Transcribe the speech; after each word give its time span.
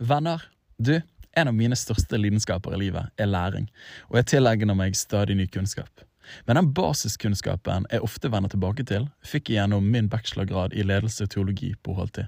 Venner, 0.00 0.42
du, 0.78 0.94
en 1.36 1.48
av 1.48 1.54
mine 1.54 1.76
største 1.76 2.16
lidenskaper 2.16 2.72
i 2.72 2.78
livet 2.86 3.10
er 3.20 3.28
læring, 3.28 3.66
og 4.08 4.16
jeg 4.16 4.30
tilegner 4.32 4.76
meg 4.78 4.96
stadig 4.96 5.36
ny 5.36 5.44
kunnskap. 5.52 6.06
Men 6.48 6.56
den 6.56 6.70
basiskunnskapen 6.72 7.84
jeg 7.92 8.00
ofte 8.06 8.30
vender 8.32 8.48
tilbake 8.48 8.86
til, 8.88 9.10
fikk 9.20 9.50
jeg 9.50 9.58
gjennom 9.58 9.90
min 9.92 10.08
bachelorgrad 10.08 10.72
i 10.72 10.86
ledelse 10.88 11.26
og 11.26 11.34
teologi 11.34 11.74
på 11.84 11.98
HLT. 11.98 12.22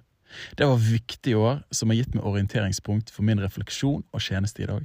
Det 0.60 0.68
var 0.68 0.84
viktige 0.84 1.40
år 1.40 1.62
som 1.72 1.88
har 1.88 2.02
gitt 2.02 2.12
meg 2.16 2.28
orienteringspunkt 2.28 3.12
for 3.14 3.24
min 3.24 3.40
refleksjon 3.40 4.04
og 4.04 4.20
tjeneste 4.20 4.64
i 4.64 4.68
dag. 4.68 4.84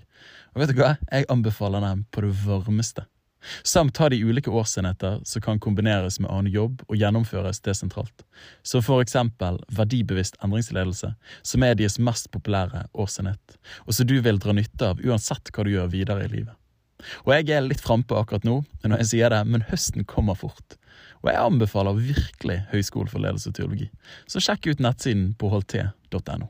Og 0.56 0.64
vet 0.64 0.72
du 0.72 0.80
hva? 0.80 0.96
Jeg 1.12 1.28
anbefaler 1.34 1.84
dem 1.84 2.08
på 2.12 2.24
det 2.24 2.32
varmeste. 2.46 3.04
Samt 3.64 3.98
ha 3.98 4.10
de 4.10 4.20
ulike 4.24 4.52
årsenheter 4.52 5.20
som 5.28 5.44
kan 5.44 5.60
kombineres 5.64 6.20
med 6.20 6.32
annen 6.32 6.54
jobb 6.54 6.84
og 6.88 6.96
gjennomføres 7.00 7.62
desentralt. 7.66 8.26
Som 8.64 8.84
for 8.86 9.04
eksempel 9.04 9.60
verdibevisst 9.74 10.40
endringsledelse, 10.44 11.14
som 11.42 11.66
er 11.66 11.78
deres 11.78 12.00
mest 12.00 12.32
populære 12.34 12.86
årsenhet, 12.94 13.58
og 13.86 13.94
som 13.94 14.08
du 14.10 14.18
vil 14.22 14.42
dra 14.42 14.56
nytte 14.56 14.94
av 14.94 15.04
uansett 15.04 15.52
hva 15.54 15.68
du 15.68 15.74
gjør 15.76 15.94
videre 15.94 16.26
i 16.26 16.34
livet. 16.34 16.56
Og 17.26 17.34
jeg 17.36 17.50
er 17.54 17.66
litt 17.66 17.84
frampå 17.84 18.18
akkurat 18.18 18.46
nå 18.48 18.62
når 18.84 19.04
jeg 19.04 19.12
sier 19.12 19.34
det, 19.34 19.44
men 19.46 19.66
høsten 19.70 20.08
kommer 20.10 20.38
fort. 20.40 20.78
Og 21.22 21.32
jeg 21.32 21.42
anbefaler 21.42 21.98
virkelig 21.98 22.60
Høgskolen 22.72 23.12
for 23.12 23.24
ledelse 23.24 23.52
og 23.52 23.58
teologi, 23.58 23.90
så 24.30 24.42
sjekk 24.44 24.72
ut 24.72 24.86
nettsiden 24.86 25.34
på 25.38 25.52
holdt.no. 25.54 26.50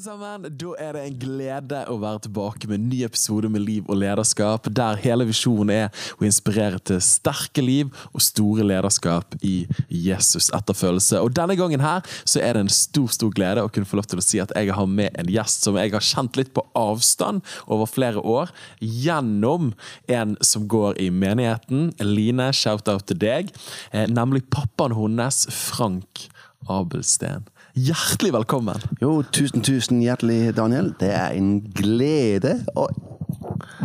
Alle 0.00 0.18
sammen. 0.18 0.56
Da 0.56 0.74
er 0.78 0.94
det 0.94 1.02
en 1.04 1.18
glede 1.20 1.80
å 1.90 1.96
være 2.00 2.22
tilbake 2.24 2.68
med 2.68 2.78
en 2.78 2.88
ny 2.88 3.02
episode 3.04 3.48
med 3.52 3.62
Liv 3.64 3.88
og 3.88 3.98
lederskap, 4.00 4.68
der 4.72 4.96
hele 5.00 5.26
visjonen 5.28 5.70
er 5.70 6.06
å 6.18 6.24
inspirere 6.24 6.78
til 6.78 7.00
sterke 7.04 7.62
liv 7.62 7.90
og 8.14 8.22
store 8.24 8.64
lederskap 8.64 9.36
i 9.42 9.66
Jesus 9.88 10.50
etterfølelse. 10.56 11.20
Og 11.20 11.34
denne 11.36 11.56
gangen 11.58 11.84
her 11.84 12.04
så 12.24 12.40
er 12.40 12.56
det 12.56 12.64
en 12.64 12.72
stor 12.72 13.10
stor 13.12 13.32
glede 13.34 13.64
å 13.64 13.70
kunne 13.72 13.88
få 13.88 14.00
lov 14.00 14.08
til 14.10 14.20
å 14.20 14.24
si 14.24 14.40
at 14.40 14.54
jeg 14.56 14.72
har 14.72 14.88
med 14.88 15.16
en 15.20 15.30
gjest 15.30 15.66
som 15.66 15.76
jeg 15.76 15.92
har 15.92 16.04
kjent 16.04 16.38
litt 16.40 16.54
på 16.56 16.64
avstand 16.78 17.44
over 17.68 17.90
flere 17.90 18.22
år, 18.24 18.50
gjennom 18.80 19.72
en 20.08 20.36
som 20.44 20.68
går 20.70 21.00
i 21.00 21.10
menigheten. 21.12 21.90
Line, 22.00 22.50
shout-out 22.56 23.08
til 23.10 23.20
deg. 23.20 23.52
Eh, 23.92 24.08
nemlig 24.08 24.46
pappaen 24.52 24.96
hennes, 24.96 25.44
Frank 25.50 26.28
Abelsten. 26.68 27.48
Hjertelig 27.80 28.32
velkommen. 28.34 28.82
Jo, 29.00 29.22
tusen, 29.32 29.62
tusen 29.64 30.02
hjertelig, 30.04 30.50
Daniel. 30.56 30.90
Det 31.00 31.08
er 31.16 31.36
en 31.38 31.60
glede 31.72 32.58
å 32.76 32.88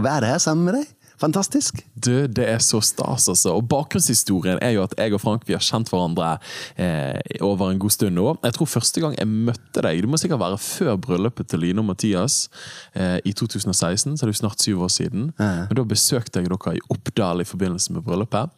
være 0.04 0.34
her 0.34 0.42
sammen 0.42 0.68
med 0.68 0.80
deg. 0.80 0.90
Fantastisk. 1.22 1.80
Du, 1.96 2.28
Det 2.28 2.44
er 2.44 2.60
så 2.60 2.82
stas, 2.84 3.30
altså. 3.32 3.54
Og 3.56 3.70
Bakgrunnshistorien 3.72 4.60
er 4.62 4.73
jo 4.76 4.84
at 4.84 4.98
jeg 5.00 5.14
og 5.16 5.22
Frank 5.23 5.46
vi 5.48 5.56
har 5.56 5.64
kjent 5.64 5.88
hverandre 5.94 6.34
eh, 6.76 7.40
over 7.46 7.72
en 7.72 7.80
god 7.80 7.94
stund 7.96 8.18
nå. 8.18 8.26
Jeg 8.44 8.58
tror 8.58 8.68
første 8.73 9.04
gang 9.04 9.16
jeg 9.16 9.30
møtte 9.32 9.86
deg, 9.86 10.02
det 10.04 10.12
må 10.12 10.20
sikkert 10.20 10.44
være 10.44 10.60
før 10.60 11.00
bryllupet 11.06 11.48
til 11.54 11.64
Line 11.64 11.80
og 11.80 11.88
Mathias 11.94 12.50
eh, 13.00 13.22
i 13.23 13.32
2016. 13.32 14.18
Så 14.18 14.20
det 14.20 14.28
er 14.28 14.34
jo 14.34 14.42
snart 14.42 14.66
syv 14.66 14.84
år 14.90 14.92
siden. 14.98 15.32
Ja. 15.40 15.70
Men 15.70 15.80
Da 15.80 15.88
besøkte 15.88 16.44
jeg 16.44 16.52
dere 16.52 16.76
i 16.76 16.84
Oppdal 16.92 17.46
i 17.46 17.48
forbindelse 17.48 17.96
med 17.96 18.04
bryllupet. 18.04 18.52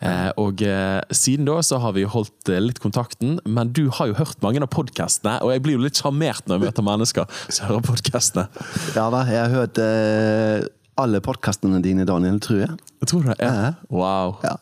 Eh, 0.00 0.30
og 0.40 0.62
eh, 0.64 1.00
Siden 1.12 1.48
da 1.48 1.58
så 1.64 1.80
har 1.82 1.92
vi 1.96 2.06
holdt 2.08 2.48
eh, 2.48 2.60
litt 2.62 2.80
kontakten, 2.80 3.38
men 3.44 3.72
du 3.76 3.88
har 3.98 4.10
jo 4.10 4.18
hørt 4.20 4.40
mange 4.44 4.62
av 4.64 4.70
podkastene. 4.72 5.38
Og 5.44 5.52
jeg 5.54 5.64
blir 5.64 5.76
jo 5.76 5.84
litt 5.84 6.00
sjarmert 6.00 6.46
når 6.48 6.58
jeg 6.58 6.68
møter 6.68 6.86
mennesker 6.86 7.40
som 7.48 7.70
hører 7.70 7.86
podkastene. 7.90 8.46
Ja 8.96 9.08
da, 9.12 9.24
jeg 9.28 9.42
har 9.44 9.56
hørt 9.58 9.82
alle 11.00 11.20
podkastene 11.24 11.80
dine, 11.84 12.04
Daniel, 12.08 12.40
tror 12.44 12.64
jeg. 12.64 12.78
Jeg 13.00 13.12
tror 13.12 13.28
det, 13.30 13.36
ja. 13.40 13.72
Wow. 13.92 14.34
Ja. 14.44 14.56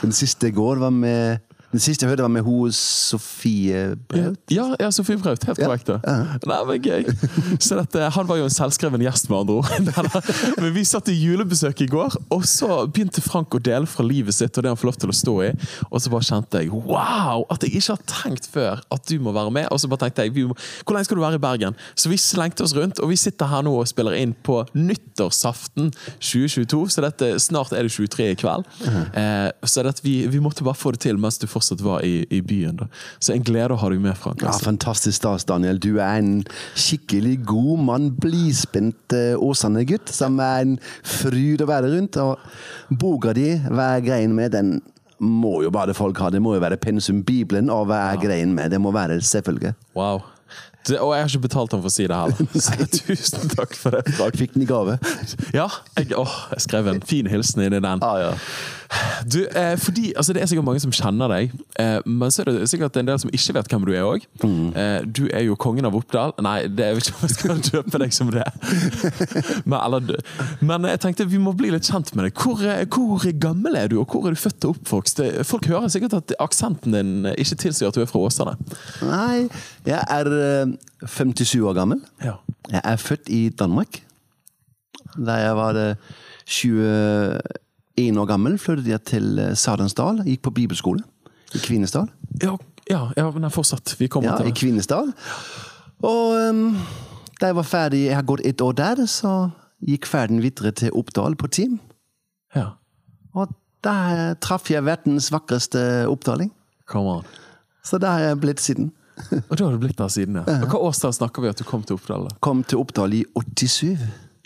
Den 0.00 0.14
siste 0.16 0.50
i 0.50 0.54
går 0.54 0.80
var 0.82 0.94
med 0.94 1.43
den 1.74 1.82
siste 1.82 2.04
jeg 2.04 2.12
hørte, 2.12 2.22
var 2.22 2.30
med 2.30 2.44
hun 2.46 2.70
Sofie 2.74 3.96
Braut. 4.06 4.38
Ja, 4.52 4.68
ja 4.78 4.90
Sofie 4.94 5.18
Braut. 5.18 5.42
Helt 5.48 5.58
korrekt. 5.58 5.88
Ja. 5.90 5.98
Ja. 6.06 6.36
Nei, 6.46 6.58
men 6.68 6.84
gøy. 6.84 7.08
Så 7.58 7.74
dette, 7.80 8.10
Han 8.14 8.28
var 8.28 8.38
jo 8.38 8.46
en 8.46 8.54
selvskreven 8.54 9.02
gjest, 9.02 9.26
med 9.30 9.40
andre 9.40 9.56
ord. 9.58 9.66
men 10.62 10.70
Vi 10.76 10.84
satt 10.86 11.10
i 11.10 11.16
julebesøk 11.18 11.82
i 11.82 11.88
går, 11.90 12.14
og 12.34 12.44
så 12.46 12.84
begynte 12.86 13.24
Frank 13.24 13.56
å 13.58 13.62
dele 13.62 13.90
fra 13.90 14.06
livet 14.06 14.36
sitt 14.36 14.54
og 14.54 14.62
det 14.62 14.70
han 14.70 14.78
får 14.78 14.90
lov 14.92 15.00
til 15.02 15.10
å 15.10 15.16
stå 15.18 15.34
i. 15.48 15.50
Og 15.90 16.04
så 16.04 16.12
bare 16.14 16.28
kjente 16.28 16.62
jeg 16.62 16.70
wow! 16.76 17.42
At 17.50 17.66
jeg 17.66 17.74
ikke 17.80 17.96
har 17.96 18.06
tenkt 18.12 18.46
før 18.54 18.84
at 18.94 19.10
du 19.10 19.16
må 19.24 19.34
være 19.34 19.54
med. 19.58 19.66
Og 19.74 19.82
så 19.82 19.90
bare 19.90 20.06
tenkte 20.06 20.28
jeg 20.28 20.46
må, 20.46 20.54
hvor 20.84 20.94
lenge 20.94 21.10
skal 21.10 21.18
du 21.18 21.24
være 21.24 21.40
i 21.40 21.42
Bergen? 21.42 21.78
Så 21.98 22.12
vi 22.12 22.20
slengte 22.22 22.62
oss 22.62 22.76
rundt, 22.78 23.02
og 23.02 23.10
vi 23.10 23.18
sitter 23.18 23.50
her 23.50 23.66
nå 23.66 23.74
og 23.80 23.90
spiller 23.90 24.14
inn 24.20 24.36
på 24.46 24.60
nyttårsaften 24.78 25.90
2022. 26.22 26.84
Så 26.94 27.02
dette, 27.02 27.34
snart 27.42 27.74
er 27.74 27.88
det 27.88 27.96
23 27.98 28.30
i 28.30 28.38
kveld. 28.38 28.70
-huh. 28.78 29.02
eh, 29.18 29.50
så 29.66 29.82
dette, 29.82 30.06
vi, 30.06 30.26
vi 30.30 30.38
måtte 30.38 30.64
bare 30.64 30.78
få 30.78 30.94
det 30.94 31.02
til 31.02 31.18
mens 31.18 31.38
du 31.42 31.46
får 31.50 31.63
fortsatt 31.64 31.84
var 31.84 32.04
i, 32.04 32.26
i, 32.30 32.40
byen. 32.40 32.76
Da. 32.76 32.88
Så 33.18 33.34
en 33.34 33.44
glede 33.44 33.74
å 33.74 33.80
ha 33.80 33.90
deg 33.90 34.00
med, 34.00 34.16
Frank. 34.16 34.42
Altså. 34.42 34.60
Ja, 34.60 34.70
fantastisk 34.70 35.16
stas, 35.18 35.44
Daniel. 35.44 35.78
Du 35.80 35.98
er 35.98 36.18
en 36.20 36.44
skikkelig 36.74 37.38
god 37.46 37.84
mann. 37.84 38.10
Blidspent 38.20 39.14
uh, 39.14 39.34
Åsane-gutt 39.40 40.12
som 40.12 40.38
er 40.40 40.64
en 40.64 40.76
fryd 41.02 41.64
å 41.64 41.70
være 41.70 41.94
rundt. 41.94 42.18
Og 42.20 42.98
boka 43.00 43.34
di, 43.36 43.54
hva 43.70 43.94
er 43.96 44.04
greien 44.04 44.34
med 44.36 44.54
den? 44.56 44.76
må 45.24 45.60
jo 45.62 45.70
bare 45.72 45.94
folk 45.96 46.18
ha. 46.20 46.26
Det 46.28 46.40
må 46.42 46.56
jo 46.56 46.60
være 46.60 46.76
pensum 46.76 47.22
Bibelen, 47.24 47.70
og 47.72 47.86
hva 47.88 48.00
er 48.10 48.16
ja. 48.18 48.20
greien 48.26 48.50
med? 48.52 48.74
Det 48.74 48.80
må 48.82 48.90
være 48.92 49.20
selvfølgelig. 49.24 49.72
Wow. 49.96 50.24
Det, 50.84 50.98
og 51.00 51.14
jeg 51.14 51.22
har 51.22 51.30
ikke 51.30 51.46
betalt 51.46 51.72
ham 51.72 51.80
for 51.80 51.88
å 51.88 51.94
si 51.94 52.04
det 52.10 52.16
heller. 52.18 52.48
Så 52.66 52.88
tusen 52.92 53.52
takk 53.54 53.72
for 53.78 53.96
det. 53.96 54.02
Frank. 54.18 54.36
Fikk 54.36 54.52
den 54.56 54.66
i 54.66 54.68
gave? 54.68 54.98
Ja. 55.56 55.70
Jeg, 55.96 56.10
å, 56.18 56.26
jeg 56.52 56.66
skrev 56.66 56.90
en 56.92 57.00
fin 57.08 57.30
hilsen 57.30 57.64
inn 57.64 57.78
i 57.78 57.80
den. 57.80 58.04
Ah, 58.04 58.18
ja. 58.20 58.34
Du, 59.24 59.40
eh, 59.46 59.74
fordi, 59.80 60.12
altså 60.16 60.32
Det 60.32 60.42
er 60.42 60.46
sikkert 60.50 60.66
mange 60.66 60.80
som 60.82 60.92
kjenner 60.94 61.30
deg, 61.32 61.52
eh, 61.80 61.98
men 62.06 62.32
så 62.32 62.42
er 62.42 62.50
det 62.50 62.68
sikkert 62.70 62.96
en 63.00 63.08
del 63.08 63.18
som 63.20 63.32
ikke 63.32 63.54
vet 63.56 63.70
hvem 63.72 63.86
du 63.88 63.92
er 63.94 64.06
òg. 64.06 64.26
Mm. 64.44 64.68
Eh, 64.76 64.98
du 65.06 65.22
er 65.32 65.44
jo 65.46 65.56
kongen 65.60 65.88
av 65.88 65.96
Oppdal. 65.96 66.34
Nei, 66.44 66.66
det, 66.68 66.90
jeg 66.90 66.98
vet 66.98 67.10
ikke 67.10 67.18
om 67.18 67.26
jeg 67.28 67.36
skal 67.36 67.62
døpe 67.70 68.02
deg 68.04 68.14
som 68.14 68.32
det. 68.34 68.46
men, 69.70 69.78
eller, 69.80 70.22
men, 70.60 70.88
jeg 70.92 71.02
tenkte 71.04 71.28
vi 71.30 71.40
må 71.42 71.54
bli 71.56 71.72
litt 71.74 71.88
kjent 71.88 72.12
med 72.14 72.28
deg. 72.28 72.38
Hvor, 72.38 72.62
eh, 72.62 72.84
hvor, 72.86 73.28
gammel 73.40 73.78
er 73.80 73.90
du, 73.90 73.98
og 74.02 74.12
hvor 74.12 74.28
er 74.28 74.36
du 74.36 74.40
født 74.40 74.68
og 74.68 74.78
oppvokst? 74.78 75.22
Folk 75.48 75.68
hører 75.70 75.90
sikkert 75.92 76.18
at 76.20 76.36
aksenten 76.42 76.94
din 76.94 77.30
ikke 77.34 77.58
tilsier 77.64 77.90
at 77.90 77.96
du 77.96 78.04
er 78.04 78.10
fra 78.10 78.22
Åsane. 78.26 78.56
Nei, 79.04 79.46
jeg 79.88 80.00
er 80.00 80.30
57 81.06 81.54
eh, 81.54 81.64
år 81.64 81.78
gammel. 81.80 82.02
Ja. 82.24 82.38
Jeg 82.70 82.82
er 82.84 83.00
født 83.00 83.32
i 83.32 83.48
Danmark. 83.48 84.02
Da 85.14 85.38
jeg 85.38 85.56
var 85.56 85.78
20 86.46 86.84
eh, 86.84 87.38
én 88.00 88.18
år 88.18 88.28
gammel 88.28 88.58
flyttet 88.58 88.90
jeg 88.90 89.04
til 89.10 89.38
eh, 89.38 89.54
Sadensdal. 89.58 90.22
Gikk 90.26 90.44
på 90.46 90.54
bibelskole 90.54 91.04
i 91.54 91.60
Kvinesdal. 91.62 92.08
Ja, 92.42 92.56
ja, 92.90 93.08
ja 93.16 93.26
men 93.30 93.50
fortsatt. 93.54 93.94
Vi 93.98 94.08
kommer 94.10 94.32
ja, 94.32 94.38
til 94.40 94.50
I 94.50 94.54
Kvinesdal. 94.56 95.12
Og 96.04 96.34
um, 96.50 96.64
da 97.40 97.50
jeg 97.50 97.58
var 97.58 97.68
ferdig, 97.68 98.06
jeg 98.08 98.18
har 98.18 98.26
gått 98.26 98.44
et 98.44 98.64
år 98.64 98.74
der, 98.78 99.04
så 99.10 99.34
gikk 99.84 100.08
ferden 100.08 100.42
videre 100.42 100.72
til 100.74 100.94
Oppdal 100.96 101.36
på 101.38 101.50
team. 101.52 101.78
Ja. 102.56 102.74
Og 103.34 103.54
der 103.84 104.34
traff 104.42 104.70
jeg 104.72 104.84
verdens 104.86 105.30
vakreste 105.32 106.04
oppdaling. 106.10 106.52
Come 106.90 107.18
on. 107.20 107.26
Så 107.84 107.98
det 108.00 108.08
har 108.08 108.22
jeg 108.30 108.40
blitt 108.40 108.62
siden. 108.64 108.92
og 109.48 109.54
da 109.56 109.66
har 109.66 109.74
du 109.74 109.82
blitt 109.82 109.98
der 110.00 110.10
siden, 110.10 110.40
ja. 110.40 110.44
Og 110.64 110.72
Hva 110.72 110.80
årstall 110.88 111.14
snakker 111.14 111.44
vi 111.44 111.52
at 111.52 111.60
du 111.60 111.66
kom 111.68 111.84
til 111.86 111.98
Oppdal? 111.98 112.26
Da? 112.26 112.38
Kom 112.42 112.64
til 112.66 112.80
Oppdal 112.80 113.14
i 113.14 113.22
87. 113.36 113.94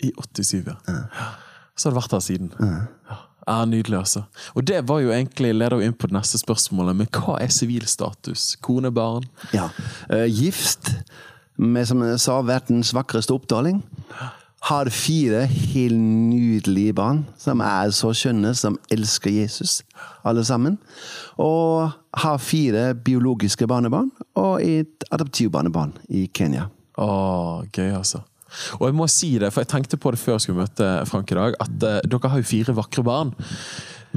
I 0.05 0.11
87, 0.15 0.67
ja. 0.67 0.75
ja. 0.87 1.29
Så 1.75 1.89
har 1.89 1.95
du 1.95 1.99
vært 1.99 2.13
der 2.13 2.23
siden. 2.23 2.51
Ja. 2.59 3.17
Ja, 3.49 3.63
Nydelig, 3.65 3.97
altså. 3.97 4.21
Og 4.53 4.67
det 4.69 4.83
var 4.85 4.99
jo 5.01 5.09
egentlig 5.09 5.55
leder 5.57 5.81
inn 5.81 5.95
på 5.97 6.09
det 6.09 6.13
neste 6.19 6.37
spørsmålet, 6.37 6.99
men 6.99 7.09
hva 7.15 7.39
er 7.41 7.49
sivilstatus? 7.49 8.51
Kone, 8.61 8.91
barn? 8.93 9.25
Ja, 9.55 9.71
uh, 10.13 10.27
Gift 10.29 10.91
med, 11.57 11.87
som 11.89 12.03
jeg 12.05 12.19
sa, 12.21 12.37
verdens 12.45 12.93
vakreste 12.95 13.33
oppdaling. 13.33 13.81
Har 14.69 14.89
fire 14.91 15.45
helt 15.47 15.97
nydelige 15.97 16.93
barn 16.93 17.23
som 17.39 17.63
er 17.63 17.89
så 17.95 18.11
skjønne, 18.15 18.51
som 18.59 18.77
elsker 18.91 19.31
Jesus, 19.31 19.79
alle 20.27 20.43
sammen. 20.45 20.77
Og 21.41 21.89
har 22.21 22.41
fire 22.43 22.91
biologiske 22.93 23.67
barnebarn 23.71 24.11
og 24.37 24.59
et 24.61 25.07
adoptivbarnebarn 25.15 25.95
i 26.11 26.27
Kenya. 26.35 26.67
Å, 26.99 27.09
gøy, 27.71 27.95
altså. 27.95 28.21
Og 28.79 28.87
jeg 28.89 28.97
må 28.97 29.07
si 29.11 29.31
det, 29.41 29.51
for 29.53 29.63
jeg 29.63 29.71
tenkte 29.73 29.99
på 30.01 30.13
det 30.13 30.21
før 30.21 30.37
jeg 30.37 30.47
skulle 30.47 30.65
møte 30.65 30.89
Frank 31.09 31.31
i 31.33 31.37
dag, 31.39 31.57
at 31.61 31.85
uh, 31.85 31.99
dere 32.05 32.33
har 32.33 32.41
jo 32.41 32.49
fire 32.49 32.75
vakre 32.77 33.05
barn. 33.05 33.33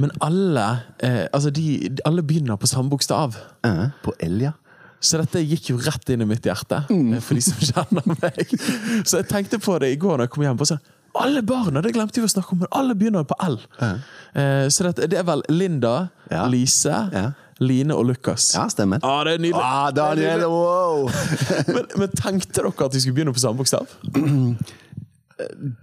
Men 0.01 0.13
alle, 0.25 0.65
uh, 1.03 1.23
altså 1.29 1.53
de, 1.53 1.67
alle 2.07 2.25
begynner 2.25 2.59
på 2.59 2.69
samme 2.69 2.91
bokstav. 2.93 3.37
Uh, 3.65 3.87
på 4.05 4.15
L, 4.25 4.41
ja. 4.49 4.55
Så 5.03 5.19
dette 5.19 5.43
gikk 5.43 5.73
jo 5.73 5.77
rett 5.83 6.13
inn 6.13 6.23
i 6.23 6.27
mitt 6.29 6.45
hjerte, 6.47 6.85
mm. 6.87 7.17
for 7.23 7.35
de 7.35 7.43
som 7.43 7.59
kjenner 7.59 8.05
meg. 8.15 8.57
Så 9.03 9.19
jeg 9.19 9.29
tenkte 9.31 9.59
på 9.59 9.75
det 9.83 9.91
i 9.91 9.99
går 9.99 10.17
når 10.17 10.29
jeg 10.29 10.35
kom 10.35 10.45
hjem. 10.47 10.59
på 10.61 10.69
sånn, 10.69 10.83
alle 11.19 11.43
barna! 11.45 11.83
Det 11.83 11.91
glemte 11.93 12.21
vi 12.21 12.25
å 12.25 12.31
snakke 12.31 12.55
om, 12.55 12.63
men 12.63 12.71
alle 12.73 12.95
begynner 12.97 13.27
på 13.27 13.35
L. 13.43 13.59
Uh. 13.77 14.69
så 14.71 14.87
det, 14.87 15.09
det, 15.11 15.19
er 15.19 15.27
vel 15.27 15.43
Linda, 15.51 16.07
ja. 16.31 16.47
Lise, 16.49 17.03
ja. 17.13 17.27
Line 17.63 17.95
og 17.95 18.05
Lukas. 18.11 18.51
Ja, 18.55 18.67
stemmer. 18.71 18.99
Ah, 19.03 19.23
det 19.25 19.33
er 19.37 19.43
nydelig. 19.43 19.63
Ah, 19.63 19.89
Daniel, 19.95 20.45
wow! 20.51 21.09
men, 21.75 21.85
men 21.97 22.09
tenkte 22.19 22.59
dere 22.61 22.73
at 22.85 22.93
de 22.95 23.01
skulle 23.01 23.15
begynne 23.17 23.33
på 23.35 23.39
samme 23.43 23.57
bokstav? 23.63 23.87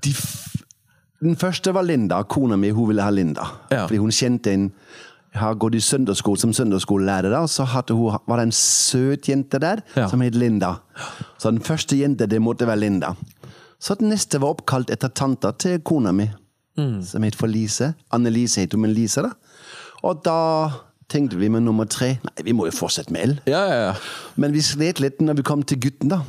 De 0.05 0.13
den 1.21 1.37
første 1.37 1.73
var 1.77 1.85
Linda. 1.85 2.23
Kona 2.25 2.57
mi 2.57 2.71
hun 2.73 2.87
ville 2.89 3.05
ha 3.05 3.11
Linda. 3.13 3.45
Ja. 3.69 3.83
Fordi 3.85 3.99
hun 4.01 4.13
kjente 4.15 4.55
en 4.57 4.71
har 5.37 5.55
gått 5.61 5.77
i 5.79 5.81
søndagsskole 5.85 6.41
som 6.41 6.51
søndagsskolelærer, 6.57 7.35
og 7.39 7.47
så 7.53 7.67
hun, 7.91 8.17
var 8.27 8.37
det 8.41 8.47
en 8.49 8.53
søt 8.57 9.29
jente 9.29 9.61
der 9.61 9.83
Ja. 9.97 10.09
som 10.09 10.21
het 10.23 10.35
Linda. 10.35 10.81
Så 11.39 11.51
den 11.53 11.61
første 11.61 11.97
jente, 12.01 12.27
det 12.27 12.41
måtte 12.43 12.67
være 12.67 12.81
Linda. 12.81 13.13
Så 13.79 13.95
den 14.01 14.09
neste 14.09 14.41
var 14.41 14.49
oppkalt 14.57 14.91
etter 14.91 15.09
tanta 15.09 15.53
til 15.53 15.81
kona 15.81 16.13
mi, 16.13 16.31
Mm. 16.79 17.03
som 17.05 17.23
het 17.23 17.35
for 17.37 17.47
Lise. 17.47 17.95
Annelise 18.13 18.61
het 18.61 18.73
hun, 18.73 18.81
men 18.81 18.93
Lise, 18.95 19.21
da. 19.23 19.31
Og 20.03 20.23
da 20.25 20.71
tenkte 21.11 21.39
vi 21.41 21.51
med 21.53 21.65
nummer 21.67 21.89
tre 21.91 22.15
Nei, 22.25 22.35
vi 22.47 22.55
må 22.57 22.69
jo 22.69 22.75
fortsette 22.75 23.13
med 23.15 23.27
L. 23.27 23.37
Ja, 23.51 23.63
ja, 23.69 23.79
ja. 23.91 23.95
Men 24.41 24.55
vi 24.55 24.63
slet 24.65 25.03
litt 25.03 25.21
når 25.23 25.41
vi 25.41 25.47
kom 25.47 25.65
til 25.67 25.81
gutten, 25.83 26.13
da. 26.13 26.23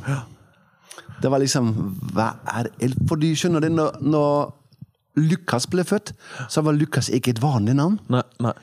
Det 1.22 1.30
var 1.30 1.42
liksom 1.42 1.70
Hva 2.14 2.32
er 2.58 2.72
L? 2.82 2.96
For 3.08 3.20
du 3.20 3.28
skjønner 3.38 3.64
det, 3.64 3.72
når, 3.74 4.00
når 4.02 4.52
Lukas 5.22 5.68
ble 5.68 5.84
født, 5.84 6.14
så 6.50 6.64
var 6.64 6.76
Lukas 6.76 7.10
ikke 7.12 7.34
et 7.34 7.42
vanlig 7.42 7.76
navn. 7.76 7.98
Nei, 8.12 8.24
nei. 8.42 8.54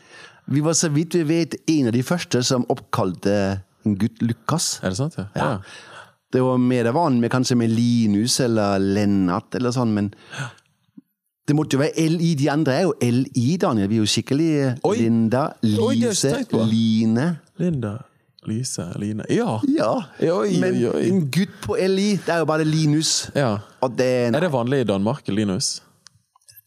Vi 0.49 0.63
var 0.65 0.73
så 0.73 0.89
vidt 0.89 1.13
vi 1.19 1.27
vet 1.29 1.55
en 1.69 1.91
av 1.91 1.93
de 1.93 2.01
første 2.05 2.41
som 2.45 2.65
oppkalte 2.73 3.33
en 3.85 3.97
gutt 4.01 4.23
Lukas. 4.25 4.79
Er 4.81 4.93
det 4.93 4.97
sant? 4.97 5.17
Ja. 5.19 5.27
Ja. 5.37 5.49
Det 6.33 6.41
var 6.45 6.57
mer 6.61 6.91
vanlig 6.93 7.23
med 7.25 7.31
kanskje 7.33 7.57
med 7.57 7.71
Linus 7.73 8.39
eller 8.43 8.81
Lennart 8.81 9.55
eller 9.57 9.73
sånn, 9.73 9.93
men 9.95 10.11
det 11.49 11.55
måtte 11.57 11.75
jo 11.75 11.81
være 11.81 12.05
LI. 12.13 12.29
De 12.39 12.47
andre 12.53 12.75
er 12.77 12.85
jo 12.85 12.93
LI, 13.01 13.47
Daniel. 13.61 13.89
Vi 13.89 13.97
er 13.97 14.03
jo 14.05 14.11
skikkelig 14.13 14.49
eh, 14.67 14.77
Oi. 14.85 14.95
Linda, 15.01 15.47
jeg 15.65 15.97
Lise, 15.97 16.35
Oi. 16.53 16.63
Line. 16.69 17.27
Linda, 17.59 17.95
Lise, 18.47 18.85
Line 19.01 19.25
Ja. 19.33 19.57
Ja, 19.67 19.89
Oi, 20.37 20.55
men 20.61 20.77
oi, 20.77 20.85
oi. 20.93 21.03
en 21.09 21.25
gutt 21.33 21.57
på 21.65 21.75
LI, 21.75 22.11
det 22.23 22.29
er 22.37 22.39
jo 22.45 22.49
bare 22.49 22.63
Linus. 22.65 23.29
ja. 23.35 23.57
Og 23.81 23.93
det 23.97 24.09
Er 24.35 24.39
det 24.43 24.51
vanlig 24.51 24.81
i 24.85 24.87
Danmark? 24.87 25.27
Linus? 25.27 25.79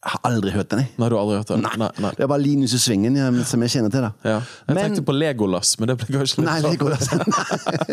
Jeg 0.02 0.10
har 0.16 0.20
aldri 0.32 0.50
hørt 0.50 0.68
den, 0.72 0.80
jeg. 0.82 0.88
Nei, 0.98 1.08
du 1.08 1.14
har 1.14 1.20
aldri 1.22 1.36
hørt 1.38 1.50
det? 1.52 1.56
Nei, 1.62 1.76
nei, 1.78 1.88
nei. 2.02 2.10
Det 2.18 2.24
er 2.24 2.30
bare 2.32 2.42
Linus 2.42 2.72
i 2.74 2.78
svingen 2.82 3.14
ja, 3.20 3.28
som 3.46 3.62
jeg 3.62 3.70
kjenner 3.70 3.92
til. 3.94 4.02
da. 4.02 4.08
Ja. 4.26 4.38
Jeg 4.66 4.74
Men- 4.74 4.80
tenkte 4.88 5.04
på 5.06 5.14
Legolas, 5.14 5.76
men 5.78 5.92
det 5.92 5.96
ble 6.00 6.16
kanskje 6.16 6.40
litt 6.42 6.48
Nei, 6.48 6.56
Legolas. 6.64 7.06
går 7.06 7.20
altså. 7.22 7.92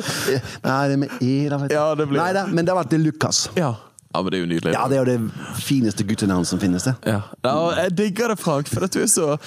Nei, 0.66 0.88
det 0.90 0.96
er 0.96 0.98
med 1.04 1.12
E, 1.22 1.50
da. 1.52 1.58
vet 1.62 1.70
du. 1.70 1.76
Ja, 1.76 1.84
det 2.00 2.08
blir- 2.10 2.18
Nei 2.24 2.32
da, 2.34 2.48
men 2.48 2.66
det 2.66 2.74
har 2.74 2.80
vært 2.84 2.90
det 2.96 3.00
Lukas. 3.04 3.44
Ja. 3.56 3.76
Ja, 4.14 4.22
men 4.22 4.32
det 4.32 4.38
er 4.40 4.42
jo 4.42 4.48
nydelig. 4.50 4.72
Ja, 4.74 4.88
det 4.90 4.98
er 4.98 5.04
jo 5.04 5.18
det 5.18 5.60
fineste 5.62 6.04
guttenavnet 6.04 6.48
som 6.50 6.60
finnes. 6.60 6.84
det. 6.84 6.96
Ja. 7.06 7.20
ja, 7.46 7.52
jeg 7.84 7.92
digger 7.98 8.32
det, 8.34 8.40
Frank. 8.42 8.68
For 8.72 8.82
at 8.88 8.94
du 8.96 9.04
er 9.04 9.08
så 9.12 9.38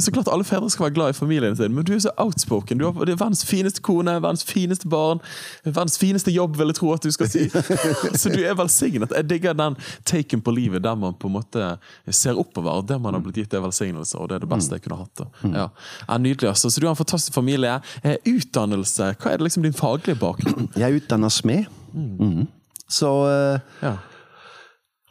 Så 0.00 0.12
klart 0.14 0.30
alle 0.32 0.44
fedre 0.48 0.70
skal 0.72 0.86
være 0.86 0.94
glad 0.96 1.10
i 1.12 1.16
familien 1.18 1.56
sin, 1.58 1.74
men 1.76 1.84
du 1.84 1.92
er 1.94 2.00
så 2.00 2.12
outspoken. 2.16 2.78
Du 2.80 2.86
har 2.88 3.04
det 3.04 3.12
er 3.12 3.20
verdens 3.20 3.44
fineste 3.44 3.82
kone, 3.84 4.14
verdens 4.22 4.44
fineste 4.48 4.88
barn, 4.88 5.20
verdens 5.64 5.98
fineste 6.00 6.32
jobb, 6.32 6.56
vil 6.56 6.72
jeg 6.72 6.78
tro 6.80 6.92
at 6.96 7.04
du 7.04 7.10
skal 7.12 7.28
si. 7.28 7.44
så 8.20 8.32
du 8.32 8.40
er 8.40 8.56
velsignet. 8.58 9.12
Jeg 9.12 9.28
digger 9.28 9.52
den 9.58 9.76
taken 10.08 10.40
på 10.40 10.56
livet 10.56 10.82
der 10.88 10.96
man 10.96 11.14
på 11.20 11.28
en 11.28 11.36
måte 11.36 11.68
ser 12.08 12.38
oppover. 12.40 12.80
Det 12.88 13.00
man 13.02 13.14
har 13.14 13.20
blitt 13.24 13.42
gitt, 13.42 13.54
er 13.54 13.64
velsignelse, 13.66 14.16
og 14.18 14.30
det 14.32 14.38
er 14.40 14.46
det 14.46 14.52
beste 14.56 14.78
jeg 14.78 14.86
kunne 14.88 15.02
hatt. 15.04 15.26
Ja. 15.52 15.68
Ja, 16.08 16.18
nydelig, 16.18 16.48
altså. 16.54 16.70
Så 16.72 16.80
du 16.80 16.86
har 16.88 16.96
en 16.96 17.02
fantastisk 17.04 17.34
familie. 17.36 17.76
Eh, 18.02 18.16
Utdannelse, 18.28 19.12
hva 19.20 19.32
er 19.34 19.40
det 19.42 19.50
liksom 19.50 19.68
din 19.68 19.76
faglige 19.76 20.16
bakgrunn? 20.20 20.70
Jeg 20.76 20.88
er 20.88 20.96
utdanna 21.02 21.28
smed. 21.32 21.68
Mhm. 21.92 22.46
Så 22.88 23.10
eh, 23.28 23.60
Ja. 23.84 23.96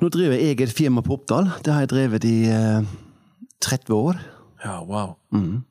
nå 0.02 0.10
driver 0.14 0.38
jeg 0.38 0.56
eget 0.58 0.74
firma 0.74 1.02
på 1.06 1.18
Oppdal. 1.20 1.52
Det 1.64 1.74
har 1.74 1.86
jeg 1.86 1.94
drevet 1.94 2.26
i 2.26 2.40
eh, 2.50 2.82
30 3.62 3.94
år. 3.96 4.18
Ja, 4.66 4.80
wow. 4.82 5.12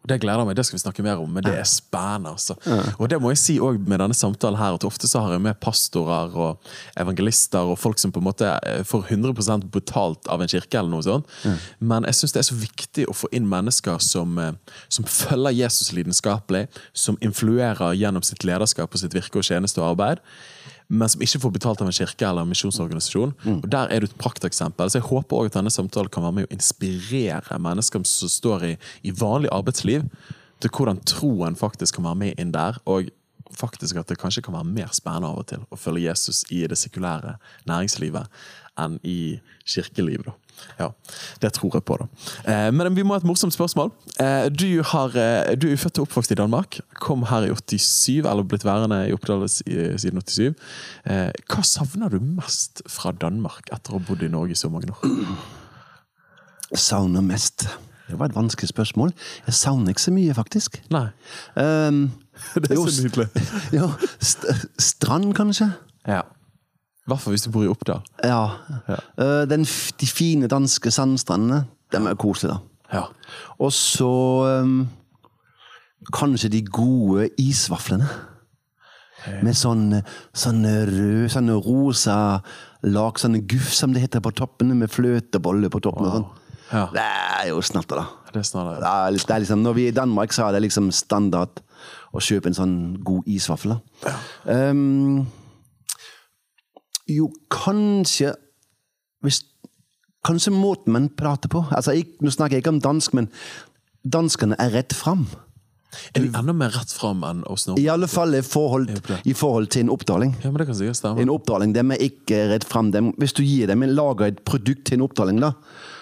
Det 0.06 0.20
gleder 0.22 0.38
jeg 0.44 0.46
meg, 0.46 0.54
det 0.56 0.62
skal 0.68 0.76
vi 0.76 0.82
snakke 0.84 1.02
mer 1.02 1.18
om, 1.18 1.30
men 1.34 1.42
det 1.42 1.56
er 1.58 1.64
spennende. 1.66 2.30
altså. 2.36 2.54
Og 3.02 3.08
det 3.10 3.18
må 3.20 3.32
jeg 3.32 3.40
si 3.40 3.56
også 3.58 3.82
med 3.82 3.98
denne 3.98 4.14
samtalen 4.14 4.58
her, 4.60 4.76
at 4.78 4.84
ofte 4.86 5.08
så 5.10 5.24
har 5.24 5.32
jeg 5.34 5.42
med 5.42 5.58
pastorer 5.60 6.36
og 6.38 6.62
evangelister 7.02 7.66
og 7.66 7.80
folk 7.82 7.98
som 7.98 8.12
på 8.14 8.22
en 8.22 8.28
måte 8.28 8.52
eh, 8.62 8.84
får 8.86 9.08
100 9.10 9.66
betalt 9.74 10.30
av 10.30 10.40
en 10.44 10.48
kirke 10.52 10.78
eller 10.78 10.92
noe 10.94 11.02
sånt. 11.02 11.26
Men 11.82 12.06
jeg 12.06 12.14
syns 12.20 12.36
det 12.36 12.44
er 12.44 12.48
så 12.52 12.60
viktig 12.60 13.08
å 13.10 13.16
få 13.16 13.30
inn 13.34 13.48
mennesker 13.50 13.98
som, 14.06 14.38
eh, 14.38 14.54
som 14.88 15.04
følger 15.04 15.58
Jesus 15.66 15.90
lidenskapelig, 15.96 16.68
som 16.94 17.18
influerer 17.20 17.96
gjennom 17.98 18.22
sitt 18.22 18.46
lederskap 18.46 18.94
og 18.94 19.02
sitt 19.02 19.18
virke 19.18 19.42
og 19.42 19.50
tjeneste 19.50 19.82
og 19.82 19.96
arbeid. 19.96 20.22
Men 20.88 21.10
som 21.10 21.22
ikke 21.24 21.40
får 21.42 21.52
betalt 21.56 21.80
av 21.82 21.90
en 21.90 21.96
kirke 21.96 22.26
eller 22.28 22.46
en 22.46 22.52
misjonsorganisasjon. 22.52 23.34
Og 23.64 23.68
Der 23.70 23.90
er 23.90 24.00
du 24.00 24.06
et 24.06 24.18
prakteksempel. 24.18 24.90
Så 24.90 25.00
jeg 25.00 25.08
håper 25.08 25.36
også 25.36 25.50
at 25.50 25.58
denne 25.58 25.70
samtalen 25.74 26.10
kan 26.12 26.22
være 26.22 26.32
med 26.32 26.46
å 26.46 26.54
inspirere 26.54 27.58
mennesker 27.58 28.04
som 28.06 28.28
står 28.30 28.64
i, 28.64 28.76
i 29.02 29.10
vanlig 29.10 29.50
arbeidsliv, 29.50 30.06
til 30.60 30.70
hvordan 30.70 31.02
troen 31.04 31.56
faktisk 31.58 31.98
kan 31.98 32.04
være 32.04 32.20
med 32.22 32.40
inn 32.40 32.54
der. 32.54 32.78
Og 32.86 33.10
faktisk 33.56 33.96
at 33.96 34.08
det 34.08 34.18
kanskje 34.20 34.42
kan 34.42 34.54
være 34.54 34.68
mer 34.68 34.92
spennende 34.94 35.30
av 35.30 35.40
og 35.40 35.46
til 35.50 35.64
å 35.70 35.78
følge 35.78 36.08
Jesus 36.08 36.44
i 36.50 36.64
det 36.66 36.78
sekulære 36.78 37.36
næringslivet 37.68 38.26
enn 38.78 38.98
i 39.04 39.38
kirkelivet. 39.66 40.26
da. 40.26 40.34
Ja, 40.78 40.90
Det 41.40 41.52
tror 41.52 41.74
jeg 41.74 41.84
på, 41.84 41.96
da. 42.00 42.06
Eh, 42.48 42.70
men 42.72 42.94
vi 42.96 43.02
må 43.04 43.14
ha 43.14 43.20
et 43.20 43.26
morsomt 43.28 43.52
spørsmål. 43.54 43.90
Eh, 44.20 44.48
du, 44.48 44.82
har, 44.82 45.12
eh, 45.16 45.54
du 45.56 45.68
er 45.70 45.76
født 45.76 45.98
og 46.00 46.06
oppvokst 46.08 46.32
i 46.32 46.38
Danmark. 46.38 46.80
Kom 47.00 47.26
her 47.28 47.44
i 47.44 47.52
87, 47.52 48.24
eller 48.24 48.42
blitt 48.48 48.64
værende 48.64 49.02
i 49.08 49.12
Oppdal 49.12 49.44
siden 49.48 49.98
87. 50.22 50.54
Eh, 51.04 51.30
hva 51.48 51.64
savner 51.64 52.12
du 52.12 52.20
mest 52.20 52.82
fra 52.88 53.12
Danmark 53.12 53.68
etter 53.72 53.92
å 53.92 54.00
ha 54.00 54.06
bodd 54.08 54.24
i 54.24 54.32
Norge 54.32 54.56
i 54.56 54.60
så 54.60 54.70
mange 54.72 54.92
år? 54.96 55.36
Savner 56.74 57.22
mest. 57.22 57.68
Det 58.06 58.18
var 58.18 58.30
et 58.30 58.36
vanskelig 58.36 58.70
spørsmål. 58.70 59.12
Jeg 59.46 59.54
savner 59.58 59.92
ikke 59.92 60.04
så 60.06 60.14
mye, 60.14 60.34
faktisk. 60.34 60.80
Nei, 60.94 61.08
Um, 61.56 62.12
det 62.54 62.70
er 62.70 62.76
så 62.76 63.02
nydelig. 63.02 63.28
jo, 63.78 63.90
st 64.20 64.44
strand, 64.78 65.30
kanskje? 65.34 65.70
Ja. 66.06 66.22
Hvert 67.06 67.22
fall 67.22 67.36
hvis 67.36 67.46
du 67.46 67.52
bor 67.54 67.64
i 67.64 67.70
Oppdal. 67.70 68.02
Ja. 68.26 68.40
Eh, 68.90 69.42
den, 69.50 69.66
de 70.00 70.08
fine 70.10 70.48
danske 70.50 70.90
sandstrandene, 70.90 71.64
dem 71.94 72.08
er 72.10 72.18
koselige. 72.18 72.58
Ja. 72.92 73.04
Og 73.62 73.72
så 73.74 74.10
um, 74.62 74.88
kanskje 76.14 76.50
de 76.54 76.64
gode 76.66 77.28
isvaflene. 77.42 78.08
Med 79.42 79.56
sånn, 79.58 79.88
sånn 80.38 80.60
rød, 80.62 81.24
sånn 81.34 81.50
rosa 81.64 82.16
lag, 82.86 83.16
sånn 83.18 83.40
guff 83.50 83.72
som 83.74 83.94
det 83.94 84.04
heter 84.04 84.22
på 84.22 84.30
toppene, 84.38 84.76
med 84.78 84.92
fløteboller 84.92 85.72
på 85.72 85.80
toppen. 85.82 86.06
og 86.06 86.12
sånn. 86.14 86.28
Ja. 86.70 86.84
Det 86.94 87.06
er 87.06 87.48
jo 87.50 87.62
snatter, 87.62 88.02
da. 88.02 88.30
Det 88.30 88.42
er 88.42 88.46
snart 88.46 88.78
Det 88.82 88.90
er, 88.90 89.16
det 89.16 89.34
er 89.34 89.42
liksom, 89.42 89.62
når 89.62 89.74
vi 89.78 89.86
er 89.86 89.94
i 89.94 89.96
Danmark, 89.96 90.34
så 90.34 90.46
er 90.46 90.54
det 90.54 90.66
liksom 90.66 90.92
standard 90.94 91.62
å 92.14 92.22
kjøpe 92.22 92.50
en 92.50 92.58
sånn 92.58 92.76
god 93.06 93.26
isvaffel. 93.30 93.76
da. 94.04 94.14
Um, 94.44 95.26
jo, 97.08 97.30
kanskje 97.52 98.34
hvis, 99.24 99.42
Kanskje 100.26 100.50
måten 100.50 100.90
man 100.90 101.04
prater 101.14 101.46
på. 101.52 101.60
Altså, 101.70 101.92
jeg, 101.94 102.08
Nå 102.18 102.32
snakker 102.34 102.56
jeg 102.56 102.64
ikke 102.64 102.72
om 102.74 102.80
dansk, 102.82 103.12
men 103.14 103.28
danskene 104.02 104.56
er 104.58 104.72
rett 104.74 104.94
fram. 104.96 105.26
Er 106.18 106.24
de 106.24 106.32
enda 106.34 106.52
mer 106.52 106.72
rett 106.74 106.90
fram 106.90 107.22
enn 107.24 107.44
oss 107.46 107.68
nå? 107.68 107.76
I 107.78 107.84
alle 107.92 108.08
fall 108.10 108.34
i 108.34 108.40
forhold, 108.42 108.90
i 109.22 109.34
forhold 109.38 109.68
til 109.70 109.84
en 109.86 109.92
oppdaling. 109.94 110.32
Ja, 110.42 110.50
men 110.50 110.58
det 110.60 110.66
kan 110.66 110.76
sikkert 110.80 110.98
stemme. 110.98 111.22
En 111.22 111.30
oppdaling, 111.30 111.72
dem 111.76 111.94
er 111.94 112.02
ikke 112.08 112.40
rett 112.50 112.66
fram. 112.66 112.90
Hvis 113.20 113.36
du 113.38 113.44
gir 113.46 113.70
dem, 113.70 113.84
en 113.86 113.94
lager 113.94 114.32
et 114.32 114.42
produkt 114.44 114.82
til 114.90 114.98
en 114.98 115.06
oppdaling, 115.06 115.38
da, 115.44 115.52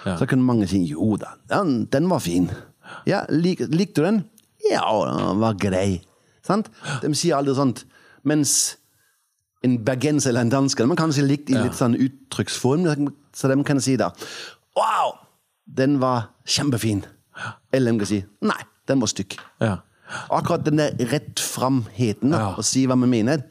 Ja. 0.07 0.17
så 0.21 0.27
kan 0.29 0.41
mange 0.43 0.67
si 0.69 0.81
jo 0.89 1.17
da, 1.21 1.35
den, 1.53 1.85
den 1.93 2.09
var 2.11 2.21
fin. 2.25 2.49
Ja, 3.07 3.27
lik, 3.29 3.61
Likte 3.69 4.01
du 4.01 4.09
den? 4.09 4.23
Ja, 4.71 4.89
den 5.05 5.41
var 5.45 5.55
grei. 5.61 6.01
Sant? 6.45 6.69
De 7.03 7.13
sier 7.17 7.37
aldri 7.37 7.55
sånt. 7.57 7.85
Mens 8.25 8.77
en 9.65 9.79
bergenser 9.85 10.31
eller 10.33 10.45
en 10.45 10.53
dansk. 10.53 10.81
man 10.87 10.97
kan 10.97 11.13
si 11.13 11.23
likt 11.25 11.51
i 11.51 11.57
litt 11.57 11.77
sånn 11.79 11.97
uttrykksform, 11.97 12.85
så 13.35 13.49
de 13.51 13.65
kan 13.65 13.81
si 13.81 13.97
da 14.01 14.11
Wow! 14.77 15.19
Den 15.65 16.01
var 16.03 16.29
kjempefin. 16.45 17.05
Eller 17.73 17.93
de 17.93 17.99
kan 18.03 18.11
si 18.11 18.25
Nei, 18.45 18.61
den 18.89 19.01
var 19.01 19.11
stygg. 19.11 19.39
Ja. 19.63 19.79
Akkurat 20.31 20.65
den 20.67 20.77
der 20.83 20.93
rett 21.11 21.41
framheten, 21.41 22.35
Ja. 22.37 22.55
å 22.59 22.63
si 22.63 22.87
hva 22.87 22.99
vi 23.01 23.09
mener, 23.09 23.45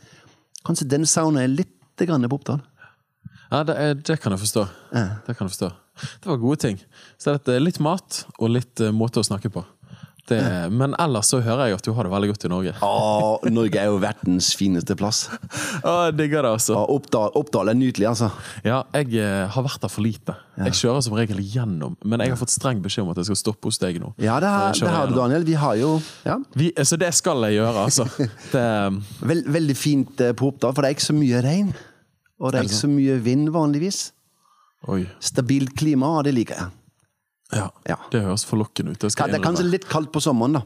kanskje 0.63 0.88
den 0.88 1.05
savner 1.05 1.48
jeg 1.48 1.55
litt 1.58 2.05
grann 2.08 2.27
på 2.29 2.38
Oppdal. 2.39 2.62
Ja, 3.51 3.63
det, 3.63 3.75
er, 3.77 3.93
det 3.93 4.20
kan 4.22 4.34
jeg 4.34 4.41
forstå. 4.41 4.67
Det 4.93 5.36
kan 5.38 5.48
jeg 5.48 5.53
forstå. 5.53 5.72
Det 6.24 6.29
var 6.29 6.38
gode 6.41 6.60
ting. 6.60 6.79
Så 7.22 7.36
dette 7.36 7.53
er 7.53 7.62
litt 7.62 7.79
mat 7.79 8.24
og 8.39 8.50
litt 8.50 8.82
uh, 8.82 8.89
måte 8.91 9.22
å 9.22 9.25
snakke 9.25 9.51
på. 9.53 9.62
Det, 10.30 10.39
men 10.72 10.94
ellers 11.03 11.27
så 11.34 11.42
hører 11.44 11.68
jeg 11.68 11.75
at 11.82 11.84
du 11.84 11.92
har 11.98 12.08
det 12.08 12.12
veldig 12.13 12.30
godt 12.30 12.46
i 12.48 12.50
Norge. 12.51 12.74
Å, 12.80 13.50
Norge 13.51 13.80
er 13.82 13.89
jo 13.92 13.98
verdens 14.00 14.53
fineste 14.56 14.96
plass. 14.96 15.25
Å, 15.89 16.13
digger 16.15 16.46
det, 16.46 16.53
altså. 16.56 16.77
Og 16.80 16.94
Oppdal, 17.01 17.34
Oppdal 17.36 17.74
er 17.74 17.75
nydelig, 17.75 18.08
altså. 18.13 18.30
Ja, 18.63 18.86
jeg 18.96 19.18
eh, 19.20 19.42
har 19.51 19.65
vært 19.65 19.84
der 19.84 19.92
for 19.92 20.06
lite. 20.06 20.38
Jeg 20.62 20.77
kjører 20.80 21.03
som 21.03 21.15
regel 21.18 21.42
gjennom, 21.44 21.98
men 22.08 22.24
jeg 22.24 22.32
har 22.32 22.39
fått 22.39 22.53
streng 22.56 22.80
beskjed 22.84 23.03
om 23.03 23.12
at 23.12 23.20
jeg 23.20 23.32
skal 23.32 23.39
stoppe 23.42 23.68
hos 23.68 23.82
deg 23.82 24.00
nå. 24.00 24.13
Ja, 24.24 24.38
det 24.39 24.51
har, 24.53 24.77
det 24.77 24.94
har 24.94 25.12
du. 25.12 25.18
Daniel. 25.18 25.48
Vi 25.48 25.58
har 25.60 25.75
jo 25.82 25.96
ja, 26.24 26.38
Vi, 26.56 26.70
så 26.88 27.00
det 27.01 27.12
skal 27.18 27.44
jeg 27.50 27.60
gjøre, 27.60 27.88
altså. 27.89 28.08
Det, 28.53 28.63
Vel, 29.27 29.42
veldig 29.58 29.75
fint 29.75 30.24
eh, 30.24 30.32
på 30.38 30.53
Oppdal, 30.53 30.72
for 30.72 30.86
det 30.86 30.94
er 30.94 30.96
ikke 30.96 31.10
så 31.10 31.18
mye 31.18 31.42
regn. 31.44 31.74
Og 32.39 32.53
det 32.53 32.62
er 32.62 32.70
ikke 32.70 32.80
så 32.80 32.92
mye 32.92 33.20
vind 33.24 33.51
vanligvis. 33.56 34.00
oi. 34.88 35.03
Stabilt 35.24 35.75
klima, 35.80 36.15
det 36.24 36.36
liker 36.39 36.60
jeg. 36.62 36.72
Ja, 37.55 37.69
Ja. 37.89 37.98
det 38.12 38.22
høres 38.25 38.45
forlokkende 38.50 38.91
ut. 38.95 39.00
Det, 39.03 39.12
skal 39.13 39.29
Det 39.31 39.39
er 39.39 39.43
kanskje 39.45 39.65
litt 39.69 39.88
kaldt 39.89 40.12
på 40.13 40.22
sommeren, 40.24 40.60
da. 40.60 40.63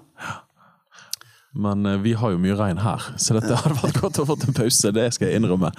Men 1.57 1.85
eh, 1.85 1.97
vi 2.03 2.13
har 2.13 2.31
jo 2.33 2.37
mye 2.41 2.55
regn 2.59 2.77
her, 2.83 3.01
så 3.17 3.33
dette 3.37 3.55
hadde 3.57 3.77
vært 3.81 4.01
godt 4.03 4.19
å 4.21 4.25
få 4.29 4.35
en 4.45 4.53
pause. 4.57 4.91
Det 4.93 5.07
skal 5.15 5.31
jeg 5.31 5.39
innrømme. 5.41 5.71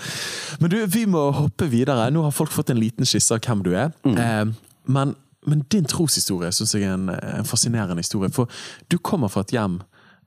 Men 0.60 0.72
du, 0.72 0.78
vi 0.90 1.04
må 1.06 1.28
hoppe 1.36 1.68
videre. 1.70 2.08
Nå 2.10 2.24
har 2.24 2.34
folk 2.34 2.50
fått 2.54 2.72
en 2.74 2.80
liten 2.80 3.06
skisse 3.06 3.36
av 3.36 3.44
hvem 3.44 3.62
du 3.66 3.70
er. 3.76 3.92
Eh, 4.08 4.48
men, 4.90 5.14
men 5.46 5.62
din 5.70 5.86
troshistorie 5.88 6.50
syns 6.56 6.74
jeg 6.74 6.88
er 6.88 6.96
en, 6.96 7.08
en 7.14 7.46
fascinerende 7.46 8.02
historie. 8.02 8.32
For 8.34 8.50
du 8.90 8.98
kommer 8.98 9.30
fra 9.32 9.44
et 9.46 9.54
hjem 9.54 9.78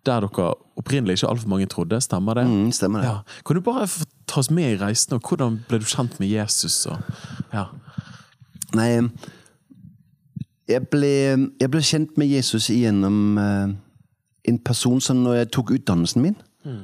der 0.08 0.24
dere 0.26 0.48
opprinnelig 0.80 1.20
ikke 1.20 1.28
altfor 1.30 1.52
mange 1.52 1.68
trodde. 1.70 2.00
Stemmer 2.02 2.40
det? 2.40 2.48
Mm, 2.50 2.72
stemmer 2.74 3.04
det. 3.04 3.10
Ja. 3.12 3.42
Kan 3.46 3.60
du 3.60 3.62
bare 3.66 3.90
få 3.92 4.08
ta 4.32 4.40
oss 4.42 4.50
med 4.50 4.72
i 4.72 4.80
reisen, 4.82 5.14
og 5.18 5.28
hvordan 5.28 5.60
ble 5.68 5.78
du 5.84 5.86
kjent 5.86 6.16
med 6.22 6.32
Jesus? 6.32 6.80
Og, 6.90 7.04
ja. 7.54 7.68
Nei, 8.78 8.88
jeg 10.72 10.88
ble, 10.92 11.14
jeg 11.60 11.72
ble 11.72 11.82
kjent 11.86 12.18
med 12.20 12.32
Jesus 12.32 12.70
gjennom 12.74 13.38
uh, 13.38 13.72
en 14.48 14.60
person 14.66 15.02
som 15.04 15.22
når 15.22 15.42
jeg 15.42 15.52
tok 15.58 15.76
utdannelsen 15.78 16.24
min, 16.24 16.38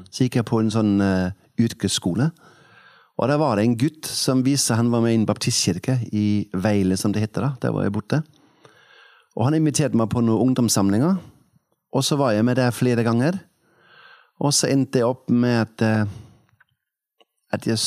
så 0.10 0.26
gikk 0.26 0.40
jeg 0.40 0.48
på 0.50 0.60
en 0.62 0.72
sånn 0.74 0.96
uh, 1.04 1.30
yrkesskole. 1.62 2.32
Og 3.18 3.30
der 3.30 3.40
var 3.42 3.58
det 3.58 3.66
en 3.66 3.78
gutt 3.78 4.06
som 4.10 4.44
viste 4.46 4.78
han 4.78 4.92
var 4.94 5.02
med 5.02 5.16
i 5.16 5.20
en 5.20 5.26
baptistkirke 5.26 5.98
i 6.14 6.48
Veile, 6.54 6.98
som 6.98 7.14
det 7.14 7.24
heter 7.24 7.48
da. 7.48 7.52
Der 7.64 7.74
var 7.74 7.88
jeg 7.88 7.96
borte. 7.96 8.22
Og 9.38 9.48
han 9.48 9.58
inviterte 9.58 9.98
meg 9.98 10.10
på 10.14 10.22
noen 10.22 10.50
ungdomssamlinger. 10.50 11.18
Og 11.98 12.06
så 12.06 12.18
var 12.20 12.36
jeg 12.36 12.46
med 12.46 12.60
der 12.60 12.74
flere 12.76 13.06
ganger. 13.06 13.40
Og 14.38 14.54
så 14.54 14.70
endte 14.70 15.02
jeg 15.02 15.10
opp 15.10 15.32
med 15.34 15.64
at, 15.64 15.82
eh, 15.82 16.06
at 17.54 17.66
jeg, 17.66 17.82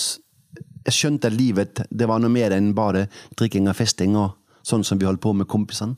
jeg 0.86 0.96
skjønte 0.96 1.30
at 1.30 1.36
livet 1.36 1.82
det 1.90 2.08
var 2.10 2.18
noe 2.18 2.32
mer 2.32 2.54
enn 2.56 2.72
bare 2.74 3.06
drikking 3.38 3.70
og 3.70 3.78
festing 3.78 4.18
og 4.18 4.34
sånn 4.66 4.84
som 4.86 5.00
vi 5.00 5.08
holdt 5.08 5.22
på 5.24 5.32
med 5.36 5.48
kompisene. 5.50 5.96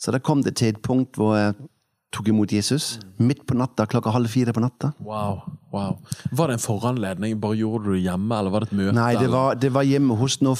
Så 0.00 0.12
da 0.12 0.20
kom 0.20 0.42
det 0.44 0.56
til 0.58 0.74
et 0.74 0.82
punkt 0.84 1.16
hvor 1.16 1.36
jeg 1.38 1.54
tok 2.14 2.28
imot 2.30 2.52
Jesus. 2.52 2.98
Midt 3.22 3.42
på 3.48 3.56
natta, 3.58 3.86
klokka 3.90 4.12
halv 4.14 4.30
fire 4.30 4.54
på 4.54 4.62
natta. 4.62 4.92
Wow, 5.02 5.40
wow. 5.74 5.96
Var 6.30 6.50
det 6.50 6.58
en 6.58 6.62
foranledning? 6.62 7.38
Bare 7.42 7.58
Gjorde 7.58 7.88
du 7.88 7.94
det 7.96 8.04
hjemme, 8.04 8.38
eller 8.38 8.54
var 8.54 8.64
det 8.64 8.70
et 8.70 8.76
møte? 8.78 8.94
Nei, 8.98 9.12
det 9.18 9.30
var, 9.32 9.58
det 9.58 9.70
var 9.74 9.86
hjemme 9.88 10.18
hos 10.20 10.38
noe, 10.44 10.58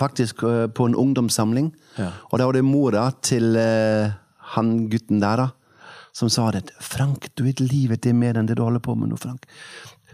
faktisk 0.00 0.44
eh, 0.48 0.66
på 0.72 0.88
en 0.88 0.96
ungdomssamling. 1.00 1.72
Ja. 1.98 2.10
Og 2.30 2.40
da 2.40 2.48
var 2.48 2.56
det 2.56 2.64
mora 2.66 3.08
til 3.24 3.58
uh, 3.58 4.14
han 4.54 4.74
gutten 4.92 5.20
der, 5.24 5.44
da, 5.44 5.90
som 6.16 6.30
sa 6.32 6.50
det. 6.54 6.68
'Frank, 6.80 7.30
du 7.34 7.44
vet 7.44 7.60
livet 7.60 8.06
er 8.06 8.16
mer 8.16 8.38
enn 8.38 8.48
det 8.48 8.58
du 8.58 8.64
holder 8.64 8.84
på 8.84 8.96
med 8.96 9.12
nå, 9.12 9.20
Frank. 9.20 9.46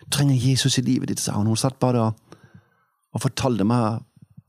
Du 0.00 0.06
trenger 0.10 0.34
Jesus 0.34 0.78
i 0.78 0.86
livet 0.86 1.12
ditt', 1.12 1.22
sa 1.22 1.36
hun. 1.38 1.50
Hun 1.50 1.60
satt 1.60 1.78
bare 1.82 2.08
og, 2.08 2.36
og 3.14 3.26
fortalte 3.26 3.66
meg, 3.66 4.02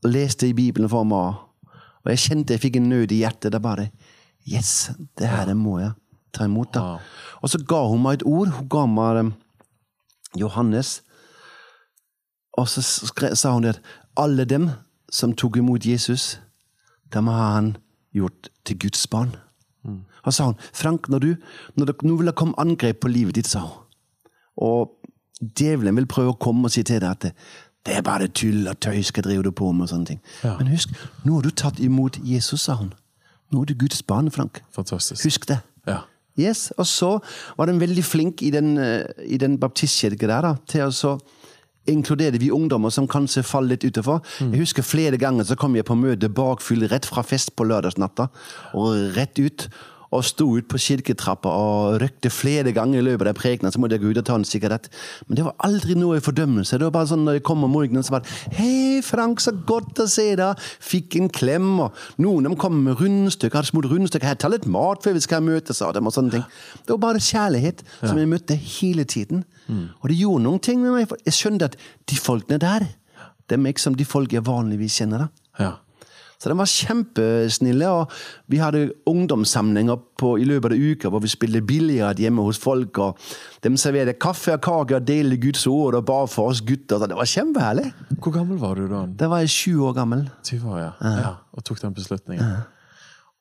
leste 0.06 0.48
i 0.48 0.56
Bibelen 0.56 0.90
for 0.90 1.06
meg. 1.06 1.42
Og 2.02 2.12
jeg 2.12 2.22
kjente 2.24 2.56
jeg 2.56 2.62
fikk 2.64 2.78
en 2.80 2.88
nød 2.90 3.14
i 3.14 3.22
hjertet. 3.22 3.52
Det 3.54 3.62
bare 3.62 3.90
Yes, 4.42 4.90
det 5.18 5.28
her 5.30 5.52
må 5.54 5.76
jeg 5.78 5.92
ta 6.34 6.48
imot, 6.48 6.72
da. 6.74 6.98
Og 7.42 7.50
så 7.52 7.60
ga 7.62 7.84
hun 7.86 8.02
meg 8.02 8.18
et 8.18 8.26
ord. 8.26 8.50
Hun 8.50 8.68
ga 8.72 8.86
meg 8.90 9.20
um, 9.20 9.32
Johannes. 10.38 10.96
Og 12.58 12.66
så 12.68 12.82
skre, 12.82 13.36
sa 13.38 13.52
hun 13.54 13.62
det 13.62 13.76
at 13.76 13.92
alle 14.18 14.44
dem 14.48 14.70
som 15.12 15.36
tok 15.36 15.60
imot 15.60 15.86
Jesus, 15.86 16.40
dem 17.14 17.30
har 17.30 17.54
han 17.54 17.76
gjort 18.16 18.50
til 18.66 18.80
Guds 18.82 19.06
barn. 19.06 19.36
Og 20.22 20.34
sa 20.34 20.50
hun, 20.50 20.58
Frank, 20.72 21.08
når 21.08 21.18
du, 21.18 21.30
når 21.76 21.90
det, 21.90 21.96
nå 22.02 22.16
vil 22.18 22.30
det 22.30 22.38
komme 22.38 22.58
angrep 22.60 23.02
på 23.02 23.10
livet 23.10 23.38
ditt, 23.38 23.50
sa 23.50 23.64
hun. 23.66 23.78
Og 24.62 24.98
djevelen 25.40 25.96
vil 25.98 26.10
prøve 26.10 26.34
å 26.34 26.38
komme 26.38 26.68
og 26.68 26.74
si 26.74 26.84
til 26.86 27.00
deg 27.02 27.10
at 27.10 27.46
det, 27.86 27.96
er 27.96 28.02
bare 28.06 28.28
tull 28.28 28.68
og 28.70 28.78
tøys 28.80 29.10
hva 29.10 29.24
driver 29.26 29.48
du 29.48 29.50
på 29.50 29.72
med 29.72 29.88
og 29.88 29.92
sånne 29.92 30.06
ting. 30.12 30.20
Ja. 30.44 30.56
Men 30.58 30.70
husk, 30.72 30.94
nå 31.26 31.38
har 31.38 31.46
du 31.46 31.50
tatt 31.50 31.80
imot 31.82 32.20
Jesus, 32.24 32.68
sa 32.68 32.78
hun. 32.78 32.92
Nå 33.52 33.62
er 33.62 33.72
du 33.72 33.74
Guds 33.82 34.02
barn, 34.02 34.30
Frank. 34.30 34.62
Fantastisk. 34.72 35.24
Husk 35.26 35.48
det. 35.50 35.60
Ja. 35.86 36.02
Yes, 36.40 36.72
Og 36.78 36.86
så 36.86 37.18
var 37.58 37.68
den 37.68 37.80
veldig 37.80 38.04
flink 38.04 38.42
i 38.42 38.50
den, 38.50 38.78
eh, 38.78 39.04
i 39.26 39.36
den 39.36 39.58
baptistkirken 39.60 40.28
der 40.28 40.40
da, 40.40 40.54
til 40.66 40.86
å 40.86 40.92
så 40.92 41.18
inkludere 41.90 42.38
vi 42.38 42.50
ungdommer 42.54 42.90
som 42.94 43.08
kanskje 43.10 43.42
faller 43.42 43.74
litt 43.74 43.84
utenfor. 43.84 44.22
Jeg 44.38 44.60
husker 44.62 44.82
flere 44.86 45.18
ganger 45.18 45.44
så 45.44 45.56
kom 45.58 45.74
jeg 45.74 45.84
på 45.84 45.96
møte 45.98 46.30
bakfull 46.30 46.86
rett 46.88 47.04
fra 47.04 47.24
fest 47.26 47.56
på 47.56 47.66
lørdagsnatta. 47.66 48.28
Og 48.78 49.16
rett 49.16 49.38
ut. 49.42 49.68
Og 50.12 50.24
sto 50.28 50.44
ut 50.58 50.66
på 50.68 50.80
kirketrappa 50.82 51.48
og 51.48 51.98
røkte 52.02 52.28
flere 52.32 52.74
ganger 52.76 53.00
i 53.00 53.04
løpet 53.06 53.30
av 53.30 53.36
prekenen. 53.38 53.72
Så 53.72 53.80
måtte 53.80 53.96
jeg 53.96 54.04
gå 54.04 54.12
ut 54.12 54.20
og 54.20 54.26
ta 54.28 54.36
en 54.36 54.44
sigarett. 54.44 54.90
Men 55.28 55.38
det 55.38 55.46
var 55.46 55.54
aldri 55.64 55.96
noe 55.96 56.18
i 56.18 56.24
fordømmelse. 56.24 56.76
Det 56.76 56.88
var 56.88 56.94
bare 56.98 57.10
sånn 57.12 57.24
når 57.24 57.38
jeg 57.38 57.44
kom 57.48 57.64
om 57.64 57.72
morgenen, 57.72 58.04
så 58.04 58.16
bare 58.18 58.56
Hei, 58.58 59.00
Frank, 59.06 59.40
så 59.40 59.54
godt 59.56 60.02
å 60.04 60.08
se 60.10 60.26
deg. 60.38 60.60
Fikk 60.84 61.16
en 61.20 61.30
klem. 61.32 61.70
Og 61.86 62.02
noen 62.20 62.44
av 62.44 62.52
dem 62.52 62.58
kom 62.60 62.76
med 62.84 63.00
rundstykker. 63.00 63.62
Hadde 63.62 63.72
smurt 63.72 63.88
rundstykker. 63.92 64.28
Her, 64.34 64.40
ta 64.40 64.50
litt 64.52 64.68
mat 64.68 65.04
før 65.06 65.16
vi 65.16 65.24
skal 65.24 65.44
møtes, 65.46 65.80
sa 65.80 65.90
de. 65.96 66.02
Og 66.04 66.14
sånne 66.14 66.36
ting. 66.36 66.44
Det 66.82 66.94
var 66.96 67.02
bare 67.08 67.22
kjærlighet 67.22 67.80
som 68.02 68.18
jeg 68.20 68.30
møtte 68.30 68.58
hele 68.78 69.06
tiden. 69.08 69.46
Og 70.02 70.10
det 70.12 70.18
gjorde 70.18 70.44
noen 70.44 70.60
ting 70.60 70.82
med 70.82 70.92
meg. 70.98 71.16
Jeg 71.24 71.38
skjønte 71.38 71.70
at 71.70 71.78
de 72.10 72.18
folkene 72.20 72.60
der, 72.60 72.84
dem 73.50 73.64
er 73.66 73.72
ikke 73.74 73.84
som 73.84 73.96
de 73.96 74.04
folk 74.08 74.32
jeg 74.32 74.44
vanligvis 74.46 75.00
kjenner. 75.00 75.26
da. 75.26 75.28
ja. 75.64 75.72
Så 76.42 76.50
de 76.50 76.56
var 76.58 76.66
kjempesnille, 76.66 77.86
og 77.86 78.10
vi 78.50 78.58
hadde 78.58 78.88
ungdomssamlinger 79.06 80.00
på, 80.18 80.32
i 80.42 80.46
løpet 80.48 80.74
av 80.74 80.80
uka 80.82 81.10
hvor 81.12 81.22
vi 81.22 81.30
spilte 81.30 81.62
biljard 81.62 82.18
hjemme 82.18 82.42
hos 82.42 82.58
folk, 82.58 82.98
og 82.98 83.20
de 83.62 83.70
serverte 83.78 84.16
kaffe 84.18 84.56
og 84.56 84.64
kake 84.66 84.98
og 84.98 85.06
delte 85.06 85.38
Guds 85.44 85.62
ord 85.70 86.00
og 86.00 86.04
ba 86.10 86.18
for 86.26 86.50
oss 86.50 86.64
gutter. 86.66 86.98
Så 86.98 87.06
det 87.12 87.18
var 87.18 87.30
kjempeherlig. 87.30 87.86
Hvor 88.18 88.34
gammel 88.34 88.58
var 88.58 88.74
du 88.80 88.88
da? 88.90 89.04
Da 89.22 89.30
var 89.30 89.44
jeg 89.44 89.54
sju 89.54 89.78
år 89.86 89.94
gammel. 90.00 90.26
20 90.42 90.66
år, 90.74 90.78
ja. 90.82 90.92
ja. 91.22 91.32
Og 91.54 91.64
tok 91.68 91.80
den 91.84 91.94
beslutningen. 91.94 92.56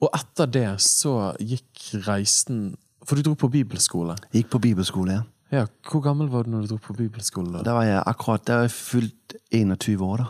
Og 0.01 0.09
etter 0.17 0.49
det 0.49 0.67
så 0.85 1.15
gikk 1.41 1.87
reisen 2.07 2.71
For 3.05 3.17
du 3.17 3.25
dro 3.25 3.33
på 3.37 3.49
bibelskole. 3.49 4.13
Gikk 4.33 4.51
på 4.53 4.61
bibelskole. 4.61 5.19
ja. 5.19 5.27
Ja, 5.51 5.65
Hvor 5.83 5.99
gammel 5.99 6.29
var 6.31 6.45
du 6.45 6.53
når 6.53 6.61
du 6.63 6.67
dro 6.71 6.77
på 6.79 6.93
bibelskole? 6.95 7.51
da? 7.57 7.63
Da 7.65 7.73
var 7.75 7.83
jeg 7.83 8.03
akkurat 8.07 8.45
da 8.47 8.61
var 8.61 8.69
jeg 8.69 8.71
fylt 8.71 9.33
21 9.51 10.05
år. 10.05 10.21
da. 10.21 10.27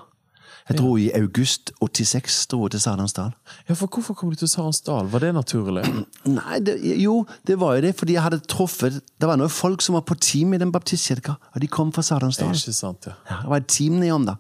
Jeg 0.72 0.80
dro 0.80 0.96
i 0.98 1.08
august 1.18 1.72
86 1.82 2.40
dro 2.52 2.68
til 2.72 2.82
Sardansdal. 2.84 3.32
Ja, 3.70 3.76
for 3.78 3.88
Hvorfor 3.92 4.16
kom 4.18 4.32
du 4.32 4.36
til 4.40 4.50
Sarensdal? 4.52 5.10
Var 5.12 5.20
det 5.26 5.32
naturlig? 5.36 5.84
Nei, 6.40 6.60
det, 6.66 6.78
jo, 7.02 7.26
det 7.48 7.60
var 7.60 7.76
jo 7.78 7.86
det, 7.88 7.96
fordi 8.00 8.16
jeg 8.16 8.24
hadde 8.26 8.40
truffet 8.52 9.02
Det 9.20 9.28
var 9.30 9.40
noen 9.42 9.52
folk 9.52 9.82
som 9.84 9.98
var 10.00 10.06
på 10.08 10.16
team 10.20 10.54
i 10.56 10.62
den 10.62 10.72
baptistkirka, 10.72 11.36
og 11.54 11.62
de 11.64 11.68
kom 11.72 11.92
fra 11.96 12.04
Sardansdal. 12.06 12.54
Ikke 12.56 12.74
sant, 12.78 13.10
ja. 13.10 13.18
Ja, 13.30 13.42
det 13.44 13.52
var 13.54 13.64
et 13.64 13.68
team 13.72 14.00
nedom, 14.02 14.26
da. 14.30 14.38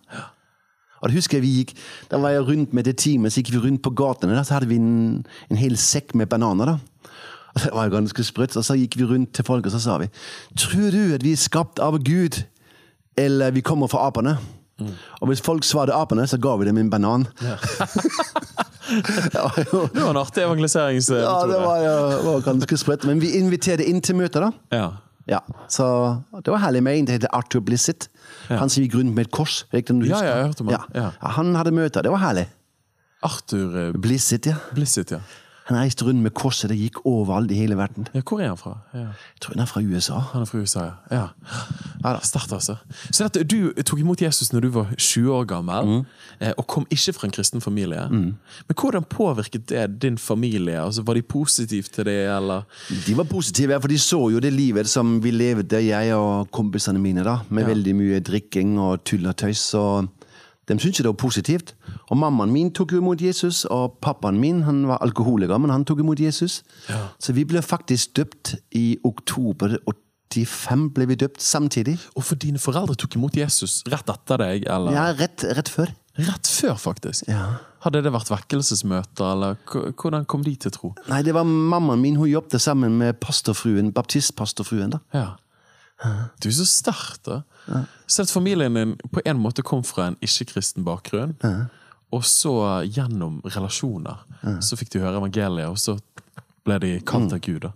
Og 1.02 1.10
da 1.10 1.16
husker 1.18 1.40
jeg 1.40 1.46
vi 1.48 1.52
gikk, 1.62 1.76
Da 2.12 2.20
var 2.22 2.30
jeg 2.36 2.46
rundt 2.48 2.74
med 2.78 2.86
det 2.86 2.98
teamet, 3.02 3.34
så 3.34 3.42
gikk 3.42 3.56
vi 3.56 3.62
rundt 3.64 3.82
på 3.82 3.90
gatene. 3.98 4.36
da, 4.38 4.44
Så 4.46 4.54
hadde 4.54 4.70
vi 4.70 4.78
en, 4.78 5.26
en 5.50 5.58
hel 5.58 5.76
sekk 5.78 6.14
med 6.16 6.30
bananer. 6.30 6.76
da. 6.76 6.78
Og 7.56 7.62
Det 7.66 7.72
var 7.74 7.90
jo 7.90 7.96
ganske 7.98 8.24
sprøtt. 8.24 8.56
Og 8.56 8.64
så 8.64 8.78
gikk 8.78 9.00
vi 9.00 9.08
rundt 9.10 9.34
til 9.34 9.44
folk 9.48 9.66
og 9.66 9.74
så 9.74 9.82
sa 9.82 9.98
vi 9.98 10.08
Tror 10.56 10.92
du 10.94 11.16
at 11.16 11.24
vi 11.26 11.34
er 11.34 11.42
skapt 11.42 11.82
av 11.82 11.98
Gud, 12.06 12.44
eller 13.18 13.52
vi 13.52 13.62
kommer 13.66 13.90
fra 13.92 14.06
apene? 14.08 14.38
Og 15.22 15.28
hvis 15.32 15.42
folk 15.46 15.64
svarte 15.68 15.94
apene, 15.96 16.26
så 16.28 16.38
ga 16.42 16.56
vi 16.62 16.66
dem 16.70 16.78
en 16.82 16.90
banan. 16.94 17.28
det 19.32 19.40
var 19.40 19.56
jo 19.72 19.86
Det 19.94 20.02
var 20.02 20.10
en 20.10 20.18
artig 20.22 20.44
evangeliseringsmetode. 20.44 21.24
ja, 21.24 21.46
det 21.48 21.60
var, 21.66 21.78
jo- 21.86 22.22
var 22.32 22.42
ganske 22.46 22.78
sprøtt. 22.78 23.06
Men 23.08 23.20
vi 23.24 23.34
inviterte 23.40 23.86
inn 23.88 24.02
til 24.02 24.16
møter, 24.20 24.48
da. 24.48 24.52
Ja. 24.76 24.90
Ja, 25.30 25.40
så 25.70 25.86
Det 26.44 26.50
var 26.52 26.58
herlig 26.64 26.82
med 26.84 26.98
en 26.98 27.06
som 27.08 27.14
heter 27.14 27.30
Arthur 27.38 27.62
Blissett. 27.62 28.08
Han 28.50 28.70
som 28.70 28.84
gikk 28.84 28.96
rundt 28.98 29.14
med 29.16 29.28
et 29.28 29.32
kors. 29.32 29.64
Ikke 29.72 29.94
Ja, 30.08 30.18
ja, 30.26 30.36
jeg 30.42 30.46
hørte 30.50 30.62
om 30.66 30.68
han. 30.74 30.80
Ja. 30.94 31.02
Ja. 31.02 31.12
Ja, 31.22 31.28
han 31.38 31.54
hadde 31.56 31.72
møter. 31.72 32.02
Det 32.04 32.12
var 32.12 32.18
herlig. 32.26 32.48
Arthur 33.24 33.76
eh, 33.78 33.92
Blissett, 34.02 34.46
ja. 34.50 34.56
Blissett, 34.74 35.12
ja. 35.14 35.20
Han 35.70 35.78
reiste 35.78 36.06
rundt 36.06 36.24
med 36.24 36.34
korset. 36.34 36.70
Det 36.72 36.78
gikk 36.80 37.02
overalt 37.06 37.52
i 37.52 37.58
hele 37.60 37.78
verden. 37.78 38.08
ja. 38.14 38.22
Hvor 38.22 38.42
er 38.42 38.48
han 38.48 38.58
fra? 38.58 38.78
Ja. 38.94 39.00
Jeg 39.00 39.42
tror 39.42 39.54
han 39.54 39.62
er 39.62 39.70
fra 39.70 39.82
USA. 39.82 40.20
Han 40.34 40.42
er 40.42 40.46
fra 40.46 40.58
USA, 40.58 40.84
ja. 40.84 40.92
ja. 41.12 41.28
da, 42.04 42.14
altså. 42.56 42.76
Så 43.12 43.24
dette, 43.24 43.44
du 43.44 43.84
tok 43.84 44.00
imot 44.00 44.22
Jesus 44.22 44.54
når 44.54 44.66
du 44.66 44.70
var 44.70 44.94
20 44.98 45.34
år 45.34 45.46
gammel, 45.46 45.92
mm. 45.92 46.54
og 46.58 46.68
kom 46.68 46.88
ikke 46.90 47.14
fra 47.14 47.28
en 47.28 47.36
kristen 47.36 47.62
familie. 47.62 48.08
Men 48.10 48.80
hvordan 48.80 49.04
påvirket 49.04 49.70
det 49.70 50.02
din 50.02 50.18
familie? 50.18 50.82
Altså, 50.82 51.02
Var 51.02 51.14
de 51.14 51.22
positive 51.22 51.84
til 51.84 52.06
det, 52.06 52.20
eller? 52.36 52.62
De 53.08 53.18
var 53.18 53.24
positive, 53.24 53.82
for 53.82 53.88
de 53.88 54.00
så 54.00 54.30
jo 54.30 54.40
det 54.40 54.54
livet 54.54 54.90
som 54.90 55.24
vi 55.24 55.32
levde, 55.32 55.86
jeg 55.86 56.16
og 56.16 56.52
kompisene 56.52 57.00
mine, 57.00 57.24
da, 57.24 57.38
med 57.50 57.66
veldig 57.66 57.96
mye 57.96 58.20
drikking 58.20 58.80
og 58.80 59.04
tull 59.06 59.28
og 59.28 59.38
tøys. 59.38 59.58
Så 59.58 60.08
de 60.72 60.84
syntes 60.84 61.04
det 61.04 61.10
var 61.10 61.18
positivt. 61.20 61.74
Og 62.10 62.18
mammaen 62.18 62.52
min 62.54 62.72
tok 62.74 62.94
imot 62.98 63.22
Jesus, 63.22 63.66
og 63.66 63.98
pappaen 64.02 64.40
min 64.40 64.64
han 64.64 64.86
var 64.88 65.02
alkoholiker, 65.04 65.58
men 65.58 65.74
han 65.74 65.86
tok 65.86 66.00
imot 66.04 66.20
Jesus. 66.20 66.62
Så 67.20 67.34
vi 67.34 67.46
ble 67.46 67.62
faktisk 67.62 68.16
døpt 68.18 68.56
i 68.78 68.98
oktober 69.08 69.78
85, 70.32 70.92
ble 70.96 71.08
vi 71.10 71.18
døpt 71.20 71.42
samtidig. 71.44 71.98
Og 72.16 72.24
for 72.24 72.40
dine 72.40 72.60
foreldre 72.62 72.96
tok 72.96 73.18
imot 73.20 73.36
Jesus 73.38 73.82
rett 73.92 74.10
etter 74.10 74.40
deg, 74.40 74.68
eller? 74.70 74.96
Ja, 74.96 75.10
rett, 75.18 75.44
rett 75.58 75.72
før. 75.72 75.92
Rett 76.20 76.48
før, 76.48 76.76
faktisk? 76.80 77.28
Ja. 77.32 77.58
Hadde 77.82 78.04
det 78.06 78.12
vært 78.14 78.30
vekkelsesmøter, 78.30 79.32
eller 79.32 79.94
hvordan 79.98 80.26
kom 80.30 80.44
de 80.46 80.54
til 80.60 80.74
tro? 80.76 80.92
Nei, 81.10 81.22
det 81.26 81.34
var 81.34 81.48
mammaen 81.48 82.02
min. 82.04 82.20
Hun 82.20 82.30
jobbet 82.30 82.62
sammen 82.62 82.98
med 83.00 83.18
pastorfruen, 83.24 83.94
baptistpastorfruen. 83.96 84.94
da. 84.94 85.00
Ja. 85.16 85.30
Du 86.42 86.48
er 86.50 86.54
så 86.58 86.66
sterk, 86.66 87.20
da. 87.26 87.42
Så 88.08 88.22
at 88.24 88.30
familien 88.34 88.74
din 88.74 88.96
på 89.14 89.22
en 89.26 89.38
måte 89.38 89.62
kom 89.64 89.84
fra 89.84 90.08
en 90.08 90.16
ikke-kristen 90.22 90.84
bakgrunn, 90.84 91.36
og 92.12 92.24
så 92.26 92.84
gjennom 92.90 93.42
relasjoner 93.46 94.18
så 94.62 94.76
fikk 94.76 94.90
de 94.92 95.00
høre 95.00 95.18
evangeliet, 95.22 95.70
og 95.70 95.78
så 95.78 96.00
ble 96.66 96.80
de 96.80 97.00
kalt 97.06 97.32
av 97.34 97.40
Gud. 97.40 97.62
da. 97.62 97.72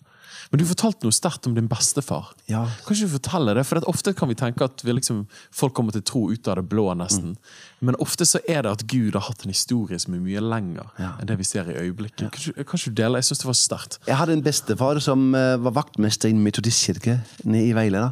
Men 0.52 0.62
du 0.62 0.66
fortalte 0.70 1.08
noe 1.08 1.16
sterkt 1.16 1.48
om 1.50 1.56
din 1.58 1.68
bestefar. 1.72 2.32
Ja. 2.52 2.66
Kan 2.86 2.96
ikke 2.96 3.08
du 3.10 3.14
fortelle 3.16 3.56
det? 3.58 3.64
For 3.66 3.88
ofte 3.90 4.14
kan 4.18 4.30
vi 4.30 4.36
tenke 4.38 4.68
at 4.68 4.84
vi 4.86 4.94
liksom, 4.94 5.24
folk 5.56 5.74
kommer 5.78 5.96
til 5.96 6.04
tro 6.06 6.26
ut 6.32 6.48
av 6.52 6.60
det 6.60 6.66
blå, 6.70 6.86
nesten. 6.98 7.36
Men 7.82 7.98
ofte 8.04 8.28
så 8.30 8.42
er 8.50 8.62
det 8.66 8.72
at 8.76 8.84
Gud 8.92 9.16
har 9.18 9.26
hatt 9.30 9.46
en 9.46 9.54
historie 9.54 9.98
som 10.02 10.14
er 10.18 10.22
mye 10.24 10.44
lenger 10.44 10.92
Ja. 11.02 11.14
enn 11.20 11.28
det 11.32 11.38
vi 11.42 11.48
ser 11.48 11.70
i 11.72 11.78
øyeblikket. 11.86 12.28
Ja. 12.28 12.30
kan 12.64 12.78
ikke 12.80 12.92
du 12.94 13.02
dele? 13.02 13.18
Jeg 13.22 13.30
syns 13.32 13.42
det 13.44 13.50
var 13.50 13.60
sterkt. 13.60 14.00
Jeg 14.08 14.20
hadde 14.22 14.34
en 14.38 14.44
bestefar 14.46 15.00
som 15.02 15.34
eh, 15.36 15.56
var 15.58 15.72
vaktmester 15.82 16.30
i 16.30 16.36
en 16.36 16.44
metodistkirke 16.46 17.20
i 17.46 17.72
Veile. 17.74 18.12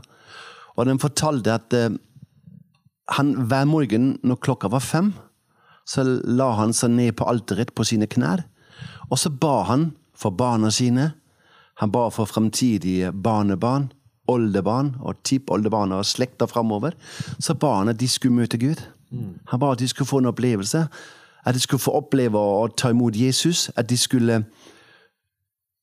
Og 0.78 0.86
den 0.90 1.00
fortalte 1.00 1.54
at 1.54 1.74
eh, 1.78 1.90
han 3.18 3.34
hver 3.50 3.66
morgen 3.70 4.18
når 4.24 4.40
klokka 4.42 4.70
var 4.72 4.80
fem, 4.82 5.14
så 5.86 6.04
la 6.08 6.54
han 6.56 6.72
seg 6.74 6.94
ned 6.96 7.16
på 7.20 7.26
alteret 7.28 7.74
på 7.76 7.84
sine 7.86 8.08
knær. 8.08 8.46
Og 9.12 9.20
så 9.20 9.30
ba 9.30 9.64
han 9.68 9.92
for 10.16 10.32
barna 10.32 10.70
sine. 10.72 11.12
Han 11.82 11.92
ba 11.92 12.08
for 12.10 12.26
fremtidige 12.26 13.12
barnebarn, 13.24 13.92
oldebarn 14.28 14.96
og 15.02 15.16
tippoldebarn 15.24 15.92
og 15.92 16.06
slekter 16.06 16.46
framover. 16.46 16.92
Så 17.40 17.54
ba 17.54 17.74
han 17.80 17.90
at 17.90 18.00
de 18.00 18.08
skulle 18.08 18.36
møte 18.36 18.58
Gud. 18.58 18.82
Han 19.50 19.60
ba 19.60 19.72
at 19.72 19.80
de 19.80 19.88
skulle 19.88 20.08
få 20.08 20.18
en 20.18 20.26
opplevelse. 20.26 20.88
At 21.46 21.54
de 21.56 21.60
skulle 21.60 21.82
få 21.82 21.92
oppleve 21.92 22.40
å 22.40 22.68
ta 22.78 22.90
imot 22.90 23.16
Jesus. 23.16 23.70
At 23.76 23.90
de 23.90 23.98
skulle 23.98 24.46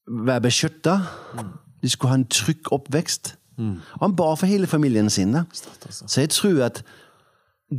være 0.08 0.40
beskytta. 0.40 1.00
De 1.82 1.88
skulle 1.88 2.10
ha 2.10 2.18
en 2.18 2.26
trygg 2.26 2.72
oppvekst. 2.72 3.36
Og 3.60 4.00
han 4.00 4.16
ba 4.16 4.34
for 4.34 4.46
hele 4.46 4.66
familien 4.66 5.10
sin. 5.10 5.34
altså. 5.34 6.04
Så 6.06 6.20
jeg 6.20 6.30
tror 6.30 6.64
at 6.64 6.82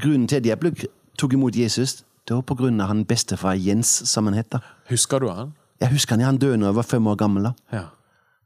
grunnen 0.02 0.28
til 0.28 0.36
at 0.36 0.46
jeg 0.46 0.88
tok 1.18 1.34
imot 1.34 1.56
Jesus, 1.56 2.04
det 2.28 2.36
var 2.36 2.42
på 2.42 2.56
grunn 2.56 2.82
av 2.82 2.88
han 2.88 3.06
bestefar 3.06 3.54
Jens, 3.58 3.88
som 4.10 4.26
han 4.30 4.34
het. 4.38 4.56
Husker 4.90 5.20
du 5.20 5.30
han? 5.30 5.54
Jeg 5.82 5.90
husker 5.90 6.16
han, 6.16 6.26
han 6.26 6.38
døde 6.38 6.60
da 6.62 6.66
jeg 6.70 6.76
var 6.76 6.86
fem 6.86 7.08
år 7.08 7.16
gammel. 7.16 7.44
da. 7.44 7.54
Ja. 7.74 7.84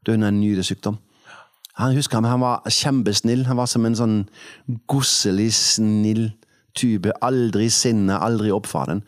Døde 0.06 0.22
av 0.22 0.30
en 0.30 0.40
nyresykdom. 0.40 0.98
Han 1.76 1.96
husker 1.96 2.20
han, 2.20 2.28
han 2.30 2.40
var 2.40 2.64
kjempesnill. 2.72 3.44
Han 3.50 3.58
var 3.58 3.68
som 3.68 3.84
en 3.84 3.98
sånn 3.98 4.18
gosselig, 4.88 5.50
snill 5.58 6.30
type. 6.76 7.12
Aldri 7.26 7.68
sinne, 7.72 8.16
aldri 8.16 8.52
oppfaren. 8.54 9.02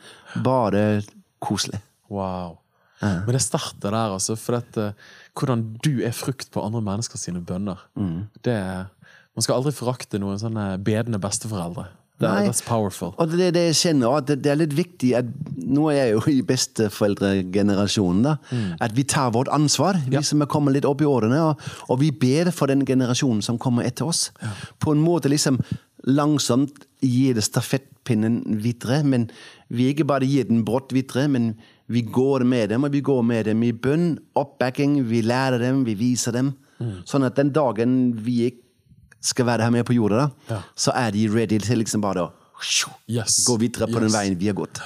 Bare 0.44 1.00
koselig. 1.44 1.80
Wow. 2.12 2.58
Men 3.00 3.30
det 3.36 3.44
starter 3.44 3.94
der, 3.94 4.12
altså. 4.16 4.36
For 4.36 4.58
at, 4.58 4.76
eh, 4.76 4.92
hvordan 5.38 5.64
du 5.84 6.02
er 6.04 6.16
frukt 6.16 6.50
på 6.52 6.64
andre 6.64 6.82
mennesker 6.82 7.20
sine 7.20 7.40
bønner. 7.40 7.80
Det, 8.44 8.58
man 9.34 9.46
skal 9.46 9.60
aldri 9.60 9.72
forakte 9.76 10.18
noen 10.18 10.40
sånne 10.40 10.72
bedende 10.82 11.20
besteforeldre. 11.22 11.86
Nei. 12.20 12.46
that's 12.48 12.62
powerful. 12.66 13.12
Og 13.18 13.30
det 13.30 13.52
det 13.54 13.62
jeg 13.68 13.76
kjenner, 13.82 14.16
at 14.18 14.26
det, 14.26 14.40
det 14.42 14.50
er 14.50 14.56
litt 14.64 14.74
viktig 14.74 15.12
at 15.18 15.28
Nå 15.68 15.90
er 15.92 15.98
jeg 15.98 16.12
jo 16.16 16.20
i 16.32 16.40
besteforeldregenerasjonen, 17.22 18.22
da. 18.24 18.36
At 18.80 18.94
vi 18.96 19.04
tar 19.04 19.30
vårt 19.34 19.48
ansvar, 19.52 19.98
vi 20.08 20.16
Ja. 20.16 20.22
som 20.22 20.40
er 20.42 20.46
kommet 20.46 20.74
litt 20.74 20.84
opp 20.88 21.00
i 21.02 21.04
årene. 21.04 21.38
Og, 21.50 21.60
og 21.90 22.00
vi 22.00 22.10
ber 22.10 22.50
for 22.50 22.66
den 22.66 22.84
generasjonen 22.86 23.42
som 23.42 23.58
kommer 23.58 23.84
etter 23.84 24.06
oss. 24.08 24.30
På 24.80 24.92
en 24.94 25.02
måte 25.04 25.28
liksom 25.28 25.58
langsomt 26.06 26.86
gir 27.02 27.34
det 27.34 27.44
stafettpinnen 27.44 28.58
videre. 28.62 29.02
Men 29.04 29.28
vi 29.70 29.90
ikke 29.92 30.06
bare 30.08 30.24
gir 30.26 30.44
den 30.48 30.64
brått 30.64 30.92
videre, 30.96 31.28
men 31.28 31.54
vi 31.88 32.02
går 32.02 32.44
med 32.44 32.70
dem, 32.70 32.84
og 32.84 32.92
vi 32.92 33.00
går 33.00 33.22
med 33.24 33.46
dem 33.46 33.62
i 33.62 33.72
bønn, 33.72 34.18
oppbacking. 34.36 35.02
Vi 35.08 35.22
lærer 35.22 35.58
dem, 35.58 35.84
vi 35.84 35.94
viser 35.94 36.32
dem. 36.32 36.54
Sånn 37.04 37.24
at 37.26 37.34
den 37.36 37.50
dagen 37.52 38.14
vi 38.22 38.46
ikke 38.52 38.64
skal 39.20 39.46
være 39.46 39.62
her 39.62 39.70
med 39.70 39.84
på 39.84 39.92
jorda, 39.92 40.16
da, 40.16 40.28
Ja. 40.54 40.60
så 40.76 40.92
er 40.94 41.10
de 41.10 41.28
ready 41.28 41.58
til 41.60 41.78
liksom 41.78 42.00
bare 42.00 42.28
å 42.28 42.30
Yes. 43.08 43.44
gå 43.46 43.56
videre 43.58 43.86
på 43.86 44.00
den 44.00 44.10
veien 44.12 44.38
vi 44.38 44.46
har 44.46 44.54
gått. 44.54 44.80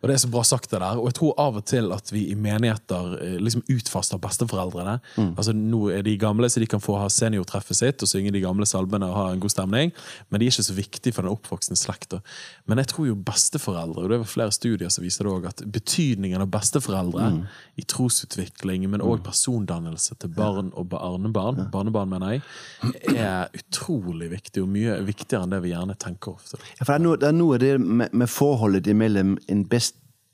Og 0.00 0.08
det 0.08 0.14
er 0.14 0.22
så 0.22 0.30
bra 0.30 0.44
sagt 0.46 0.70
det 0.70 0.80
der. 0.80 0.98
Og 1.00 1.08
jeg 1.10 1.16
tror 1.18 1.34
av 1.42 1.58
og 1.58 1.64
til 1.68 1.90
at 1.94 2.12
vi 2.14 2.24
i 2.30 2.36
menigheter 2.38 3.16
eh, 3.24 3.36
liksom 3.42 3.64
utfaster 3.72 4.20
besteforeldrene. 4.22 4.98
Altså 5.34 5.54
Nå 5.56 5.88
er 5.94 6.04
de 6.06 6.14
gamle, 6.20 6.50
så 6.50 6.62
de 6.62 6.68
kan 6.70 6.82
få 6.82 6.98
ha 7.00 7.08
seniortreffet 7.12 7.80
sitt 7.80 8.04
og 8.04 8.10
synge 8.10 8.32
de 8.34 8.42
gamle 8.44 8.66
salmene 8.68 9.08
og 9.08 9.16
ha 9.18 9.26
en 9.32 9.42
god 9.42 9.54
stemning. 9.54 9.92
Men 10.28 10.40
de 10.40 10.46
er 10.46 10.54
ikke 10.54 10.66
så 10.68 10.76
viktige 10.76 11.16
for 11.16 11.26
den 11.26 11.34
oppvoksende 11.34 11.78
slekta. 11.80 12.20
Men 12.70 12.82
jeg 12.82 12.92
tror 12.92 13.08
jo 13.10 13.16
besteforeldre, 13.28 14.04
og 14.04 14.12
det 14.12 14.20
er 14.20 14.28
flere 14.28 14.54
studier 14.54 14.92
som 14.92 15.06
viser 15.06 15.26
det 15.26 15.34
også, 15.34 15.52
at 15.54 15.64
betydningen 15.78 16.44
av 16.44 16.50
besteforeldre 16.52 17.30
i 17.78 17.86
trosutvikling, 17.88 18.86
men 18.90 19.02
òg 19.04 19.22
persondannelse 19.26 20.18
til 20.22 20.32
barn 20.34 20.70
og 20.78 20.88
barnebarn, 20.92 21.64
barnebarn 21.72 22.12
mener 22.12 22.36
jeg, 22.36 22.44
er 23.14 23.48
utrolig 23.56 24.30
viktig, 24.32 24.62
og 24.62 24.70
mye 24.72 24.98
viktigere 25.06 25.46
enn 25.46 25.54
det 25.54 25.62
vi 25.64 25.72
gjerne 25.72 25.96
tenker 25.98 26.36
ofte. 26.36 26.60
Ja, 26.78 26.84
for 26.84 26.92
det 26.92 26.98
er 26.98 27.04
noe, 27.06 27.20
det 27.20 27.30
er 27.30 27.38
noe 27.38 27.60
det 27.62 27.72
med, 27.82 28.12
med 28.12 28.30
forholdet 28.30 28.90
mellom 28.98 29.36
en 29.48 29.64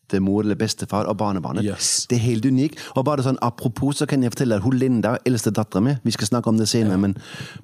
bestemor 0.05 0.43
eller 0.43 0.55
bestefar 0.55 1.07
og 1.07 1.17
barnebarnet. 1.17 1.65
Yes. 1.65 2.07
Det 2.11 2.17
er 2.17 2.23
helt 2.23 2.47
unikt. 2.47 2.79
Og 2.97 3.05
bare 3.05 3.23
sånn 3.23 3.39
Apropos 3.43 3.99
så 3.99 4.07
kan 4.07 4.23
jeg 4.23 4.33
fortelle 4.33 4.57
at 4.57 4.63
hun 4.63 4.77
Linda, 4.77 5.17
eldste 5.27 5.51
dattera 5.51 5.81
mi 5.81 5.97
Vi 6.05 6.13
skal 6.13 6.27
snakke 6.27 6.49
om 6.49 6.59
det 6.59 6.69
senere, 6.69 6.99
men, 6.99 7.17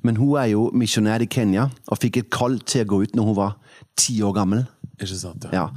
men 0.03 0.16
hun 0.16 0.37
er 0.38 0.50
jo 0.53 0.70
misjonær 0.72 1.20
i 1.20 1.26
Kenya 1.26 1.70
og 1.90 1.98
fikk 2.00 2.16
et 2.16 2.31
kall 2.31 2.59
til 2.61 2.85
å 2.85 2.88
gå 2.88 3.03
ut 3.03 3.16
når 3.16 3.24
hun 3.24 3.37
var 3.37 3.57
ti 3.96 4.20
år 4.22 4.33
gammel. 4.33 4.66
Ikke 5.00 5.16
sant? 5.16 5.46
Ja. 5.53 5.68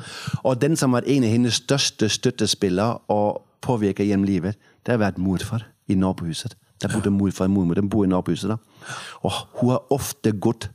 Og 0.44 0.62
den 0.62 0.76
som 0.76 0.92
var 0.92 1.04
en 1.08 1.24
av 1.24 1.30
hennes 1.30 1.60
største 1.62 2.10
støttespillere 2.10 3.00
og 3.10 3.44
påvirker 3.62 4.04
gjennom 4.04 4.28
livet, 4.28 4.58
det 4.84 4.96
har 4.96 5.00
vært 5.00 5.18
morfar 5.18 5.66
i 5.88 5.96
nabohuset. 5.96 6.56
Der 6.82 6.92
bodde 6.92 7.12
morfar 7.12 7.48
og 7.48 7.52
mormor. 7.52 7.76
De 7.76 7.88
bor 7.88 8.04
i 8.04 8.12
nabohuset. 8.12 8.50
da. 8.50 8.58
Og 9.24 9.32
hun 9.60 9.70
har 9.70 9.84
ofte 9.92 10.32
gått 10.32 10.70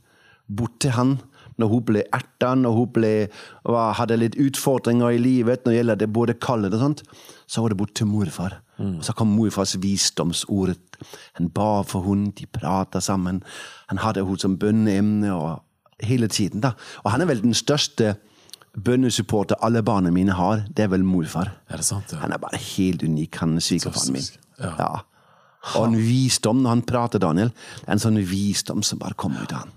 bort 0.49 0.79
til 0.81 0.95
han 0.95 1.19
når 1.59 1.71
hun 1.73 1.85
ble 1.89 2.03
erta, 2.15 2.53
når 2.55 2.77
hun 2.77 2.89
ble, 2.95 3.11
var, 3.67 3.93
hadde 3.99 4.19
litt 4.21 4.37
utfordringer 4.39 5.15
i 5.15 5.21
livet 5.21 5.65
når 5.65 5.73
det 5.73 5.79
gjelder 5.79 6.01
det 6.01 6.09
både 6.15 6.37
kallet 6.41 6.75
og 6.77 6.83
sånt. 6.83 7.03
Så 7.49 7.63
var 7.63 7.73
det 7.73 7.79
bort 7.81 7.95
til 7.97 8.09
morfar. 8.09 8.59
Og 8.79 9.03
så 9.03 9.11
kom 9.17 9.33
morfars 9.35 9.75
visdomsord. 9.81 10.77
Han 11.39 11.49
ba 11.51 11.81
for 11.87 12.05
henne, 12.07 12.31
de 12.37 12.47
prata 12.47 13.01
sammen. 13.03 13.41
Han 13.91 13.99
hadde 13.99 14.23
henne 14.23 14.39
som 14.39 14.55
bønneemne 14.61 15.33
og 15.35 15.59
hele 15.99 16.27
tiden. 16.31 16.61
da. 16.63 16.71
Og 17.03 17.11
han 17.11 17.21
er 17.21 17.29
vel 17.31 17.43
den 17.43 17.53
største 17.57 18.15
bønnesupporter 18.79 19.59
alle 19.65 19.83
barna 19.83 20.11
mine 20.11 20.31
har. 20.37 20.63
Det 20.69 20.85
er 20.85 20.93
vel 20.93 21.03
morfar. 21.03 21.51
Er 21.69 21.81
det 21.81 21.85
sant? 21.85 22.13
Ja. 22.13 22.21
Han 22.23 22.31
er 22.31 22.37
bare 22.37 22.57
helt 22.57 23.03
unik, 23.03 23.35
han 23.41 23.59
svigerfaren 23.59 24.13
min. 24.13 24.29
Ja. 24.59 24.73
Ja. 24.79 24.91
Og 25.75 25.89
en 25.89 25.97
visdom 25.99 26.61
når 26.63 26.69
han 26.69 26.81
prater, 26.87 27.19
Daniel. 27.19 27.51
En 27.87 27.99
sånn 27.99 28.19
visdom 28.23 28.83
som 28.85 28.99
bare 29.01 29.17
kommer 29.19 29.43
ut 29.43 29.53
av 29.53 29.65
han. 29.65 29.75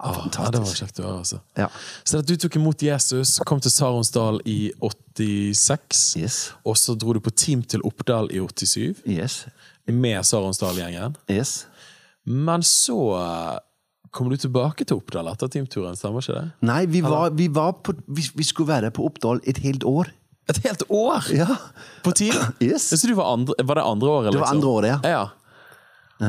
Ja, 0.00 0.12
Ja, 0.38 0.50
det 0.50 0.58
var 0.62 0.72
kjekt 0.72 0.98
å 1.00 1.04
høre. 1.04 1.18
altså. 1.20 1.40
Ja. 1.58 1.66
Så 2.04 2.18
at 2.22 2.26
du 2.26 2.36
tok 2.40 2.56
imot 2.56 2.80
Jesus, 2.82 3.38
kom 3.44 3.60
til 3.60 3.70
Saronsdal 3.70 4.40
i 4.48 4.72
86, 4.80 6.16
Yes. 6.16 6.38
og 6.64 6.76
så 6.80 6.94
dro 6.98 7.12
du 7.12 7.20
på 7.20 7.30
team 7.34 7.62
til 7.62 7.82
Oppdal 7.84 8.30
i 8.32 8.40
87, 8.40 9.02
Yes. 9.06 9.44
med 9.86 10.24
Saronsdal-gjengen. 10.24 11.16
Yes. 11.30 11.66
Men 12.24 12.62
så 12.62 12.96
eh, 13.18 13.58
kom 14.14 14.30
du 14.30 14.36
tilbake 14.36 14.84
til 14.86 14.96
Oppdal 15.00 15.28
etter 15.32 15.48
teamturen, 15.52 15.96
stemmer 15.98 16.22
ikke 16.22 16.38
det? 16.38 16.46
Nei, 16.62 16.86
vi, 16.86 17.00
var, 17.04 17.30
vi, 17.36 17.48
var 17.48 17.72
på, 17.84 17.94
vi, 18.08 18.24
vi 18.34 18.44
skulle 18.46 18.68
være 18.72 18.90
på 18.94 19.04
Oppdal 19.08 19.40
et 19.44 19.58
helt 19.64 19.84
år. 19.84 20.10
Et 20.50 20.58
helt 20.64 20.82
år 20.90 21.28
Ja. 21.36 21.46
på 22.02 22.12
team? 22.18 22.34
Yes. 22.62 22.88
Så 22.90 23.06
du 23.06 23.14
var, 23.14 23.32
andre, 23.36 23.54
var 23.62 23.74
det 23.78 23.84
andre 23.84 24.08
året? 24.08 24.32
Det 24.32 24.40
var 24.40 24.46
liksom? 24.48 24.56
andre 24.56 24.68
året, 24.68 24.88
ja. 24.88 24.98
ja. 25.10 25.28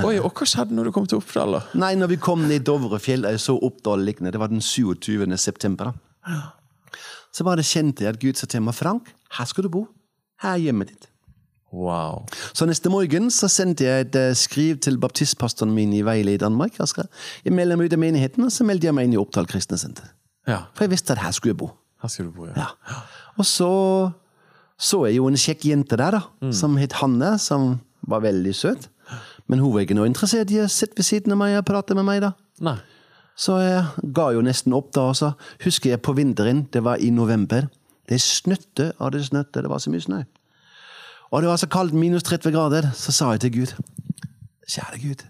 Oi, 0.01 0.15
og 0.17 0.31
hva 0.33 0.47
skjedde 0.49 0.73
når 0.73 0.89
du 0.89 0.91
kom 0.95 1.05
til 1.09 1.19
Oppdal? 1.21 1.57
da? 1.59 1.61
Nei, 1.77 1.93
når 1.99 2.13
vi 2.15 2.17
kom 2.23 2.47
ned 2.49 2.65
Dovrefjell, 2.65 3.27
jeg 3.29 3.41
så 3.43 3.55
Oppdal 3.61 4.01
liggende, 4.07 4.31
det 4.33 4.41
var 4.41 4.49
den 4.49 4.61
27. 4.63 5.25
september. 5.37 5.91
da. 6.25 6.39
Så 7.33 7.45
bare 7.45 7.65
kjente 7.65 8.05
jeg 8.05 8.13
at 8.13 8.21
Gud 8.21 8.37
sa 8.39 8.47
til 8.49 8.61
meg, 8.65 8.75
Frank, 8.77 9.11
her 9.37 9.49
skal 9.49 9.65
du 9.65 9.69
bo. 9.73 9.87
Her 10.41 10.57
er 10.57 10.63
hjemmet 10.67 10.89
ditt. 10.93 11.09
Wow. 11.73 12.25
Så 12.53 12.67
neste 12.69 12.91
morgen 12.93 13.31
så 13.33 13.47
sendte 13.49 13.85
jeg 13.87 14.07
et 14.07 14.17
eh, 14.19 14.33
skriv 14.37 14.77
til 14.85 14.99
baptistpastoren 15.01 15.71
min 15.73 15.93
i 15.97 16.03
Veile 16.05 16.35
i 16.35 16.41
Danmark. 16.41 16.75
Jeg, 16.77 16.91
skrev, 16.91 17.07
jeg 17.45 17.53
melder 17.57 17.79
meg 17.79 17.89
ut 17.89 17.95
av 17.97 18.03
menigheten, 18.03 18.45
og 18.45 18.53
så 18.53 18.65
meldte 18.67 18.85
jeg 18.89 18.93
meg 18.93 19.09
inn 19.09 19.15
i 19.15 19.21
Oppdal 19.21 19.49
kristne 19.49 19.79
senter. 19.81 20.11
Ja, 20.45 20.67
For 20.77 20.85
jeg 20.85 20.93
visste 20.93 21.15
at 21.15 21.23
her 21.23 21.33
skulle 21.33 21.55
jeg 21.55 21.61
bo. 21.63 21.71
her 22.03 22.11
skulle 22.13 22.29
du 22.29 22.37
bo, 22.37 22.49
ja. 22.51 22.67
Ja. 22.89 22.99
Og 23.41 23.45
så 23.49 23.71
så 24.83 25.05
jeg 25.07 25.17
jo 25.17 25.27
en 25.29 25.37
kjekk 25.39 25.65
jente 25.69 25.97
der, 25.97 26.17
da, 26.17 26.51
som 26.51 26.75
het 26.81 26.97
Hanne, 26.99 27.37
som 27.39 27.79
var 28.09 28.23
veldig 28.25 28.53
søt. 28.57 28.89
Men 29.47 29.59
hun 29.59 29.73
var 29.73 29.83
ikke 29.83 29.97
noe 29.97 30.09
interessert 30.09 30.51
i 30.53 30.61
å 30.63 30.69
sitte 30.71 30.99
ved 30.99 31.07
siden 31.07 31.35
av 31.35 31.41
meg 31.41 31.57
og 31.59 31.65
prate 31.67 31.95
med 31.97 32.07
meg. 32.07 32.21
da. 32.23 32.33
Nei. 32.63 32.77
Så 33.35 33.57
jeg 33.59 34.11
ga 34.15 34.29
jo 34.35 34.43
nesten 34.45 34.75
opp 34.77 34.91
da. 34.93 35.07
også. 35.09 35.33
husker 35.65 35.93
jeg 35.93 36.01
på 36.01 36.13
vinteren, 36.13 36.67
det 36.71 36.83
var 36.85 37.01
i 37.01 37.09
november. 37.09 37.67
Det 38.09 38.19
snøtte 38.21 38.91
og 38.99 39.13
det 39.15 39.25
snøtte, 39.25 39.63
det 39.63 39.71
var 39.71 39.81
så 39.81 39.91
mye 39.91 40.03
snø. 40.03 40.21
Og 41.33 41.41
det 41.41 41.49
var 41.49 41.57
så 41.57 41.67
kaldt, 41.67 41.95
minus 41.97 42.23
30 42.23 42.51
grader. 42.53 42.91
Så 42.93 43.11
sa 43.11 43.31
jeg 43.33 43.41
til 43.41 43.53
Gud, 43.57 43.73
kjære 44.69 45.01
Gud, 45.01 45.23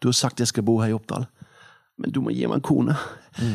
du 0.00 0.08
har 0.08 0.16
sagt 0.16 0.40
jeg 0.40 0.48
skal 0.48 0.64
bo 0.64 0.78
her 0.80 0.88
i 0.88 0.96
Oppdal. 0.96 1.26
Men 2.00 2.14
du 2.14 2.22
må 2.24 2.32
gi 2.32 2.46
meg 2.48 2.60
en 2.60 2.64
kone. 2.64 2.96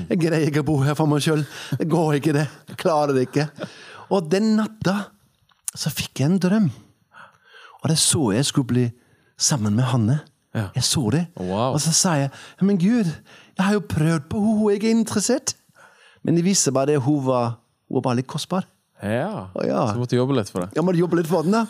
Jeg 0.09 0.19
greier 0.21 0.51
ikke 0.51 0.61
å 0.61 0.67
bo 0.67 0.75
her 0.85 0.93
for 0.97 1.09
meg 1.09 1.23
sjøl. 1.25 1.41
Det 1.79 1.87
går 1.89 2.19
ikke, 2.19 2.35
det. 2.37 2.45
Jeg 2.69 2.77
klarer 2.77 3.15
det 3.15 3.25
ikke. 3.25 3.47
Og 4.13 4.29
den 4.29 4.53
natta 4.59 4.99
så 5.75 5.89
fikk 5.91 6.21
jeg 6.21 6.29
en 6.29 6.39
drøm. 6.39 6.69
Og 7.81 7.89
det 7.89 7.97
så 7.99 8.29
jeg 8.35 8.45
skulle 8.45 8.69
bli 8.69 8.85
sammen 9.37 9.75
med 9.75 9.83
Hanne. 9.91 10.19
Ja. 10.55 10.69
Jeg 10.75 10.83
så 10.87 11.09
det. 11.11 11.25
Wow. 11.35 11.73
Og 11.75 11.81
så 11.83 11.91
sa 11.91 12.15
jeg 12.15 12.29
men 12.61 12.77
Gud, 12.79 13.09
jeg 13.57 13.65
har 13.65 13.73
jo 13.75 13.83
prøvd 13.83 14.29
på 14.31 14.39
henne, 14.39 14.71
jeg 14.73 14.83
er 14.83 14.95
interessert. 14.95 15.55
Men 16.23 16.35
det 16.39 16.45
viste 16.45 16.71
bare 16.73 16.93
det 16.93 17.01
hun 17.03 17.25
var, 17.25 17.59
hun 17.89 17.99
var 17.99 18.05
bare 18.09 18.21
litt 18.21 18.31
kostbar. 18.31 18.65
Ja. 19.03 19.49
Og 19.53 19.65
ja. 19.67 19.87
Så 19.89 19.97
du 19.97 20.03
måtte 20.05 20.17
jobbe 20.17 20.37
litt 20.37 20.49
for 20.49 20.63
det? 20.63 20.71
Jeg 20.75 20.85
måtte 20.87 20.99
jobbe 20.99 21.19
litt 21.19 21.29
for 21.29 21.43
den. 21.43 21.51
da. 21.51 21.65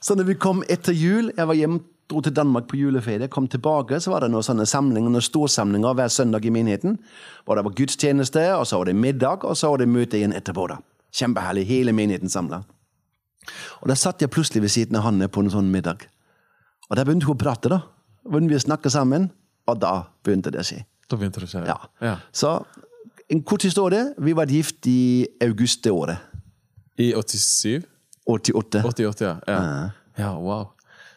Så 0.00 0.16
når 0.16 0.24
vi 0.32 0.38
kom 0.40 0.64
etter 0.68 0.96
jul, 0.96 1.30
jeg 1.36 1.46
var 1.48 1.58
hjemme 1.58 1.84
Dro 2.10 2.20
til 2.20 2.34
Danmark 2.36 2.66
på 2.68 2.76
juleferie, 2.76 3.30
kom 3.32 3.46
tilbake, 3.48 3.96
så 3.96 4.10
var 4.12 4.20
det 4.20 4.28
noen 4.28 4.44
sånne 4.44 4.66
samlinger, 4.68 5.08
noen 5.08 5.24
storsamlinger 5.24 5.94
hver 5.96 6.10
søndag 6.12 6.44
i 6.44 6.50
menigheten. 6.52 6.98
Hvor 7.46 7.56
det 7.56 7.64
var 7.64 7.72
gudstjeneste, 7.78 8.42
og 8.58 8.66
så 8.68 8.82
var 8.82 8.90
det 8.90 8.96
middag, 8.98 9.46
og 9.48 9.56
så 9.56 9.70
var 9.72 9.80
det 9.80 9.88
møte 9.88 10.18
igjen 10.18 10.36
etterpå. 10.36 10.66
da. 10.68 10.76
Kjempeherlig. 11.16 11.64
Hele 11.64 11.94
menigheten 11.96 12.28
samla. 12.28 12.60
Og 13.80 13.88
da 13.88 13.96
satt 13.96 14.20
jeg 14.20 14.32
plutselig 14.34 14.66
ved 14.66 14.74
siden 14.74 15.00
av 15.00 15.06
Hanne 15.06 15.30
på 15.32 15.40
en 15.40 15.48
sånn 15.52 15.72
middag. 15.72 16.04
Og 16.90 16.98
da 16.98 17.04
begynte 17.06 17.28
hun 17.28 17.36
å 17.36 17.40
prate, 17.40 17.70
da. 17.72 17.80
Begynte 18.24 18.52
vi 18.52 18.58
å 18.58 18.64
snakke 18.64 18.92
sammen, 18.92 19.30
og 19.68 19.80
da 19.80 19.94
begynte 20.24 20.52
det 20.52 20.60
å 20.62 20.66
skje. 20.66 20.82
Da 21.08 21.18
begynte 21.20 21.42
det 21.42 21.48
å 21.48 21.52
skje. 21.52 21.64
Ja. 21.68 21.78
ja. 22.04 22.18
Så 22.32 22.56
en 23.32 23.42
kort 23.42 23.64
historie. 23.64 24.12
Vi 24.18 24.34
var 24.36 24.50
gift 24.52 24.86
i 24.90 25.26
august 25.44 25.84
det 25.84 25.92
året. 25.92 26.18
I 27.00 27.12
87? 27.14 27.82
88. 28.26 28.84
88, 28.84 29.24
ja. 29.24 29.36
ja. 29.48 29.90
Ja, 30.18 30.30
wow. 30.38 30.70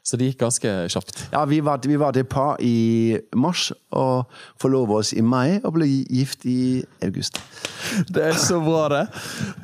Så 0.08 0.16
det 0.16 0.30
gikk 0.30 0.40
ganske 0.46 0.72
kjapt. 0.88 1.26
Ja, 1.34 1.42
vi 1.46 1.60
var, 1.60 1.82
vi 1.84 1.98
var 2.00 2.16
et 2.16 2.30
par 2.32 2.56
i 2.64 3.18
mars 3.36 3.74
og 3.92 4.30
forlova 4.62 5.02
oss 5.02 5.12
i 5.12 5.24
mai 5.26 5.58
og 5.58 5.74
ble 5.76 5.88
gift 5.88 6.46
i 6.48 6.86
august. 7.04 7.42
Det 8.08 8.24
er 8.30 8.38
så 8.40 8.62
bra, 8.64 8.86
det. 8.94 9.02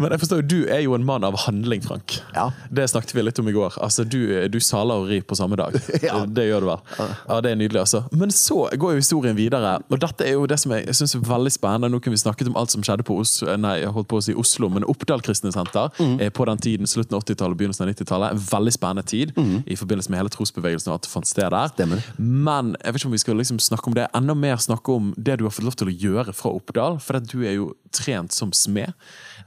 Men 0.01 0.11
jeg 0.11 0.19
forstår 0.19 0.41
jo, 0.41 0.47
du 0.51 0.57
er 0.71 0.81
jo 0.83 0.97
en 0.97 1.05
mann 1.07 1.23
av 1.23 1.37
handling, 1.45 1.83
Frank. 1.85 2.17
Ja. 2.35 2.49
Det 2.67 2.89
snakket 2.91 3.15
vi 3.15 3.23
litt 3.23 3.39
om 3.39 3.47
i 3.47 3.53
går. 3.55 3.77
Altså, 3.83 4.03
Du, 4.03 4.19
du 4.51 4.59
saler 4.59 4.99
og 4.99 5.07
rir 5.11 5.23
på 5.23 5.37
samme 5.39 5.59
dag. 5.59 5.79
Ja. 6.03 6.25
Det 6.27 6.43
gjør 6.49 6.65
du 6.65 6.67
vel. 6.67 6.81
Ja, 6.99 7.37
Det 7.41 7.51
er 7.53 7.55
nydelig, 7.55 7.79
altså. 7.79 8.03
Men 8.11 8.31
så 8.35 8.65
går 8.79 8.97
jo 8.97 8.99
historien 8.99 9.37
videre. 9.37 9.77
Og 9.87 10.01
dette 10.01 10.25
er 10.27 10.35
jo 10.35 10.47
det 10.49 10.57
som 10.59 10.73
jeg, 10.75 10.83
jeg 10.89 10.97
synes 10.99 11.15
er 11.15 11.23
veldig 11.29 11.53
spennende. 11.55 11.89
Nå 11.93 12.01
kunne 12.03 12.17
vi 12.17 12.23
snakket 12.25 12.49
om 12.51 12.57
alt 12.59 12.73
som 12.73 12.83
skjedde 12.83 13.05
på 13.07 13.15
Oslo, 13.21 13.55
nei, 13.55 13.77
jeg 13.85 13.93
holdt 13.95 14.09
på 14.11 14.19
å 14.19 14.25
si 14.25 14.35
Oslo, 14.35 14.67
men 14.73 14.83
Oppdal 14.91 15.23
kristne 15.23 15.53
senter 15.55 15.93
mm. 15.95 16.17
på 16.35 16.47
den 16.49 16.63
tiden, 16.65 16.89
slutten 16.89 17.15
av 17.15 17.23
80-tallet, 17.23 17.59
begynnelsen 17.61 17.85
av 17.85 17.93
90-tallet. 17.93 18.35
En 18.35 18.43
veldig 18.49 18.75
spennende 18.75 19.07
tid 19.07 19.31
i 19.63 19.79
forbindelse 19.79 20.11
med 20.11 20.19
hele 20.19 20.32
trosbevegelsen 20.33 20.91
og 20.91 20.99
at 20.99 21.07
det 21.07 21.13
fant 21.13 21.29
sted 21.29 21.49
der. 21.53 21.71
Stemmer. 21.73 22.03
Men 22.17 22.73
jeg 22.79 22.93
vet 22.95 23.01
ikke 23.01 23.11
om 23.11 23.17
vi 23.17 23.23
skal 23.23 23.39
liksom 23.41 23.61
snakke 23.63 23.89
om 23.91 23.97
det. 23.97 24.07
Enda 24.17 24.35
mer 24.37 24.61
snakke 24.61 24.97
om 24.97 25.13
det 25.17 25.39
du 25.39 25.45
har 25.47 25.55
fått 25.55 25.67
lov 25.67 25.77
til 25.79 25.91
å 25.91 25.97
gjøre 26.05 26.35
fra 26.37 26.53
Oppdal. 26.53 26.99
For 27.03 27.19
at 27.19 27.29
du 27.31 27.41
er 27.43 27.57
jo 27.57 27.71
trent 27.93 28.35
som 28.35 28.53
smed. 28.55 28.93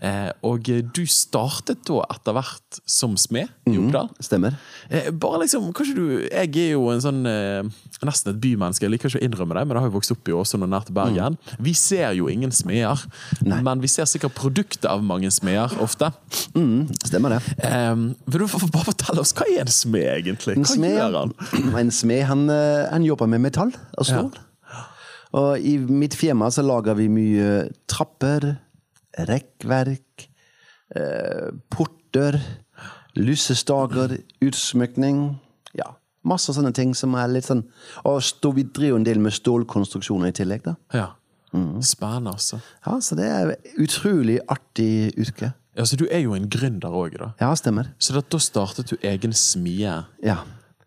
Eh, 0.05 0.31
og 0.45 0.67
du 0.93 1.03
startet 1.09 1.81
da 1.89 2.03
etter 2.13 2.35
hvert 2.37 2.81
som 2.91 3.15
smed 3.21 3.49
i 3.71 3.77
Oppdal. 3.81 4.11
Stemmer. 4.23 4.57
Eh, 4.91 5.09
bare 5.11 5.41
liksom, 5.45 5.71
kanskje 5.77 5.95
du, 5.97 6.07
Jeg 6.29 6.51
er 6.67 6.73
jo 6.75 6.89
en 6.93 7.01
sånn 7.01 7.23
eh, 7.31 7.65
nesten 8.05 8.35
et 8.35 8.41
bymenneske. 8.43 8.85
Jeg 8.85 8.93
liker 8.93 9.09
ikke 9.11 9.23
å 9.23 9.25
innrømme 9.27 9.57
det, 9.57 9.65
men 9.67 9.77
jeg 9.79 9.85
har 9.87 9.91
jo 9.91 9.97
vokst 9.97 10.13
opp 10.17 10.29
i 10.29 10.37
Åsund 10.37 10.67
og 10.67 10.73
nært 10.73 10.93
Bergen. 10.97 11.39
Vi 11.63 11.73
ser 11.79 12.13
jo 12.19 12.29
ingen 12.33 12.53
smeder, 12.53 13.07
men 13.47 13.81
vi 13.85 13.89
ser 13.91 14.09
sikkert 14.11 14.37
produktet 14.37 14.85
av 14.91 15.05
mange 15.07 15.31
smeder 15.35 15.73
ofte. 15.85 16.11
Mm, 16.57 16.91
stemmer 17.07 17.37
det. 17.37 17.41
Um, 17.65 18.11
vil 18.27 18.45
du 18.45 18.49
bare 18.75 18.89
fortelle 18.91 19.23
oss, 19.25 19.33
Hva 19.37 19.49
er 19.49 19.65
en 19.65 19.73
smed, 19.73 20.07
egentlig? 20.21 20.57
Hva 20.61 20.75
smed- 20.77 20.99
gjør 21.01 21.21
han? 21.23 21.35
En 21.87 21.91
smed 21.93 22.25
han, 22.29 22.47
han 22.49 23.05
jobber 23.07 23.29
med 23.31 23.43
metall 23.45 23.73
og 23.97 24.07
stål. 24.09 24.31
Og 25.37 25.59
i 25.61 25.75
mitt 25.79 26.15
firma 26.17 26.49
så 26.55 26.63
lager 26.65 26.97
vi 26.97 27.09
mye 27.13 27.49
trapper, 27.91 28.55
rekkverk, 29.19 30.29
eh, 30.97 31.51
porter, 31.71 32.39
lysestaker, 33.17 34.19
utsmykning. 34.45 35.37
Ja, 35.77 35.93
masse 36.27 36.53
sånne 36.57 36.73
ting 36.77 36.95
som 36.97 37.15
er 37.19 37.29
litt 37.29 37.45
sånn 37.49 37.65
Og 38.05 38.21
stå, 38.25 38.51
vi 38.57 38.65
driver 38.65 38.95
jo 38.95 38.97
en 39.01 39.05
del 39.07 39.19
med 39.23 39.33
stålkonstruksjoner 39.37 40.33
i 40.33 40.37
tillegg, 40.37 40.63
da. 40.67 40.77
Ja. 40.95 41.07
Spennende, 41.81 42.35
altså. 42.35 42.59
Ja, 42.85 42.99
Så 43.01 43.17
det 43.17 43.25
er 43.33 43.55
utrolig 43.81 44.39
artig 44.49 45.15
yrke. 45.17 45.55
Ja, 45.77 45.85
så 45.85 45.97
du 45.97 46.07
er 46.11 46.21
jo 46.25 46.35
en 46.35 46.49
gründer 46.49 46.93
òg, 46.93 47.17
da. 47.21 47.31
Ja, 47.41 47.55
stemmer. 47.57 47.91
Så 47.99 48.13
da, 48.17 48.21
da 48.21 48.39
startet 48.41 48.91
du 48.91 48.97
egen 49.03 49.33
smie 49.33 50.05
Ja. 50.25 50.37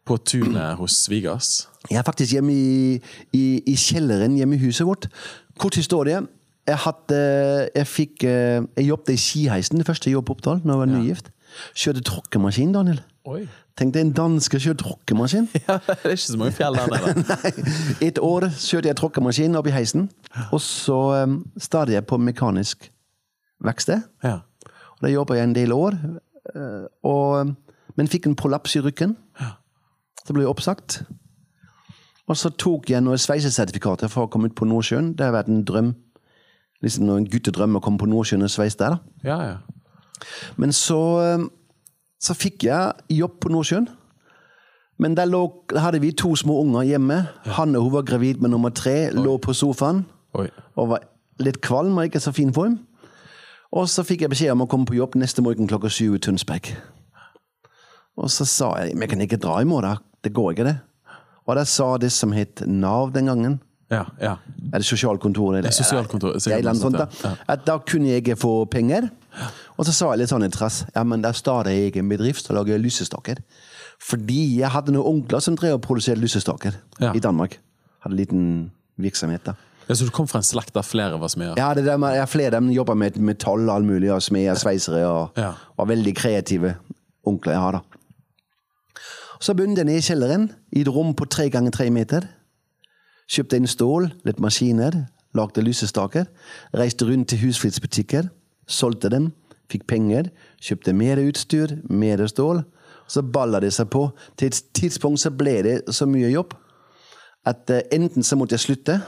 på 0.05 0.17
tunet 0.17 0.77
hos 0.77 0.91
svigers? 1.05 1.67
Jeg 1.89 1.97
er 1.99 2.03
faktisk 2.03 2.33
hjemme 2.33 2.51
i, 2.53 3.01
i, 3.33 3.43
i 3.65 3.75
kjelleren 3.75 4.35
hjemme 4.37 4.55
i 4.57 4.61
huset 4.65 4.85
vårt. 4.85 5.07
Kort 5.57 5.75
historie. 5.75 6.21
Jeg, 6.69 6.77
hadde, 6.83 7.19
jeg, 7.73 7.87
fikk, 7.89 8.23
eh, 8.29 8.59
jeg 8.77 8.89
jobbet 8.91 9.15
i 9.15 9.21
Skiheisen, 9.21 9.81
det 9.81 9.87
første 9.87 10.11
jobb 10.11 10.27
på 10.29 10.35
Oppdal, 10.37 10.61
når 10.63 10.75
jeg 10.75 10.81
var 10.83 10.91
nygift. 10.91 11.31
Kjørte 11.73 12.03
tråkkemaskin, 12.05 12.75
Daniel. 12.75 12.99
Oi. 13.29 13.41
Tenk 13.79 13.93
deg 13.95 14.05
en 14.05 14.13
danske 14.15 14.59
kjører 14.59 14.77
tråkkemaskin. 14.83 15.47
Ja, 15.65 15.79
det 15.85 15.97
er 16.03 16.15
ikke 16.15 16.25
så 16.25 16.39
mange 16.39 16.55
fjell 16.57 16.77
der 16.77 16.91
nede. 16.93 17.65
Et 18.07 18.19
år 18.21 18.49
kjørte 18.53 18.91
jeg 18.91 18.99
tråkkemaskin 18.99 19.57
opp 19.57 19.69
i 19.71 19.73
heisen, 19.73 20.09
og 20.51 20.61
så 20.63 20.99
um, 21.23 21.39
startet 21.57 21.97
jeg 21.97 22.07
på 22.09 22.19
mekanisk 22.21 22.89
verksted. 23.65 24.03
Ja. 24.25 24.41
Og 24.99 25.07
Der 25.07 25.15
jobba 25.15 25.39
jeg 25.39 25.49
en 25.49 25.55
del 25.55 25.73
år, 25.73 25.97
eh, 26.53 26.85
og, 27.07 27.55
men 27.95 28.11
fikk 28.11 28.27
en 28.27 28.37
prolaps 28.37 28.75
i 28.75 28.83
ryggen. 28.83 29.15
Så 30.25 30.35
ble 30.35 30.43
jeg 30.43 30.51
oppsagt. 30.51 30.99
Og 32.29 32.37
så 32.37 32.51
tok 32.53 32.91
jeg 32.91 33.01
noen 33.01 33.17
sveisesertifikater 33.17 34.11
for 34.11 34.27
å 34.27 34.29
komme 34.29 34.51
ut 34.51 34.57
på 34.57 34.67
Nordsjøen. 34.69 35.15
Det 35.17 35.25
har 35.25 35.33
vært 35.33 35.49
en 35.49 35.63
drøm. 35.65 35.95
Liksom 36.83 37.09
en 37.11 37.27
guttedrøm 37.27 37.75
å 37.75 37.83
komme 37.83 37.99
på 37.99 38.07
Nordsjøen 38.07 38.45
og 38.45 38.51
sveise 38.53 38.79
der. 38.79 38.97
da. 38.97 39.29
ja, 39.29 39.39
ja. 39.43 39.57
Men 40.59 40.73
så, 40.75 40.99
eh, 41.23 41.47
så 42.19 42.35
fikk 42.35 42.63
jeg 42.67 43.17
jobb 43.19 43.39
på 43.39 43.51
Nordsjøen. 43.53 43.87
Men 44.99 45.15
der 45.15 45.25
lå, 45.25 45.45
hadde 45.79 46.01
vi 46.03 46.11
to 46.11 46.33
små 46.35 46.59
unger 46.59 46.83
hjemme. 46.83 47.21
Hanne 47.55 47.79
hun 47.79 47.93
var 47.93 48.03
gravid 48.03 48.41
med 48.43 48.51
nummer 48.51 48.69
tre, 48.69 49.11
lå 49.15 49.37
på 49.39 49.55
sofaen 49.55 50.03
Oi. 50.35 50.49
og 50.75 50.89
var 50.89 51.05
litt 51.39 51.61
kvalm 51.63 51.97
og 51.97 52.09
ikke 52.09 52.19
så 52.19 52.33
fin 52.35 52.51
form. 52.53 52.75
Og 53.71 53.87
så 53.87 54.03
fikk 54.03 54.25
jeg 54.25 54.33
beskjed 54.33 54.51
om 54.51 54.65
å 54.65 54.67
komme 54.67 54.89
på 54.89 54.97
jobb 54.97 55.15
neste 55.15 55.43
morgen 55.45 55.69
klokka 55.69 55.91
syv 55.93 56.17
i 56.17 56.21
Tønsberg. 56.25 56.73
Og 58.19 58.27
så 58.33 58.43
sa 58.49 58.73
jeg 58.81 58.95
men 58.95 59.05
jeg 59.05 59.13
kan 59.13 59.23
ikke 59.23 59.39
dra 59.39 59.59
i 59.61 59.67
morgen. 59.69 60.03
Det 60.19 60.33
går 60.35 60.51
ikke, 60.51 60.67
det. 60.67 60.77
Og 61.47 61.55
da 61.55 61.63
sa 61.63 61.93
det 61.97 62.11
som 62.11 62.33
het 62.35 62.65
Nav 62.67 63.13
den 63.15 63.31
gangen, 63.31 63.59
Ja, 63.89 64.03
ja. 64.21 64.35
er 64.73 64.77
det 64.83 64.85
sosialkontoret? 64.85 65.63
Det 65.65 65.71
er 65.71 65.77
sosialkontoret, 65.83 66.45
eller 66.47 66.69
annet 66.69 66.81
sånt, 66.81 66.97
da. 66.99 67.31
At 67.49 67.63
da 67.65 67.79
kunne 67.79 68.11
jeg 68.11 68.37
få 68.37 68.65
penger. 68.69 69.07
Og 69.77 69.85
så 69.87 69.93
sa 69.95 70.11
jeg 70.13 70.19
litt 70.23 70.29
sånn 70.29 70.45
i 70.45 70.49
trass. 70.53 70.83
Ja, 70.95 71.03
men 71.03 71.21
da 71.25 71.31
starter 71.33 71.71
jeg 71.73 71.95
en 71.97 72.09
bedrift 72.11 72.49
og 72.51 72.55
lager 72.59 72.77
lysestaker. 72.81 73.41
Fordi 73.99 74.59
jeg 74.59 74.69
hadde 74.71 74.93
noen 74.93 75.05
onkler 75.23 75.41
som 75.41 75.55
drev 75.57 75.79
og 75.79 75.81
produserte 75.87 76.21
lysestaker 76.21 76.77
Ja. 77.01 77.13
i 77.13 77.19
Danmark. 77.19 77.57
Hadde 78.05 78.13
en 78.13 78.17
liten 78.21 78.71
virksomhet 78.99 79.43
da. 79.43 79.55
ja. 79.89 79.95
Så 79.95 80.05
du 80.05 80.11
kom 80.11 80.27
fra 80.27 80.37
en 80.39 80.43
slekt 80.45 80.73
der 80.73 80.83
flere 80.85 81.17
var 81.19 81.27
smeder? 81.27 81.57
Ja, 81.57 81.73
det 81.73 81.85
der 81.85 81.97
med, 81.97 82.15
ja, 82.15 82.25
flere 82.25 82.51
dem 82.51 82.69
jobba 82.69 82.93
med 82.95 83.17
metall 83.17 83.67
og 83.69 83.75
all 83.75 83.83
mulig, 83.83 84.11
og 84.13 84.21
smeder, 84.21 84.53
sveisere, 84.55 85.05
og, 85.07 85.31
Ja. 85.35 85.53
var 85.77 85.85
veldig 85.85 86.13
kreative 86.15 86.75
onkler 87.25 87.53
jeg 87.53 87.61
har 87.61 87.71
da. 87.71 87.79
Så 89.41 89.53
begynte 89.55 89.79
jeg 89.79 89.85
ned 89.87 89.95
i 89.97 90.03
kjelleren, 90.03 90.49
i 90.75 90.81
et 90.81 90.87
rom 90.91 91.13
på 91.15 91.25
tre 91.31 91.49
ganger 91.49 91.71
tre 91.71 91.89
meter. 91.89 92.27
Kjøpte 93.29 93.59
inn 93.59 93.69
stål, 93.69 94.09
litt 94.25 94.39
maskiner, 94.41 95.03
lagde 95.37 95.61
lysestaker. 95.61 96.25
Reiste 96.77 97.05
rundt 97.05 97.29
til 97.29 97.43
husflidsbutikker, 97.43 98.31
solgte 98.69 99.11
dem, 99.13 99.29
fikk 99.69 99.85
penger, 99.89 100.31
kjøpte 100.61 100.95
mer 100.97 101.21
utstyr, 101.21 101.77
mer 101.89 102.25
stål. 102.29 102.63
Så 103.09 103.21
balla 103.25 103.61
det 103.61 103.71
seg 103.73 103.89
på. 103.93 104.07
Til 104.37 104.49
et 104.51 104.63
tidspunkt 104.77 105.21
så 105.21 105.31
ble 105.33 105.59
det 105.65 105.77
så 105.93 106.05
mye 106.09 106.29
jobb 106.29 106.53
at 107.47 107.69
eh, 107.73 107.85
enten 107.95 108.25
så 108.25 108.37
måtte 108.37 108.57
jeg 108.57 108.65
slutte, 108.65 108.99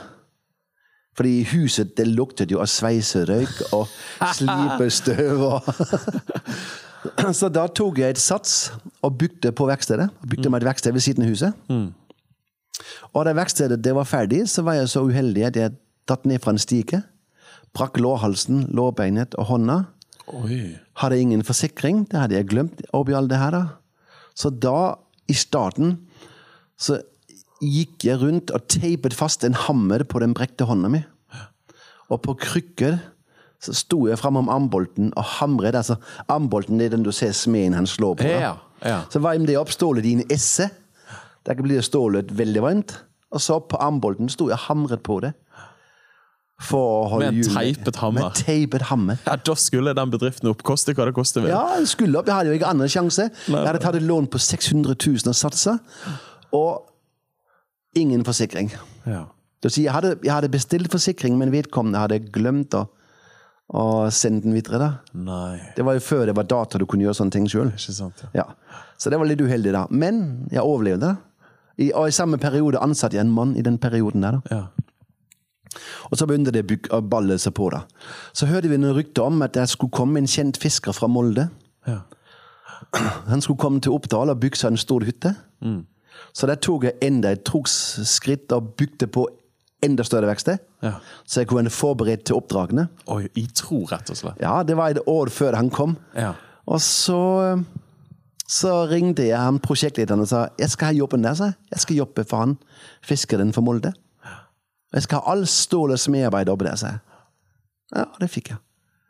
fordi 1.16 1.42
huset 1.52 1.92
det 1.98 2.06
luktet 2.08 2.50
jo 2.50 2.62
av 2.62 2.70
sveiserøyk 2.72 3.74
og 3.76 3.90
slipestøv. 4.38 5.42
Og 5.44 7.34
så 7.38 7.50
da 7.52 7.66
tok 7.68 8.00
jeg 8.00 8.16
et 8.16 8.22
sats 8.22 8.72
og 9.04 9.18
bygde 9.20 9.52
på 9.52 9.66
verkstedet. 9.68 10.08
Bygde 10.24 10.50
meg 10.50 10.62
et 10.62 10.70
verksted 10.70 10.96
ved 10.96 11.04
siden 11.04 11.26
av 11.26 11.34
huset. 11.34 11.58
Og 13.12 13.26
da 13.26 13.34
verkstedet 13.36 13.80
det 13.84 13.94
var 13.96 14.08
ferdig, 14.08 14.44
så 14.50 14.64
var 14.66 14.78
jeg 14.78 14.90
så 14.92 15.04
uheldig 15.08 15.46
at 15.48 15.58
jeg 15.58 15.76
datt 16.08 16.26
ned 16.28 16.42
fra 16.42 16.54
en 16.54 16.62
stige. 16.62 17.02
Brakk 17.76 18.00
lårhalsen, 18.02 18.66
lårbeinet 18.74 19.36
og 19.40 19.48
hånda. 19.52 19.78
Oi. 20.32 20.78
Hadde 21.00 21.20
ingen 21.20 21.44
forsikring. 21.46 22.04
Det 22.10 22.20
hadde 22.20 22.36
jeg 22.36 22.50
glemt 22.50 22.82
oppi 22.94 23.14
alt 23.16 23.32
det 23.32 23.40
her. 23.40 23.54
da. 23.54 23.62
Så 24.34 24.50
da, 24.50 24.94
i 25.28 25.36
starten, 25.36 25.96
så 26.80 27.00
gikk 27.62 28.04
jeg 28.08 28.18
rundt 28.20 28.50
og 28.54 28.66
teipet 28.70 29.14
fast 29.14 29.44
en 29.46 29.56
hammer 29.56 30.04
på 30.04 30.20
den 30.22 30.34
brekte 30.34 30.66
hånda 30.66 30.90
mi. 30.92 31.02
Og 32.12 32.20
på 32.24 32.34
krykker 32.42 32.98
så 33.62 33.74
sto 33.78 34.00
jeg 34.08 34.18
framom 34.18 34.50
armbolten 34.50 35.12
og 35.14 35.26
hamret. 35.38 35.76
altså 35.78 35.96
Armbolten 36.26 36.80
det 36.80 36.88
er 36.88 36.96
den 36.96 37.04
du 37.06 37.12
ser 37.14 37.32
smeden 37.36 37.76
han 37.78 37.86
slår 37.86 38.16
på. 38.18 38.26
da. 38.26 38.40
Ja, 38.40 38.54
ja. 38.82 38.96
Så 39.10 39.22
varm 39.22 39.46
det 39.46 39.56
opp 39.60 39.70
stålet 39.70 40.06
i 40.08 40.16
en 40.18 40.24
esse. 40.34 40.66
Der 41.46 41.58
blir 41.58 41.82
stålet 41.82 42.30
veldig 42.38 42.62
varmt. 42.62 42.96
Og 43.32 43.40
så 43.40 43.58
på 43.64 43.78
armbolten 43.80 44.28
sto 44.30 44.48
jeg 44.50 44.58
og 44.58 44.66
hamret 44.68 45.02
på 45.06 45.20
det. 45.24 45.32
For 46.62 46.78
å 46.78 47.08
holde 47.10 47.32
Med 47.32 47.42
en 47.42 47.54
teipet 47.56 47.98
hammer. 47.98 48.28
Med 48.28 48.38
teipet 48.38 48.84
hammer. 48.90 49.18
Ja, 49.26 49.36
Da 49.36 49.54
skulle 49.58 49.94
den 49.98 50.12
bedriften 50.12 50.50
opp. 50.52 50.62
Koste 50.62 50.94
hva 50.94 51.08
det 51.08 51.14
koste 51.16 51.42
vil. 51.42 51.50
Ja, 51.50 51.62
jeg 51.80 51.88
skulle 51.90 52.20
opp. 52.20 52.30
Jeg 52.30 52.36
hadde 52.38 52.52
jo 52.52 52.58
ikke 52.60 52.70
annen 52.70 52.90
sjanse. 52.92 53.30
Jeg 53.48 53.66
hadde 53.66 53.82
tatt 53.82 53.98
et 53.98 54.06
lån 54.06 54.28
på 54.30 54.38
600 54.38 54.94
000 54.94 55.32
og 55.32 55.38
satsa. 55.38 55.78
Og 56.54 56.84
ingen 57.98 58.22
forsikring. 58.24 58.70
Ja. 59.08 59.26
Si, 59.66 59.84
jeg, 59.84 59.92
hadde, 59.94 60.16
jeg 60.22 60.32
hadde 60.34 60.50
bestilt 60.50 60.90
forsikring, 60.90 61.36
men 61.38 61.52
vedkommende 61.54 62.00
hadde 62.02 62.18
glemt 62.34 62.74
å, 62.74 62.86
å 63.70 63.84
sende 64.14 64.42
den 64.46 64.56
videre. 64.56 64.88
Nei, 65.14 65.60
Det 65.76 65.84
var 65.86 65.98
jo 65.98 66.02
før 66.02 66.26
det 66.30 66.36
var 66.38 66.48
data 66.50 66.80
du 66.82 66.86
kunne 66.86 67.06
gjøre 67.06 67.18
sånne 67.20 67.34
ting 67.36 67.46
sjøl. 67.50 67.70
Ja. 67.74 68.30
Ja. 68.42 68.46
Så 68.98 69.10
det 69.10 69.18
var 69.18 69.30
litt 69.30 69.42
uheldig, 69.42 69.74
da. 69.74 69.84
Men 69.90 70.48
jeg 70.50 70.62
overlevde. 70.62 71.14
I, 71.78 71.92
og 71.92 72.08
i 72.08 72.14
samme 72.14 72.38
periode 72.38 72.80
ansatte 72.82 73.16
jeg 73.16 73.24
en 73.26 73.34
mann 73.34 73.56
i 73.56 73.62
den 73.62 73.78
perioden 73.78 74.22
der. 74.22 74.40
da. 74.40 74.56
Ja. 74.56 74.62
Og 76.10 76.18
så 76.20 76.26
begynte 76.28 76.52
det 76.52 76.66
å 76.92 77.00
balle 77.00 77.38
seg 77.40 77.54
på. 77.56 77.70
da. 77.72 77.84
Så 78.36 78.46
hørte 78.50 78.68
vi 78.68 78.76
noen 78.80 78.96
rykter 78.96 79.24
om 79.24 79.40
at 79.42 79.54
det 79.56 79.68
skulle 79.72 79.94
komme 79.94 80.20
en 80.20 80.28
kjent 80.28 80.58
fisker 80.60 80.92
fra 80.92 81.08
Molde. 81.08 81.48
Ja. 81.88 82.02
Han 83.30 83.40
skulle 83.40 83.60
komme 83.60 83.80
til 83.80 83.94
Oppdal 83.96 84.28
og 84.28 84.40
bygge 84.42 84.60
seg 84.60 84.74
en 84.74 84.80
stor 84.80 85.06
hytte. 85.06 85.32
Så 86.36 86.48
der 86.48 86.60
tok 86.60 86.84
jeg 86.84 86.98
enda 87.04 87.32
et 87.32 87.48
skritt 87.72 88.52
og 88.52 88.74
bygde 88.76 89.08
på 89.08 89.26
enda 89.82 90.04
større 90.06 90.28
verksted. 90.28 90.60
Ja. 90.82 90.98
Så 91.24 91.40
jeg 91.42 91.48
kunne 91.50 91.70
forberedt 91.70 92.26
til 92.28 92.36
oppdragene. 92.36 92.88
Oi, 93.10 93.26
i 93.38 93.46
tro, 93.54 93.84
rett 93.90 94.10
og 94.12 94.18
slett. 94.18 94.40
Ja, 94.42 94.62
det 94.62 94.76
var 94.76 94.92
et 94.92 95.00
år 95.06 95.32
før 95.32 95.56
han 95.58 95.70
kom. 95.70 95.96
Ja. 96.14 96.34
Og 96.66 96.80
så, 96.84 97.18
så 98.52 98.72
ringte 98.90 99.24
jeg 99.24 99.38
han 99.38 99.60
prosjektlederen 99.64 100.24
og 100.24 100.28
sa 100.28 100.42
jeg 100.60 100.72
skal 100.74 100.90
ha 100.90 100.96
jobben 100.96 101.24
der. 101.24 101.38
jeg. 101.40 101.80
Skal 101.80 101.96
jobbe 102.02 102.24
for 102.28 102.44
han 102.44 102.58
fiskeren 103.04 103.52
for 103.52 103.64
Molde. 103.64 103.94
Og 104.92 104.98
jeg 104.98 105.06
skal 105.06 105.22
ha 105.22 105.32
all 105.32 105.46
Ståles 105.48 106.02
og 106.02 106.10
smedarbeid 106.10 106.50
oppe 106.52 106.68
der, 106.68 106.76
jeg. 106.76 107.00
Ja, 107.96 108.04
det 108.20 108.28
fikk 108.30 108.52
jeg. 108.52 108.60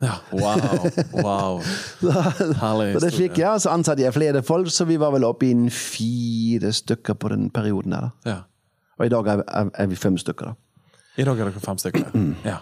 ja. 0.03 0.15
Wow. 0.33 0.87
wow. 1.13 1.61
Herlig 2.63 2.95
Så 2.95 3.03
det 3.07 3.13
fikk 3.15 3.39
jeg, 3.39 3.51
og 3.51 3.61
så 3.63 3.71
ansatte 3.75 4.03
jeg 4.03 4.15
flere 4.15 4.43
folk, 4.43 4.71
så 4.71 4.87
vi 4.87 4.99
var 4.99 5.11
vel 5.15 5.27
oppe 5.27 5.47
i 5.51 5.55
fire 5.71 6.73
stykker 6.73 7.15
på 7.15 7.29
den 7.35 7.51
perioden 7.51 7.95
der. 7.95 8.01
da. 8.01 8.31
Ja. 8.31 8.39
Og 8.99 9.07
i 9.07 9.11
dag 9.11 9.31
er 9.75 9.87
vi 9.87 9.99
fem 9.99 10.19
stykker. 10.19 10.53
da. 10.53 10.55
I 11.21 11.25
dag 11.29 11.37
er 11.37 11.51
dere 11.51 11.61
fem 11.61 11.77
stykker. 11.77 12.07
Ja. 12.47 12.61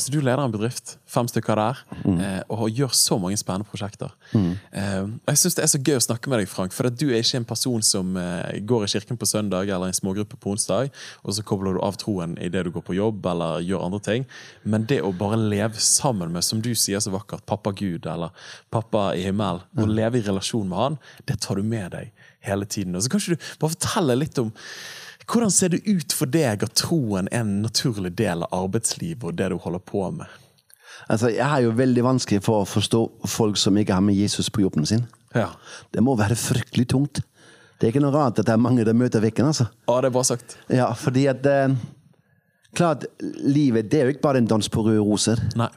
Så 0.00 0.08
du 0.10 0.16
leder 0.24 0.40
en 0.40 0.50
bedrift, 0.54 0.94
fem 1.06 1.26
stykker 1.28 1.58
der, 1.60 1.80
eh, 2.08 2.38
og 2.50 2.70
gjør 2.72 2.90
så 2.96 3.18
mange 3.20 3.36
spennende 3.36 3.68
prosjekter. 3.68 4.14
Eh, 4.32 5.04
Jeg 5.28 5.36
syns 5.36 5.54
det 5.58 5.62
er 5.66 5.70
så 5.70 5.78
gøy 5.84 5.98
å 5.98 6.04
snakke 6.06 6.30
med 6.32 6.40
deg, 6.40 6.48
Frank, 6.48 6.72
for 6.72 6.88
at 6.88 6.96
du 6.96 7.10
er 7.10 7.20
ikke 7.20 7.36
en 7.42 7.44
person 7.44 7.82
som 7.84 8.16
eh, 8.16 8.58
går 8.64 8.86
i 8.86 8.90
kirken 8.94 9.18
på 9.20 9.28
søndag 9.28 9.68
eller 9.68 9.92
en 9.92 9.98
smågruppe 9.98 10.38
på 10.40 10.54
onsdag, 10.54 10.88
og 11.22 11.36
så 11.36 11.44
kobler 11.44 11.76
du 11.76 11.82
av 11.84 11.98
troen 12.00 12.32
idet 12.40 12.64
du 12.64 12.72
går 12.72 12.86
på 12.88 12.96
jobb 12.96 13.28
eller 13.34 13.60
gjør 13.60 13.84
andre 13.84 14.00
ting. 14.08 14.26
Men 14.64 14.88
det 14.88 15.02
å 15.04 15.12
bare 15.12 15.36
leve 15.36 15.76
sammen 15.76 16.32
med, 16.32 16.42
som 16.48 16.64
du 16.64 16.72
sier 16.74 16.98
så 17.04 17.12
vakkert, 17.12 17.44
pappa 17.44 17.74
Gud 17.76 18.08
eller 18.08 18.32
pappa 18.72 19.10
i 19.14 19.28
himmelen, 19.28 19.60
og 19.76 19.92
leve 19.92 20.18
i 20.18 20.24
relasjon 20.26 20.64
med 20.72 20.78
han, 20.80 20.98
det 21.28 21.38
tar 21.44 21.60
du 21.60 21.62
med 21.62 21.92
deg 21.92 22.10
hele 22.48 22.64
tiden. 22.66 22.96
Og 22.96 23.04
så 23.04 23.12
kan 23.12 23.20
ikke 23.20 23.36
du 23.36 23.46
bare 23.60 23.76
fortelle 23.76 24.16
litt 24.18 24.40
om 24.42 24.50
hvordan 25.30 25.50
ser 25.54 25.72
det 25.74 25.82
ut 25.86 26.12
for 26.16 26.30
deg 26.30 26.64
at 26.66 26.74
troen 26.78 27.28
er 27.30 27.42
en 27.44 27.60
naturlig 27.62 28.14
del 28.18 28.44
av 28.46 28.54
arbeidslivet 28.64 29.24
og 29.28 29.36
det 29.38 29.50
du 29.52 29.58
holder 29.62 29.82
på 29.86 30.10
med? 30.10 30.26
Altså, 31.08 31.28
Jeg 31.32 31.46
har 31.48 31.60
jo 31.60 31.74
veldig 31.76 32.04
vanskelig 32.04 32.42
for 32.44 32.62
å 32.62 32.68
forstå 32.68 33.02
folk 33.26 33.56
som 33.56 33.76
ikke 33.78 33.94
har 33.94 34.04
med 34.04 34.14
Jesus 34.14 34.50
på 34.50 34.62
jobben 34.62 34.86
sin. 34.86 35.06
Ja. 35.34 35.48
Det 35.92 36.02
må 36.02 36.14
være 36.18 36.36
fryktelig 36.38 36.88
tungt. 36.88 37.22
Det 37.78 37.88
er 37.88 37.94
ikke 37.94 38.04
noe 38.04 38.14
rart 38.14 38.38
at 38.38 38.46
det 38.46 38.52
er 38.54 38.62
mange 38.62 38.84
der 38.86 38.94
møter 38.94 39.20
vekken. 39.24 39.46
altså. 39.46 39.66
Ja, 39.88 40.00
det 40.00 40.10
er 40.10 40.14
bra 40.14 40.22
sagt. 40.22 40.56
Ja, 40.70 40.92
fordi 40.94 41.26
at 41.26 41.46
eh, 41.46 41.74
Klart, 42.74 43.04
livet 43.20 43.90
det 43.92 43.98
er 44.00 44.06
jo 44.06 44.14
ikke 44.14 44.24
bare 44.24 44.40
en 44.40 44.46
dans 44.48 44.68
på 44.72 44.80
røde 44.80 45.02
roser. 45.04 45.36
Nei. 45.60 45.68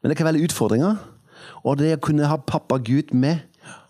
Men 0.00 0.08
det 0.08 0.16
kan 0.16 0.24
være 0.30 0.40
utfordringer. 0.46 0.96
Og 1.62 1.76
det 1.78 1.90
å 1.96 2.00
kunne 2.00 2.28
ha 2.30 2.38
pappa 2.40 2.78
Gud 2.80 3.12
med 3.12 3.42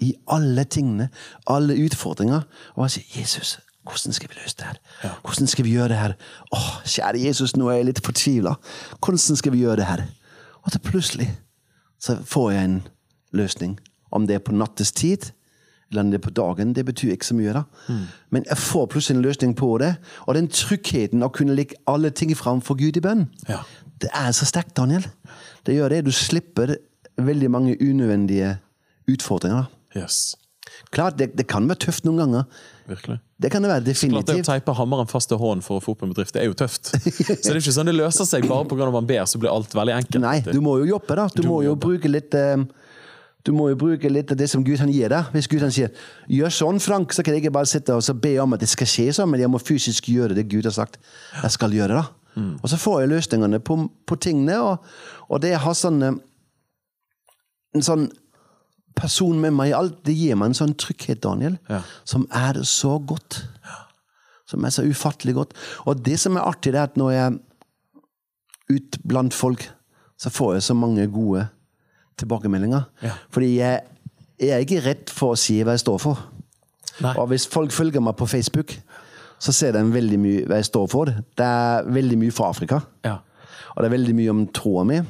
i 0.03 0.11
alle 0.27 0.65
tingene, 0.65 1.07
alle 1.47 1.77
utfordringer, 1.85 2.43
og 2.75 2.91
si 2.91 3.05
'Jesus, 3.07 3.61
hvordan 3.85 4.13
skal 4.13 4.29
vi 4.31 4.35
løse 4.43 4.57
det 4.59 4.65
her? 4.67 4.79
Hvordan 5.25 5.47
skal 5.47 5.65
vi 5.65 5.71
gjøre 5.75 5.89
det 5.89 5.97
her?' 5.99 6.15
'Å, 6.53 6.59
kjære 6.85 7.25
Jesus, 7.27 7.57
nå 7.57 7.69
er 7.69 7.77
jeg 7.77 7.85
litt 7.85 8.05
fortvila. 8.05 8.55
Hvordan 9.01 9.37
skal 9.37 9.53
vi 9.53 9.59
gjøre 9.65 9.77
det 9.77 9.87
her?' 9.87 10.05
Og 10.63 10.73
så 10.73 10.79
plutselig 10.79 11.31
så 12.01 12.17
får 12.25 12.51
jeg 12.53 12.65
en 12.65 12.83
løsning. 13.33 13.79
Om 14.13 14.27
det 14.27 14.35
er 14.35 14.39
på 14.39 14.53
nattestid, 14.53 15.31
eller 15.91 16.03
om 16.03 16.11
det 16.11 16.19
er 16.21 16.29
på 16.29 16.31
dagen, 16.31 16.73
det 16.73 16.85
betyr 16.87 17.13
ikke 17.13 17.27
så 17.27 17.35
mye. 17.35 17.53
da. 17.53 17.63
Men 18.31 18.45
jeg 18.49 18.59
får 18.59 18.87
plutselig 18.87 19.17
en 19.17 19.23
løsning 19.23 19.57
på 19.57 19.79
det. 19.79 19.97
Og 20.27 20.35
den 20.35 20.49
tryggheten 20.49 21.23
å 21.23 21.29
kunne 21.29 21.55
legge 21.55 21.75
alle 21.87 22.11
ting 22.11 22.37
fram 22.37 22.61
for 22.61 22.75
Gud 22.75 22.97
i 22.97 23.01
bønn, 23.01 23.29
Ja. 23.49 23.59
det 24.01 24.09
er 24.15 24.31
så 24.33 24.45
sterkt, 24.47 24.77
Daniel. 24.77 25.07
Det 25.67 25.75
gjør 25.75 25.89
det. 25.89 26.05
Du 26.05 26.11
slipper 26.11 26.77
veldig 27.19 27.51
mange 27.51 27.77
unødvendige 27.81 28.59
utfordringer. 29.09 29.65
Yes. 29.97 30.37
Klart, 30.91 31.19
det, 31.19 31.37
det 31.37 31.47
kan 31.47 31.69
være 31.69 31.79
tøft 31.79 32.05
noen 32.05 32.19
ganger. 32.19 32.45
Virkelig. 32.89 33.19
Det 33.43 33.51
kan 33.53 33.65
det 33.65 33.71
være 33.73 33.95
Klart 33.95 34.29
det 34.29 34.37
å 34.41 34.47
teipe 34.47 34.75
hammeren 34.79 35.09
fast 35.11 35.31
til 35.33 35.41
hånden 35.41 35.65
for 35.67 35.81
å 35.81 35.83
få 35.83 35.97
opp 35.97 36.05
en 36.07 36.13
bedrift, 36.15 36.35
det 36.37 36.45
er 36.45 36.51
jo 36.51 36.55
tøft. 36.59 36.93
Så 37.43 37.49
det 37.49 37.57
er 37.57 37.61
ikke 37.61 37.75
sånn 37.75 37.91
det 37.91 37.97
løser 37.97 38.29
seg 38.29 38.47
bare 38.51 38.69
pga. 38.71 38.91
man 38.95 39.09
ber, 39.09 39.25
så 39.27 39.41
blir 39.43 39.51
alt 39.51 39.75
veldig 39.75 39.97
enkelt. 39.99 40.23
Nei, 40.23 40.39
du 40.47 40.61
må 40.65 40.79
jo 40.83 40.87
jobbe, 40.95 41.19
da. 41.19 41.27
Du, 41.33 41.43
Du 41.43 41.49
må 41.49 41.57
må 41.57 41.63
jo 41.67 41.73
jobbe. 41.73 41.83
bruke 41.89 42.13
litt 42.13 42.35
um, 42.39 42.69
Du 43.43 43.51
må 43.53 43.69
jo 43.73 43.77
bruke 43.77 44.09
litt 44.13 44.31
av 44.31 44.39
det 44.39 44.47
som 44.51 44.63
Gud 44.63 44.79
han 44.79 44.93
gir 44.95 45.11
deg. 45.11 45.33
Hvis 45.35 45.49
Gud 45.51 45.65
han 45.67 45.73
sier 45.75 45.91
'gjør 46.31 46.53
sånn, 46.55 46.79
Frank', 46.79 47.13
så 47.13 47.25
kan 47.27 47.35
jeg 47.35 47.43
ikke 47.43 47.57
bare 47.59 47.67
sitte 47.67 47.95
og 47.95 48.03
så 48.07 48.15
be 48.15 48.37
om 48.39 48.53
at 48.55 48.61
det 48.63 48.69
skal 48.71 48.87
skje 48.87 49.09
sånn, 49.19 49.31
men 49.31 49.41
jeg 49.43 49.51
må 49.51 49.59
fysisk 49.59 50.07
gjøre 50.07 50.37
det 50.39 50.47
Gud 50.49 50.65
har 50.65 50.77
sagt 50.77 50.99
jeg 51.43 51.51
skal 51.51 51.75
gjøre. 51.75 51.99
da. 51.99 52.07
Og 52.63 52.69
så 52.71 52.79
får 52.79 53.01
jeg 53.03 53.11
løsningene 53.11 53.59
på, 53.61 53.77
på 54.07 54.17
tingene, 54.17 54.61
og, 54.63 54.79
og 55.29 55.41
det 55.43 55.57
å 55.57 55.65
ha 55.67 55.75
sånn 55.75 56.21
En 57.73 57.81
sånn 57.81 58.11
person 58.97 59.39
med 59.41 59.53
meg 59.57 59.71
i 59.71 59.77
alt, 59.77 60.01
det 60.07 60.15
gir 60.17 60.37
meg 60.37 60.51
en 60.53 60.59
sånn 60.59 60.75
trygghet, 60.79 61.21
Daniel, 61.25 61.59
Ja. 61.71 61.81
som 62.05 62.27
er 62.31 62.63
så 62.69 62.99
godt. 63.07 63.43
Som 64.47 64.65
er 64.65 64.71
så 64.75 64.83
ufattelig 64.85 65.35
godt. 65.35 65.55
Og 65.87 66.03
det 66.05 66.19
som 66.21 66.37
er 66.37 66.41
artig, 66.45 66.73
det 66.73 66.81
er 66.81 66.91
at 66.91 66.97
når 67.01 67.11
jeg 67.13 67.33
er 67.33 67.39
ut 68.77 68.99
blant 69.09 69.35
folk, 69.35 69.65
så 70.19 70.31
får 70.31 70.55
jeg 70.55 70.63
så 70.63 70.75
mange 70.75 71.07
gode 71.13 71.49
tilbakemeldinger. 72.21 72.83
Ja. 73.03 73.13
Fordi 73.31 73.57
jeg, 73.59 73.81
jeg 74.41 74.51
er 74.51 74.59
ikke 74.67 74.83
redd 74.85 75.11
for 75.11 75.35
å 75.35 75.39
si 75.41 75.59
hva 75.65 75.75
jeg 75.77 75.83
står 75.85 75.99
for. 76.03 76.21
Nei. 77.03 77.15
Og 77.19 77.29
hvis 77.33 77.47
folk 77.51 77.73
følger 77.73 78.01
meg 78.05 78.17
på 78.21 78.27
Facebook, 78.29 78.75
så 79.43 79.53
ser 79.57 79.73
de 79.75 79.83
veldig 79.91 80.19
mye 80.23 80.45
hva 80.47 80.61
jeg 80.61 80.69
står 80.69 80.87
for. 80.93 81.11
Det 81.11 81.47
er 81.49 81.89
veldig 81.91 82.19
mye 82.21 82.35
fra 82.35 82.51
Afrika. 82.53 82.83
Ja. 83.05 83.17
Og 83.75 83.83
det 83.83 83.89
er 83.89 83.97
veldig 83.97 84.15
mye 84.21 84.31
om 84.35 84.45
troa 84.55 84.85
mi. 84.87 85.01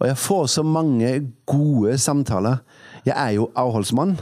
Og 0.00 0.08
jeg 0.10 0.18
får 0.18 0.46
så 0.58 0.64
mange 0.66 1.12
gode 1.48 1.94
samtaler. 2.02 2.58
Jeg 3.06 3.14
er 3.16 3.30
jo 3.36 3.50
avholdsmann. 3.56 4.18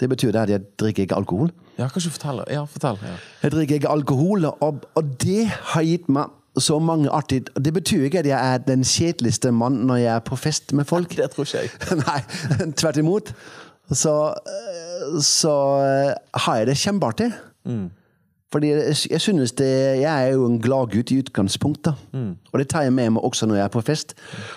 Det 0.00 0.08
betyr 0.08 0.32
det 0.32 0.40
at 0.40 0.50
jeg 0.52 0.60
drikker 0.78 1.02
ikke 1.02 1.16
alkohol. 1.16 1.50
ja, 1.78 1.88
kanskje 1.88 2.10
fortell. 2.14 2.42
Ja, 2.50 2.64
fortell. 2.64 2.98
Ja. 3.02 3.14
Jeg 3.42 3.52
drikker 3.52 3.74
ikke 3.74 3.88
alkohol, 3.90 4.44
og, 4.44 4.84
og 4.94 5.14
det 5.22 5.46
har 5.48 5.82
gitt 5.82 6.08
meg 6.08 6.34
så 6.58 6.78
mange 6.82 7.10
artige 7.10 7.44
Det 7.54 7.70
betyr 7.74 8.04
ikke 8.08 8.18
at 8.18 8.26
jeg 8.26 8.54
er 8.54 8.58
den 8.58 8.82
kjedeligste 8.84 9.52
mann 9.54 9.72
når 9.86 9.96
jeg 9.96 10.14
er 10.14 10.24
på 10.26 10.36
fest 10.36 10.72
med 10.72 10.84
folk. 10.84 11.16
Det 11.16 11.30
tror 11.30 11.44
ikke 11.46 11.58
jeg. 11.58 11.70
Nei, 12.06 12.70
tvert 12.78 12.96
imot. 12.96 13.32
Så, 13.92 14.14
eh, 14.46 15.20
så 15.22 15.54
eh, 15.84 16.14
har 16.44 16.56
jeg 16.60 16.66
det 16.66 16.76
kjempeartig. 16.78 17.30
Fordi 18.52 18.68
jeg, 18.70 19.20
synes 19.20 19.52
det 19.52 20.00
Jeg 20.00 20.24
er 20.24 20.32
jo 20.32 20.46
en 20.46 20.60
gladgutt 20.62 21.10
i 21.10 21.18
utgangspunktet. 21.18 21.94
Og 22.52 22.58
det 22.58 22.68
tar 22.68 22.82
jeg 22.82 22.92
med 22.92 23.10
meg 23.10 23.24
også 23.24 23.46
når 23.46 23.54
jeg 23.54 23.64
er 23.64 23.74
på 23.74 23.80
fest. 23.80 24.14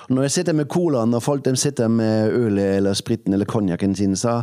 Og 0.09 0.15
når 0.15 0.21
jeg 0.21 0.31
sitter 0.31 0.53
med 0.53 0.65
colaen, 0.65 1.13
og 1.13 1.23
folk 1.23 1.45
de 1.45 1.55
sitter 1.55 1.87
med 1.87 2.31
ølet 2.31 2.75
eller 2.77 2.93
spriten 2.93 3.33
eller 3.33 3.45
konjakken 3.45 3.95
sin, 3.95 4.15
så 4.15 4.41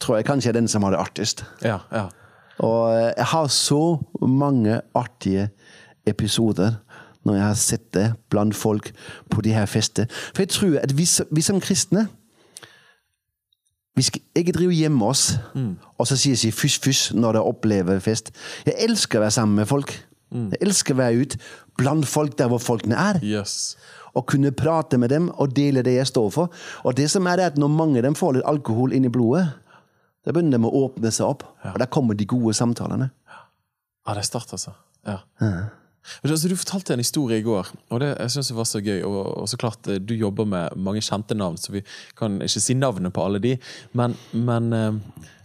tror 0.00 0.16
jeg 0.16 0.24
kanskje 0.24 0.48
jeg 0.48 0.56
er 0.56 0.60
den 0.60 0.68
som 0.68 0.82
har 0.82 0.94
det 0.94 1.02
artigst. 1.02 1.44
Ja, 1.64 1.78
ja. 1.92 2.06
Og 2.58 2.94
eh, 2.94 3.12
jeg 3.16 3.24
har 3.24 3.46
så 3.46 3.98
mange 4.22 4.80
artige 4.94 5.48
episoder 6.06 6.76
når 7.24 7.34
jeg 7.34 7.44
har 7.44 7.54
sett 7.54 7.94
det 7.94 8.12
blant 8.30 8.54
folk 8.54 8.92
på 9.30 9.40
de 9.40 9.54
her 9.56 9.66
festene. 9.66 10.06
For 10.10 10.42
jeg 10.42 10.48
tror 10.48 10.78
at 10.78 10.92
vi, 10.98 11.08
vi 11.30 11.42
som 11.42 11.60
kristne 11.60 12.08
vi 13.94 14.02
skal 14.02 14.22
ikke 14.34 14.52
drive 14.56 14.74
hjemme 14.74 15.06
oss 15.06 15.36
og 15.98 16.08
så 16.08 16.16
sier 16.18 16.38
si 16.38 16.50
fysj, 16.50 16.80
fysj 16.82 17.02
når 17.14 17.38
jeg 17.38 17.50
opplever 17.52 18.00
fest. 18.02 18.32
Jeg 18.66 18.74
elsker 18.88 19.20
å 19.20 19.24
være 19.24 19.36
sammen 19.36 19.60
med 19.62 19.70
folk. 19.70 19.92
Jeg 20.34 20.58
elsker 20.66 20.96
å 20.96 20.98
være 20.98 21.20
ute 21.22 21.38
blant 21.78 22.06
folk 22.10 22.34
der 22.38 22.50
hvor 22.50 22.58
folkene 22.62 22.98
er. 22.98 23.20
Yes. 23.22 23.76
Og 24.14 24.26
kunne 24.30 24.50
prate 24.54 24.98
med 24.98 25.10
dem 25.14 25.28
og 25.30 25.54
dele 25.54 25.82
det 25.86 25.94
jeg 25.94 26.10
står 26.10 26.30
for. 26.34 26.50
Og 26.82 26.96
det 26.98 27.06
som 27.10 27.26
er 27.30 27.38
det 27.38 27.46
at 27.52 27.56
Når 27.58 27.70
mange 27.70 27.98
av 27.98 28.06
dem 28.08 28.14
får 28.18 28.34
litt 28.38 28.48
alkohol 28.50 28.92
inn 28.94 29.06
i 29.06 29.12
blodet, 29.14 29.46
da 30.24 30.32
begynner 30.32 30.58
de 30.58 30.66
å 30.66 30.84
åpne 30.88 31.10
seg 31.12 31.26
opp. 31.28 31.46
Og 31.72 31.78
der 31.78 31.90
kommer 31.90 32.14
de 32.18 32.26
gode 32.26 32.54
samtalene. 32.54 33.10
Ja, 34.06 34.14
det 34.14 34.24
er 34.24 34.26
sterkt, 34.26 34.52
altså. 34.56 34.74
Ja. 35.06 35.18
Men 35.40 35.70
Altså, 36.22 36.48
du 36.48 36.56
fortalte 36.56 36.94
en 36.94 37.02
historie 37.02 37.40
i 37.40 37.44
går, 37.44 37.70
og 37.90 38.00
det 38.02 38.10
jeg 38.12 38.34
synes 38.34 38.50
jeg 38.50 38.58
var 38.58 38.68
så 38.68 38.80
gøy. 38.84 39.00
Og, 39.08 39.20
og 39.42 39.48
så 39.48 39.58
klart, 39.60 39.88
eh, 39.88 40.00
Du 40.00 40.14
jobber 40.14 40.44
med 40.44 40.76
mange 40.76 41.02
kjente 41.04 41.34
navn, 41.34 41.56
så 41.56 41.72
vi 41.72 41.84
kan 42.18 42.40
ikke 42.42 42.60
si 42.60 42.74
navnet 42.74 43.12
på 43.12 43.24
alle 43.24 43.40
de. 43.40 43.56
Men, 43.92 44.16
men 44.32 44.72
eh, 44.72 44.92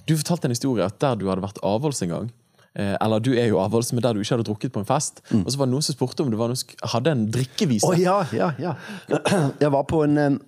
du 0.07 0.17
fortalte 0.17 0.49
en 0.49 0.55
historie 0.55 0.85
at 0.85 0.99
der 0.99 1.15
du 1.15 1.27
hadde 1.29 1.45
vært 1.45 1.61
avholds 1.63 2.01
en 2.03 2.09
gang 2.09 2.29
eh, 2.75 2.95
Eller 2.99 3.19
du 3.19 3.31
er 3.35 3.47
jo 3.51 3.59
avholds, 3.61 3.93
men 3.93 4.03
der 4.03 4.13
du 4.13 4.21
ikke 4.23 4.35
hadde 4.35 4.47
drukket 4.49 4.73
på 4.75 4.83
en 4.83 4.89
fest. 4.89 5.23
Og 5.31 5.47
så 5.51 5.59
var 5.59 5.69
det 5.69 5.75
noen 5.75 5.85
som 5.85 5.95
spurte 5.95 6.25
om 6.25 6.31
du 6.31 6.37
noen 6.37 6.57
hadde 6.93 7.15
en 7.15 7.25
drikkevise. 7.31 7.87
Å 7.87 7.95
ja, 7.99 8.19
ja, 8.35 8.51
ja. 8.59 8.75
Jeg 9.63 9.71
var 9.71 9.87
på 9.87 10.03
en, 10.03 10.39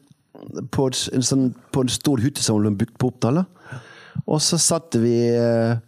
på 0.71 0.89
et, 0.91 1.07
en, 1.15 1.25
sånn, 1.25 1.51
på 1.71 1.85
en 1.85 1.91
stor 1.91 2.21
hytte 2.23 2.43
som 2.43 2.59
ble 2.59 2.73
bygd 2.83 2.99
på 2.99 3.13
Oppdal. 3.13 3.43
Og 4.27 4.41
så 4.43 4.59
satt 4.59 4.97
vi 4.99 5.15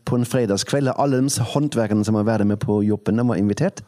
på 0.08 0.16
en 0.16 0.26
fredagskveld. 0.28 0.94
Alle 0.96 1.20
de 1.20 1.44
håndverkerne 1.54 2.08
som 2.08 2.16
har 2.16 2.26
vært 2.28 2.48
med 2.48 2.62
på 2.64 2.80
jobben, 2.88 3.20
de 3.20 3.28
var 3.28 3.42
invitert. 3.42 3.84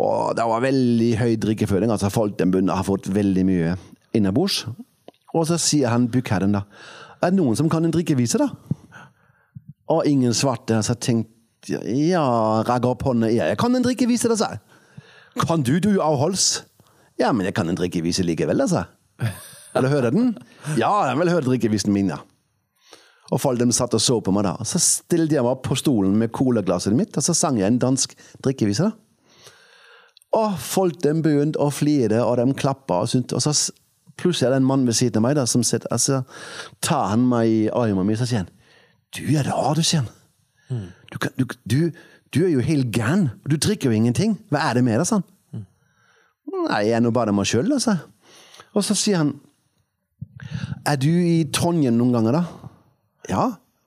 Og 0.00 0.34
det 0.34 0.44
var 0.50 0.64
veldig 0.64 1.10
høy 1.20 1.34
drikkeføring. 1.42 1.90
altså 1.90 2.10
Folk 2.10 2.38
den 2.38 2.50
begynner 2.50 2.74
har 2.80 2.86
fått 2.86 3.06
veldig 3.14 3.44
mye 3.46 3.76
innabords. 4.14 4.64
Og 5.34 5.46
så 5.46 5.58
sier 5.58 5.90
han 5.90 6.08
byggherren 6.10 6.54
da 6.54 6.64
Er 7.22 7.32
det 7.32 7.38
noen 7.38 7.56
som 7.56 7.70
kan 7.70 7.84
en 7.84 7.94
drikkevise, 7.94 8.38
da? 8.38 8.50
Og 9.88 10.06
ingen 10.06 10.34
svarte. 10.34 10.82
Så 10.82 10.94
tenkte 10.94 11.30
Ja, 11.88 12.24
rakk 12.66 12.84
opp 12.84 13.06
hånda. 13.06 13.30
Ja, 13.32 13.46
jeg 13.48 13.58
kan 13.58 13.74
en 13.74 13.84
drikkevise, 13.86 14.28
da, 14.28 14.36
sa 14.36 14.50
jeg. 14.52 14.60
Kan 15.48 15.62
du, 15.64 15.78
du 15.80 15.96
avholds? 16.02 16.64
Ja, 17.18 17.32
men 17.32 17.46
jeg 17.46 17.54
kan 17.54 17.70
en 17.70 17.78
drikkevise 17.78 18.22
likevel, 18.26 18.58
da, 18.60 18.66
sa 18.68 18.84
jeg. 18.84 19.32
Eller 19.74 19.88
du 19.88 20.10
den? 20.10 20.34
Ja, 20.78 20.90
jeg 21.08 21.18
vil 21.18 21.32
høre 21.32 21.46
drikkevisen 21.48 21.94
min, 21.94 22.12
ja. 22.12 22.20
Og 23.32 23.40
folk 23.40 23.58
de 23.58 23.70
satt 23.72 23.94
og 23.96 24.02
så 24.02 24.18
på 24.22 24.34
meg 24.34 24.44
da. 24.46 24.52
Så 24.68 24.78
stilte 24.82 25.38
jeg 25.38 25.42
meg 25.42 25.54
opp 25.56 25.64
på 25.66 25.78
stolen 25.78 26.12
med 26.20 26.30
colaglasset 26.36 26.94
mitt, 26.94 27.16
og 27.16 27.24
så 27.24 27.34
sang 27.34 27.56
jeg 27.58 27.72
en 27.72 27.80
dansk 27.80 28.12
drikkevise. 28.44 28.90
da. 28.90 29.03
Og 30.34 30.58
folk 30.58 30.98
de 31.04 31.14
begynte 31.22 31.60
å 31.62 31.70
flire, 31.70 32.22
og 32.24 32.38
de 32.40 32.56
klappa, 32.58 33.02
og, 33.04 33.34
og 33.34 33.42
så 33.44 33.54
plutselig 34.18 34.48
er 34.48 34.54
det 34.54 34.62
en 34.62 34.68
mann 34.68 34.86
ved 34.86 34.96
siden 34.98 35.20
av 35.20 35.26
meg 35.26 35.36
da, 35.38 35.46
som 35.50 35.62
sitter, 35.66 35.90
altså, 35.94 36.22
tar 36.84 37.12
han 37.12 37.28
meg 37.30 37.50
i 37.50 37.62
armen 37.74 38.06
min, 38.06 38.18
så 38.18 38.26
sier 38.28 38.44
han, 38.44 38.50
du 39.14 39.22
er 39.38 39.46
rar, 39.46 39.78
du, 39.78 39.82
sier 39.86 40.02
han. 40.02 40.90
Du, 41.12 41.18
du, 41.38 41.46
du, 41.70 41.78
du 42.34 42.40
er 42.42 42.50
jo 42.50 42.64
helt 42.66 42.90
gæren, 42.94 43.28
du 43.46 43.56
drikker 43.56 43.90
jo 43.90 43.98
ingenting. 43.98 44.34
Hva 44.50 44.64
er 44.70 44.78
det 44.78 44.84
med 44.86 44.98
deg, 44.98 45.06
sånn? 45.06 45.26
Nei, 46.54 46.80
jeg 46.88 46.96
er 46.96 47.02
nå 47.02 47.12
bare 47.14 47.34
meg 47.34 47.46
sjøl, 47.48 47.70
altså. 47.74 47.96
Og 48.74 48.82
så 48.86 48.96
sier 48.98 49.20
han, 49.22 49.34
er 50.88 50.98
du 51.00 51.10
i 51.10 51.44
Trondheim 51.54 51.96
noen 51.98 52.14
ganger, 52.16 52.40
da? 52.40 52.70
Ja. 53.30 53.44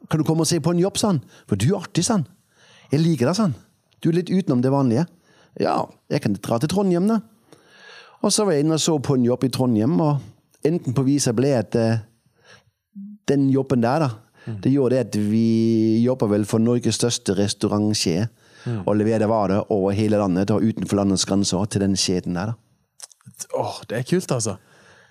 Kan 0.07 0.21
du 0.21 0.27
komme 0.27 0.45
og 0.45 0.49
se 0.49 0.61
på 0.63 0.71
en 0.71 0.81
jobb, 0.81 0.99
sånn? 0.99 1.19
For 1.49 1.59
du 1.59 1.69
er 1.69 1.81
artig, 1.81 2.05
sånn. 2.07 2.23
Jeg 2.93 3.03
liker 3.03 3.27
deg, 3.27 3.37
sånn. 3.37 3.55
Du 3.99 4.09
er 4.09 4.19
litt 4.21 4.31
utenom 4.31 4.61
det 4.63 4.71
vanlige. 4.71 5.07
Ja, 5.61 5.81
jeg 6.11 6.21
kan 6.23 6.37
dra 6.37 6.59
til 6.61 6.69
Trondheim, 6.69 7.07
da. 7.09 7.21
Og 8.25 8.33
så 8.33 8.45
var 8.45 8.55
jeg 8.55 8.65
inne 8.65 8.77
og 8.77 8.81
så 8.81 8.97
på 9.01 9.17
en 9.17 9.25
jobb 9.25 9.45
i 9.47 9.51
Trondheim, 9.53 9.99
og 10.01 10.65
enten 10.65 10.95
på 10.97 11.05
viset 11.05 11.35
ble 11.37 11.53
at 11.57 11.75
eh, 11.77 12.03
den 13.29 13.49
jobben 13.53 13.83
der, 13.83 14.05
da, 14.05 14.09
det 14.63 14.71
gjorde 14.71 14.95
det 14.95 15.05
at 15.07 15.17
vi 15.19 15.99
jobber 16.03 16.29
vel 16.31 16.45
for 16.47 16.63
Norges 16.63 16.99
største 17.01 17.35
restaurantkjede. 17.37 18.29
Og 18.83 18.97
leverer 18.99 19.29
varer 19.31 19.71
over 19.71 19.93
hele 19.95 20.17
landet 20.19 20.51
og 20.51 20.63
utenfor 20.65 20.99
landets 20.99 21.23
grenser 21.27 21.69
til 21.71 21.85
den 21.85 21.93
kjeden 21.95 22.35
der. 22.35 22.51
da. 22.51 23.51
Åh, 23.55 23.77
det 23.87 23.97
er 23.97 24.07
kult, 24.09 24.31
altså. 24.31 24.57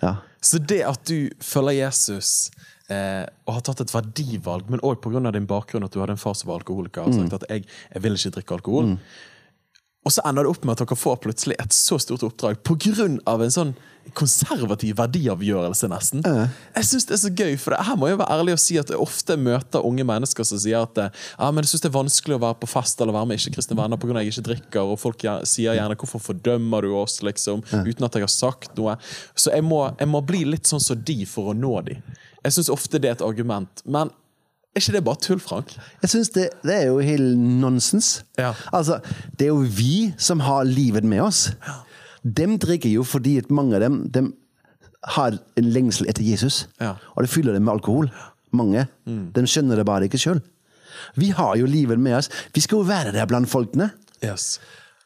Ja. 0.02 0.16
Så 0.44 0.59
det 0.59 0.82
at 0.85 1.00
du 1.09 1.30
følger 1.40 1.87
Jesus 1.87 2.50
eh, 2.92 3.24
og 3.46 3.54
har 3.56 3.62
tatt 3.64 3.80
et 3.80 3.94
verdivalg, 3.94 4.68
men 4.68 4.82
òg 4.85 5.00
pga. 5.00 5.30
din 5.32 5.48
bakgrunn, 5.48 5.85
at 5.85 5.94
du 5.94 6.02
hadde 6.02 6.18
en 6.18 6.20
far 6.20 6.37
som 6.37 6.50
var 6.50 6.61
alkoholiker, 6.61 7.09
og 7.09 7.14
sagt 7.14 7.38
at 7.40 7.48
jeg, 7.48 7.64
jeg 7.94 8.02
vil 8.02 8.18
ikke 8.18 8.35
drikke 8.37 8.59
alkohol. 8.59 8.92
Og 10.07 10.14
så 10.14 10.23
ender 10.29 10.47
det 10.47 10.55
opp 10.55 10.64
med 10.64 10.77
at 10.77 10.85
dere 10.85 10.99
får 10.99 11.21
plutselig 11.25 11.59
et 11.59 11.75
så 11.75 11.99
stort 11.99 12.23
oppdrag 12.27 12.62
pga. 12.62 13.09
en 13.11 13.51
sånn 13.51 13.75
konservativ 14.14 14.97
verdiavgjørelse, 15.01 15.88
nesten. 15.90 16.23
Jeg 16.77 16.87
syns 16.87 17.07
det 17.09 17.14
er 17.16 17.21
så 17.25 17.31
gøy, 17.35 17.57
for 17.59 17.75
det, 17.75 17.81
her 17.88 17.97
må 17.99 18.11
jeg 18.11 18.21
være 18.21 18.37
ærlig 18.37 18.55
og 18.55 18.61
si 18.62 18.77
at 18.79 18.92
jeg 18.92 19.01
ofte 19.03 19.37
møter 19.40 19.83
unge 19.87 20.05
mennesker 20.07 20.47
som 20.47 20.61
sier 20.62 20.85
at 20.87 21.01
ja, 21.01 21.49
men 21.51 21.64
jeg 21.64 21.73
syns 21.73 21.83
det 21.87 21.90
er 21.90 21.97
vanskelig 21.97 22.37
å 22.38 22.42
være 22.45 22.59
på 22.62 22.71
fest 22.71 23.03
eller 23.03 23.16
være 23.16 23.31
med 23.33 23.40
ikke-kristne 23.40 23.79
venner 23.79 24.01
pga. 24.01 24.21
jeg 24.21 24.35
ikke 24.35 24.47
drikker, 24.51 24.92
og 24.92 25.01
folk 25.03 25.27
sier 25.42 25.75
gjerne 25.75 25.97
'hvorfor 25.99 26.23
fordømmer 26.23 26.87
du 26.87 26.95
oss', 26.95 27.23
liksom, 27.27 27.64
uten 27.66 28.07
at 28.07 28.14
jeg 28.14 28.23
har 28.23 28.31
sagt 28.31 28.77
noe. 28.77 28.97
Så 29.35 29.51
jeg 29.51 29.64
må, 29.64 29.90
jeg 29.99 30.09
må 30.09 30.23
bli 30.23 30.45
litt 30.45 30.66
sånn 30.71 30.81
som 30.81 31.03
de 31.03 31.25
for 31.27 31.51
å 31.51 31.57
nå 31.57 31.81
de. 31.85 31.99
Jeg 32.45 32.53
syns 32.53 32.71
ofte 32.71 33.01
det 33.03 33.09
er 33.09 33.19
et 33.19 33.27
argument. 33.27 33.83
Men 33.85 34.11
er 34.77 34.85
ikke 34.85 34.93
det 34.99 35.05
bare 35.07 35.21
tull, 35.25 35.41
Frank? 35.41 35.73
Jeg 36.03 36.11
synes 36.12 36.31
det, 36.35 36.49
det 36.62 36.75
er 36.75 36.87
jo 36.91 36.99
helt 37.01 37.39
nonsens. 37.39 38.25
Ja. 38.39 38.53
Altså, 38.77 38.99
det 39.39 39.49
er 39.49 39.55
jo 39.55 39.65
vi 39.65 40.12
som 40.21 40.43
har 40.45 40.67
livet 40.69 41.05
med 41.05 41.23
oss. 41.25 41.47
Dem 42.23 42.59
drikker 42.61 42.91
jo 42.93 43.05
fordi 43.07 43.39
mange 43.49 43.79
av 43.79 43.87
dem, 43.87 44.03
dem 44.12 44.35
har 45.17 45.39
en 45.57 45.71
lengsel 45.73 46.11
etter 46.11 46.27
Jesus. 46.27 46.67
Ja. 46.81 46.97
Og 47.15 47.25
det 47.25 47.33
fyller 47.33 47.57
dem 47.57 47.65
med 47.65 47.79
alkohol. 47.79 48.11
Mange. 48.53 48.87
De 49.07 49.47
skjønner 49.49 49.81
det 49.81 49.87
bare 49.89 50.11
ikke 50.11 50.21
sjøl. 50.21 50.43
Vi 51.17 51.31
har 51.37 51.57
jo 51.57 51.69
livet 51.69 52.01
med 52.01 52.19
oss. 52.19 52.31
Vi 52.55 52.61
skal 52.61 52.83
jo 52.83 52.89
være 52.89 53.15
der 53.17 53.29
blant 53.31 53.49
folkene. 53.49 53.91
Yes. 54.25 54.59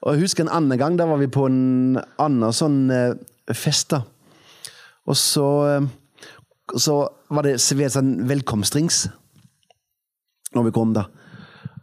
Og 0.03 0.15
jeg 0.15 0.25
husker 0.25 0.47
en 0.47 0.55
annen 0.55 0.79
gang, 0.81 0.99
da 0.99 1.07
var 1.07 1.21
vi 1.21 1.29
på 1.31 1.47
en 1.47 2.01
annen 2.19 2.55
sånn 2.57 2.83
eh, 2.95 3.55
fest. 3.55 3.93
da. 3.93 4.03
Og 5.07 5.19
så, 5.19 5.47
eh, 5.69 5.89
så 6.79 7.03
var 7.31 7.47
det 7.47 7.59
servert 7.63 7.95
sånn 7.95 8.15
velkomstdrinks 8.31 9.05
når 10.57 10.69
vi 10.69 10.75
kom, 10.75 10.95
da. 10.97 11.07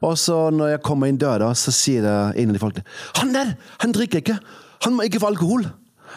Og 0.05 0.13
så 0.19 0.35
når 0.53 0.75
jeg 0.75 0.85
kommer 0.85 1.09
inn 1.09 1.19
døra, 1.19 1.49
så 1.57 1.73
sier 1.73 2.05
en 2.05 2.51
av 2.51 2.55
de 2.55 2.61
folkene 2.61 2.85
Han 3.17 3.33
der! 3.33 3.55
Han 3.81 3.95
drikker 3.95 4.21
ikke! 4.21 4.37
Han 4.85 4.97
må 4.97 5.07
ikke 5.07 5.21
få 5.23 5.31
alkohol! 5.31 5.67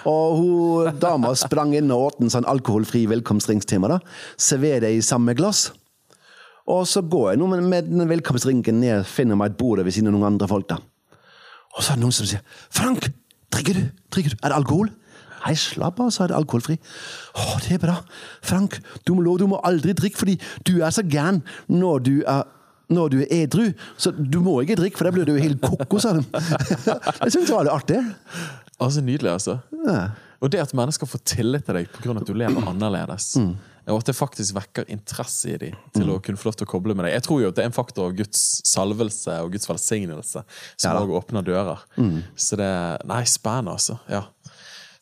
Og 0.08 0.36
hun 0.38 1.00
dama 1.00 1.32
sprang 1.36 1.74
inn 1.76 1.90
og 1.92 2.06
åt 2.06 2.20
en 2.24 2.32
sånn 2.32 2.48
alkoholfri 2.48 3.02
velkomstringstime. 3.10 3.88
da. 3.90 3.98
Serverer 4.40 4.86
det 4.86 4.94
i 4.96 5.02
samme 5.04 5.34
glass. 5.36 5.70
Og 6.70 6.86
så 6.88 7.02
går 7.02 7.32
jeg 7.32 7.40
nå 7.40 7.48
med, 7.50 7.66
med 7.68 7.90
den 7.90 8.08
velkomstringen 8.08 8.80
ned, 8.80 9.04
finner 9.08 9.36
meg 9.36 9.52
et 9.52 9.58
bord 9.60 9.82
ved 9.82 9.92
siden 9.92 10.12
av 10.12 10.16
noen 10.16 10.30
andre 10.32 10.48
folk. 10.48 10.68
da. 10.70 10.78
Og 11.76 11.82
så 11.82 11.92
er 11.92 12.00
det 12.00 12.04
noen 12.04 12.14
som 12.14 12.26
sier 12.26 12.40
'Frank, 12.70 13.10
drikker 13.52 13.74
du? 13.74 13.82
Drikker 14.10 14.34
du? 14.34 14.36
Er 14.42 14.48
det 14.48 14.58
alkohol?' 14.58 14.90
Nei, 15.46 15.54
slapp 15.58 16.00
av, 16.04 16.10
sa 16.14 16.24
er 16.26 16.32
det 16.32 16.38
alkoholfri. 16.38 16.76
Å, 17.34 17.58
det 17.64 17.76
er 17.78 17.82
bra. 17.82 17.98
Frank, 18.46 18.78
du 19.06 19.14
må 19.16 19.24
lov, 19.26 19.38
du 19.42 19.46
må 19.50 19.60
aldri 19.66 19.94
drikke, 19.96 20.20
fordi 20.20 20.38
du 20.68 20.78
er 20.84 20.92
så 20.94 21.04
gæren 21.06 21.42
når 21.72 22.02
du 22.08 22.14
er 22.24 22.42
når 22.90 23.12
du 23.12 23.20
er 23.22 23.28
edru, 23.44 23.68
så 24.02 24.10
du 24.10 24.40
må 24.42 24.56
ikke 24.64 24.74
drikke, 24.80 24.98
for 24.98 25.06
da 25.06 25.12
blir 25.14 25.28
du 25.28 25.36
jo 25.36 25.42
helt 25.44 25.60
koko, 25.62 26.00
sa 26.02 26.10
de. 26.16 26.24
Jeg 27.22 27.36
syns 27.36 27.44
det 27.46 27.54
var 27.54 27.68
litt 27.68 27.76
artig. 27.76 28.00
Altså, 28.82 29.04
Nydelig, 29.06 29.30
altså. 29.36 29.60
Og 30.40 30.50
det 30.50 30.58
at 30.64 30.72
mennesker 30.74 31.06
får 31.06 31.22
tillit 31.36 31.66
til 31.68 31.76
deg 31.78 31.90
pga. 31.94 32.16
at 32.18 32.26
du 32.26 32.34
lever 32.34 32.66
annerledes, 32.66 33.28
og 33.90 34.00
at 34.00 34.10
det 34.10 34.14
faktisk 34.18 34.54
vekker 34.58 34.90
interesse 34.92 35.52
i 35.54 35.56
dem 35.60 35.78
til 35.94 36.10
å 36.10 36.18
kunne 36.22 36.38
få 36.40 36.50
lov 36.50 36.58
til 36.58 36.66
å 36.66 36.70
koble 36.72 36.94
med 36.98 37.06
deg. 37.06 37.14
Jeg 37.18 37.24
tror 37.26 37.40
jo 37.44 37.48
at 37.52 37.56
det 37.60 37.62
er 37.64 37.70
en 37.70 37.76
faktor 37.78 38.08
av 38.10 38.18
Guds 38.18 38.42
salvelse 38.70 39.38
og 39.44 39.54
Guds 39.54 39.70
velsignelse 39.70 40.42
som 40.42 40.84
Ja 40.88 40.92
da. 40.96 41.04
også 41.04 41.18
åpner 41.22 41.46
dører. 41.46 41.86
Så 42.38 42.58
det 42.60 42.70
Nei, 43.10 43.22
spennende, 43.30 43.76
altså. 43.78 44.00
Ja. 44.10 44.24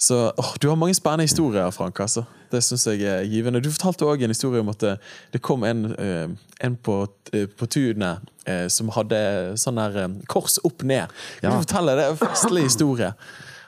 Så 0.01 0.33
åh, 0.37 0.55
Du 0.61 0.69
har 0.69 0.77
mange 0.77 0.95
spennende 0.95 1.23
historier, 1.27 1.71
Frank. 1.71 2.01
altså. 2.01 2.23
Det 2.53 2.63
syns 2.65 2.87
jeg 2.87 3.03
er 3.03 3.25
givende. 3.27 3.61
Du 3.61 3.71
fortalte 3.71 4.07
òg 4.07 4.23
en 4.23 4.31
historie 4.31 4.61
om 4.61 4.69
at 4.69 4.79
det, 4.81 4.93
det 5.33 5.43
kom 5.43 5.65
en, 5.65 5.85
eh, 5.99 6.29
en 6.65 6.77
på, 6.77 7.07
eh, 7.33 7.47
på 7.47 7.67
tunet 7.67 8.19
eh, 8.47 8.69
som 8.69 8.89
hadde 8.95 9.19
sånn 9.59 9.77
der 9.77 9.97
eh, 10.05 10.15
kors 10.31 10.59
opp 10.65 10.83
ned. 10.87 11.11
Ja. 11.43 11.51
du 11.51 11.57
fortelle? 11.67 11.97
Det 11.99 12.07
en 12.13 12.17
festlig 12.17 12.63
historie. 12.69 13.13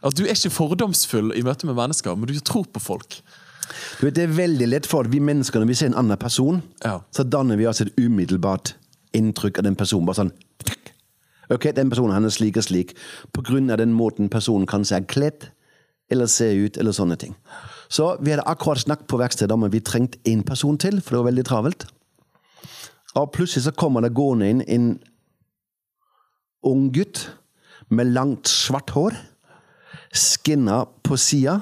Altså, 0.03 0.17
Du 0.17 0.25
er 0.25 0.33
ikke 0.33 0.51
fordomsfull 0.55 1.35
i 1.37 1.43
møte 1.43 1.67
med 1.67 1.75
mennesker, 1.77 2.15
men 2.17 2.27
du 2.31 2.39
tror 2.41 2.65
på 2.73 2.81
folk. 2.81 3.21
Du 4.01 4.07
vet, 4.07 4.15
Det 4.15 4.23
er 4.25 4.37
veldig 4.39 4.69
lett 4.69 4.87
for 4.87 5.01
at 5.05 5.11
vi 5.13 5.19
mennesker 5.21 5.61
når 5.61 5.67
vi 5.67 5.75
ser 5.75 5.87
en 5.87 5.95
annen 5.95 6.17
person, 6.17 6.63
Ja. 6.85 7.01
så 7.13 7.23
danner 7.29 7.57
vi 7.57 7.67
oss 7.67 7.81
et 7.81 7.93
umiddelbart 7.99 8.75
inntrykk 9.15 9.59
av 9.59 9.65
den 9.65 9.77
personen. 9.77 10.07
bare 10.07 10.15
sånn, 10.17 10.33
Ok, 11.51 11.75
den 11.75 11.91
personen 11.91 12.13
han 12.13 12.25
er 12.25 12.31
slik 12.31 12.57
og 12.57 12.63
slik 12.63 12.95
på 13.35 13.43
grunn 13.43 13.71
av 13.73 13.79
den 13.79 13.93
måten 13.93 14.29
personen 14.31 14.67
kanskje 14.67 14.97
er 14.97 15.01
kledd 15.01 15.49
eller 16.11 16.31
se 16.31 16.49
ut, 16.55 16.77
eller 16.77 16.95
sånne 16.95 17.17
ting. 17.21 17.35
Så 17.91 18.13
vi 18.23 18.31
hadde 18.35 18.47
akkurat 18.47 18.83
snakket 18.85 19.09
på 19.11 19.19
verkstedet 19.19 19.55
om 19.55 19.67
at 19.67 19.75
vi 19.75 19.83
trengte 19.83 20.21
én 20.29 20.45
person 20.47 20.79
til, 20.79 21.01
for 21.01 21.15
det 21.15 21.23
var 21.23 21.31
veldig 21.31 21.47
travelt. 21.49 21.87
Og 23.19 23.33
plutselig 23.35 23.65
så 23.65 23.75
kommer 23.75 24.05
det 24.05 24.15
gående 24.15 24.51
inn 24.51 24.63
en 24.69 24.91
ung 26.67 26.91
gutt 26.95 27.25
med 27.91 28.13
langt, 28.15 28.49
svart 28.49 28.93
hår, 28.95 29.17
skinna 30.15 30.85
på 31.03 31.19
sida, 31.19 31.59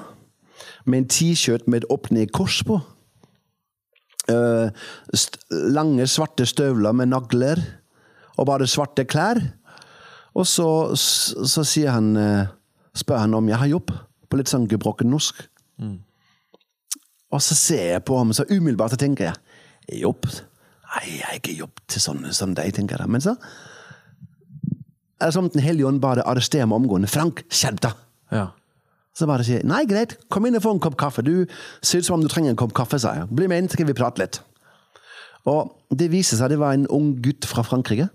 med 0.85 1.03
en 1.03 1.09
T-skjørt 1.09 1.67
med 1.67 1.83
et 1.83 1.91
opp-ned-kors 1.93 2.61
på. 2.67 2.79
Uh, 4.29 4.69
lange, 5.49 6.05
svarte 6.05 6.45
støvler 6.45 6.93
med 6.93 7.09
nagler, 7.09 7.61
og 8.37 8.45
bare 8.49 8.69
svarte 8.69 9.07
klær. 9.09 9.41
Og 10.37 10.45
så, 10.47 10.93
så 10.95 11.65
han, 11.89 12.13
uh, 12.13 12.45
spør 12.93 13.25
han 13.25 13.33
om 13.33 13.49
jeg 13.49 13.57
har 13.57 13.73
jobb, 13.73 13.95
på 14.29 14.37
litt 14.39 14.51
sånn 14.51 14.67
gebrokken 14.69 15.09
norsk. 15.11 15.41
Og 17.29 17.41
så 17.45 17.55
ser 17.57 17.83
jeg 17.93 18.05
på 18.05 18.17
ham, 18.17 18.33
så 18.33 18.45
umiddelbart 18.49 18.95
så 18.95 18.97
tenker 19.01 19.29
jeg 19.29 20.01
jobb? 20.03 20.25
Nei, 20.89 21.03
jeg 21.19 21.25
har 21.27 21.35
ikke 21.37 21.57
jobb 21.59 21.81
til 21.87 22.01
sånne 22.01 22.31
som 22.33 22.55
deg, 22.57 22.71
tenker 22.73 22.97
jeg. 22.97 23.09
Men 23.09 23.21
så 23.21 23.35
er 25.19 25.27
det 25.27 25.35
som 25.35 25.49
Den 25.49 25.61
hellige 25.61 25.87
ånd 25.87 26.01
bare 26.01 26.23
arresterer 26.25 26.65
meg 26.65 26.79
omgående. 26.81 27.09
Frank, 27.11 27.43
skjerp 27.51 27.81
deg! 27.83 27.93
Ja. 28.31 28.47
Så 29.17 29.27
bare 29.27 29.43
sier 29.43 29.65
nei, 29.67 29.83
greit, 29.89 30.15
kom 30.31 30.45
inn 30.47 30.55
og 30.55 30.63
få 30.63 30.71
en 30.75 30.79
kopp 30.79 30.95
kaffe. 30.97 31.21
Du 31.25 31.45
ser 31.81 31.99
ut 31.99 32.07
som 32.07 32.15
om 32.17 32.23
du 32.23 32.29
trenger 32.31 32.53
en 32.53 32.59
kopp 32.59 32.73
kaffe, 32.77 32.99
sa 33.01 33.15
jeg. 33.17 33.27
Bli 33.35 33.49
med 33.51 33.63
inn, 33.63 33.69
så 33.69 33.75
skal 33.75 33.89
vi 33.89 33.97
prate 33.97 34.21
litt. 34.21 34.39
Og 35.49 35.73
det 35.97 36.09
viser 36.13 36.39
seg 36.39 36.53
det 36.53 36.59
var 36.61 36.75
en 36.77 36.87
ung 36.93 37.13
gutt 37.23 37.45
fra 37.49 37.65
Frankrike. 37.67 38.07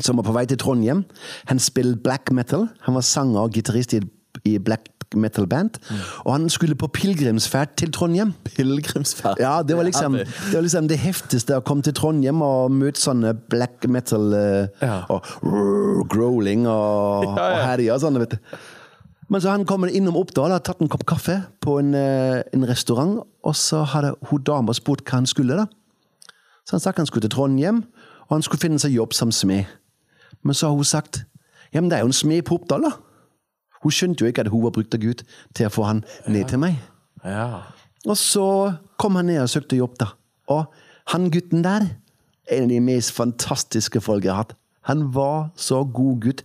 Som 0.00 0.16
var 0.18 0.26
på 0.26 0.34
vei 0.36 0.46
til 0.48 0.58
Trondheim. 0.60 1.04
Han 1.50 1.60
spilte 1.60 2.00
black 2.04 2.32
metal. 2.32 2.68
Han 2.86 2.96
var 2.96 3.04
sanger 3.04 3.46
og 3.46 3.52
gitarist 3.56 3.94
i, 3.96 4.00
i 4.44 4.58
black 4.58 4.88
metal 5.14 5.46
band. 5.46 5.78
Og 6.26 6.32
han 6.34 6.48
skulle 6.50 6.74
på 6.74 6.88
pilegrimsferd 6.92 7.76
til 7.78 7.92
Trondheim. 7.94 8.32
Pilegrimsferd. 8.44 9.38
Ja, 9.40 9.62
det 9.62 9.76
var 9.78 9.86
liksom 9.86 10.12
det, 10.18 10.26
var 10.52 10.64
liksom 10.66 10.88
det 10.90 10.98
heftigste 10.98 11.56
å 11.60 11.62
komme 11.64 11.82
til 11.86 11.94
Trondheim 11.94 12.42
og 12.42 12.72
møte 12.74 13.00
sånne 13.00 13.34
black 13.48 13.86
metal 13.88 14.34
eh, 14.34 14.66
Ja. 14.82 15.04
og 15.08 15.22
rrr, 15.44 16.02
growling 16.10 16.66
og, 16.66 17.24
Ja, 17.28 17.36
ja. 17.36 17.46
og 17.52 17.62
herja 17.70 17.94
og 17.94 18.02
sånn. 18.02 18.18
vet 18.18 18.34
du. 18.34 18.58
Men 19.30 19.40
så 19.42 19.50
han 19.54 19.64
kommer 19.66 19.90
innom 19.90 20.16
Oppdal 20.18 20.50
og 20.52 20.58
har 20.58 20.66
tatt 20.66 20.82
en 20.82 20.90
kopp 20.90 21.06
kaffe 21.06 21.38
på 21.62 21.78
en, 21.80 21.94
eh, 21.98 22.42
en 22.54 22.66
restaurant, 22.68 23.22
og 23.46 23.54
så 23.58 23.84
hadde 23.94 24.12
hun 24.30 24.42
dama 24.46 24.74
spurt 24.74 25.02
hva 25.06 25.18
han 25.22 25.26
skulle. 25.26 25.56
da. 25.56 25.66
Så 26.66 26.76
han 26.76 26.80
sa 26.82 26.92
han 26.96 27.06
skulle 27.06 27.26
til 27.28 27.34
Trondheim, 27.34 27.84
og 28.26 28.36
han 28.36 28.42
skulle 28.42 28.60
finne 28.62 28.78
seg 28.82 28.94
jobb 28.94 29.14
som 29.14 29.30
smed. 29.34 29.66
Men 30.42 30.54
så 30.54 30.66
har 30.68 30.74
hun 30.74 30.84
sagt 30.84 31.24
ja, 31.72 31.80
men 31.80 31.90
det 31.90 31.98
er 31.98 32.02
jo 32.04 32.10
en 32.12 32.12
smed 32.12 32.42
på 32.46 32.54
Oppdal, 32.60 32.82
da. 32.86 32.92
Hun 33.86 33.94
skjønte 33.94 34.24
jo 34.26 34.32
ikke 34.32 34.42
at 34.42 34.50
hun 34.50 34.64
var 34.66 34.74
brukt 34.74 34.94
av 34.98 35.02
Gud 35.04 35.22
til 35.54 35.68
å 35.68 35.72
få 35.72 35.86
han 35.86 36.02
ned 36.26 36.48
til 36.50 36.58
meg. 36.58 36.80
Ja. 37.22 37.62
Og 38.06 38.18
så 38.18 38.46
kom 38.98 39.14
han 39.20 39.30
ned 39.30 39.44
og 39.44 39.50
søkte 39.52 39.78
jobb, 39.78 39.94
da. 40.02 40.08
Og 40.50 40.66
han 41.14 41.28
gutten 41.30 41.62
der 41.62 41.86
er 41.86 42.56
en 42.58 42.66
av 42.66 42.70
de 42.74 42.80
mest 42.82 43.14
fantastiske 43.14 44.02
folk 44.02 44.26
jeg 44.26 44.32
har 44.34 44.42
hatt. 44.44 44.56
Han 44.90 45.08
var 45.14 45.48
så 45.58 45.84
god 45.86 46.20
gutt. 46.26 46.42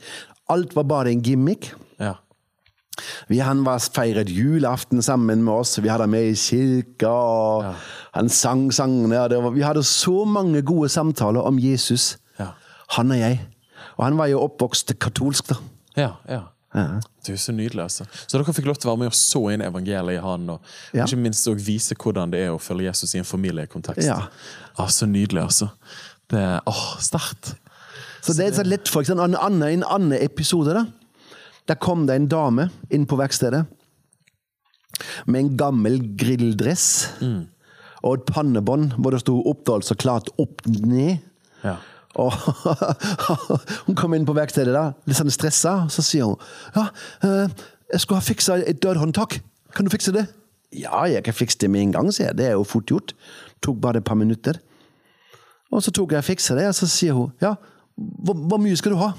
Alt 0.50 0.76
var 0.78 0.84
bare 0.90 1.12
en 1.14 1.22
gimmick. 1.26 1.72
Ja. 2.02 2.16
Vi, 3.30 3.40
han 3.42 3.62
var 3.66 3.80
feiret 3.82 4.30
julaften 4.30 5.02
sammen 5.02 5.42
med 5.46 5.54
oss, 5.64 5.78
vi 5.82 5.90
hadde 5.90 6.06
ham 6.06 6.14
med 6.14 6.28
i 6.32 6.38
kirka, 6.38 7.10
og 7.10 7.64
Ja. 7.64 7.74
han 8.14 8.30
sang 8.30 8.68
sangene. 8.74 9.16
var, 9.30 9.50
Vi 9.52 9.62
hadde 9.62 9.84
så 9.84 10.26
mange 10.26 10.62
gode 10.62 10.90
samtaler 10.90 11.42
om 11.42 11.58
Jesus, 11.60 12.18
Ja. 12.40 12.52
han 12.98 13.12
og 13.12 13.18
jeg. 13.18 13.40
Og 13.98 14.06
han 14.06 14.18
var 14.18 14.26
jo 14.28 14.42
oppvokst 14.42 14.94
katolsk, 15.00 15.50
da. 15.50 15.56
Ja, 15.98 16.10
ja. 16.30 16.42
Det 16.74 17.34
er 17.34 17.38
så 17.38 17.52
nydelig, 17.52 17.84
altså. 17.84 18.06
Så 18.28 18.38
dere 18.40 18.54
fikk 18.56 18.66
lov 18.66 18.78
til 18.80 18.88
å 18.90 18.94
være 18.94 19.00
med 19.04 19.12
og 19.12 19.18
så 19.18 19.42
inn 19.54 19.62
evangeliet 19.66 20.20
i 20.20 20.22
han, 20.24 20.50
og 20.50 20.62
Ja. 20.94 21.04
ikke 21.06 21.18
minst 21.20 21.48
også 21.48 21.66
vise 21.66 21.96
hvordan 21.96 22.32
det 22.32 22.40
er 22.46 22.52
å 22.54 22.60
følge 22.62 22.88
Jesus 22.88 23.14
i 23.16 23.18
en 23.20 23.26
familiekontekst. 23.28 24.08
Ja. 24.08 24.28
Ah, 24.80 24.88
så 24.88 25.06
nydelig, 25.06 25.42
altså. 25.44 25.70
Det 26.32 26.40
er 26.40 26.62
åh, 26.66 26.98
sterkt. 27.00 27.56
Så 28.22 28.34
det 28.38 28.48
er 28.48 28.56
så 28.56 28.64
lett 28.64 28.88
for 28.88 29.02
eksempel, 29.02 29.26
en 29.26 29.36
annen, 29.36 29.64
en 29.68 29.84
annen 29.84 30.14
episode. 30.22 30.74
da. 30.74 30.86
Der 31.68 31.76
kom 31.76 32.06
det 32.08 32.16
en 32.16 32.28
dame 32.28 32.70
inn 32.90 33.06
på 33.06 33.18
verkstedet 33.18 33.66
med 35.26 35.40
en 35.42 35.58
gammel 35.58 36.00
grilldress 36.18 37.08
og 38.04 38.14
et 38.20 38.26
pannebånd 38.34 38.94
hvor 38.98 39.12
det 39.12 39.22
sto 39.22 39.42
'Oppdal 39.44 39.82
så 39.84 39.96
klart 39.96 40.30
opp 40.40 40.62
ned'. 40.68 41.20
Ja. 41.64 41.78
Og 42.20 42.34
Hun 43.88 43.96
kom 43.96 44.14
inn 44.18 44.28
på 44.28 44.36
verkstedet 44.36 44.74
da, 44.76 44.92
litt 45.08 45.20
sånn 45.20 45.32
stressa, 45.32 45.78
så 45.92 46.04
sier 46.04 46.28
hun 46.28 46.36
ja, 46.76 46.90
eh, 47.24 47.54
jeg 47.92 48.04
skulle 48.04 48.20
ha 48.22 48.26
fiksa 48.26 48.58
et 48.68 48.80
dørhåndtak. 48.84 49.40
Kan 49.76 49.88
du 49.88 49.92
fikse 49.92 50.14
det? 50.16 50.26
Ja, 50.76 51.04
jeg 51.08 51.24
kan 51.28 51.36
fikse 51.36 51.60
det 51.60 51.70
med 51.72 51.84
en 51.84 51.96
gang, 51.96 52.12
sier 52.12 52.30
jeg. 52.30 52.38
Det 52.40 52.46
er 52.48 52.54
jo 52.56 52.68
fort 52.68 52.92
gjort. 52.92 53.12
Tok 53.64 53.82
bare 53.84 54.00
et 54.00 54.08
par 54.08 54.16
minutter. 54.20 54.60
Og 55.72 55.84
så 55.84 55.92
tok 55.92 56.16
jeg 56.16 56.24
og 56.24 56.28
fiksa 56.28 56.56
det, 56.56 56.70
og 56.72 56.76
så 56.76 56.88
sier 56.92 57.16
hun 57.16 57.32
ja, 57.44 57.56
hvor, 57.96 58.36
hvor 58.36 58.60
mye 58.64 58.78
skal 58.80 58.96
du 58.96 59.00
ha? 59.02 59.12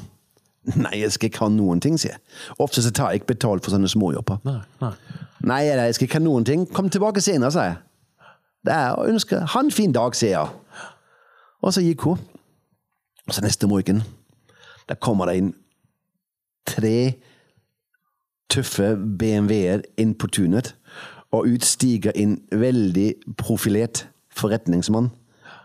Nei, 0.79 1.01
jeg 1.01 1.13
skal 1.17 1.29
ikke 1.29 1.43
ha 1.43 1.51
noen 1.53 1.81
ting, 1.83 1.99
sier 2.01 2.15
jeg. 2.15 2.23
Ofte 2.63 2.85
så 2.85 2.93
tar 2.95 3.13
jeg 3.13 3.23
ikke 3.23 3.35
betalt 3.35 3.65
for 3.65 3.75
sånne 3.75 3.91
småjobber. 3.91 4.41
Nei, 4.47 4.61
nei. 4.81 4.93
Nei, 5.43 5.63
jeg 5.67 5.97
skal 5.97 6.07
ikke 6.07 6.21
ha 6.21 6.25
noen 6.25 6.47
ting. 6.47 6.69
Kom 6.71 6.91
tilbake 6.93 7.21
senere, 7.25 7.51
sier 7.55 7.73
jeg. 7.73 7.81
Det 8.63 8.75
er 8.77 8.95
å 8.95 9.09
ønske 9.11 9.41
Ha 9.53 9.63
en 9.65 9.73
fin 9.75 9.93
dag, 9.93 10.15
sier 10.15 10.37
jeg. 10.37 10.91
Og 11.63 11.75
så 11.75 11.83
gikk 11.83 12.07
hun. 12.07 12.21
Og 13.29 13.35
så 13.35 13.41
neste 13.41 13.67
morgen, 13.67 14.03
der 14.89 14.95
kommer 14.95 15.27
det 15.27 15.37
inn 15.37 15.55
tre 16.67 17.13
tøffe 18.51 18.97
BMW-er 19.19 19.83
inn 19.99 20.15
på 20.15 20.27
tunet, 20.27 20.75
og 21.33 21.47
ut 21.49 21.65
stiger 21.65 22.13
en 22.15 22.37
veldig 22.53 23.15
profilert 23.39 24.09
forretningsmann 24.37 25.11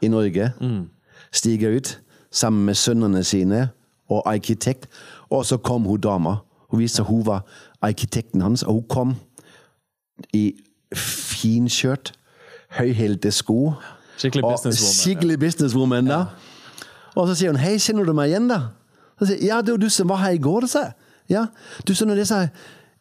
i 0.01 0.07
Norge. 0.07 0.51
Stiger 1.31 1.75
ut 1.75 1.99
sammen 2.31 2.65
med 2.65 2.75
sønnene 2.75 3.23
sine 3.23 3.69
og 4.09 4.23
arkitekt, 4.25 4.87
og 5.29 5.45
så 5.45 5.57
kom 5.57 5.83
hun 5.83 6.01
dama. 6.01 6.35
Hun 6.69 6.79
viste 6.79 7.03
hun 7.03 7.25
var 7.25 7.43
arkitekten 7.81 8.41
hans, 8.41 8.63
og 8.63 8.73
hun 8.73 8.87
kom 8.89 9.15
i 10.33 10.53
finskjørt, 10.95 12.13
høyhælte 12.69 13.31
sko. 13.31 13.73
Skikkelig 14.17 14.43
businesswoman, 14.43 14.87
ja. 14.87 14.93
Skikkelig 15.03 15.39
businesswoman, 15.39 16.07
da. 16.07 16.25
Og 17.17 17.27
så 17.27 17.35
sier 17.39 17.49
hun 17.51 17.59
'Hei, 17.59 17.77
kjenner 17.81 18.05
du 18.05 18.13
meg 18.13 18.29
igjen', 18.29 18.49
da? 18.49 18.59
Så 19.19 19.25
sier 19.31 19.41
'Ja, 19.41 19.61
det 19.61 19.71
var 19.73 19.77
du 19.81 19.89
som 19.89 20.09
var 20.09 20.17
her 20.21 20.31
i 20.37 20.37
går', 20.37 20.67
sa. 20.67 20.91
Ja, 21.29 21.47
du 21.87 21.93
skjønner 21.93 22.15
det, 22.15 22.27
sa 22.27 22.47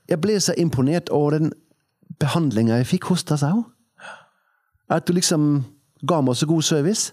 jeg. 0.08 0.20
Ble 0.20 0.40
så 0.40 0.54
imponert 0.58 1.08
over 1.10 1.30
den 1.38 1.52
behandlinga 2.18 2.76
jeg 2.80 2.86
fikk 2.86 3.04
hos 3.10 3.22
deg, 3.24 3.38
sa 3.38 3.50
hun. 3.50 3.64
At 4.90 5.06
du 5.06 5.12
liksom 5.12 5.64
ga 6.06 6.20
meg 6.20 6.34
så 6.36 6.46
god 6.46 6.62
service. 6.62 7.12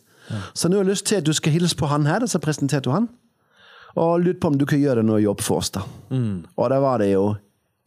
Så 0.54 0.70
nå 0.70 0.78
har 0.78 0.84
jeg 0.84 0.91
lyst 0.91 1.06
til 1.06 1.16
at 1.16 1.26
du 1.26 1.34
skal 1.34 1.51
hilse 1.51 1.76
på 1.76 1.88
han 1.88 2.06
her, 2.06 2.22
og 2.22 2.30
så 2.30 2.39
presenterte 2.39 2.89
hun 2.89 2.93
han. 2.93 3.10
Og 3.95 4.22
lurte 4.22 4.39
på 4.39 4.47
om 4.47 4.58
du 4.58 4.66
kunne 4.66 4.82
gjøre 4.82 5.04
noe 5.04 5.22
jobb 5.22 5.41
for 5.41 5.58
oss, 5.58 5.70
da. 5.70 5.82
Og 6.58 6.70
da 6.70 6.80
var 6.80 6.97
det 6.97 7.12
jo 7.14 7.36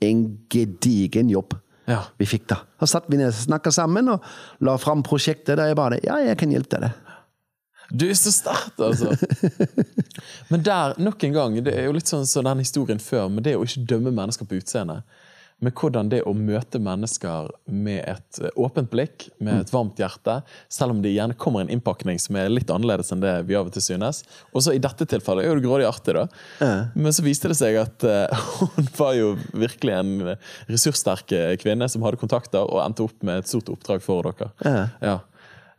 en 0.02 0.38
gedigen 0.50 1.30
jobb 1.30 1.54
Ja. 1.88 2.00
vi 2.18 2.26
fikk, 2.26 2.48
da. 2.48 2.56
Så 2.80 2.86
satt 2.86 3.04
vi 3.08 3.16
ned 3.16 3.28
og 3.28 3.34
snakka 3.34 3.70
sammen 3.72 4.08
og 4.08 4.20
la 4.60 4.76
fram 4.76 5.02
prosjektet 5.02 5.56
der 5.56 5.66
jeg 5.66 5.76
bare 5.76 6.00
Ja, 6.04 6.16
jeg 6.16 6.36
kan 6.38 6.50
hjelpe 6.50 6.80
deg. 6.80 6.92
Du 7.96 8.06
er 8.08 8.16
så 8.18 8.32
sterkt, 8.34 8.80
altså! 8.82 9.14
Men 10.50 10.64
der, 10.66 10.96
nok 11.00 11.22
en 11.24 11.36
gang, 11.36 11.60
det 11.64 11.74
er 11.76 11.88
jo 11.88 11.94
litt 11.96 12.10
sånn 12.10 12.26
som 12.28 12.44
den 12.46 12.64
historien 12.64 13.00
før, 13.02 13.28
men 13.30 13.44
det 13.44 13.56
å 13.56 13.64
ikke 13.66 13.84
dømme 13.88 14.12
mennesker 14.14 14.48
på 14.48 14.58
utseendet. 14.60 15.04
Men 15.64 15.72
hvordan 15.72 16.10
det 16.12 16.18
å 16.28 16.34
møte 16.36 16.76
mennesker 16.84 17.48
med 17.72 18.02
et 18.04 18.40
eh, 18.42 18.52
åpent 18.60 18.90
blikk, 18.92 19.30
med 19.40 19.62
et 19.62 19.70
varmt 19.72 19.96
hjerte, 20.00 20.34
selv 20.72 20.92
om 20.92 20.98
det 21.04 21.14
gjerne 21.14 21.36
kommer 21.40 21.64
en 21.64 21.72
innpakning 21.72 22.20
som 22.20 22.36
er 22.36 22.50
litt 22.52 22.68
annerledes 22.72 23.14
enn 23.14 23.22
det 23.22 23.32
vi 23.48 23.56
av 23.56 23.70
og 23.70 23.72
til 23.72 23.84
synes. 23.86 24.20
Og 24.52 24.66
så 24.66 24.74
i 24.76 24.82
dette 24.82 25.08
tilfellet 25.08 25.48
er 25.48 25.56
det 25.56 25.64
grådig 25.64 25.88
artig, 25.88 26.18
da. 26.18 26.26
Men 26.92 27.16
så 27.16 27.24
viste 27.24 27.48
det 27.52 27.56
seg 27.56 27.78
at 27.80 28.04
eh, 28.04 28.44
hun 28.76 28.92
var 28.98 29.16
jo 29.16 29.32
virkelig 29.56 29.96
en 29.96 30.12
ressurssterk 30.68 31.32
kvinne 31.64 31.88
som 31.92 32.04
hadde 32.04 32.20
kontakter, 32.20 32.60
og 32.66 32.84
endte 32.84 33.08
opp 33.08 33.16
med 33.24 33.40
et 33.40 33.52
stort 33.54 33.72
oppdrag 33.72 34.04
for 34.04 34.28
dere. 34.28 34.52
Ja. 34.60 34.84
Ja. 35.00 35.18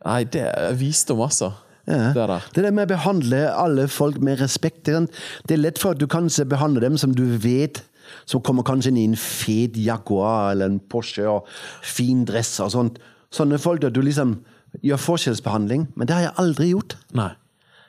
Nei, 0.08 0.22
det 0.34 0.46
er 0.50 0.74
visdom, 0.78 1.22
altså. 1.26 1.54
Ja. 1.88 2.12
Det 2.14 2.24
er 2.24 2.42
Det 2.54 2.64
der 2.64 2.72
med 2.76 2.90
å 2.90 2.96
behandle 2.96 3.54
alle 3.56 3.88
folk 3.88 4.18
med 4.20 4.42
respekt 4.42 4.86
Det 4.86 5.54
er 5.54 5.58
lett 5.58 5.80
for 5.80 5.92
at 5.92 6.00
du 6.00 6.08
kanskje 6.08 6.46
behandler 6.46 6.82
dem 6.82 6.98
som 6.98 7.14
du 7.16 7.24
vet 7.38 7.84
som 8.26 8.42
kommer 8.42 8.64
kanskje 8.64 8.92
inn 8.92 8.98
i 8.98 9.08
en 9.08 9.16
fet 9.20 9.78
Jaguar 9.78 10.52
eller 10.52 10.72
en 10.72 10.80
Porsche 10.80 11.26
og 11.28 11.48
fin 11.84 12.26
dress 12.28 12.60
og 12.64 12.72
sånt. 12.72 13.00
Sånne 13.32 13.60
folk 13.60 13.82
der 13.84 13.92
du 13.92 14.02
liksom 14.02 14.38
gjør 14.84 15.02
forskjellsbehandling. 15.02 15.88
Men 15.96 16.08
det 16.08 16.16
har 16.16 16.28
jeg 16.28 16.38
aldri 16.44 16.70
gjort. 16.72 16.98
Nei. 17.18 17.32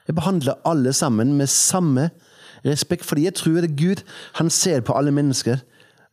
Jeg 0.09 0.17
behandler 0.17 0.59
alle 0.67 0.93
sammen 0.97 1.37
med 1.37 1.51
samme 1.53 2.09
respekt, 2.65 3.05
fordi 3.07 3.29
jeg 3.29 3.37
tror 3.39 3.61
det 3.61 3.71
er 3.71 3.79
Gud 3.79 4.03
han 4.41 4.51
ser 4.51 4.83
på 4.83 4.97
alle 4.97 5.13
mennesker 5.15 5.61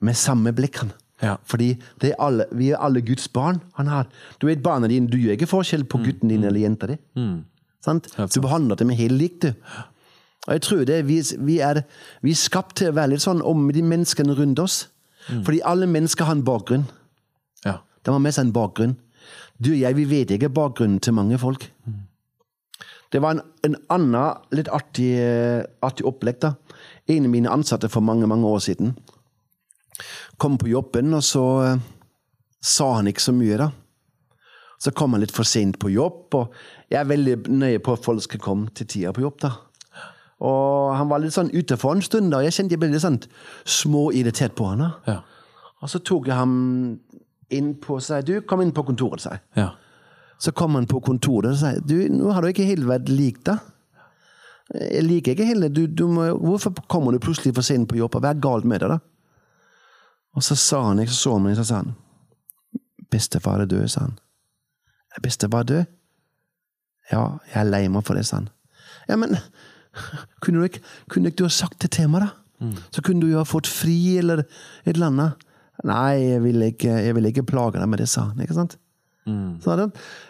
med 0.04 0.18
samme 0.20 0.54
blikk. 0.54 0.82
han. 0.84 0.92
Ja. 1.24 1.38
Fordi 1.48 1.78
det 2.02 2.12
er 2.12 2.22
alle, 2.22 2.46
vi 2.52 2.72
er 2.76 2.82
alle 2.84 3.02
Guds 3.02 3.28
barn. 3.32 3.62
Han 3.80 3.88
har, 3.88 4.10
du 4.42 4.48
vet 4.48 4.64
barna 4.64 4.88
dine, 4.92 5.08
du 5.08 5.18
gjør 5.18 5.38
ikke 5.38 5.50
forskjell 5.54 5.86
på 5.88 6.04
gutten 6.04 6.30
din 6.30 6.44
eller 6.44 6.60
jenta 6.60 6.92
di. 6.92 6.98
Sant? 7.86 8.10
Du 8.34 8.42
behandler 8.42 8.80
dem 8.80 8.90
helt 8.98 9.20
likt, 9.20 9.46
du. 9.46 9.54
Og 10.46 10.58
jeg 10.58 10.62
tror 10.66 10.84
det, 10.86 11.00
vi, 11.08 11.20
vi, 11.42 11.60
er, 11.64 11.82
vi 12.22 12.34
er 12.34 12.38
skapt 12.38 12.78
til 12.82 12.92
å 12.92 12.98
være 12.98 13.16
litt 13.16 13.24
sånn 13.24 13.42
om 13.46 13.66
de 13.74 13.82
menneskene 13.82 14.36
rundt 14.38 14.62
oss. 14.62 14.76
Fordi 15.26 15.62
alle 15.66 15.88
mennesker 15.90 16.28
har 16.28 16.38
en 16.38 16.46
bakgrunn. 16.46 16.84
Ja. 17.66 17.80
De 18.06 18.14
har 18.14 18.22
med 18.22 18.36
seg 18.36 18.48
en 18.48 18.54
bakgrunn. 18.54 18.94
Du 19.58 19.72
og 19.72 19.80
jeg, 19.80 19.98
vi 19.98 20.06
vet 20.10 20.36
ikke 20.36 20.52
bakgrunnen 20.54 21.00
til 21.02 21.16
mange 21.18 21.40
folk. 21.42 21.66
Det 23.14 23.22
var 23.24 23.38
en, 23.38 23.42
en 23.66 23.78
annen 23.96 24.54
litt 24.54 24.70
artig, 24.74 25.14
eh, 25.18 25.64
artig 25.86 26.06
opplegg. 26.06 26.38
da. 26.44 26.54
En 27.10 27.26
av 27.26 27.34
mine 27.34 27.54
ansatte 27.54 27.90
for 27.90 28.06
mange 28.06 28.28
mange 28.30 28.50
år 28.50 28.62
siden 28.66 28.96
kom 30.38 30.58
på 30.60 30.68
jobben, 30.68 31.14
og 31.16 31.24
så 31.24 31.44
uh, 31.64 31.84
sa 32.60 32.90
han 32.98 33.08
ikke 33.08 33.24
så 33.24 33.32
mye, 33.32 33.56
da. 33.62 33.70
Så 34.82 34.92
kom 34.92 35.16
han 35.16 35.24
litt 35.24 35.34
for 35.34 35.48
sent 35.48 35.80
på 35.80 35.90
jobb, 35.94 36.36
og 36.36 36.56
jeg 36.92 37.00
er 37.00 37.08
veldig 37.10 37.36
nøye 37.48 37.80
på 37.84 37.96
at 37.96 38.04
folk 38.06 38.22
skal 38.26 38.42
komme 38.44 38.74
til 38.76 38.88
tida 38.92 39.14
på 39.16 39.24
jobb. 39.24 39.40
da. 39.46 39.54
Og 40.46 40.96
han 40.98 41.08
var 41.10 41.24
litt 41.24 41.34
sånn 41.36 41.54
ute 41.54 41.78
for 41.80 41.96
en 41.96 42.04
stund, 42.04 42.32
da. 42.32 42.42
og 42.42 42.48
Jeg 42.48 42.58
kjente 42.58 42.76
jeg 42.76 42.82
ble 42.84 42.92
litt 42.92 43.06
sånn 43.06 43.22
småirritert 43.64 44.56
på 44.58 44.68
han. 44.72 44.84
da. 44.84 44.92
Ja. 45.08 45.22
Og 45.82 45.92
så 45.92 46.02
tok 46.04 46.28
jeg 46.28 46.36
ham 46.36 47.00
inn 47.54 47.74
på 47.80 48.00
seg. 48.04 48.26
du, 48.28 48.42
kom 48.42 48.62
inn 48.62 48.74
på 48.76 48.84
kontoret. 48.84 49.22
sa 49.24 49.38
jeg. 49.38 49.46
Ja. 49.56 49.70
Så 50.38 50.52
kom 50.52 50.76
han 50.76 50.88
på 50.88 51.00
kontoret 51.00 51.54
og 51.54 51.58
sa 51.58 51.72
du, 51.80 51.96
nå 52.12 52.34
har 52.36 52.44
du 52.44 52.52
ikke 52.52 52.68
helt 52.68 52.88
vært 52.90 53.08
lik 53.10 53.40
da. 53.48 53.60
Jeg 54.74 55.06
liker 55.06 55.36
ikke 55.36 55.48
heller. 55.48 55.70
Du, 55.70 55.86
du 55.88 56.08
må, 56.10 56.26
hvorfor 56.42 56.74
kommer 56.92 57.14
du 57.14 57.22
plutselig 57.22 57.54
for 57.56 57.64
sent 57.64 57.88
på 57.88 58.00
jobb? 58.00 58.18
Hva 58.18 58.34
er 58.34 58.42
galt 58.42 58.66
med 58.68 58.82
deg, 58.82 58.96
da? 58.96 59.00
Og 60.36 60.44
så 60.44 60.58
sa 60.60 60.82
han, 60.90 61.00
jeg 61.00 61.14
så 61.16 61.38
meg, 61.40 61.56
så 61.56 61.64
sa 61.64 61.84
han 61.84 61.94
Bestefar 63.14 63.62
er 63.62 63.70
død, 63.70 63.86
sa 63.88 64.08
han. 64.08 64.16
Er 65.16 65.24
bestefar 65.24 65.64
død? 65.68 65.86
Ja, 67.12 67.24
jeg 67.52 67.60
er 67.62 67.70
lei 67.70 67.84
meg 67.92 68.04
for 68.08 68.18
det, 68.18 68.26
sa 68.28 68.40
han. 68.42 68.50
Ja, 69.10 69.16
men 69.22 69.36
kunne 70.42 70.60
du 70.64 70.68
ikke, 70.70 70.82
kunne 71.12 71.30
ikke 71.32 71.44
du 71.44 71.48
ha 71.50 71.54
sagt 71.54 71.80
det 71.86 71.92
til 71.96 72.10
meg, 72.12 72.26
da? 72.26 72.32
Så 72.96 73.04
kunne 73.06 73.22
du 73.22 73.30
jo 73.34 73.38
ha 73.42 73.46
fått 73.46 73.68
fri, 73.70 74.18
eller 74.22 74.42
et 74.86 74.94
eller 74.96 75.12
annet. 75.12 75.44
Nei, 75.86 76.14
jeg 76.24 76.42
vil 76.46 76.64
ikke, 76.72 76.94
jeg 77.04 77.16
vil 77.18 77.28
ikke 77.30 77.44
plage 77.46 77.78
deg 77.82 77.90
med 77.92 78.00
det, 78.02 78.08
sa 78.10 78.30
han. 78.30 78.40
ikke 78.42 78.56
sant? 78.58 78.78
Så 79.62 79.72
hadde 79.74 79.90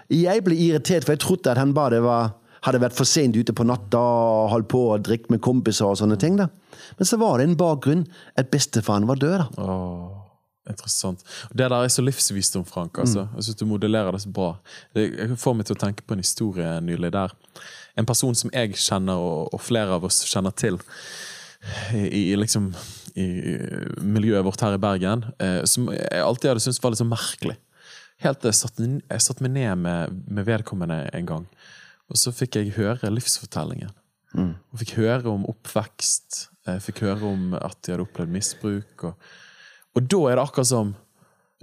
Jeg 0.09 0.41
ble 0.43 0.55
irritert, 0.55 1.05
for 1.05 1.13
jeg 1.15 1.21
trodde 1.23 1.51
at 1.51 1.59
han 1.61 1.73
bare 1.75 1.99
var, 2.03 2.33
hadde 2.65 2.79
vært 2.81 2.95
for 2.97 3.05
sent 3.07 3.35
ute 3.37 3.53
på 3.55 3.65
natta 3.67 3.99
og 4.01 4.49
holdt 4.55 4.69
på 4.71 4.81
å 4.93 4.99
drikke 5.03 5.29
med 5.35 5.43
kompiser 5.45 5.85
og 5.91 5.99
sånne 6.01 6.17
ting. 6.19 6.35
da. 6.39 6.47
Men 6.97 7.05
så 7.09 7.19
var 7.21 7.37
det 7.39 7.49
en 7.49 7.57
bakgrunn 7.59 8.05
at 8.39 8.49
bestefaren 8.51 9.05
var 9.07 9.21
død. 9.21 9.37
da. 9.43 9.47
Åh, 9.61 10.24
interessant. 10.69 11.23
Det 11.51 11.69
der 11.69 11.75
er 11.77 11.91
så 11.93 12.03
livsvisdom, 12.03 12.65
Frank. 12.65 12.97
Altså. 12.97 13.27
Jeg 13.35 13.47
synes 13.47 13.59
du 13.59 13.65
modellerer 13.69 14.11
det 14.11 14.23
så 14.25 14.31
bra. 14.33 14.51
Det 14.95 15.29
får 15.39 15.57
meg 15.57 15.67
til 15.69 15.77
å 15.77 15.83
tenke 15.85 16.05
på 16.05 16.15
en 16.15 16.23
historie 16.23 16.75
nylig 16.81 17.13
der 17.15 17.33
en 17.95 18.07
person 18.07 18.35
som 18.35 18.51
jeg 18.53 18.75
kjenner, 18.79 19.19
og, 19.19 19.53
og 19.55 19.63
flere 19.63 19.95
av 19.95 20.05
oss 20.07 20.23
kjenner 20.27 20.53
til, 20.57 20.79
i, 21.95 22.31
i 22.31 22.37
liksom 22.37 22.71
i 23.15 23.27
miljøet 24.03 24.43
vårt 24.45 24.63
her 24.65 24.75
i 24.75 24.81
Bergen, 24.81 25.23
eh, 25.39 25.61
som 25.69 25.87
jeg 25.93 26.19
alltid 26.21 26.51
hadde 26.51 26.63
syntes 26.65 26.81
var 26.83 26.91
litt 26.91 26.99
så 26.99 27.07
merkelig. 27.07 27.55
Helt 28.23 28.41
til 28.41 28.51
jeg 28.51 28.59
satte, 28.59 28.89
jeg 28.99 29.23
satte 29.23 29.45
meg 29.45 29.53
ned 29.55 29.85
med, 29.85 30.17
med 30.27 30.47
vedkommende 30.47 31.05
en 31.15 31.29
gang, 31.29 31.45
og 32.11 32.19
så 32.19 32.33
fikk 32.35 32.59
jeg 32.59 32.75
høre 32.75 33.11
livsfortellingen. 33.11 33.95
Og 34.35 34.81
fikk 34.81 34.97
høre 34.97 35.31
om 35.31 35.47
oppvekst, 35.47 36.41
jeg 36.67 36.83
fikk 36.83 37.05
høre 37.05 37.29
om 37.29 37.53
at 37.55 37.77
de 37.85 37.93
hadde 37.93 38.03
opplevd 38.03 38.33
misbruk. 38.33 39.07
Og, 39.07 39.29
og 39.95 40.07
da 40.11 40.21
er 40.31 40.35
det 40.39 40.43
akkurat 40.45 40.67
som 40.67 40.95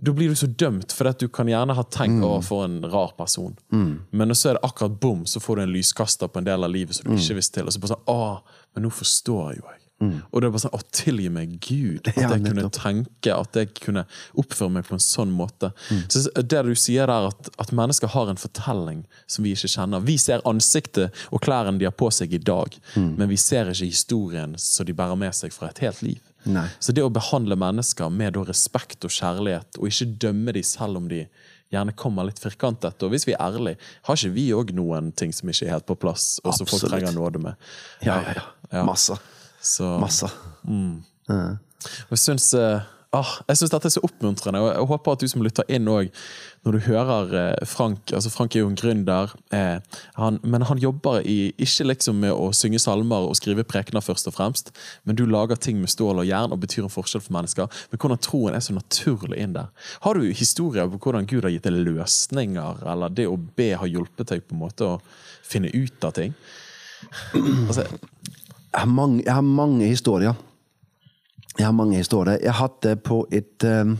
Da 0.03 0.11
blir 0.17 0.33
du 0.33 0.35
så 0.35 0.47
dømt, 0.49 0.91
for 0.97 1.07
at 1.07 1.21
du 1.21 1.29
kan 1.29 1.47
gjerne 1.47 1.75
ha 1.77 1.83
tenkt 1.85 2.25
å 2.25 2.41
få 2.43 2.63
en 2.65 2.79
rar 2.91 3.13
person. 3.15 3.53
Men 4.11 4.33
så 4.35 4.49
er 4.51 4.57
det 4.57 4.63
akkurat 4.65 4.97
bom, 4.99 5.27
så 5.29 5.39
får 5.39 5.57
du 5.57 5.63
en 5.63 5.73
lyskaster 5.77 6.29
på 6.33 6.41
en 6.41 6.45
del 6.49 6.65
av 6.65 6.71
livet 6.73 6.97
som 6.97 7.05
du 7.07 7.13
ikke 7.21 7.37
visste 7.37 7.61
til. 7.61 7.69
Og 7.69 7.73
så 7.77 7.79
bare 7.79 7.93
sånn, 7.93 8.09
ah, 8.09 8.41
men 8.75 8.83
nå 8.87 8.91
forstår 8.91 9.53
jo 9.59 9.63
jeg. 9.69 9.79
Og 10.33 10.41
det 10.41 10.49
er 10.49 10.51
bare 10.51 10.63
sånn, 10.65 10.75
å 10.75 10.81
tilgi 10.91 11.29
meg 11.31 11.53
Gud, 11.63 12.09
at 12.09 12.17
jeg 12.35 12.41
kunne 12.49 12.65
tenke, 12.75 13.37
at 13.37 13.55
jeg 13.55 13.69
kunne 13.85 14.03
oppføre 14.35 14.73
meg 14.75 14.89
på 14.89 14.97
en 14.97 15.05
sånn 15.05 15.31
måte. 15.31 15.71
Så 16.11 16.25
det 16.43 16.65
du 16.67 16.75
sier 16.75 17.07
der, 17.07 17.29
at, 17.29 17.53
at 17.63 17.71
mennesker 17.71 18.09
har 18.17 18.33
en 18.33 18.41
fortelling 18.41 19.05
som 19.29 19.45
vi 19.45 19.53
ikke 19.55 19.69
kjenner. 19.77 20.01
Vi 20.03 20.17
ser 20.19 20.43
ansiktet 20.49 21.13
og 21.31 21.45
klærne 21.45 21.79
de 21.79 21.85
har 21.87 21.95
på 21.95 22.11
seg 22.11 22.33
i 22.35 22.39
dag, 22.43 22.75
men 22.97 23.29
vi 23.29 23.37
ser 23.39 23.71
ikke 23.71 23.93
historien 23.93 24.57
som 24.59 24.89
de 24.89 24.93
bærer 24.97 25.15
med 25.21 25.37
seg 25.37 25.53
fra 25.53 25.69
et 25.71 25.79
helt 25.85 26.03
liv. 26.03 26.19
Nei. 26.45 26.67
Så 26.83 26.95
det 26.95 27.05
å 27.05 27.11
behandle 27.13 27.57
mennesker 27.59 28.11
med 28.11 28.39
respekt 28.49 29.05
og 29.07 29.15
kjærlighet, 29.15 29.79
og 29.79 29.91
ikke 29.91 30.09
dømme 30.27 30.55
dem 30.57 30.67
selv 30.67 30.99
om 31.01 31.09
de 31.11 31.25
gjerne 31.73 31.95
kommer 31.97 32.29
litt 32.29 32.41
firkantet, 32.43 33.01
og 33.03 33.15
hvis 33.15 33.25
vi 33.29 33.35
er 33.37 33.41
ærlige, 33.47 33.81
har 34.09 34.19
ikke 34.19 34.35
vi 34.35 34.49
òg 34.57 34.73
noen 34.77 35.13
ting 35.17 35.33
som 35.33 35.49
ikke 35.49 35.69
er 35.69 35.77
helt 35.77 35.89
på 35.89 35.97
plass, 36.03 36.35
og 36.45 36.57
som 36.59 36.69
folk 36.69 36.85
trenger 36.91 37.15
nåde 37.17 37.41
med? 37.43 37.71
Ja, 38.05 38.19
ja, 38.21 38.35
ja. 38.37 38.49
Ja. 38.73 38.83
Masse. 38.89 39.17
Så, 39.63 39.87
Masse. 40.03 40.29
og 41.31 42.15
jeg 42.15 42.21
syns 42.23 42.51
eh, 42.59 42.83
ah, 43.13 43.33
jeg 43.49 43.59
synes 43.59 43.73
dette 43.75 43.89
er 43.89 43.93
så 43.95 44.03
oppmuntrende, 44.07 44.61
og 44.63 44.69
jeg 44.71 44.89
håper 44.89 45.15
at 45.15 45.23
du 45.23 45.29
som 45.31 45.43
lytter 45.45 45.69
inn 45.73 45.89
òg, 45.91 46.09
når 46.65 46.77
du 46.77 46.85
hører 46.87 47.33
eh, 47.39 47.67
Frank 47.69 48.13
altså 48.15 48.31
Frank 48.33 48.55
er 48.55 48.63
jo 48.63 48.71
en 48.71 48.79
gründer, 48.79 49.35
eh, 49.53 49.99
han, 50.17 50.39
men 50.43 50.65
han 50.69 50.81
jobber 50.81 51.21
i, 51.29 51.53
ikke 51.61 51.89
liksom 51.91 52.23
med 52.23 52.33
å 52.33 52.51
synge 52.57 52.81
salmer 52.83 53.27
og 53.27 53.37
skrive 53.37 53.67
prekener 53.69 54.05
først 54.05 54.31
og 54.31 54.37
fremst, 54.37 54.73
men 55.05 55.19
du 55.19 55.25
lager 55.27 55.61
ting 55.61 55.81
med 55.83 55.93
stål 55.93 56.23
og 56.23 56.29
jern 56.29 56.55
og 56.55 56.63
betyr 56.63 56.87
en 56.87 56.95
forskjell 56.95 57.25
for 57.25 57.37
mennesker. 57.37 57.83
Men 57.91 58.03
hvordan 58.03 58.23
troen 58.25 58.57
er 58.57 58.65
så 58.65 58.77
naturlig 58.77 59.43
inn 59.43 59.57
der. 59.59 59.69
Har 60.07 60.17
du 60.17 60.31
historier 60.31 60.89
på 60.93 61.01
hvordan 61.03 61.29
Gud 61.29 61.45
har 61.45 61.53
gitt 61.53 61.67
deg 61.69 61.83
løsninger, 61.83 62.85
eller 62.95 63.13
det 63.13 63.29
å 63.29 63.37
be 63.37 63.73
har 63.77 63.91
hjulpet 63.91 64.33
deg 64.33 64.47
på 64.47 64.57
en 64.57 64.63
måte 64.63 64.89
å 64.89 65.01
finne 65.45 65.73
ut 65.75 66.09
av 66.09 66.17
ting? 66.17 66.33
Altså, 67.67 67.85
Jeg 68.73 68.81
har 68.87 68.89
mange, 68.89 69.21
jeg 69.21 69.35
har 69.35 69.45
mange 69.45 69.85
historier. 69.91 70.39
Jeg 71.63 71.69
har 71.69 71.73
mange 71.79 71.97
historier. 71.97 72.39
Jeg 72.43 72.55
hadde 72.59 72.97
på 72.97 73.27
et 73.31 73.65
um, 73.65 73.99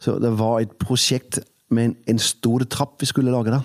Så 0.00 0.18
det 0.20 0.38
var 0.38 0.60
et 0.60 0.72
prosjekt 0.76 1.38
med 1.70 1.84
en, 1.84 1.94
en 2.06 2.18
stor 2.18 2.60
trapp 2.68 3.00
vi 3.00 3.06
skulle 3.06 3.32
lage. 3.32 3.50
da. 3.50 3.60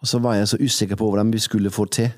Og 0.00 0.06
så 0.06 0.18
var 0.18 0.34
jeg 0.34 0.48
så 0.48 0.56
usikker 0.62 0.96
på 0.96 1.08
hvordan 1.08 1.32
vi 1.32 1.38
skulle 1.38 1.70
få 1.70 1.84
til 1.84 2.10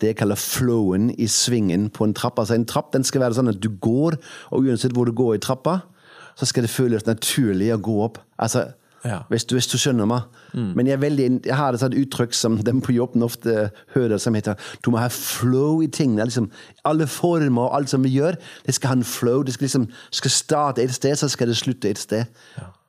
det 0.00 0.06
jeg 0.06 0.16
kaller 0.16 0.34
flowen 0.34 1.10
i 1.10 1.26
svingen 1.26 1.90
på 1.90 2.04
en 2.04 2.14
trapp. 2.14 2.38
Altså 2.38 2.54
En 2.54 2.64
trapp 2.64 2.92
den 2.92 3.04
skal 3.04 3.20
være 3.20 3.34
sånn 3.34 3.52
at 3.52 3.60
du 3.62 3.68
går, 3.68 4.16
og 4.50 4.64
uansett 4.64 4.92
hvor 4.92 5.04
du 5.04 5.12
går 5.12 5.34
i 5.34 5.38
trappa, 5.44 5.78
så 6.36 6.48
skal 6.48 6.64
det 6.64 6.72
føles 6.72 7.06
naturlig 7.06 7.70
å 7.74 7.80
gå 7.80 7.94
opp. 8.04 8.18
Altså, 8.38 8.66
Ja. 9.06 9.18
hvis, 9.30 9.44
du, 9.46 9.54
hvis 9.54 9.68
du 9.70 9.76
skjønner 9.78 10.08
meg. 10.10 10.24
Men 10.56 10.88
jeg, 10.88 11.00
veldig, 11.00 11.26
jeg 11.46 11.56
har 11.56 11.76
et 11.76 11.82
sånt 11.82 11.94
uttrykk 11.94 12.34
som 12.34 12.56
de 12.64 12.72
på 12.82 12.94
jobben 12.96 13.22
ofte 13.22 13.68
hører, 13.94 14.16
som 14.18 14.34
heter 14.34 14.56
du 14.82 14.90
må 14.90 14.98
ha 14.98 15.10
flow 15.12 15.82
i 15.84 15.90
tingene. 15.92 16.26
Liksom, 16.26 16.48
alle 16.88 17.06
former 17.06 17.68
og 17.68 17.76
alt 17.76 17.92
som 17.92 18.02
vi 18.02 18.14
gjør, 18.16 18.38
det 18.66 18.74
skal 18.74 18.94
ha 18.94 18.98
en 18.98 19.06
flow. 19.06 19.44
Det 19.46 19.54
skal, 19.54 19.68
liksom, 19.68 19.86
skal 20.10 20.34
starte 20.34 20.82
et 20.82 20.94
sted, 20.96 21.14
så 21.20 21.30
skal 21.30 21.52
det 21.52 21.58
slutte 21.60 21.92
et 21.92 22.02
sted. 22.02 22.26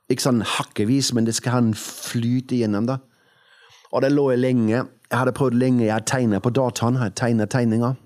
Ikke 0.08 0.24
sånn 0.24 0.42
hakkevis, 0.56 1.12
men 1.14 1.28
det 1.28 1.36
skal 1.36 1.54
ha 1.54 1.62
en 1.62 1.74
flyt 1.76 2.56
igjennom. 2.56 2.88
da. 2.88 2.98
Og 3.92 4.02
det 4.02 4.12
lå 4.12 4.30
jeg 4.32 4.42
lenge. 4.42 4.84
Jeg 5.08 5.18
hadde 5.18 5.36
prøvd 5.36 5.56
lenge. 5.60 5.84
Jeg 5.84 5.94
har 5.94 6.04
tegnet 6.08 6.42
på 6.44 6.52
dataen. 6.52 6.98
Jeg 7.00 7.16
tegna 7.16 7.46
tegninger. 7.48 7.96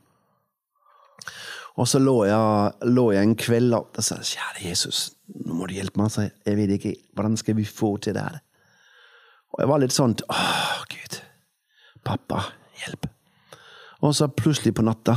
Og 1.80 1.88
så 1.88 1.98
lå 2.02 2.16
jeg, 2.28 2.72
lå 2.92 3.06
jeg 3.14 3.28
en 3.28 3.36
kveld 3.38 3.74
og 3.78 4.02
sa 4.04 4.18
kjære 4.20 4.66
Jesus, 4.66 5.12
nå 5.34 5.54
må 5.56 5.66
du 5.68 5.74
hjelpe 5.76 6.00
meg. 6.00 6.10
Så 6.12 6.28
jeg 6.46 6.56
vet 6.58 6.74
ikke, 6.76 6.94
Hvordan 7.14 7.36
skal 7.40 7.56
vi 7.56 7.64
få 7.64 7.96
til 7.96 8.14
det 8.16 8.22
her? 8.22 8.40
Og 9.52 9.60
jeg 9.62 9.68
var 9.68 9.82
litt 9.82 9.92
sånn 9.94 10.14
Åh, 10.28 10.84
Gud. 10.92 11.18
Pappa, 12.04 12.42
hjelp. 12.82 13.06
Og 14.02 14.14
så 14.16 14.26
plutselig 14.28 14.74
på 14.74 14.82
natta 14.82 15.14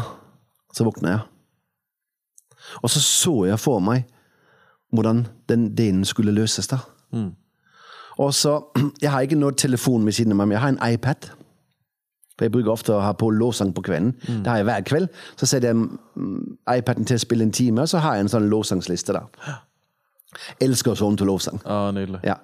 så 0.75 0.85
våkna 0.85 1.15
jeg. 1.15 1.23
Og 2.83 2.89
så 2.91 2.99
så 3.01 3.33
jeg 3.47 3.59
for 3.61 3.79
meg 3.79 4.05
hvordan 4.95 5.25
den 5.49 5.69
delen 5.75 6.05
skulle 6.05 6.31
løses. 6.35 6.67
da. 6.67 6.77
Og 8.17 8.33
så, 8.33 8.59
Jeg 9.01 9.11
har 9.11 9.21
ikke 9.25 9.35
noe 9.39 9.51
telefon 9.51 10.05
ved 10.05 10.13
siden 10.13 10.31
av 10.31 10.37
meg, 10.37 10.47
men 10.47 10.55
jeg 10.55 10.61
har 10.61 10.69
en 10.75 10.93
iPad. 10.93 11.29
For 12.37 12.45
Jeg 12.45 12.51
bruker 12.51 12.71
ofte 12.71 12.93
å 12.95 13.01
ha 13.03 13.11
på 13.13 13.29
låssang 13.31 13.73
på 13.75 13.81
kvelden. 13.81 14.13
Det 14.43 14.47
har 14.47 14.57
jeg 14.57 14.65
hver 14.69 14.81
kveld. 14.87 15.07
Så 15.39 15.45
setter 15.45 15.67
jeg 15.71 15.75
mm, 15.75 16.57
iPaden 16.77 17.05
til 17.07 17.15
å 17.15 17.23
spille 17.23 17.43
en 17.47 17.51
time, 17.55 17.81
og 17.81 17.89
så 17.91 17.97
har 18.03 18.15
jeg 18.15 18.25
en 18.27 18.31
sånn 18.35 18.49
låssangsliste. 18.51 19.13
da. 19.15 19.25
Elsker 20.61 20.95
sånn 20.95 21.17
til 21.17 21.27
lovsang. 21.27 21.59
ah, 21.65 21.91
nydelig. 21.91 22.19
Ja. 22.23 22.35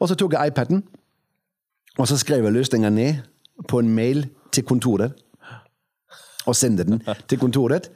Og 0.00 0.08
så 0.08 0.14
tok 0.16 0.32
jeg 0.32 0.50
iPaden, 0.52 0.82
og 1.98 2.06
så 2.08 2.16
skrev 2.18 2.44
jeg 2.44 2.52
løsninga 2.52 2.90
ned 2.90 3.22
på 3.68 3.78
en 3.78 3.94
mail 3.94 4.26
til 4.52 4.64
kontoret. 4.64 5.12
Og 6.46 6.56
sendte 6.56 6.84
den 6.84 7.00
til 7.28 7.38
kontoret, 7.40 7.88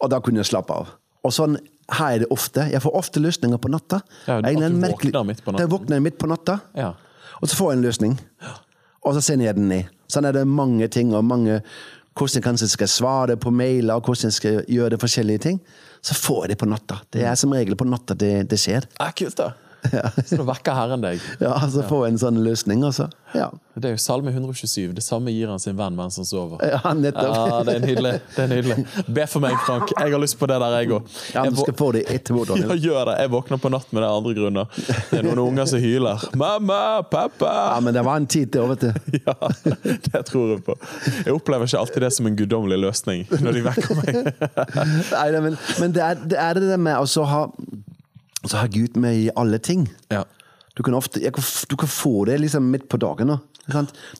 og 0.00 0.10
da 0.12 0.18
kunne 0.20 0.42
jeg 0.42 0.46
slappe 0.50 0.74
av. 0.76 0.90
Og 1.24 1.32
sånn 1.32 1.56
har 1.96 2.10
jeg 2.12 2.20
det 2.24 2.28
ofte. 2.34 2.66
Jeg 2.72 2.82
får 2.84 2.94
ofte 2.98 3.20
løsninger 3.20 3.56
på 3.60 3.70
natta. 3.72 4.02
Ja, 4.28 4.40
Jeg 4.40 4.56
du 4.58 4.62
en 4.64 4.80
merkelig- 4.80 5.12
våkner 5.14 5.24
midt 5.26 5.44
på 5.44 5.52
natta. 5.52 5.62
Jeg 5.62 5.70
våkner 5.70 6.00
midt 6.02 6.18
på 6.18 6.26
natta, 6.28 6.60
Ja. 6.74 6.92
og 7.42 7.48
så 7.48 7.56
får 7.56 7.70
jeg 7.72 7.78
en 7.78 7.84
løsning. 7.84 8.18
Og 9.04 9.14
så 9.14 9.20
sender 9.22 9.46
jeg 9.46 9.54
den 9.56 9.68
ned. 9.68 9.84
Sånn 10.08 10.26
er 10.26 10.32
det 10.32 10.46
mange 10.46 10.88
ting, 10.88 11.14
og 11.14 11.24
mange 11.24 11.62
hvordan 12.14 12.34
jeg 12.34 12.42
kanskje 12.42 12.68
skal 12.68 12.86
svare 12.88 13.36
på 13.36 13.50
mailer, 13.50 13.94
og 13.94 14.02
hvordan 14.04 14.24
jeg 14.24 14.32
skal 14.32 14.64
gjøre 14.68 14.90
det 14.90 15.00
forskjellige 15.00 15.38
ting. 15.40 15.60
Så 16.04 16.16
får 16.18 16.44
jeg 16.44 16.52
det 16.52 16.60
på 16.60 16.68
natta. 16.68 16.98
Det 17.14 17.22
er 17.24 17.36
som 17.40 17.52
regel 17.56 17.76
på 17.80 17.86
natta 17.88 18.16
det, 18.18 18.32
det 18.50 18.58
skjer. 18.60 18.84
Ja, 19.00 19.08
kult, 19.16 19.38
da. 19.40 19.52
Så 20.28 20.36
du 20.40 20.44
vekker 20.48 20.74
Herren 20.76 21.02
deg. 21.04 21.20
Ja, 21.42 21.54
så 21.68 21.82
får 21.82 21.88
få 21.90 21.98
en 22.08 22.18
sånn 22.20 22.40
løsning, 22.44 22.82
altså. 22.86 23.08
Ja. 23.34 23.48
Det 23.74 23.88
er 23.88 23.94
jo 23.96 23.98
Salme 23.98 24.30
127. 24.30 24.92
Det 24.94 25.02
samme 25.02 25.32
gir 25.34 25.48
han 25.50 25.58
sin 25.58 25.74
venn 25.76 25.96
mens 25.98 26.16
han 26.20 26.26
sover. 26.28 26.60
Ja, 26.62 26.92
nettopp. 26.94 27.34
Ja, 27.34 27.56
det 27.66 27.72
er 27.74 27.82
nydelig. 27.82 28.12
det 28.36 28.42
er 28.44 28.50
nydelig. 28.52 28.76
Be 29.16 29.24
for 29.30 29.42
meg, 29.42 29.56
Frank. 29.66 29.90
Jeg 29.98 30.14
har 30.14 30.22
lyst 30.22 30.38
på 30.38 30.46
det 30.50 30.58
der, 30.62 30.76
jeg 30.78 30.92
òg. 30.94 31.08
Ja, 31.34 31.42
du 31.50 31.58
skal 31.58 31.76
få 31.78 31.88
det 31.96 32.04
etterpå, 32.14 32.44
Ja, 32.48 32.54
Daniel. 32.54 32.84
gjør 32.84 33.10
det. 33.10 33.16
Jeg 33.24 33.32
våkner 33.34 33.60
på 33.64 33.72
natt 33.74 33.90
med 33.90 34.04
det 34.04 34.10
av 34.12 34.20
andre 34.20 34.34
grunner. 34.38 34.78
Det 35.10 35.18
er 35.18 35.26
noen 35.26 35.42
unger 35.48 35.66
som 35.72 35.82
hyler. 35.82 36.26
'Mamma! 36.38 36.80
Pappa!' 37.10 37.54
Ja, 37.74 37.80
men 37.82 37.98
det 37.98 38.04
var 38.06 38.22
en 38.22 38.28
tid 38.30 38.52
til, 38.54 38.70
vet 38.70 38.86
du. 38.86 39.18
Ja, 39.26 39.34
det 40.06 40.22
tror 40.30 40.54
jeg 40.54 40.62
på. 40.66 40.76
Jeg 41.24 41.34
opplever 41.34 41.66
ikke 41.66 41.80
alltid 41.82 42.06
det 42.06 42.12
som 42.14 42.28
en 42.30 42.36
guddommelig 42.38 42.78
løsning 42.86 43.26
når 43.40 43.58
de 43.58 43.64
vekker 43.66 43.98
meg. 43.98 44.20
Nei, 45.10 45.26
nei, 45.34 45.40
men, 45.48 45.58
men 45.80 45.94
det, 45.96 46.02
er, 46.06 46.22
det 46.30 46.38
er 46.40 46.60
det 46.62 46.78
med 46.80 46.98
å 47.00 47.06
så 47.10 47.24
ha, 47.28 47.42
så 48.50 48.60
har 48.60 48.68
Gud 48.72 48.96
med 49.00 49.16
i 49.16 49.30
alle 49.36 49.58
ting. 49.58 49.88
Ja. 50.10 50.24
Du 50.76 50.82
kan, 50.82 50.94
ofte, 50.94 51.20
kan 51.30 51.44
du 51.70 51.76
kan 51.76 51.88
få 51.88 52.24
det 52.26 52.40
liksom 52.40 52.62
midt 52.70 52.88
på 52.88 52.98
dagen. 52.98 53.26
nå? 53.26 53.38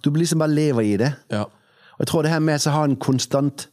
Du 0.03 0.11
blir 0.11 0.23
liksom 0.23 0.39
bare 0.39 0.55
lever 0.55 0.81
i 0.83 0.97
det. 0.97 1.13
Ja. 1.31 1.43
Og 1.95 2.01
jeg 2.01 2.07
tror 2.11 2.23
det 2.23 2.31
her 2.31 2.39
med 2.43 2.67
å 2.67 2.71
ha 2.75 2.85
en 2.85 2.97
konstant 2.97 3.69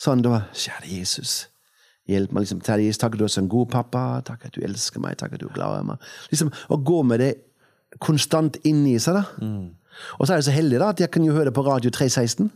sånn 0.00 0.22
da, 0.24 0.42
Kjære 0.52 0.88
Jesus, 0.90 1.46
hjelp 2.08 2.32
meg. 2.32 2.44
liksom, 2.44 2.60
Kjære 2.64 2.84
Jesus, 2.88 2.98
Takk 2.98 3.14
at 3.14 3.18
du 3.18 3.24
er 3.24 3.32
så 3.32 3.40
en 3.44 3.48
god 3.48 3.70
pappa. 3.72 4.20
Takk 4.24 4.46
at 4.48 4.56
du 4.56 4.60
elsker 4.64 5.00
meg. 5.00 5.16
Takk 5.20 5.36
at 5.36 5.40
du 5.40 5.46
er 5.48 5.54
glad 5.54 5.80
i 5.80 5.86
meg. 5.92 5.98
Liksom, 6.32 6.50
Å 6.68 6.76
gå 6.84 7.02
med 7.06 7.20
det 7.20 7.32
konstant 8.00 8.56
inni 8.64 8.98
seg. 8.98 9.14
da. 9.14 9.24
Og 10.18 10.26
så 10.26 10.32
er 10.34 10.40
jeg 10.40 10.48
så 10.48 10.56
heldig 10.56 10.80
da, 10.82 10.88
at 10.90 11.00
jeg 11.00 11.10
kan 11.14 11.24
jo 11.24 11.32
høre 11.36 11.52
det 11.52 11.54
på 11.54 11.62
Radio 11.66 11.90
316. 11.94 12.50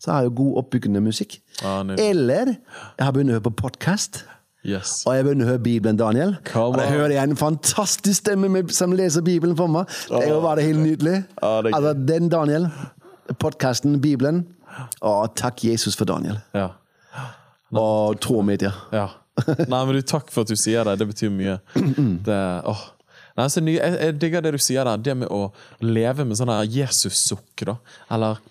Så 0.00 0.10
har 0.10 0.22
jeg 0.22 0.30
jo 0.30 0.36
god 0.44 0.62
oppbyggende 0.62 1.02
musikk. 1.04 1.40
Ah. 1.62 1.82
Eller 1.98 2.54
jeg 2.56 3.04
har 3.04 3.12
begynt 3.12 3.30
å 3.34 3.36
høre 3.36 3.44
på 3.50 3.56
podkast. 3.66 4.22
Yes. 4.62 5.00
Og 5.06 5.16
jeg 5.16 5.26
begynner 5.26 5.48
å 5.48 5.50
høre 5.50 5.62
Bibelen, 5.64 5.96
Daniel. 5.98 6.36
Og 6.54 6.76
da 6.78 6.84
hører 6.86 7.16
jeg 7.16 7.30
en 7.32 7.38
fantastisk 7.38 8.20
stemme 8.22 8.50
med, 8.52 8.70
som 8.74 8.92
leser 8.94 9.24
Bibelen 9.26 9.56
for 9.58 9.70
meg. 9.72 9.90
Det 10.06 10.20
er 10.22 10.30
jo 10.30 10.42
bare 10.44 10.62
helt 10.62 10.84
nydelig. 10.84 11.16
Det 11.40 11.72
altså, 11.74 11.94
den 12.12 12.28
Daniel, 12.30 12.68
podkasten, 13.42 13.98
Bibelen. 14.04 14.44
Og 15.00 15.34
takk 15.38 15.64
Jesus 15.66 15.98
for 15.98 16.06
Daniel. 16.08 16.38
Ja. 16.54 16.68
Og 17.72 18.20
trådmedia. 18.22 18.72
ja. 18.92 19.08
Nei, 19.48 19.78
men 19.88 19.96
du, 19.96 20.02
takk 20.04 20.28
for 20.28 20.44
at 20.44 20.50
du 20.52 20.58
sier 20.60 20.84
det. 20.84 20.98
Det 21.00 21.06
betyr 21.08 21.30
mye. 21.32 21.56
Det, 22.26 22.40
åh. 22.68 22.82
Nei, 23.38 23.46
så 23.48 23.62
jeg, 23.64 23.80
jeg 23.80 24.16
digger 24.20 24.44
det 24.44 24.52
du 24.52 24.60
sier 24.60 24.84
der. 24.84 25.00
Det 25.00 25.14
med 25.22 25.30
å 25.32 25.46
leve 25.80 26.26
med 26.28 26.36
sånn 26.36 26.52
Jesus-sukk. 26.68 27.64
Eller, 28.12 28.42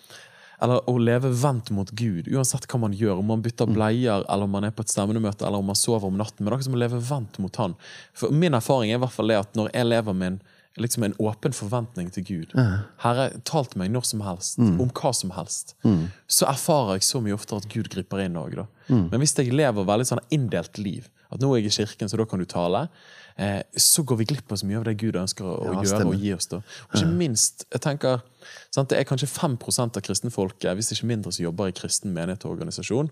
eller 0.62 0.82
å 0.90 0.94
leve 1.02 1.30
vendt 1.42 1.72
mot 1.74 1.90
Gud. 1.98 2.28
Uansett 2.30 2.68
hva 2.70 2.80
man 2.80 2.94
gjør. 2.94 3.18
Om 3.20 3.26
man 3.34 3.42
bytter 3.42 3.66
bleier, 3.72 4.24
eller 4.30 4.44
om 4.46 4.52
man 4.52 4.64
er 4.68 4.72
på 4.72 4.84
et 4.86 4.90
stemmemøte, 4.94 5.46
eller 5.48 5.58
om 5.64 5.66
man 5.72 5.76
sover 5.80 6.06
om 6.08 6.18
natten. 6.20 6.44
Men 6.46 6.52
det 6.52 6.54
er 6.54 6.58
akkurat 6.60 6.70
som 6.70 6.78
å 6.78 6.82
leve 6.84 7.00
vendt 7.10 7.40
mot 7.40 7.56
Han. 7.62 7.76
For 8.14 8.32
Min 8.32 8.54
erfaring 8.54 8.92
er 8.92 9.00
i 9.00 9.02
hvert 9.02 9.16
fall 9.16 9.28
det 9.34 9.40
at 9.42 9.56
når 9.58 9.72
jeg 9.74 9.86
lever 9.90 10.14
med 10.14 10.28
en, 10.34 10.42
liksom 10.78 11.04
en 11.04 11.16
åpen 11.20 11.52
forventning 11.52 12.12
til 12.16 12.24
Gud. 12.24 12.54
Herre, 13.04 13.26
tal 13.44 13.66
til 13.68 13.82
meg 13.82 13.92
når 13.92 14.06
som 14.08 14.22
helst, 14.24 14.58
Mm. 14.58 14.80
om 14.82 14.90
hva 14.90 15.12
som 15.14 15.32
helst. 15.36 15.74
Så 16.30 16.46
erfarer 16.48 16.94
jeg 16.96 17.02
så 17.10 17.20
mye 17.22 17.34
oftere 17.36 17.58
at 17.58 17.68
Gud 17.74 17.90
griper 17.90 18.22
inn 18.24 18.36
òg. 18.40 18.56
Mm. 18.88 19.10
Men 19.12 19.20
hvis 19.20 19.36
jeg 19.36 19.52
lever 19.52 19.84
veldig 19.84 20.06
sånn 20.08 20.24
inndelt 20.32 20.78
liv, 20.78 21.10
at 21.32 21.42
nå 21.42 21.52
er 21.54 21.62
jeg 21.62 21.72
i 21.72 21.76
kirken, 21.82 22.10
så 22.12 22.20
da 22.20 22.26
kan 22.28 22.42
du 22.42 22.46
tale, 22.50 22.86
eh, 23.38 23.62
så 23.80 24.04
går 24.04 24.22
vi 24.22 24.30
glipp 24.34 24.52
av 24.52 24.60
så 24.62 24.68
mye 24.68 24.82
av 24.82 24.88
det 24.88 24.98
Gud 25.00 25.16
ønsker 25.16 25.48
å, 25.48 25.58
Ja, 25.72 25.82
gjøre 25.82 26.08
og 26.12 26.20
gi 26.20 26.34
oss. 26.36 26.50
da. 26.52 26.62
Og 26.90 26.98
ikke 27.00 27.12
minst, 27.18 27.66
jeg 27.72 27.82
tenker, 27.82 28.22
sant, 28.72 28.90
Det 28.90 29.00
er 29.00 29.04
kanskje 29.08 29.28
5 29.28 29.58
av 29.96 30.02
kristenfolket, 30.02 30.76
hvis 30.76 30.92
ikke 30.92 31.08
mindre, 31.08 31.32
som 31.32 31.44
jobber 31.44 31.68
i 31.68 31.72
kristen 31.72 32.14
menighet 32.14 32.46
og 32.46 32.58
organisasjon. 32.58 33.12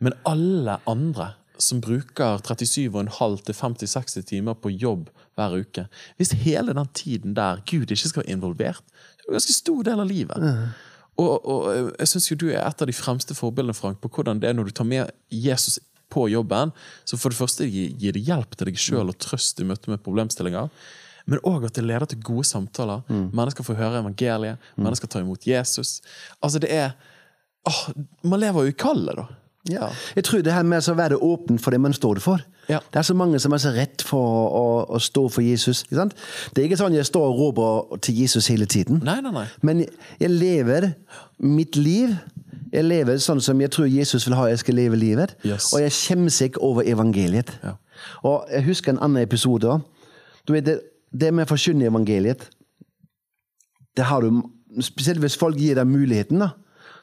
Men 0.00 0.12
alle 0.26 0.80
andre 0.86 1.34
som 1.58 1.80
bruker 1.80 2.40
37,5-50-60 2.42 4.24
timer 4.26 4.54
på 4.54 4.70
jobb 4.70 5.10
hver 5.36 5.54
uke 5.60 5.86
Hvis 6.18 6.32
hele 6.44 6.74
den 6.74 6.88
tiden 6.94 7.36
der 7.36 7.62
Gud 7.66 7.90
ikke 7.90 8.08
skal 8.08 8.22
være 8.24 8.32
involvert, 8.32 8.82
det 9.16 9.28
er 9.28 9.30
en 9.30 9.38
ganske 9.38 9.52
stor 9.52 9.82
del 9.82 10.00
av 10.00 10.06
livet. 10.06 10.36
Og, 11.20 11.46
og 11.46 11.92
jeg 11.98 12.08
syns 12.08 12.30
jo 12.30 12.36
du 12.40 12.48
er 12.50 12.64
et 12.64 12.82
av 12.82 12.88
de 12.88 12.96
fremste 12.96 13.34
forbildene 13.36 13.76
Frank, 13.76 14.00
på 14.00 14.08
hvordan 14.08 14.40
det 14.40 14.48
er 14.48 14.56
når 14.56 14.70
du 14.70 14.74
tar 14.76 14.88
med 14.88 15.12
Jesus 15.30 15.78
på 16.12 16.26
jobben. 16.32 16.74
Så 17.08 17.18
for 17.20 17.32
det 17.32 17.40
første 17.40 17.66
gir 17.68 18.14
det 18.14 18.24
hjelp 18.26 18.56
til 18.56 18.68
deg 18.70 18.80
sjøl 18.80 19.12
og 19.12 19.18
trøst 19.22 19.62
i 19.62 19.68
møte 19.68 19.92
med 19.92 20.02
problemstillinger. 20.04 20.70
Men 21.30 21.42
òg 21.46 21.68
at 21.68 21.78
det 21.78 21.84
leder 21.86 22.08
til 22.10 22.22
gode 22.24 22.46
samtaler. 22.48 23.04
Mennesker 23.08 23.66
får 23.66 23.78
høre 23.78 24.02
evangeliet. 24.02 24.72
Mennesker 24.76 25.10
tar 25.10 25.22
imot 25.24 25.46
Jesus. 25.46 26.00
Altså 26.42 26.62
det 26.62 26.72
er 26.74 26.96
åh, 27.68 27.84
Man 28.26 28.42
lever 28.42 28.66
jo 28.66 28.74
i 28.74 28.78
kallet, 28.78 29.16
da. 29.20 29.28
Ja. 29.70 29.92
Jeg 30.16 30.24
tror 30.26 30.42
det 30.42 30.52
her 30.52 30.64
med 30.66 30.82
å 30.90 30.94
være 30.98 31.20
åpen 31.22 31.60
for 31.62 31.70
det 31.70 31.78
man 31.82 31.94
står 31.94 32.18
for. 32.22 32.42
Ja. 32.70 32.80
Det 32.90 32.98
er 32.98 33.06
så 33.06 33.14
mange 33.14 33.38
som 33.42 33.54
er 33.54 33.62
så 33.62 33.70
redd 33.74 34.02
for 34.06 34.48
å, 34.58 34.64
å 34.90 34.98
stå 35.02 35.28
for 35.30 35.44
Jesus. 35.46 35.84
Det 35.86 36.02
er 36.02 36.66
ikke 36.66 36.80
sånn 36.80 36.96
jeg 36.96 37.06
står 37.06 37.28
og 37.30 37.38
roper 37.38 38.00
til 38.02 38.18
Jesus 38.24 38.50
hele 38.50 38.66
tiden. 38.70 38.98
Nei, 39.06 39.20
nei, 39.22 39.32
nei. 39.34 39.46
Men 39.62 39.84
jeg 39.84 40.32
lever 40.34 40.92
mitt 41.42 41.78
liv. 41.78 42.16
Jeg 42.72 42.84
lever 42.84 43.18
sånn 43.20 43.40
som 43.44 43.60
jeg 43.60 43.70
tror 43.70 43.86
Jesus 43.90 44.24
vil 44.26 44.34
ha 44.38 44.46
jeg 44.48 44.58
skal 44.62 44.74
leve 44.78 44.96
livet. 44.96 45.34
Yes. 45.44 45.72
Og 45.74 45.80
jeg 45.82 45.92
skjemmer 45.92 46.32
ikke 46.46 46.60
over 46.64 46.82
evangeliet. 46.88 47.50
Ja. 47.62 47.74
Og 48.24 48.46
jeg 48.50 48.64
husker 48.64 48.92
en 48.94 49.02
annen 49.04 49.22
episode. 49.22 49.80
Du 50.48 50.52
vet, 50.54 50.64
det, 50.64 50.78
det 51.12 51.32
med 51.34 51.44
å 51.46 51.52
forkynne 51.52 51.86
evangeliet 51.90 52.48
det 53.96 54.04
har 54.08 54.24
du, 54.24 54.42
Spesielt 54.80 55.20
hvis 55.20 55.34
folk 55.36 55.58
gir 55.60 55.76
deg 55.76 55.84
muligheten, 55.84 56.40
da, 56.40 56.46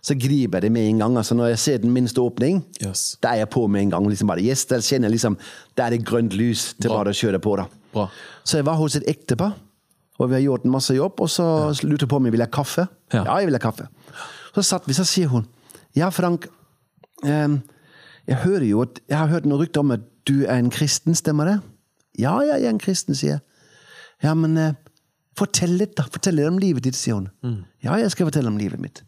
så 0.01 0.15
griper 0.17 0.57
jeg 0.57 0.63
det 0.63 0.71
med 0.73 0.87
en 0.89 1.01
gang. 1.03 1.17
altså 1.21 1.35
Når 1.37 1.51
jeg 1.51 1.59
ser 1.61 1.77
den 1.83 1.91
minste 1.93 2.17
åpning, 2.23 2.63
Yes. 2.81 3.17
da 3.21 3.35
er 3.35 3.43
jeg 3.43 3.49
på 3.53 3.67
med 3.69 3.81
en 3.83 3.91
gang. 3.91 4.07
liksom 4.09 4.27
bare, 4.27 4.41
yes, 4.41 4.65
Der 4.65 4.81
kjenner 4.81 5.05
jeg 5.05 5.11
liksom, 5.19 5.37
der 5.77 5.83
er 5.83 5.89
det 5.93 6.05
grønt 6.05 6.33
lys 6.33 6.73
til 6.81 6.89
bare 6.89 7.11
å 7.13 7.13
kjøre 7.13 7.37
på. 7.39 7.55
da. 7.57 7.65
Bra. 7.93 8.07
Så 8.43 8.57
jeg 8.57 8.65
var 8.65 8.73
hos 8.75 8.95
et 8.95 9.03
ektepar, 9.07 9.53
og 10.19 10.29
vi 10.29 10.33
har 10.35 10.41
gjort 10.41 10.65
en 10.65 10.71
masse 10.71 10.95
jobb. 10.95 11.21
Og 11.21 11.29
så 11.29 11.45
lurte 11.83 12.07
jeg 12.07 12.09
på 12.09 12.15
om 12.17 12.25
jeg 12.25 12.31
ville 12.31 12.45
ha 12.45 12.49
kaffe. 12.49 12.87
Ja. 13.13 13.23
Ja, 13.23 13.37
jeg 13.37 13.45
vil 13.51 13.59
ha 13.59 13.59
kaffe. 13.59 13.87
Så 14.55 14.63
satt 14.65 14.87
vi, 14.87 14.93
så 14.97 15.05
sier 15.05 15.27
hun 15.29 15.45
Ja, 15.97 16.09
Frank, 16.13 16.47
ehm, 17.25 17.61
jeg 18.27 18.43
hører 18.43 18.65
jo 18.67 18.81
at, 18.85 18.99
jeg 19.09 19.17
har 19.17 19.27
hørt 19.31 19.45
noen 19.45 19.61
rykte 19.63 19.81
om 19.81 19.91
at 19.95 20.05
du 20.27 20.43
er 20.45 20.59
en 20.59 20.69
kristen, 20.69 21.15
stemmer 21.17 21.49
det? 21.49 21.57
Ja, 22.19 22.35
jeg 22.45 22.63
er 22.63 22.69
en 22.69 22.81
kristen, 22.81 23.15
sier 23.17 23.37
jeg. 23.37 23.41
Ja, 24.23 24.33
men 24.35 24.57
eh, 24.59 24.75
fortell 25.39 25.77
litt, 25.79 25.95
da. 25.97 26.05
Fortell 26.11 26.37
litt 26.37 26.49
om 26.49 26.59
livet 26.61 26.85
ditt, 26.85 26.97
sier 26.99 27.15
hun. 27.21 27.29
Ja, 27.81 27.95
jeg 27.97 28.11
skal 28.11 28.27
fortelle 28.29 28.51
om 28.51 28.59
livet 28.59 28.81
mitt. 28.83 29.03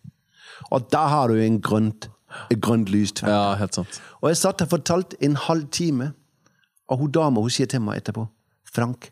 Og 0.72 0.88
da 0.94 1.06
har 1.12 1.32
du 1.32 1.40
en 1.42 1.60
grønt, 1.62 2.08
et 2.50 2.62
grønt 2.64 2.90
lys. 2.90 3.14
Ja, 3.22 3.56
helt 3.60 3.76
sant. 3.76 4.00
Og 4.22 4.30
jeg 4.32 4.40
satt 4.40 4.64
og 4.64 4.72
fortalte 4.72 5.20
en 5.26 5.36
halv 5.36 5.68
time, 5.76 6.14
og 6.88 7.04
hun 7.04 7.12
dama 7.12 7.44
hun 7.44 7.52
sier 7.52 7.70
til 7.72 7.84
meg 7.84 8.02
etterpå 8.02 8.26
Frank, 8.72 9.10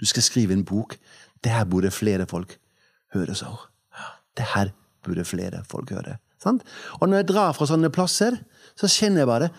du 0.00 0.04
skal 0.08 0.24
skrive 0.24 0.52
en 0.52 0.64
bok. 0.64 0.98
Det 1.44 1.52
her 1.52 1.64
burde 1.64 1.90
flere 1.90 2.26
folk 2.28 2.58
høre. 3.14 3.34
så. 3.34 3.48
Det 4.36 4.44
her 4.54 4.72
burde 5.04 5.24
flere 5.24 5.62
folk 5.64 5.90
høre. 5.90 6.18
Sant? 6.44 6.66
Og 7.00 7.08
når 7.08 7.22
jeg 7.22 7.30
drar 7.32 7.56
fra 7.56 7.68
sånne 7.68 7.92
plasser, 7.94 8.36
så 8.78 8.90
kjenner 8.90 9.24
jeg 9.24 9.30
bare 9.30 9.50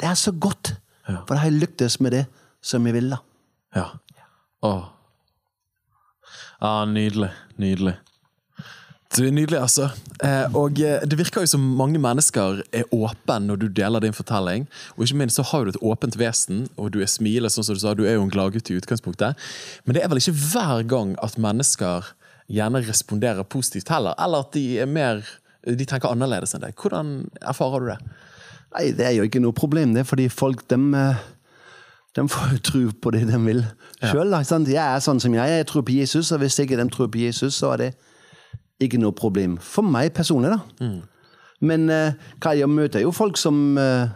Det 0.00 0.08
er 0.10 0.18
så 0.18 0.32
godt. 0.32 0.74
For 1.04 1.34
da 1.34 1.42
har 1.42 1.52
jeg 1.52 1.60
lyktes 1.60 2.00
med 2.00 2.16
det 2.16 2.24
som 2.64 2.86
jeg 2.88 2.96
ville. 2.96 3.18
Ja. 3.76 3.90
Åh. 4.64 4.86
Ja, 6.64 6.84
nydelig. 6.88 7.30
Nydelig. 7.60 7.98
Du 9.14 9.20
er 9.22 9.30
nydelig, 9.30 9.60
altså. 9.60 9.90
Eh, 10.26 10.56
og 10.58 10.80
eh, 10.82 11.02
det 11.06 11.18
virker 11.20 11.44
jo 11.44 11.50
som 11.52 11.62
mange 11.78 12.00
mennesker 12.02 12.64
er 12.74 12.88
åpne 12.94 13.36
når 13.44 13.60
du 13.62 13.66
deler 13.70 14.02
din 14.02 14.16
fortelling. 14.16 14.64
Og 14.96 15.04
ikke 15.04 15.18
minst 15.20 15.38
så 15.38 15.44
har 15.52 15.62
du 15.62 15.70
et 15.70 15.82
åpent 15.86 16.16
vesen, 16.18 16.64
og 16.74 16.90
du 16.96 16.98
er 17.04 17.10
smilende, 17.10 17.52
sånn 17.52 17.68
som 17.68 17.78
du 17.78 17.82
sa. 17.82 17.94
Du 17.94 18.02
er 18.08 18.16
jo 18.16 18.24
en 18.24 18.32
gladgutt 18.32 18.72
i 18.72 18.78
utgangspunktet. 18.80 19.38
Men 19.84 19.94
det 19.94 20.02
er 20.02 20.10
vel 20.10 20.22
ikke 20.22 20.34
hver 20.34 20.82
gang 20.90 21.14
at 21.22 21.38
mennesker 21.38 22.10
gjerne 22.50 22.82
responderer 22.88 23.46
positivt 23.46 23.92
heller. 23.94 24.18
Eller 24.18 24.48
at 24.48 24.56
de 24.56 24.64
er 24.82 24.90
mer 24.90 25.22
De 25.66 25.84
tenker 25.88 26.12
annerledes 26.12 26.54
enn 26.54 26.64
deg. 26.64 26.74
Hvordan 26.76 27.14
erfarer 27.40 27.80
du 27.80 27.92
det? 27.92 27.98
Nei, 28.74 28.84
det 28.98 29.06
er 29.06 29.14
jo 29.16 29.24
ikke 29.28 29.40
noe 29.40 29.54
problem, 29.56 29.94
det, 29.94 30.06
fordi 30.06 30.28
folk 30.28 30.64
dem, 30.70 30.90
de 32.16 32.24
får 32.28 32.56
jo 32.56 32.62
tro 32.68 32.82
på 33.02 33.12
det 33.14 33.22
de 33.30 33.38
vil 33.44 33.62
sjøl. 34.02 34.34
Jeg 34.66 34.82
er 34.82 35.00
sånn 35.04 35.22
som 35.22 35.34
jeg 35.36 35.44
er. 35.44 35.62
Jeg 35.62 35.68
tror 35.70 35.86
på 35.86 35.94
Jesus, 35.94 36.32
og 36.34 36.42
hvis 36.42 36.58
ikke 36.58 36.76
de 36.80 36.88
tror 36.90 37.08
på 37.08 37.22
Jesus, 37.22 37.54
så 37.54 37.72
er 37.74 37.76
det 37.84 37.90
ikke 38.82 38.98
noe 38.98 39.14
problem. 39.14 39.56
For 39.62 39.86
meg 39.86 40.12
personlig, 40.16 40.50
da. 40.56 40.90
Men 41.64 41.86
eh, 41.90 42.12
jeg 42.58 42.68
møter 42.68 43.00
jo 43.00 43.14
folk 43.14 43.38
som 43.40 43.78
eh, 43.78 44.10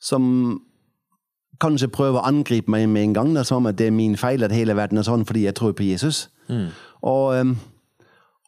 som 0.00 0.60
kanskje 1.60 1.90
prøver 1.92 2.20
å 2.20 2.26
angripe 2.26 2.72
meg 2.72 2.88
med 2.88 3.02
en 3.02 3.14
gang. 3.14 3.34
Da, 3.36 3.44
som 3.44 3.60
om 3.60 3.68
at 3.70 3.78
det 3.78 3.90
er 3.90 3.94
min 3.94 4.16
feil 4.16 4.44
at 4.44 4.52
hele 4.52 4.74
verden 4.76 4.98
er 4.98 5.04
sånn 5.06 5.26
fordi 5.28 5.44
jeg 5.44 5.54
tror 5.58 5.74
på 5.76 5.84
Jesus. 5.86 6.28
Og, 7.02 7.34
eh, 7.36 7.54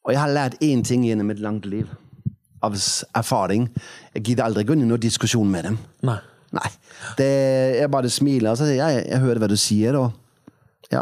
og 0.03 0.13
jeg 0.15 0.21
har 0.21 0.33
lært 0.35 0.59
én 0.65 0.83
ting 0.87 1.05
gjennom 1.07 1.31
et 1.31 1.43
langt 1.43 1.67
liv 1.71 1.91
av 2.63 2.75
erfaring. 3.19 3.69
Jeg 4.15 4.25
gidder 4.27 4.47
aldri 4.47 4.65
gå 4.67 4.77
inn 4.77 4.85
i 4.87 4.91
noen 4.91 5.03
diskusjon 5.03 5.49
med 5.51 5.67
dem. 5.69 5.79
Nei. 6.07 6.19
Nei. 6.53 6.69
Det, 7.19 7.31
jeg 7.79 7.91
bare 7.91 8.11
smiler 8.13 8.53
og 8.53 8.61
så 8.61 8.69
sier 8.69 8.83
jeg, 8.83 9.07
jeg 9.09 9.23
hører 9.23 9.41
hva 9.41 9.49
du 9.49 9.57
sier, 9.57 9.97
og 9.97 10.93
ja, 10.93 11.01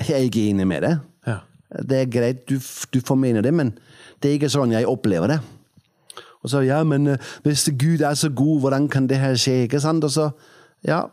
jeg 0.00 0.16
er 0.16 0.26
ikke 0.26 0.48
enig 0.50 0.66
med 0.66 0.84
det. 0.86 0.96
Ja. 1.28 1.38
Det 1.86 2.00
er 2.00 2.10
greit, 2.10 2.42
du, 2.50 2.58
du 2.58 2.98
får 3.06 3.18
mene 3.20 3.44
det, 3.46 3.52
men 3.54 3.74
det 4.20 4.30
er 4.30 4.38
ikke 4.40 4.52
sånn 4.52 4.74
jeg 4.74 4.88
opplever 4.90 5.36
det. 5.36 5.38
Og 6.40 6.50
så, 6.50 6.64
ja, 6.64 6.80
men 6.88 7.06
eh, 7.14 7.30
hvis 7.44 7.68
Gud 7.78 8.00
er 8.00 8.16
så 8.16 8.30
god, 8.32 8.60
hvordan 8.64 8.88
kan 8.90 9.06
det 9.06 9.20
her 9.20 9.36
skje? 9.38 9.66
Ikke 9.66 9.80
sant? 9.82 10.04
Og 10.04 10.12
så, 10.14 10.30
ja, 10.88 11.04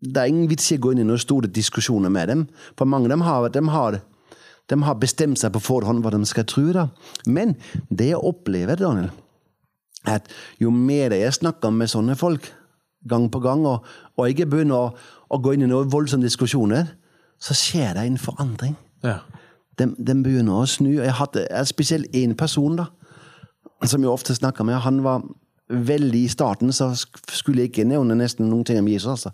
det 0.00 0.16
er 0.16 0.32
ingen 0.32 0.48
vits 0.48 0.70
i 0.72 0.78
å 0.80 0.82
gå 0.82 0.94
inn 0.94 1.02
i 1.04 1.06
noen 1.06 1.20
store 1.20 1.50
diskusjoner 1.52 2.12
med 2.12 2.32
dem. 2.32 2.46
For 2.78 2.88
mange 2.88 3.10
av 3.10 3.14
dem 3.14 3.26
har, 3.26 3.48
de 3.52 3.62
har, 3.68 3.98
de 4.70 4.78
har 4.86 5.00
bestemt 5.02 5.40
seg 5.40 5.52
på 5.54 5.62
forhånd 5.62 6.04
hva 6.04 6.12
de 6.14 6.22
skal 6.28 6.46
tro. 6.48 6.68
Da. 6.74 6.86
Men 7.26 7.56
det 7.90 8.12
jeg 8.12 8.22
opplever, 8.22 8.78
Daniel, 8.78 9.10
at 10.08 10.30
jo 10.62 10.72
mer 10.72 11.12
jeg 11.16 11.36
snakker 11.36 11.74
med 11.74 11.90
sånne 11.92 12.16
folk, 12.18 12.46
gang 13.08 13.30
på 13.32 13.40
gang, 13.40 13.64
og, 13.66 13.86
og 14.16 14.30
ikke 14.30 14.48
begynner 14.50 14.76
å, 14.76 15.10
å 15.32 15.40
gå 15.40 15.54
inn 15.56 15.64
i 15.64 15.70
noen 15.70 15.90
voldsomme 15.92 16.26
diskusjoner, 16.26 16.92
så 17.40 17.56
skjer 17.56 17.96
det 17.96 18.06
en 18.06 18.20
forandring. 18.20 18.76
Ja. 19.04 19.22
De, 19.80 19.88
de 19.96 20.16
begynner 20.20 20.60
å 20.60 20.68
snu. 20.68 20.92
Jeg 20.98 21.16
hadde 21.16 21.46
spesielt 21.68 22.16
én 22.16 22.36
person 22.36 22.76
da, 22.76 22.90
som 23.88 24.04
jeg 24.04 24.12
ofte 24.12 24.36
snakker 24.36 24.66
med. 24.68 24.82
Han 24.84 25.00
var 25.06 25.24
veldig 25.70 26.26
i 26.26 26.30
starten, 26.32 26.72
så 26.76 26.92
skulle 26.98 27.64
jeg 27.64 27.72
ikke 27.72 27.88
nevne 27.88 28.18
nesten 28.18 28.50
noen 28.50 28.66
ting 28.68 28.80
om 28.82 28.90
Jesus. 28.90 29.10
altså. 29.16 29.32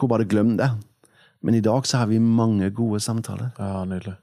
Hvor 0.00 0.10
bare 0.10 0.26
glem 0.28 0.56
det. 0.58 0.70
Men 1.44 1.58
i 1.58 1.64
dag 1.64 1.84
så 1.86 2.00
har 2.00 2.08
vi 2.08 2.18
mange 2.18 2.70
gode 2.72 3.02
samtaler. 3.04 3.52
ja, 3.58 3.84
nydelig. 3.84 4.16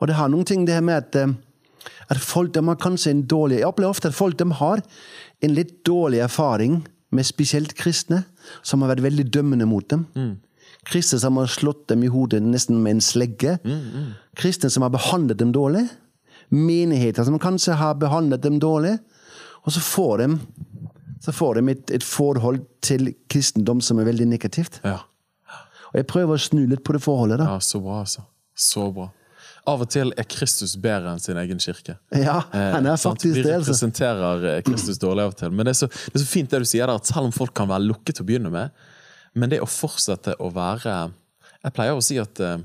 Og 0.00 0.08
det 0.10 0.16
har 0.18 0.30
noen 0.32 0.46
ting 0.48 0.66
det 0.66 0.76
her 0.76 0.84
med 0.84 1.04
at, 1.04 1.16
eh, 1.16 1.90
at 2.10 2.20
folk 2.20 2.52
de 2.54 2.62
har 2.66 2.76
kanskje 2.76 3.10
en 3.10 3.22
dårlig 3.26 3.60
Jeg 3.60 3.68
opplever 3.68 3.90
ofte 3.94 4.08
at 4.08 4.14
folk 4.14 4.36
de 4.38 4.50
har 4.52 4.82
en 5.42 5.54
litt 5.54 5.84
dårlig 5.84 6.20
erfaring 6.24 6.84
med 7.10 7.24
spesielt 7.24 7.74
kristne, 7.78 8.24
som 8.62 8.82
har 8.82 8.94
vært 8.94 9.04
veldig 9.04 9.30
dømmende 9.32 9.66
mot 9.68 9.86
dem. 9.88 10.06
Kristne 10.86 11.18
som 11.18 11.36
har 11.36 11.46
slått 11.46 11.86
dem 11.88 12.02
i 12.04 12.10
hodet 12.10 12.42
nesten 12.42 12.82
med 12.82 12.96
en 12.96 13.00
slegge. 13.00 13.58
Kristne 14.36 14.70
som 14.70 14.82
har 14.82 14.90
behandlet 14.94 15.38
dem 15.38 15.52
dårlig. 15.54 15.86
Menigheter 16.50 17.24
som 17.24 17.38
kanskje 17.42 17.74
har 17.78 17.94
behandlet 17.94 18.42
dem 18.42 18.58
dårlig. 18.62 18.98
Og 19.66 19.72
så 19.74 19.82
får 19.82 20.18
de, 20.22 20.38
så 21.24 21.32
får 21.34 21.58
de 21.58 21.72
et, 21.72 21.90
et 21.98 22.06
forhold 22.06 22.60
til 22.86 23.14
kristendom 23.28 23.80
som 23.82 23.98
er 23.98 24.06
veldig 24.06 24.28
negativt. 24.30 24.80
Ja. 24.84 25.00
Og 25.90 26.00
jeg 26.00 26.06
prøver 26.10 26.36
å 26.36 26.42
snu 26.42 26.66
litt 26.66 26.84
på 26.86 26.94
det 26.94 27.02
forholdet. 27.02 27.40
da. 27.40 27.56
ja, 27.56 27.62
så 27.62 27.80
bra, 27.82 28.00
altså. 28.04 28.26
Så 28.56 28.90
bra. 28.94 29.08
Av 29.66 29.82
og 29.82 29.88
til 29.90 30.12
er 30.14 30.26
Kristus 30.30 30.76
bedre 30.78 31.10
enn 31.10 31.22
sin 31.22 31.38
egen 31.40 31.58
kirke. 31.62 31.96
Ja, 32.14 32.36
han 32.52 32.86
er 32.86 32.92
Eh, 32.94 33.00
faktisk 33.02 33.34
det. 33.34 33.42
Vi 33.42 33.50
representerer 33.50 34.44
eh, 34.52 34.60
Kristus 34.66 35.00
dårlig 35.02 35.24
av 35.26 35.32
og 35.32 35.40
til. 35.40 35.50
Men 35.50 35.66
det 35.66 35.74
er, 35.74 35.80
så, 35.80 35.88
det 35.90 36.20
er 36.20 36.22
så 36.22 36.30
fint 36.30 36.52
det 36.52 36.60
du 36.62 36.68
sier 36.70 36.86
der, 36.86 37.00
at 37.00 37.10
selv 37.10 37.26
om 37.26 37.34
folk 37.34 37.54
kan 37.56 37.70
være 37.70 37.82
lukket 37.88 38.18
til 38.18 38.26
å 38.26 38.28
begynne 38.28 38.52
med, 38.54 38.86
men 39.34 39.50
det 39.52 39.58
å 39.60 39.68
fortsette 39.68 40.38
å 40.40 40.48
være 40.54 40.94
Jeg 41.66 41.74
pleier 41.74 41.98
å 41.98 42.04
si 42.04 42.16
at 42.22 42.40
eh, 42.40 42.62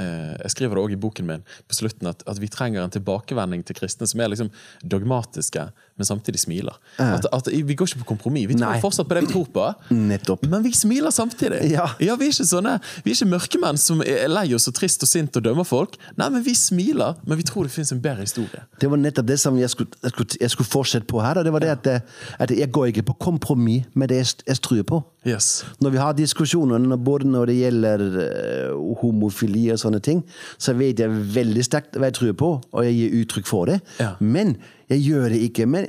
eh, 0.00 0.32
Jeg 0.40 0.54
skriver 0.54 0.78
det 0.78 0.84
òg 0.86 0.94
i 0.96 1.00
boken 1.04 1.28
min 1.28 1.44
på 1.68 1.76
slutten, 1.76 2.08
at, 2.10 2.24
at 2.26 2.40
vi 2.40 2.48
trenger 2.48 2.82
en 2.82 2.96
tilbakevending 2.96 3.62
til 3.68 3.76
kristne 3.78 4.08
som 4.08 4.24
er 4.24 4.32
liksom 4.32 4.50
dogmatiske, 4.82 5.68
men 5.98 6.06
samtidig 6.06 6.40
smiler. 6.40 6.78
At, 7.02 7.26
at 7.32 7.48
Vi 7.52 7.74
går 7.74 7.90
ikke 7.90 8.02
på 8.04 8.08
kompromiss. 8.14 8.48
Vi 8.48 8.56
tror 8.56 8.72
Nei. 8.74 8.80
fortsatt 8.82 9.08
på 9.08 9.18
det 9.18 9.24
vi 9.26 9.32
tror 9.32 9.48
på, 9.54 9.66
Nettopp. 9.94 10.46
men 10.48 10.62
vi 10.64 10.72
smiler 10.76 11.10
samtidig. 11.14 11.64
Ja. 11.72 11.88
Vi 11.98 12.08
er 12.08 12.22
ikke 12.28 12.46
sånne 12.46 12.78
Vi 13.04 13.12
er 13.12 13.16
ikke 13.16 13.30
mørkemenn 13.32 13.80
som 13.80 14.02
er 14.06 14.28
lei 14.30 14.46
oss 14.54 14.68
og 14.70 14.76
trist 14.78 15.02
og 15.04 15.10
sint 15.10 15.36
og 15.36 15.44
dømmer 15.44 15.66
folk. 15.68 15.98
Nei, 16.16 16.30
men 16.34 16.44
vi 16.46 16.54
smiler, 16.58 17.18
men 17.26 17.40
vi 17.40 17.46
tror 17.48 17.66
det 17.66 17.74
finnes 17.74 17.92
en 17.92 18.02
bedre 18.04 18.24
historie. 18.26 18.64
Det 18.80 18.90
var 18.90 19.00
nettopp 19.02 19.28
det 19.28 19.38
som 19.42 19.58
jeg 19.58 19.70
skulle, 19.74 19.90
jeg 20.02 20.14
skulle, 20.14 20.40
jeg 20.40 20.54
skulle 20.54 20.70
fortsette 20.70 21.10
på 21.10 21.22
her. 21.24 21.38
Da. 21.38 21.46
det 21.46 21.52
var 21.52 21.64
det 21.64 21.74
at, 21.74 21.86
eh, 21.86 22.00
at 22.38 22.54
jeg 22.54 22.72
går 22.72 22.92
ikke 22.92 23.06
på 23.10 23.18
kompromiss 23.28 23.86
med 23.94 24.12
det 24.12 24.22
jeg, 24.22 24.34
jeg 24.46 24.62
tror 24.62 24.82
på. 24.88 25.02
Yes. 25.26 25.64
Når 25.82 25.90
vi 25.90 25.98
har 25.98 26.12
diskusjoner, 26.16 26.96
både 26.96 27.28
når 27.28 27.50
det 27.50 27.56
gjelder 27.58 28.04
eh, 28.22 28.98
homofili 29.02 29.66
og 29.74 29.80
sånne 29.82 30.00
ting, 30.04 30.22
så 30.58 30.72
vet 30.78 31.02
jeg 31.02 31.10
veldig 31.34 31.64
sterkt 31.66 31.98
hva 31.98 32.08
jeg 32.10 32.18
tror 32.20 32.34
på, 32.38 32.50
og 32.72 32.86
jeg 32.86 32.96
gir 32.96 33.16
uttrykk 33.22 33.48
for 33.50 33.70
det. 33.70 33.80
Ja. 34.00 34.14
Men 34.20 34.56
jeg 34.90 35.02
gjør 35.04 35.28
det 35.34 35.40
ikke 35.48 35.66
men 35.68 35.86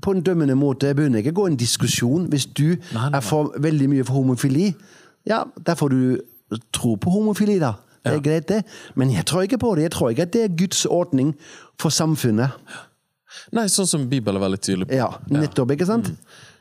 på 0.00 0.14
en 0.16 0.22
dømmende 0.24 0.54
måte. 0.56 0.88
Jeg 0.88 0.96
begynner 0.96 1.20
ikke 1.20 1.34
å 1.34 1.38
gå 1.42 1.46
i 1.48 1.50
en 1.52 1.58
diskusjon. 1.60 2.26
Hvis 2.32 2.46
du 2.56 2.70
Nei, 2.72 2.78
nei, 2.96 3.18
er 3.18 3.24
for 3.24 3.52
veldig 3.60 3.88
mye 3.92 4.04
for 4.08 4.16
homofili, 4.22 4.70
ja, 5.28 5.42
da 5.60 5.74
får 5.76 5.92
du 5.92 6.60
tro 6.72 6.94
på 6.96 7.12
homofili, 7.12 7.58
da. 7.60 7.74
Det 8.00 8.12
er 8.14 8.16
Ja. 8.16 8.20
greit, 8.24 8.46
det. 8.48 8.62
Men 8.96 9.10
jeg 9.12 9.26
tror 9.28 9.42
ikke 9.44 9.58
på 9.60 9.74
det. 9.76 9.82
Jeg 9.82 9.92
tror 9.92 10.10
ikke 10.10 10.22
at 10.22 10.32
det 10.32 10.44
er 10.46 10.56
Guds 10.56 10.86
ordning 10.86 11.34
for 11.78 11.90
samfunnet. 11.92 12.50
Nei, 13.52 13.66
sånn 13.70 13.86
som 13.86 14.08
Bibelen 14.08 14.40
er 14.40 14.46
veldig 14.48 14.60
tydelig 14.64 14.88
på. 14.88 14.96
Ja, 14.96 15.10
nettopp, 15.30 15.70
ikke 15.76 15.86
sant? 15.86 16.08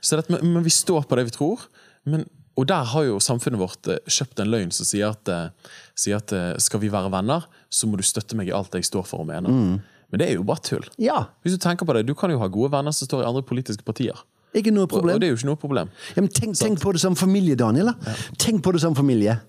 Så 0.02 0.20
det, 0.20 0.28
men, 0.30 0.54
men 0.54 0.64
vi 0.64 0.70
står 0.70 1.08
på 1.08 1.16
det 1.16 1.26
vi 1.30 1.32
tror. 1.38 1.64
Men, 2.06 2.26
og 2.60 2.68
der 2.68 2.84
har 2.92 3.04
jo 3.08 3.20
samfunnet 3.24 3.58
vårt 3.62 3.88
eh, 3.88 3.98
kjøpt 4.06 4.44
en 4.44 4.52
løgn 4.52 4.72
som 4.76 4.86
sier 4.86 5.10
at, 5.16 5.32
eh, 5.32 5.72
sier 5.98 6.20
at 6.20 6.34
eh, 6.36 6.58
skal 6.62 6.82
vi 6.84 6.92
være 6.92 7.10
venner, 7.14 7.48
så 7.72 7.88
må 7.88 7.98
du 7.98 8.04
støtte 8.04 8.36
meg 8.36 8.52
i 8.52 8.56
alt 8.56 8.76
jeg 8.76 8.84
står 8.90 9.08
for 9.08 9.24
og 9.24 9.28
mener. 9.32 9.80
Men 10.12 10.20
det 10.20 10.28
er 10.30 10.34
jo 10.40 10.44
bare 10.44 10.62
tull. 10.66 10.86
Ja, 10.98 11.26
Hvis 11.44 11.54
du 11.54 11.60
tenker 11.62 11.86
på 11.86 11.94
det, 11.94 12.06
Du 12.08 12.14
kan 12.16 12.32
jo 12.32 12.40
ha 12.40 12.48
gode 12.48 12.72
venner 12.72 12.92
som 12.92 13.08
står 13.08 13.22
i 13.24 13.28
andre 13.30 13.44
politiske 13.44 13.84
partier. 13.86 14.18
ikke 14.56 14.72
noe 14.74 14.88
problem. 14.88 15.14
og 15.16 15.22
det 15.22 15.28
er 15.28 15.32
jo 15.36 15.38
ikke 15.38 15.46
noe 15.52 15.56
problem. 15.62 15.90
Ja, 16.16 16.22
men 16.22 16.30
tenk, 16.30 16.56
tenk 16.58 16.80
på 16.82 16.92
det 16.94 17.02
som 17.02 17.16
familie, 17.16 17.56
Daniel. 17.56 17.86
Da. 17.94 18.14
Tenk 18.38 18.64
på 18.64 18.72
det 18.74 18.82
som 18.82 18.96
familie. 18.96 19.40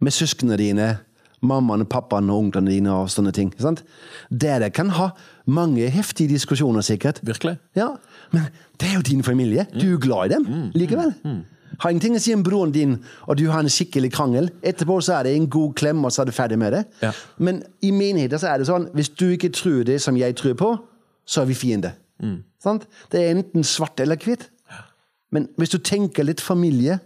Med 0.00 0.12
søsknene 0.12 0.56
dine, 0.56 0.98
mammaen, 1.42 1.84
pappaen 1.86 2.30
og 2.30 2.38
onklene 2.46 2.70
dine 2.70 2.90
og 2.90 3.08
sånne 3.12 3.32
ting. 3.32 3.52
Sant? 3.60 3.82
Dere 4.30 4.70
kan 4.70 4.88
ha 4.96 5.10
mange 5.46 5.88
heftige 5.90 6.28
diskusjoner, 6.32 6.80
sikkert. 6.82 7.20
Virkelig. 7.22 7.58
Ja, 7.76 7.90
Men 8.32 8.48
det 8.80 8.88
er 8.88 8.94
jo 8.94 9.02
din 9.02 9.22
familie. 9.22 9.66
Du 9.78 9.94
er 9.94 9.98
glad 9.98 10.30
i 10.30 10.34
dem 10.34 10.70
likevel. 10.74 11.12
Har 11.82 11.90
ingenting 11.90 12.14
å 12.14 12.22
si 12.22 12.34
om 12.34 12.44
broren 12.46 12.72
din, 12.74 12.94
og 13.26 13.36
du 13.40 13.48
har 13.50 13.62
en 13.62 13.70
skikkelig 13.72 14.12
krangel. 14.14 14.48
Etterpå 14.62 15.00
så 15.02 15.16
er 15.18 15.26
det 15.26 15.34
en 15.34 15.48
god 15.50 15.74
klem, 15.78 16.04
og 16.06 16.14
så 16.14 16.22
er 16.22 16.30
du 16.30 16.36
ferdig 16.36 16.58
med 16.62 16.76
det. 16.76 16.84
Ja. 17.02 17.10
Men 17.42 17.62
i 17.82 17.90
menigheter 17.90 18.38
så 18.38 18.52
er 18.52 18.62
det 18.62 18.68
sånn 18.70 18.86
hvis 18.94 19.10
du 19.18 19.26
ikke 19.32 19.50
tror 19.54 19.82
det 19.88 19.98
som 20.04 20.18
jeg 20.18 20.36
tror 20.38 20.54
på, 20.60 20.70
så 21.26 21.42
er 21.42 21.50
vi 21.50 21.58
fiender. 21.58 21.98
Mm. 22.22 22.38
Det 23.10 23.18
er 23.18 23.32
enten 23.34 23.66
svart 23.66 23.98
eller 24.02 24.20
hvitt. 24.22 24.46
Men 25.34 25.48
hvis 25.58 25.72
du 25.72 25.80
tenker 25.82 26.26
litt 26.28 26.42
familie 26.44 27.00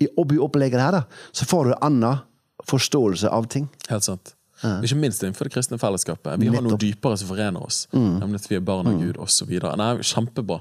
i 0.00 0.08
opplegget 0.16 0.80
her, 0.80 0.94
da, 0.94 1.04
så 1.34 1.44
får 1.48 1.68
du 1.68 1.72
en 1.74 1.86
annen 1.90 2.24
forståelse 2.68 3.28
av 3.34 3.48
ting. 3.50 3.68
Helt 3.90 4.06
sant. 4.06 4.37
Ikke 4.64 4.98
minst 4.98 5.22
innenfor 5.22 5.48
det 5.48 5.54
kristne 5.54 5.78
fellesskapet. 5.80 6.38
Vi 6.40 6.50
har 6.50 6.64
noe 6.64 6.78
dypere 6.80 7.18
som 7.20 7.30
forener 7.30 7.62
oss. 7.62 7.84
Nemlig 7.92 8.42
at 8.42 8.48
vi 8.50 8.58
er 8.58 8.64
barn 8.64 8.88
av 8.90 8.98
Gud, 8.98 9.18
osv. 9.22 9.52
Kjempebra. 10.08 10.60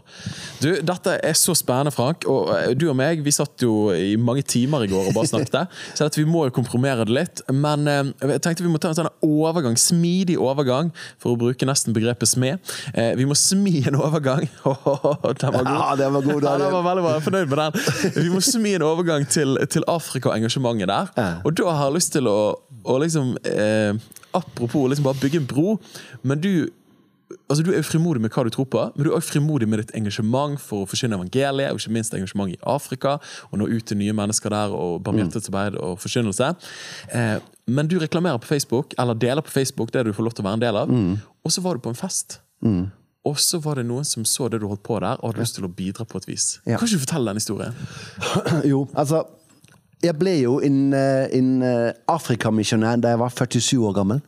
Du, 0.62 0.70
Dette 0.86 1.18
er 1.24 1.38
så 1.38 1.56
spennende, 1.58 1.94
Frank. 1.96 2.26
Og 2.30 2.52
eh, 2.56 2.72
du 2.78 2.88
og 2.92 2.98
meg 3.00 3.24
vi 3.26 3.34
satt 3.34 3.64
jo 3.64 3.90
i 3.94 4.16
mange 4.20 4.44
timer 4.48 4.86
i 4.86 4.92
går 4.92 5.10
og 5.10 5.18
bare 5.18 5.30
snakket. 5.30 5.76
Så 5.98 6.08
vi 6.18 6.26
må 6.30 6.46
jo 6.48 6.54
komprimere 6.56 7.06
det 7.08 7.16
litt. 7.16 7.42
Men 7.54 7.88
eh, 7.90 8.12
jeg 8.34 8.44
tenkte 8.46 8.66
vi 8.66 8.72
må 8.72 8.82
ta 8.82 8.92
en 8.92 8.98
sånn 9.00 9.10
overgang, 9.26 9.78
smidig 9.80 10.38
overgang, 10.42 10.92
for 11.22 11.34
å 11.34 11.40
bruke 11.40 11.68
nesten 11.68 11.96
begrepet 11.96 12.30
smed. 12.30 12.62
Eh, 12.94 13.14
vi 13.18 13.28
må 13.30 13.38
smi 13.38 13.82
en 13.88 14.00
overgang. 14.00 14.46
den 14.68 15.54
var 15.54 15.68
god. 15.68 15.74
Ja, 15.74 15.90
den 16.00 16.16
var 16.16 16.28
god, 16.28 16.48
Ja, 16.48 16.56
den 16.62 16.76
var 16.76 16.88
veldig 16.90 17.06
bra. 17.06 17.16
Jeg 17.16 17.22
er 17.22 17.28
fornøyd 17.28 17.52
med 17.52 17.64
den. 17.64 18.18
Vi 18.18 18.30
må 18.34 18.44
smi 18.46 18.76
en 18.78 18.88
overgang 18.88 19.28
til, 19.32 19.58
til 19.72 19.88
Afrika 19.92 20.32
og 20.32 20.38
engasjementet 20.38 20.92
der. 20.92 21.42
Og 21.48 21.56
da 21.58 21.74
har 21.74 21.90
jeg 21.90 21.98
lyst 21.98 22.14
til 22.16 22.30
å, 22.32 22.38
å 22.88 22.98
liksom 23.02 23.34
eh, 23.48 23.87
Apropos 24.38 24.90
liksom 24.92 25.08
bare 25.08 25.22
bygge 25.22 25.42
en 25.42 25.48
bro. 25.50 25.78
Men 26.24 26.42
du 26.44 26.52
altså 27.50 27.64
du 27.64 27.72
er 27.76 27.84
frimodig 27.86 28.22
med 28.24 28.32
hva 28.32 28.44
du 28.48 28.52
tror 28.54 28.68
på, 28.72 28.82
men 28.96 29.04
du 29.06 29.10
er 29.10 29.18
også 29.18 29.34
frimodig 29.36 29.68
med 29.70 29.82
ditt 29.82 29.94
engasjement 29.98 30.60
for 30.62 30.86
å 30.86 30.90
forsyne 30.90 31.18
evangeliet, 31.18 31.74
og 31.74 31.82
ikke 31.82 31.94
minst 31.96 32.16
engasjement 32.16 32.54
i 32.54 32.58
Afrika, 32.64 33.18
og 33.50 33.60
nå 33.62 33.68
ut 33.72 33.88
til 33.90 34.00
nye 34.00 34.16
mennesker 34.16 34.54
der, 34.54 34.76
og 34.76 35.02
barmhjertighetsarbeid 35.08 35.80
og 35.84 35.98
forkynnelse. 36.04 36.54
Eh, 37.12 37.38
men 37.68 37.90
du 37.92 37.98
reklamerer 38.00 38.40
på 38.44 38.48
Facebook, 38.48 38.96
eller 39.00 39.18
deler 39.20 39.44
på 39.44 39.52
Facebook 39.52 39.92
det 39.96 40.06
du 40.08 40.14
får 40.16 40.30
lov 40.30 40.38
til 40.38 40.46
å 40.46 40.48
være 40.48 40.60
en 40.62 40.66
del 40.68 40.82
av, 40.84 40.94
og 41.44 41.52
så 41.52 41.64
var 41.66 41.76
du 41.76 41.84
på 41.84 41.92
en 41.92 42.00
fest. 42.00 42.40
Og 43.28 43.36
så 43.44 43.60
var 43.60 43.76
det 43.76 43.84
noen 43.90 44.06
som 44.08 44.24
så 44.24 44.48
det 44.48 44.62
du 44.64 44.70
holdt 44.70 44.86
på 44.88 45.00
der, 45.04 45.20
og 45.20 45.34
hadde 45.34 45.44
lyst 45.44 45.58
til 45.60 45.68
å 45.68 45.72
bidra 45.72 46.06
på 46.08 46.22
et 46.22 46.30
vis. 46.30 46.46
Ja. 46.64 46.78
Kan 46.80 46.88
ikke 46.88 46.96
du 46.96 47.04
fortelle 47.04 47.34
den 47.34 47.42
historien? 47.42 47.76
Jo, 48.72 48.86
altså 48.96 49.26
Jeg 50.06 50.14
ble 50.20 50.34
jo 50.44 50.60
en, 50.62 50.82
eh, 50.94 51.28
en 51.38 51.54
eh, 51.66 51.94
Afrikamisjonær 52.14 53.00
da 53.02 53.16
jeg 53.16 53.22
var 53.24 53.34
47 53.34 53.78
år 53.82 53.96
gammel. 53.98 54.22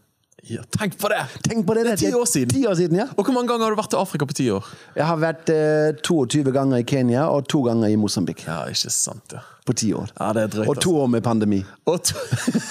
Ja, 0.49 0.63
tenk 0.73 0.95
på 0.97 1.09
det! 1.11 1.19
Tenk 1.45 1.65
på 1.67 1.75
det, 1.77 1.83
Det 1.85 1.91
er 1.91 1.99
ti 1.99 2.13
år 2.15 2.25
siden. 2.25 2.49
Ti 2.49 2.65
år 2.65 2.73
siden, 2.79 2.97
ja. 2.97 3.05
Og 3.17 3.25
hvor 3.25 3.33
mange 3.35 3.51
ganger 3.51 3.67
har 3.67 3.75
du 3.75 3.77
vært 3.77 3.91
til 3.93 3.99
Afrika 3.99 4.25
på 4.25 4.33
ti 4.33 4.47
år? 4.49 4.65
Jeg 4.95 5.05
har 5.05 5.19
vært 5.21 5.51
eh, 5.53 5.99
22 6.01 6.53
ganger 6.55 6.81
i 6.81 6.85
Kenya 6.87 7.27
og 7.29 7.45
to 7.51 7.61
ganger 7.67 7.91
i 7.91 7.99
Mosambik. 7.99 8.45
Ja, 8.47 8.63
ikke 8.71 8.89
sant, 8.93 9.35
ja. 9.35 9.43
På 9.67 9.75
ti 9.77 9.91
år. 9.93 10.09
Ja, 10.15 10.31
det 10.33 10.47
er 10.47 10.53
drøyt, 10.55 10.69
og 10.71 10.81
to 10.81 10.95
år 11.03 11.11
med 11.13 11.21
pandemi. 11.21 11.59
Og 11.85 12.01
to... 12.01 12.17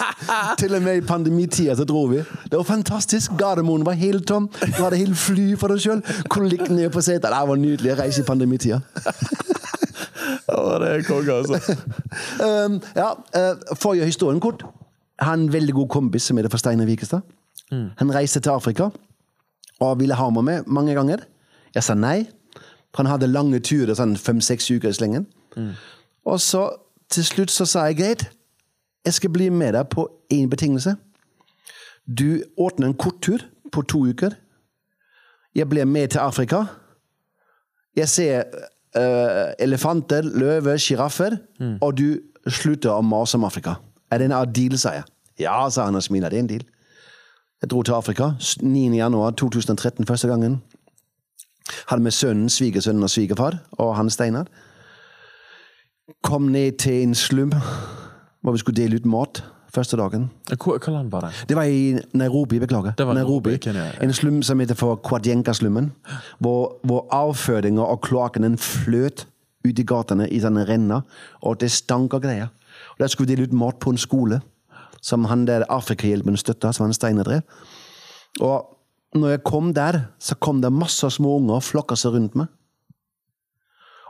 Til 0.58 0.74
og 0.74 0.82
med 0.82 0.98
i 0.98 1.04
pandemitida 1.06 1.76
så 1.78 1.86
dro 1.86 2.02
vi. 2.10 2.24
Det 2.50 2.58
var 2.58 2.66
fantastisk. 2.66 3.36
Gardermoen 3.38 3.86
var 3.86 3.94
helt 4.00 4.26
tom. 4.26 4.50
Du 4.64 4.82
hadde 4.82 4.98
helt 4.98 5.18
fly 5.18 5.52
for 5.60 5.70
deg 5.70 5.84
sjøl. 5.84 6.02
Ligge 6.48 6.72
ned 6.72 6.90
på 6.90 7.04
setet. 7.04 7.30
Det 7.30 7.46
var 7.52 7.62
nydelig 7.62 7.94
å 7.94 8.00
reise 8.02 8.24
i 8.24 8.26
pandemitida. 8.26 8.82
Det 10.82 10.90
er 10.92 11.04
konge, 11.06 11.32
altså. 11.32 11.76
Um, 12.42 12.78
ja, 13.02 13.12
uh, 13.14 13.74
for 13.74 13.92
å 13.92 13.98
gjøre 13.98 14.10
historien 14.10 14.42
kort. 14.42 14.64
En 15.22 15.48
veldig 15.52 15.74
god 15.80 15.90
kompis 15.96 16.28
som 16.28 16.38
er 16.38 16.46
det 16.46 16.52
for 16.54 16.62
Steinar 16.62 16.88
Vikestad. 16.88 17.26
Han 17.68 18.10
reiste 18.14 18.40
til 18.40 18.54
Afrika 18.54 18.86
og 19.84 19.98
ville 20.00 20.16
ha 20.16 20.28
meg 20.32 20.44
med 20.46 20.70
mange 20.72 20.94
ganger. 20.96 21.20
Jeg 21.74 21.84
sa 21.84 21.94
nei, 21.94 22.22
for 22.94 23.02
han 23.02 23.10
hadde 23.12 23.28
lange 23.28 23.60
turer, 23.60 23.92
sånn 23.98 24.16
fem-seks 24.16 24.70
uker 24.72 24.88
i 24.88 24.96
slengen. 24.96 25.26
Og 26.24 26.40
så 26.40 26.62
til 27.12 27.26
slutt 27.26 27.52
så 27.52 27.66
sa 27.68 27.84
jeg 27.88 27.98
greit, 28.00 28.24
jeg 29.04 29.14
skal 29.18 29.32
bli 29.32 29.48
med 29.52 29.74
deg 29.76 29.88
på 29.92 30.06
én 30.32 30.48
betingelse. 30.50 30.96
Du 32.08 32.42
ordner 32.56 32.88
en 32.88 32.96
korttur 32.96 33.44
på 33.72 33.82
to 33.82 34.06
uker. 34.08 34.34
Jeg 35.54 35.68
blir 35.68 35.84
med 35.84 36.08
til 36.08 36.18
Afrika. 36.18 36.64
Jeg 37.96 38.08
ser 38.08 38.44
eh, 38.96 39.54
elefanter, 39.58 40.22
løver, 40.22 40.76
sjiraffer, 40.76 41.36
og 41.80 41.98
du 41.98 42.20
slutter 42.48 42.94
å 42.94 43.02
mase 43.04 43.36
om 43.36 43.44
Afrika. 43.44 43.76
Er 44.10 44.18
det 44.18 44.30
en 44.30 44.52
deal, 44.52 44.78
sa 44.78 44.94
jeg. 44.96 45.04
Ja, 45.38 45.68
sa 45.70 45.84
han 45.84 45.98
og 45.98 46.02
smilte. 46.02 46.30
Det 46.30 46.38
er 46.38 46.44
en 46.46 46.50
deal. 46.50 46.64
Jeg 47.62 47.70
dro 47.70 47.82
til 47.82 47.94
Afrika 47.94 48.32
9. 48.62 48.94
januar 48.96 49.30
2013 49.30 50.06
første 50.06 50.28
gangen. 50.28 50.62
Hadde 51.88 52.02
med 52.02 52.14
sønnen, 52.14 52.48
svigersønnen 52.48 53.02
og 53.02 53.10
svigerfar 53.10 53.58
og 53.78 53.96
han 53.96 54.10
Steinar. 54.10 54.46
Kom 56.22 56.48
ned 56.54 56.78
til 56.78 57.02
en 57.02 57.14
slum 57.14 57.52
hvor 58.40 58.54
vi 58.54 58.58
skulle 58.62 58.78
dele 58.78 58.96
ut 58.96 59.06
mat 59.06 59.42
første 59.74 59.98
dagen. 60.00 60.28
Hva, 60.50 60.76
hva 60.78 60.92
land 60.94 61.10
var 61.12 61.26
det? 61.26 61.32
Det 61.48 61.56
var 61.58 61.68
i 61.68 61.96
Nairobi, 62.16 62.60
beklager. 62.62 62.94
Nairobi, 62.98 63.58
Nairobi. 63.66 64.04
En 64.04 64.14
slum 64.16 64.42
som 64.46 64.60
heter 64.60 64.78
for 64.78 65.00
Kwadjenka-slummen. 65.04 65.90
Hvor, 66.38 66.78
hvor 66.88 67.06
avføringa 67.14 67.84
og 67.84 68.02
kloakkene 68.06 68.54
fløt 68.58 69.26
ut 69.66 69.78
i 69.78 69.86
gatene 69.86 70.28
i 70.30 70.40
sånne 70.42 70.64
renner. 70.68 71.04
Og 71.42 71.60
det 71.60 71.70
stank 71.74 72.14
og 72.16 72.24
greier. 72.24 72.52
Og 72.96 73.04
Der 73.04 73.12
skulle 73.12 73.28
vi 73.28 73.36
dele 73.36 73.48
ut 73.48 73.56
mat 73.56 73.80
på 73.82 73.92
en 73.92 74.00
skole 74.00 74.40
som 75.02 75.28
han 75.30 75.46
der 75.46 75.66
Afrikahjelpen 75.70 76.36
støtta, 76.36 76.72
som 76.72 76.88
han 76.88 76.94
Steinar 76.96 77.28
drev. 77.28 77.40
Og 78.42 78.74
når 79.14 79.36
jeg 79.36 79.44
kom 79.46 79.72
der, 79.74 80.00
så 80.18 80.34
kom 80.34 80.62
det 80.62 80.72
masse 80.74 81.10
små 81.10 81.36
unger 81.38 81.60
og 81.60 81.66
flokka 81.66 81.96
seg 81.96 82.16
rundt 82.16 82.34
meg. 82.38 82.48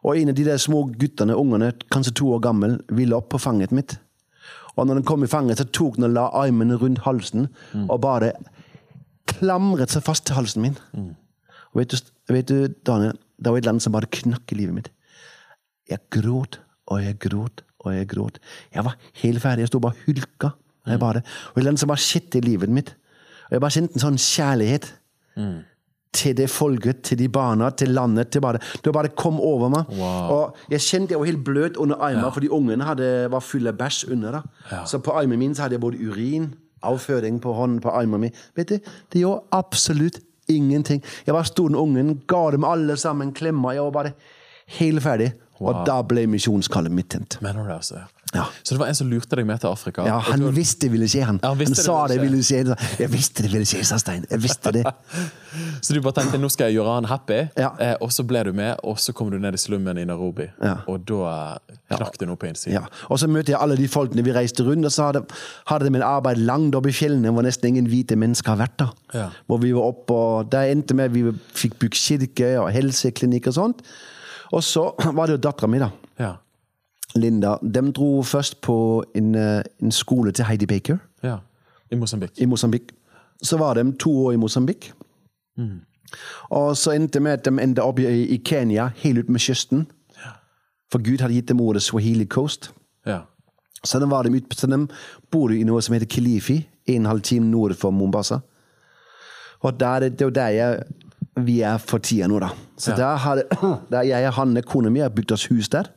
Og 0.07 0.19
en 0.19 0.31
av 0.31 0.37
de 0.39 0.45
der 0.47 0.61
små 0.63 0.85
guttene, 0.95 1.37
ungene, 1.37 1.73
kanskje 1.93 2.15
to 2.21 2.31
år 2.33 2.43
gammel, 2.43 2.79
ville 2.95 3.17
opp 3.17 3.29
på 3.35 3.41
fanget 3.43 3.75
mitt. 3.75 3.97
Og 4.79 4.87
når 4.87 5.01
den 5.01 5.07
kom 5.09 5.25
i 5.27 5.29
fanget, 5.31 5.59
så 5.59 5.67
tok 5.75 5.97
den 5.99 6.07
og 6.07 6.13
la 6.15 6.29
armen 6.39 6.71
rundt 6.79 7.03
halsen 7.03 7.49
og 7.89 7.99
bare 8.05 8.33
klamret 9.29 9.91
seg 9.91 10.05
fast 10.07 10.25
til 10.29 10.39
halsen 10.39 10.63
min. 10.63 10.77
Og 11.75 11.81
vet 11.83 11.91
du, 11.93 11.97
vet 12.33 12.49
du, 12.49 12.69
Daniel, 12.87 13.19
det 13.39 13.51
var 13.51 13.59
et 13.59 13.65
eller 13.65 13.75
annet 13.75 13.85
som 13.85 13.93
bare 13.95 14.09
knakk 14.11 14.55
i 14.55 14.59
livet 14.61 14.75
mitt. 14.77 14.89
Jeg 15.91 15.99
gråt, 16.15 16.61
og 16.89 17.03
jeg 17.03 17.19
gråt, 17.19 17.65
og 17.85 17.95
jeg 17.95 18.09
gråt. 18.11 18.39
Jeg 18.75 18.85
var 18.85 18.97
helt 19.23 19.43
ferdig. 19.43 19.67
Jeg 19.67 19.69
sto 19.73 19.81
bare 19.83 19.99
hulka. 20.07 20.51
Jeg 20.89 21.01
bare, 21.03 21.21
og 21.51 21.59
et 21.59 21.61
eller 21.61 21.75
annet 21.75 21.83
som 21.83 21.91
bare 21.91 22.01
skjedde 22.07 22.39
i 22.41 22.47
livet 22.47 22.71
mitt. 22.73 22.95
Og 23.49 23.53
jeg 23.59 23.61
bare 23.61 23.75
kjente 23.77 23.99
en 23.99 24.05
sånn 24.07 24.19
kjærlighet 24.21 24.89
til 26.13 26.37
det 26.37 26.49
folket, 26.51 27.03
til 27.03 27.19
de 27.19 27.29
barna, 27.29 27.71
til 27.71 27.89
landet. 27.89 28.31
til 28.31 28.41
bare, 28.41 28.59
Det 28.85 28.93
bare 28.93 29.09
kom 29.09 29.41
over 29.41 29.69
meg. 29.69 29.85
Wow. 29.89 30.31
Og 30.31 30.57
jeg 30.71 30.81
kjente 30.81 31.13
jeg 31.13 31.19
var 31.19 31.27
helt 31.27 31.45
bløt 31.45 31.77
under 31.77 31.97
armen, 31.97 32.33
fordi 32.33 32.49
ungene 32.49 32.85
hadde, 32.85 33.31
var 33.31 33.41
fulle 33.41 33.69
av 33.69 33.77
bæsj 33.77 34.13
under. 34.13 34.33
da. 34.33 34.85
Så 34.85 34.99
på 34.99 35.11
armen 35.11 35.39
min 35.39 35.55
så 35.55 35.63
hadde 35.63 35.75
jeg 35.75 35.81
både 35.81 35.99
urin, 36.09 36.55
avføring 36.83 37.41
på 37.41 37.53
hånden, 37.53 37.81
på 37.81 37.91
armen 37.91 38.21
min. 38.21 38.33
Vet 38.57 38.69
du, 38.69 38.79
Det 39.13 39.21
gjorde 39.21 39.43
absolutt 39.53 40.21
Ingenting. 40.49 41.03
Jeg 41.27 41.35
var 41.35 41.43
stor 41.43 41.69
den 41.69 41.77
ungen, 41.77 42.23
ga 42.27 42.51
dem 42.51 42.65
alle 42.65 42.97
sammen 42.97 43.35
klemmer. 43.37 43.73
Jeg 43.73 43.83
var 43.83 43.91
bare 43.91 44.13
helt 44.79 45.03
ferdig. 45.03 45.33
Og 45.61 45.83
da 45.87 46.01
ble 46.03 46.27
misjonskallet 46.31 46.93
mitt 46.95 47.09
tent. 47.11 47.39
Mener 47.43 47.63
du 47.65 47.69
det, 47.69 47.77
altså? 47.81 48.05
Ja. 48.35 48.43
Så 48.63 48.75
det 48.75 48.81
var 48.83 48.91
en 48.91 48.95
som 48.95 49.09
lurte 49.09 49.37
deg 49.39 49.47
med 49.49 49.57
til 49.63 49.71
Afrika? 49.73 50.05
Ja, 50.05 50.19
han 50.21 50.41
du- 50.43 50.51
visste 50.53 50.81
det 50.85 50.91
ville 50.93 51.07
skje, 51.09 51.23
han. 51.25 51.39
Ja, 51.43 51.49
han 51.49 51.57
han 51.63 51.73
det 51.73 51.77
sa 51.81 52.07
det 52.11 52.19
ville 52.21 52.43
skje. 52.45 52.77
Jeg 53.01 53.09
visste 53.11 53.43
det 53.43 53.51
ville 53.55 53.65
skje, 53.65 53.81
sa 53.89 53.97
Stein. 53.97 54.27
Jeg 54.31 54.43
visste 54.43 54.73
det. 54.77 54.83
Så 55.83 55.95
du 55.97 56.01
bare 56.05 56.13
tenkte 56.19 56.37
nå 56.39 56.51
skal 56.53 56.69
jeg 56.69 56.77
gjøre 56.77 56.95
han 56.99 57.05
happy, 57.09 57.39
Ja. 57.57 57.71
eh, 57.81 57.95
og 58.05 58.11
så 58.13 58.23
ble 58.29 58.43
du 58.45 58.53
med, 58.53 58.77
og 58.85 58.99
så 59.01 59.15
kom 59.17 59.31
du 59.33 59.39
ned 59.41 59.55
i 59.55 59.57
slummen 59.57 59.97
i 59.97 60.05
Nairobi. 60.05 60.45
Ja. 60.63 60.75
Og 60.87 61.07
da 61.09 61.31
eh, 61.71 61.97
knakk 61.97 62.19
det 62.21 62.29
noe 62.29 62.37
på 62.37 62.51
innsiden. 62.51 62.75
Ja. 62.77 62.83
Og 63.09 63.19
så 63.19 63.27
møtte 63.33 63.55
jeg 63.55 63.61
alle 63.65 63.77
de 63.81 63.89
folkene 63.89 64.23
vi 64.27 64.35
reiste 64.37 64.63
rundt, 64.67 64.85
og 64.85 64.93
så 64.93 65.09
hadde, 65.09 65.25
hadde 65.73 65.89
de 65.89 65.97
en 65.97 66.03
arbeid 66.05 66.37
langt 66.45 66.77
oppe 66.77 66.93
i 66.93 66.93
fjellene 66.93 67.33
hvor 67.33 67.43
nesten 67.49 67.71
ingen 67.73 67.89
hvite 67.89 68.15
mennesker 68.21 68.53
har 68.55 68.61
vært. 68.67 68.77
der. 68.85 68.93
Ja. 69.15 69.29
Hvor 69.49 69.59
vi 69.65 69.73
var 69.73 69.89
oppe, 69.89 70.13
og 70.15 70.53
der 70.53 70.69
endte 70.69 70.95
med 70.95 71.09
at 71.09 71.15
vi 71.17 71.25
fikk 71.57 71.79
bygd 71.81 71.97
kirke 71.97 72.53
og 72.61 72.69
helseklinikk 72.77 73.49
og 73.49 73.55
sånt. 73.57 73.83
Og 74.53 74.65
så 74.65 74.91
var 75.17 75.27
det 75.27 75.39
jo 75.39 75.43
dattera 75.49 75.71
mi, 75.71 75.81
da. 75.83 75.91
Ja. 76.19 76.35
Linda. 77.17 77.57
De 77.63 77.83
dro 77.93 78.23
først 78.23 78.61
på 78.61 79.05
en, 79.17 79.35
eh, 79.35 79.63
en 79.83 79.93
skole 79.93 80.33
til 80.33 80.45
Heidi 80.45 80.67
Baker 80.67 80.99
ja. 81.23 81.39
I 81.91 81.97
Mosambik. 81.97 82.31
i 82.37 82.47
Mosambik. 82.47 82.93
Så 83.43 83.57
var 83.57 83.75
de 83.75 83.93
to 83.97 84.13
år 84.27 84.33
i 84.33 84.37
Mosambik. 84.37 84.93
Og 86.51 86.77
så 86.77 86.91
endte 86.91 87.21
med 87.21 87.33
at 87.33 87.45
de 87.45 87.63
endte 87.63 87.83
opp 87.83 87.99
i, 87.99 88.07
i 88.35 88.37
Kenya, 88.45 88.91
helt 88.97 89.19
ut 89.19 89.29
med 89.29 89.41
kysten. 89.41 89.87
For 90.93 91.03
Gud 91.05 91.21
hadde 91.21 91.35
gitt 91.35 91.49
dem 91.49 91.61
ordet 91.61 91.83
Swahili 91.83 92.25
Coast. 92.25 92.71
Ja. 93.07 93.21
Så 93.85 93.99
de, 93.99 94.11
var 94.11 94.23
de, 94.23 94.37
ut, 94.37 94.55
så 94.57 94.67
de 94.67 94.87
bor 95.31 95.53
i 95.53 95.65
noe 95.65 95.83
som 95.85 95.95
heter 95.95 96.09
Kilifi, 96.09 96.63
en 96.89 97.07
halv 97.07 97.21
time 97.21 97.47
nord 97.51 97.75
for 97.79 97.91
Mombasa. 97.91 98.41
Og 99.61 99.81
der, 99.81 100.09
det 100.09 100.21
er 100.21 100.25
jo 100.25 100.31
der 100.31 100.49
jeg, 100.49 100.83
vi 101.47 101.61
er 101.63 101.79
for 101.79 101.99
tida 101.99 102.27
nå, 102.29 102.39
da. 102.41 102.51
Så 102.79 102.91
Ja. 102.91 102.97
der, 102.97 103.17
har 103.17 103.43
der 103.91 104.03
jeg 104.03 104.27
og 104.29 104.35
Hanne, 104.35 104.63
kona 104.63 104.91
mi, 104.91 105.01
har 105.01 105.11
bygd 105.11 105.33
oss 105.33 105.47
hus 105.51 105.69
der. 105.69 105.91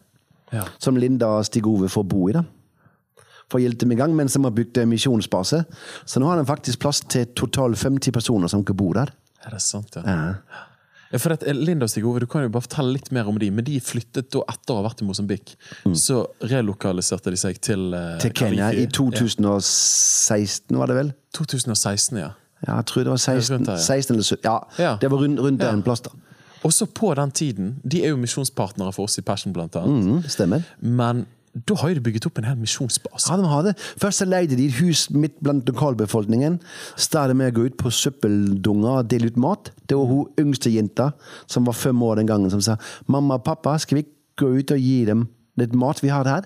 Ja. 0.53 0.65
Som 0.79 0.97
Linda 0.97 1.25
og 1.39 1.45
Stig 1.45 1.65
Ove 1.67 1.87
får 1.89 2.03
bo 2.07 2.29
i. 2.29 2.33
da. 2.33 2.43
For 3.51 3.59
å 3.59 3.61
hjelpe 3.63 3.79
dem 3.83 3.91
i 3.91 3.95
gang, 3.99 4.13
mens 4.15 4.33
de 4.33 4.41
har 4.43 4.51
bygd 4.55 4.77
en 4.79 4.89
misjonsbase. 4.89 5.65
Så 6.05 6.19
nå 6.19 6.27
har 6.27 6.37
de 6.39 6.45
faktisk 6.47 6.79
plass 6.79 7.01
til 7.01 7.25
totalt 7.35 7.75
50 7.77 8.11
personer 8.15 8.47
som 8.47 8.63
kan 8.63 8.75
bo 8.75 8.93
der. 8.93 9.11
Er 9.45 9.49
det 9.51 9.61
sant, 9.61 9.95
ja? 9.95 10.01
Ja. 10.05 10.35
For 11.19 11.33
at, 11.33 11.43
eh, 11.43 11.51
Linda 11.53 11.83
og 11.83 11.89
Stig 11.91 12.05
Ove, 12.07 12.21
du 12.21 12.25
kan 12.31 12.43
jo 12.43 12.49
bare 12.49 12.63
fortelle 12.63 12.93
litt 12.93 13.11
mer 13.11 13.27
om 13.27 13.37
de, 13.37 13.49
men 13.51 13.65
de 13.67 13.79
flyttet 13.83 14.29
da 14.31 14.39
etter 14.47 14.71
å 14.73 14.77
ha 14.79 14.85
vært 14.89 15.01
i 15.01 15.05
Mosambik. 15.05 15.55
Så 15.93 16.21
relokaliserte 16.47 17.31
de 17.33 17.35
seg 17.41 17.59
til 17.59 17.93
eh, 17.93 18.13
Mm. 18.15 18.19
Til 18.21 18.31
Kenya 18.31 18.69
Kalifi. 18.71 18.83
i 18.83 18.87
2016, 18.87 20.77
var 20.77 20.87
det 20.87 20.95
vel? 20.95 21.13
2016, 21.35 22.17
ja. 22.21 22.29
Ja, 22.67 22.75
jeg 22.75 22.85
tror 22.85 23.03
det 23.03 23.09
var 23.11 23.17
16, 23.17 23.55
rundt 23.55 23.67
der, 23.67 23.73
ja. 23.73 23.79
16 23.79 24.13
eller 24.15 24.23
17. 24.23 24.59
Ja, 24.79 24.95
det 25.01 25.11
var 25.11 25.17
rundt, 25.17 25.39
rundt 25.39 25.59
der 25.61 25.67
Ja. 25.67 25.73
en 25.73 25.83
plass, 25.83 26.01
da. 26.01 26.09
Også 26.63 26.85
på 26.85 27.13
den 27.15 27.31
tiden, 27.31 27.79
de 27.91 28.03
er 28.05 28.09
jo 28.09 28.17
misjonspartnere 28.17 28.93
for 28.93 29.03
oss 29.09 29.17
i 29.17 29.21
Passion, 29.21 29.53
blant 29.53 29.75
annet. 29.75 30.05
Mm, 30.05 30.23
stemmer. 30.29 30.61
Men 30.79 31.25
da 31.67 31.73
har 31.75 31.89
jo 31.89 31.95
de 31.95 32.01
bygget 32.05 32.25
opp 32.29 32.37
en 32.37 32.43
hel 32.45 32.55
misjonsbase. 32.57 33.31
Ja, 33.31 33.37
de 33.41 33.47
har 33.49 33.63
det. 33.63 33.73
Først 33.97 34.21
så 34.21 34.25
leide 34.29 34.55
de 34.55 34.65
et 34.69 34.77
hus 34.77 35.09
midt 35.09 35.39
blant 35.43 35.65
lokalbefolkningen. 35.65 36.59
Startet 36.95 37.35
med 37.35 37.51
å 37.51 37.55
gå 37.57 37.65
ut 37.65 37.77
på 37.77 37.89
søppeldunger 37.91 38.99
og 39.01 39.09
dele 39.09 39.27
ut 39.31 39.37
mat. 39.41 39.71
Det 39.89 39.97
var 39.97 40.05
hun 40.05 40.27
yngste 40.39 40.69
jenta, 40.71 41.11
som 41.47 41.65
var 41.65 41.73
fem 41.73 42.01
år 42.03 42.15
den 42.21 42.27
gangen, 42.29 42.49
som 42.53 42.61
sa 42.61 42.77
mamma 43.07 43.33
og 43.39 43.43
pappa, 43.43 43.77
skal 43.79 43.97
vi 43.97 44.05
gå 44.37 44.53
ut 44.59 44.71
og 44.71 44.79
gi 44.79 45.05
dem 45.05 45.27
litt 45.57 45.73
mat 45.73 45.99
vi 46.03 46.09
har 46.13 46.25
her? 46.29 46.45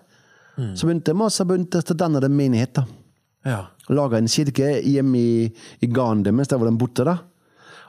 Så 0.75 0.87
begynte 0.87 1.11
de, 1.11 1.19
og 1.21 1.29
så 1.35 1.43
begynte 1.45 1.81
de 1.83 1.93
å 1.93 1.97
danne 1.97 2.23
en 2.23 2.31
menighet. 2.37 2.73
da. 2.73 2.85
Ja. 3.45 3.65
Laga 3.93 4.17
en 4.17 4.27
kirke 4.31 4.79
hjemme 4.81 5.19
i, 5.19 5.49
i 5.81 5.87
gården 5.87 6.25
deres, 6.25 6.49
der 6.49 6.57
hvor 6.57 6.69
de 6.69 6.77
bodde. 6.77 7.05
da. 7.05 7.17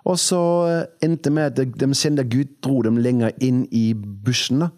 Og 0.06 0.18
så 0.18 0.40
eh, 0.70 1.06
endte 1.08 1.30
med 1.30 1.42
at 1.42 1.56
de, 1.56 1.64
de 1.72 2.20
at 2.20 2.30
Gud 2.30 2.52
dro 2.62 2.82
dem 2.82 2.96
lenger 2.96 3.30
inn 3.40 3.66
i 3.72 3.92
bussen. 3.94 4.60
da. 4.60 4.68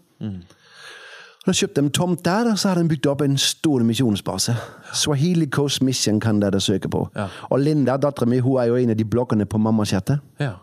Da 1.49 1.53
kjøpte 1.57 1.81
de 1.81 1.91
tomt 1.95 2.25
der, 2.25 2.51
og 2.53 2.59
så 2.59 2.69
har 2.69 2.81
de 2.81 2.89
bygd 2.89 3.07
opp 3.09 3.23
en 3.25 3.39
stor 3.39 3.81
misjonsbase. 3.87 4.55
Swahili 4.93 5.47
Coast 5.49 5.83
Mission 5.83 6.21
kan 6.21 6.41
dere 6.43 6.61
søke 6.61 6.91
på. 6.93 7.07
Ja. 7.17 7.29
Og 7.51 7.61
Linda, 7.61 7.97
dattera 7.97 8.29
mi, 8.29 8.39
hun 8.45 8.59
er 8.61 8.69
jo 8.69 8.77
en 8.77 8.91
av 8.93 8.99
de 8.99 9.05
blokkene 9.05 9.47
på 9.47 9.59
Mammakjattet. 9.59 10.21
ja. 10.41 10.57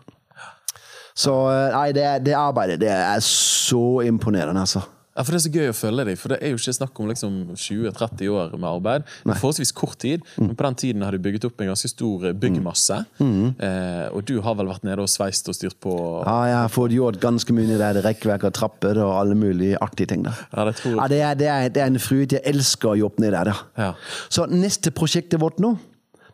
Så 1.16 1.32
eh, 1.48 1.72
nei, 1.72 1.92
det, 1.96 2.04
det 2.26 2.34
arbeidet 2.36 2.74
det 2.82 2.90
er 2.92 3.22
så 3.24 4.02
imponerende, 4.04 4.60
altså. 4.60 4.82
Ja, 5.16 5.22
for 5.24 5.32
Det 5.32 5.38
er 5.38 5.44
så 5.46 5.52
gøy 5.54 5.68
å 5.70 5.76
følge 5.76 6.04
dem, 6.04 6.16
for 6.20 6.28
det 6.28 6.38
er 6.42 6.50
jo 6.52 6.58
ikke 6.60 6.74
snakk 6.76 7.00
om 7.00 7.08
liksom 7.08 7.36
20-30 7.56 8.28
år 8.28 8.50
med 8.58 8.68
arbeid. 8.68 9.06
Det 9.24 9.32
er 9.32 9.40
forholdsvis 9.40 9.72
kort 9.72 9.98
tid, 10.02 10.20
Mm. 10.36 10.46
men 10.46 10.56
på 10.56 10.64
den 10.66 10.74
tiden 10.74 11.02
har 11.02 11.12
de 11.12 11.18
bygget 11.18 11.44
opp 11.48 11.60
en 11.60 11.68
ganske 11.72 11.88
stor 11.88 12.32
byggmasse. 12.34 12.98
Mm. 13.18 13.32
Mm. 13.32 13.54
Eh, 13.60 14.08
og 14.12 14.24
du 14.28 14.40
har 14.42 14.54
vel 14.54 14.66
vært 14.66 14.84
nede 14.84 15.00
og 15.00 15.08
sveist 15.08 15.48
og 15.48 15.54
styrt 15.56 15.78
på 15.80 15.94
Ja, 16.26 16.36
jeg 16.50 16.56
har 16.56 16.68
fått 16.68 16.92
gjort 16.92 17.20
ganske 17.20 17.52
mye 17.56 17.78
der. 17.78 18.02
Rekkverk 18.04 18.44
og 18.44 18.52
trapper 18.52 18.98
og 19.02 19.14
alle 19.20 19.34
mulige 19.34 19.78
artige 19.80 20.06
ting. 20.08 20.22
da. 20.22 20.34
Ja, 20.54 20.64
det 20.68 20.76
tror. 20.76 20.96
Ja, 21.00 21.08
det, 21.08 21.20
er, 21.20 21.34
det, 21.34 21.46
er, 21.48 21.68
det 21.70 21.82
er 21.82 21.86
en 21.86 21.98
fryd. 21.98 22.32
Jeg 22.36 22.42
elsker 22.44 22.92
å 22.92 22.98
jobbe 22.98 23.20
nede 23.24 23.44
der. 23.44 23.64
Ja. 23.78 23.92
Så 24.28 24.46
neste 24.52 24.90
prosjektet 24.90 25.40
vårt 25.40 25.58
nå 25.60 25.78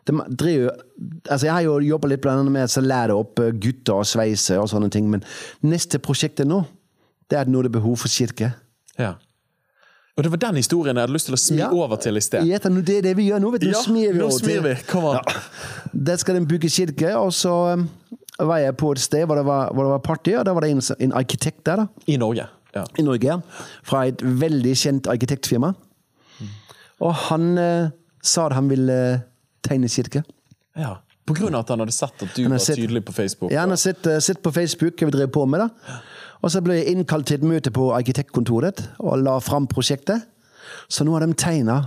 det 0.05 0.15
driver, 0.35 0.73
altså 1.31 1.45
Jeg 1.45 1.53
har 1.53 1.61
jo 1.63 1.77
jobba 1.79 2.09
litt 2.11 2.19
blant 2.21 2.41
annet 2.41 2.51
med 2.51 2.67
å 2.67 2.81
lære 2.83 3.15
opp 3.15 3.39
eh, 3.39 3.51
gutter 3.55 3.93
å 4.01 4.03
sveise 4.03 4.57
og 4.59 4.67
sånne 4.67 4.89
ting, 4.91 5.07
men 5.09 5.23
neste 5.63 5.97
prosjektet 6.03 6.45
nå, 6.45 6.65
det 7.31 7.37
er 7.37 7.45
at 7.45 7.47
nå 7.47 7.61
det 7.63 7.69
er 7.71 7.77
behov 7.79 7.95
for 8.01 8.11
kirke. 8.11 8.49
Ja. 8.99 9.13
Og 10.17 10.23
det 10.23 10.29
var 10.29 10.37
den 10.37 10.55
historien 10.61 10.95
jeg 10.95 11.01
hadde 11.07 11.13
lyst 11.15 11.25
til 11.25 11.33
å 11.33 11.41
smi 11.41 11.57
Ja. 11.57 11.69
over 11.73 11.97
til 11.97 12.17
i 12.17 12.21
sted. 12.21 12.45
Ja, 12.45 12.57
det 12.59 12.97
er 12.97 13.01
det 13.01 13.15
vi 13.17 13.29
gjør 13.31 13.39
nå. 13.41 13.51
vet 13.51 13.61
du. 13.61 13.67
Ja, 13.71 13.73
Nå 13.79 13.83
smir 13.83 14.11
vi 14.13 14.19
nå 14.19 14.25
over 14.27 14.37
smir 14.39 14.61
til- 14.61 14.63
vi. 14.63 14.73
Kom 14.87 15.05
an. 15.05 15.19
Der 15.93 16.17
skal 16.17 16.35
de 16.35 16.45
bygge 16.45 16.69
kirke, 16.69 17.15
og 17.17 17.31
så 17.33 17.73
um, 17.73 17.89
var 18.39 18.57
jeg 18.61 18.77
på 18.77 18.91
et 18.91 18.99
sted 18.99 19.25
hvor 19.25 19.35
det 19.35 19.45
var, 19.45 19.71
hvor 19.73 19.83
det 19.83 19.89
var 19.95 19.99
party, 20.05 20.35
og 20.37 20.45
da 20.45 20.53
var 20.53 20.61
det 20.61 20.71
en, 20.71 20.81
en 20.99 21.13
arkitekt 21.13 21.63
der. 21.65 21.75
da. 21.77 21.87
I 22.07 22.17
Norge. 22.17 22.45
Ja. 22.75 22.83
i 22.97 23.01
Norge, 23.05 23.23
ja. 23.25 23.39
fra 23.83 24.05
et 24.07 24.17
veldig 24.21 24.73
kjent 24.77 25.07
arkitektfirma. 25.07 25.73
Og 27.01 27.13
han 27.29 27.57
eh, 27.57 27.89
sa 28.23 28.45
at 28.47 28.53
han 28.53 28.69
ville 28.69 28.93
eh, 29.13 29.19
tegne 29.65 29.89
kirke. 29.89 30.23
ja. 30.77 30.99
På 31.25 31.31
grunn 31.37 31.55
av 31.55 31.61
at 31.63 31.69
han 31.69 31.79
hadde 31.79 31.93
sett 31.95 32.19
at 32.25 32.33
du 32.35 32.49
var 32.49 32.57
sett- 32.59 32.75
tydelig 32.75 33.05
på 33.07 33.13
Facebook. 33.15 33.49
Ja, 33.53 33.61
han 33.61 33.69
har 33.71 33.77
sett, 33.79 34.05
eh, 34.11 34.17
sett 34.19 34.41
på 34.43 34.51
Facebook 34.51 34.97
hva 34.99 35.05
vi 35.07 35.11
drev 35.15 35.29
på 35.31 35.45
med. 35.47 35.61
da. 35.61 35.69
Og 36.43 36.51
så 36.51 36.61
ble 36.63 36.75
jeg 36.79 36.91
innkalt 36.91 37.29
til 37.29 37.39
et 37.39 37.47
møte 37.47 37.71
på 37.71 37.89
arkitektkontoret 37.95 38.83
og 38.99 39.23
la 39.23 39.37
fram 39.39 39.67
prosjektet. 39.71 40.25
Så 40.91 41.05
nå 41.07 41.15
har 41.15 41.23
de 41.25 41.33
tegna 41.39 41.77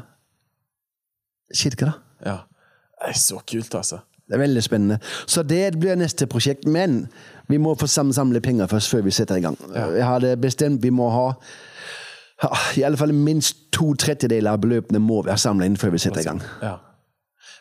kirke. 1.54 1.84
da. 1.84 1.92
Ja. 2.24 2.36
Det 2.96 3.12
er 3.12 3.18
så 3.20 3.40
kult, 3.44 3.74
altså. 3.74 4.00
Det 4.26 4.34
er 4.34 4.42
veldig 4.42 4.62
spennende. 4.64 4.98
Så 5.26 5.42
det 5.46 5.78
blir 5.78 5.94
neste 5.94 6.26
prosjekt. 6.26 6.64
Men 6.66 7.06
vi 7.48 7.60
må 7.62 7.76
få 7.78 7.86
samle 7.86 8.40
penger 8.40 8.66
først 8.66 8.90
før 8.90 9.04
vi 9.06 9.10
setter 9.14 9.36
i 9.36 9.44
gang. 9.44 9.58
Jeg 9.74 10.06
hadde 10.06 10.36
bestemt 10.40 10.82
vi 10.82 10.90
må 10.90 11.10
ha 11.10 11.28
i 12.76 12.82
alle 12.84 12.96
fall 13.00 13.14
minst 13.14 13.56
to 13.72 13.94
tredjedeler 13.94 14.52
av 14.52 14.60
beløpene 14.60 15.00
må 15.00 15.22
vi 15.24 15.32
ha 15.32 15.38
samla 15.40 15.64
inn 15.68 15.76
før 15.80 15.94
vi 15.94 15.98
setter 16.02 16.20
i 16.20 16.26
gang. 16.26 16.42
Ja. 16.62 16.74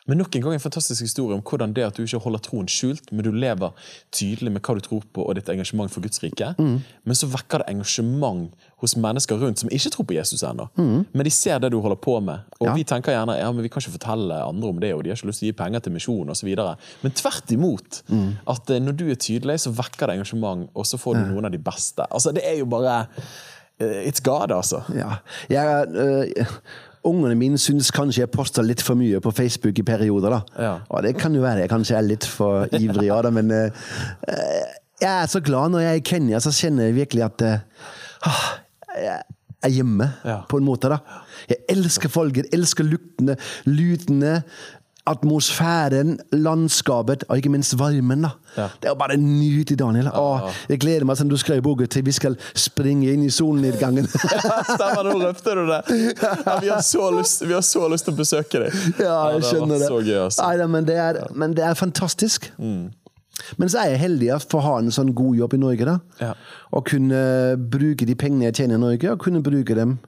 Men 0.08 0.20
nok 0.22 0.36
en 0.38 0.41
gang 0.45 0.53
en 0.53 0.62
fantastisk 0.62 1.01
historie 1.01 1.34
om 1.34 1.41
hvordan 1.41 1.72
det 1.74 1.82
at 1.88 1.97
du 1.97 2.03
ikke 2.03 2.20
holder 2.22 2.41
troen 2.45 2.68
skjult, 2.70 3.08
men 3.12 3.26
du 3.26 3.32
lever 3.34 3.72
tydelig 4.14 4.51
med 4.53 4.62
hva 4.62 4.76
du 4.78 4.84
tror 4.86 5.01
på 5.16 5.24
og 5.26 5.34
ditt 5.39 5.47
engasjement 5.49 5.89
for 5.89 6.03
Guds 6.06 6.22
rike. 6.22 6.51
Men 6.60 7.18
så 7.18 7.26
vekker 7.32 7.64
det 7.64 7.72
engasjement 7.74 8.51
hos 8.84 8.93
mennesker 9.01 9.39
rundt 9.41 9.64
som 9.64 9.72
ikke 9.74 9.89
tror 9.95 10.06
på 10.06 10.14
Jesus 10.20 10.43
ennå. 10.45 10.68
Men 10.78 11.24
de 11.26 11.32
ser 11.34 11.58
det 11.64 11.72
du 11.74 11.80
holder 11.82 11.97
på 11.97 12.20
med. 12.22 12.45
Og 12.60 12.68
Ja. 12.68 12.74
vi 12.78 12.84
tenker 12.84 13.16
gjerne 13.16 13.39
ja, 13.39 13.49
men 13.51 13.64
vi 13.66 13.70
kan 13.74 13.82
ikke 13.82 13.95
fortelle 13.97 14.38
andre 14.45 14.70
om 14.70 14.80
det, 14.80 14.93
og 14.93 15.03
de 15.03 15.10
har 15.10 15.18
ikke 15.18 15.32
lyst 15.32 15.39
til 15.41 15.49
å 15.49 15.51
gi 15.53 15.58
penger 15.64 15.80
til 15.88 15.93
misjon 15.97 16.30
osv. 16.30 16.53
Men 17.01 17.12
tvert 17.18 17.51
imot. 17.58 18.03
At 18.47 18.70
eh, 18.70 18.80
når 18.86 18.97
du 19.01 19.06
er 19.10 19.16
tydelig, 19.18 19.58
så 19.66 19.74
vekker 19.74 20.06
det 20.12 20.20
engasjement, 20.20 20.70
og 20.76 20.86
så 20.86 20.97
får 21.01 21.16
du 21.18 21.26
noen 21.34 21.45
av 21.49 21.51
de 21.51 21.58
beste. 21.58 22.06
Altså, 22.12 22.32
det 22.32 22.45
er 22.45 22.60
jo 22.62 22.66
bare 22.70 23.08
eh, 23.80 24.06
It's 24.10 24.22
God, 24.22 24.51
altså. 24.51 24.84
Ja. 24.93 25.18
Jeg, 25.49 25.88
øh, 25.89 26.45
ungene 27.06 27.36
mine 27.38 27.58
syns 27.62 27.91
kanskje 27.93 28.24
jeg 28.24 28.32
poster 28.34 28.66
litt 28.66 28.82
for 28.82 28.97
mye 28.99 29.20
på 29.22 29.32
Facebook 29.36 29.78
i 29.80 29.86
perioder. 29.86 30.30
da. 30.39 30.41
Ja. 30.64 30.74
Og 30.89 31.03
det 31.06 31.16
kan 31.22 31.36
jo 31.36 31.41
være 31.45 31.62
jeg 31.66 31.70
kanskje 31.70 31.97
er 31.99 32.01
litt 32.08 32.26
for 32.26 32.66
ivrig 32.74 33.08
ja, 33.12 33.22
da, 33.22 33.30
men 33.36 33.51
øh, 33.51 33.70
jeg 35.01 35.12
er 35.12 35.28
så 35.28 35.39
glad 35.43 35.70
når 35.74 35.80
jeg 35.86 35.91
er 35.91 36.01
i 36.01 36.06
Kenya, 36.10 36.39
så 36.39 36.51
kjenner 36.56 36.88
jeg 36.89 36.95
virkelig 36.95 37.24
at 37.26 37.41
ah, 38.26 38.43
jeg 38.95 39.22
er 39.66 39.70
hjemme, 39.74 40.12
Ja. 40.26 40.38
på 40.49 40.58
en 40.60 40.66
måte. 40.68 40.89
da. 40.91 40.97
Jeg 41.49 41.58
elsker 41.74 42.10
folket, 42.10 42.45
elsker 42.53 42.86
luktene, 42.86 43.36
lydene, 43.66 44.43
atmosfæren, 45.06 46.20
landskapet 46.32 47.24
og 47.30 47.38
ikke 47.38 47.49
minst 47.49 47.78
varmen. 47.80 48.22
da. 48.22 48.30
Ja. 48.58 48.68
Det 48.82 48.89
er 48.89 48.89
jo 48.89 48.95
bare 48.95 49.18
nydelig, 49.18 49.80
Daniel. 49.80 50.10
Åh, 50.14 50.49
jeg 50.70 50.80
gleder 50.80 51.06
meg 51.06 51.18
som 51.18 51.30
du 51.30 51.38
skrev 51.38 51.58
i 51.58 51.62
boka 51.62 51.86
til 51.86 52.06
vi 52.06 52.12
skal 52.16 52.38
springe 52.56 53.12
inn 53.14 53.24
i 53.24 53.30
solnedgangen. 53.30 54.08
Stemmer, 54.76 55.03
nå 55.06 55.18
løfter 55.22 55.62
du 55.62 55.68
det! 55.70 55.82
Ja, 56.22 56.60
vi, 56.62 56.68
har 56.74 56.82
så 56.82 57.12
lyst, 57.14 57.45
vi 57.45 57.53
har 57.53 57.62
så 57.62 57.88
lyst 57.91 58.08
til 58.10 58.16
å 58.16 58.18
besøke 58.18 58.64
deg. 58.66 58.78
Ja, 58.99 59.18
jeg 59.36 59.43
det 59.43 59.51
skjønner 59.51 59.80
det. 59.80 59.89
Så 59.91 60.01
gøy, 60.01 60.18
altså. 60.24 60.41
Mm. 60.41 60.58
Nei, 60.58 60.70
men, 60.78 60.88
det 60.89 60.97
er, 61.01 61.22
men 61.36 61.58
det 61.58 61.68
er 61.68 61.78
fantastisk. 61.78 62.49
Men 63.58 63.70
så 63.70 63.84
er 63.84 63.93
jeg 63.93 64.01
heldig 64.08 64.34
for 64.49 64.62
å 64.62 64.66
ha 64.66 64.76
en 64.80 64.91
sånn 64.95 65.14
god 65.16 65.38
jobb 65.38 65.53
i 65.58 65.62
Norge. 65.62 65.86
da. 65.86 65.99
Ja. 66.22 66.34
Og 66.74 66.88
kunne 66.89 67.22
bruke 67.72 68.08
de 68.08 68.18
pengene 68.18 68.49
jeg 68.49 68.62
tjener 68.64 68.80
i 68.80 68.86
Norge, 68.88 69.12
og 69.12 69.22
kunne 69.22 69.43
bruke 69.45 69.78
dem 69.78 69.99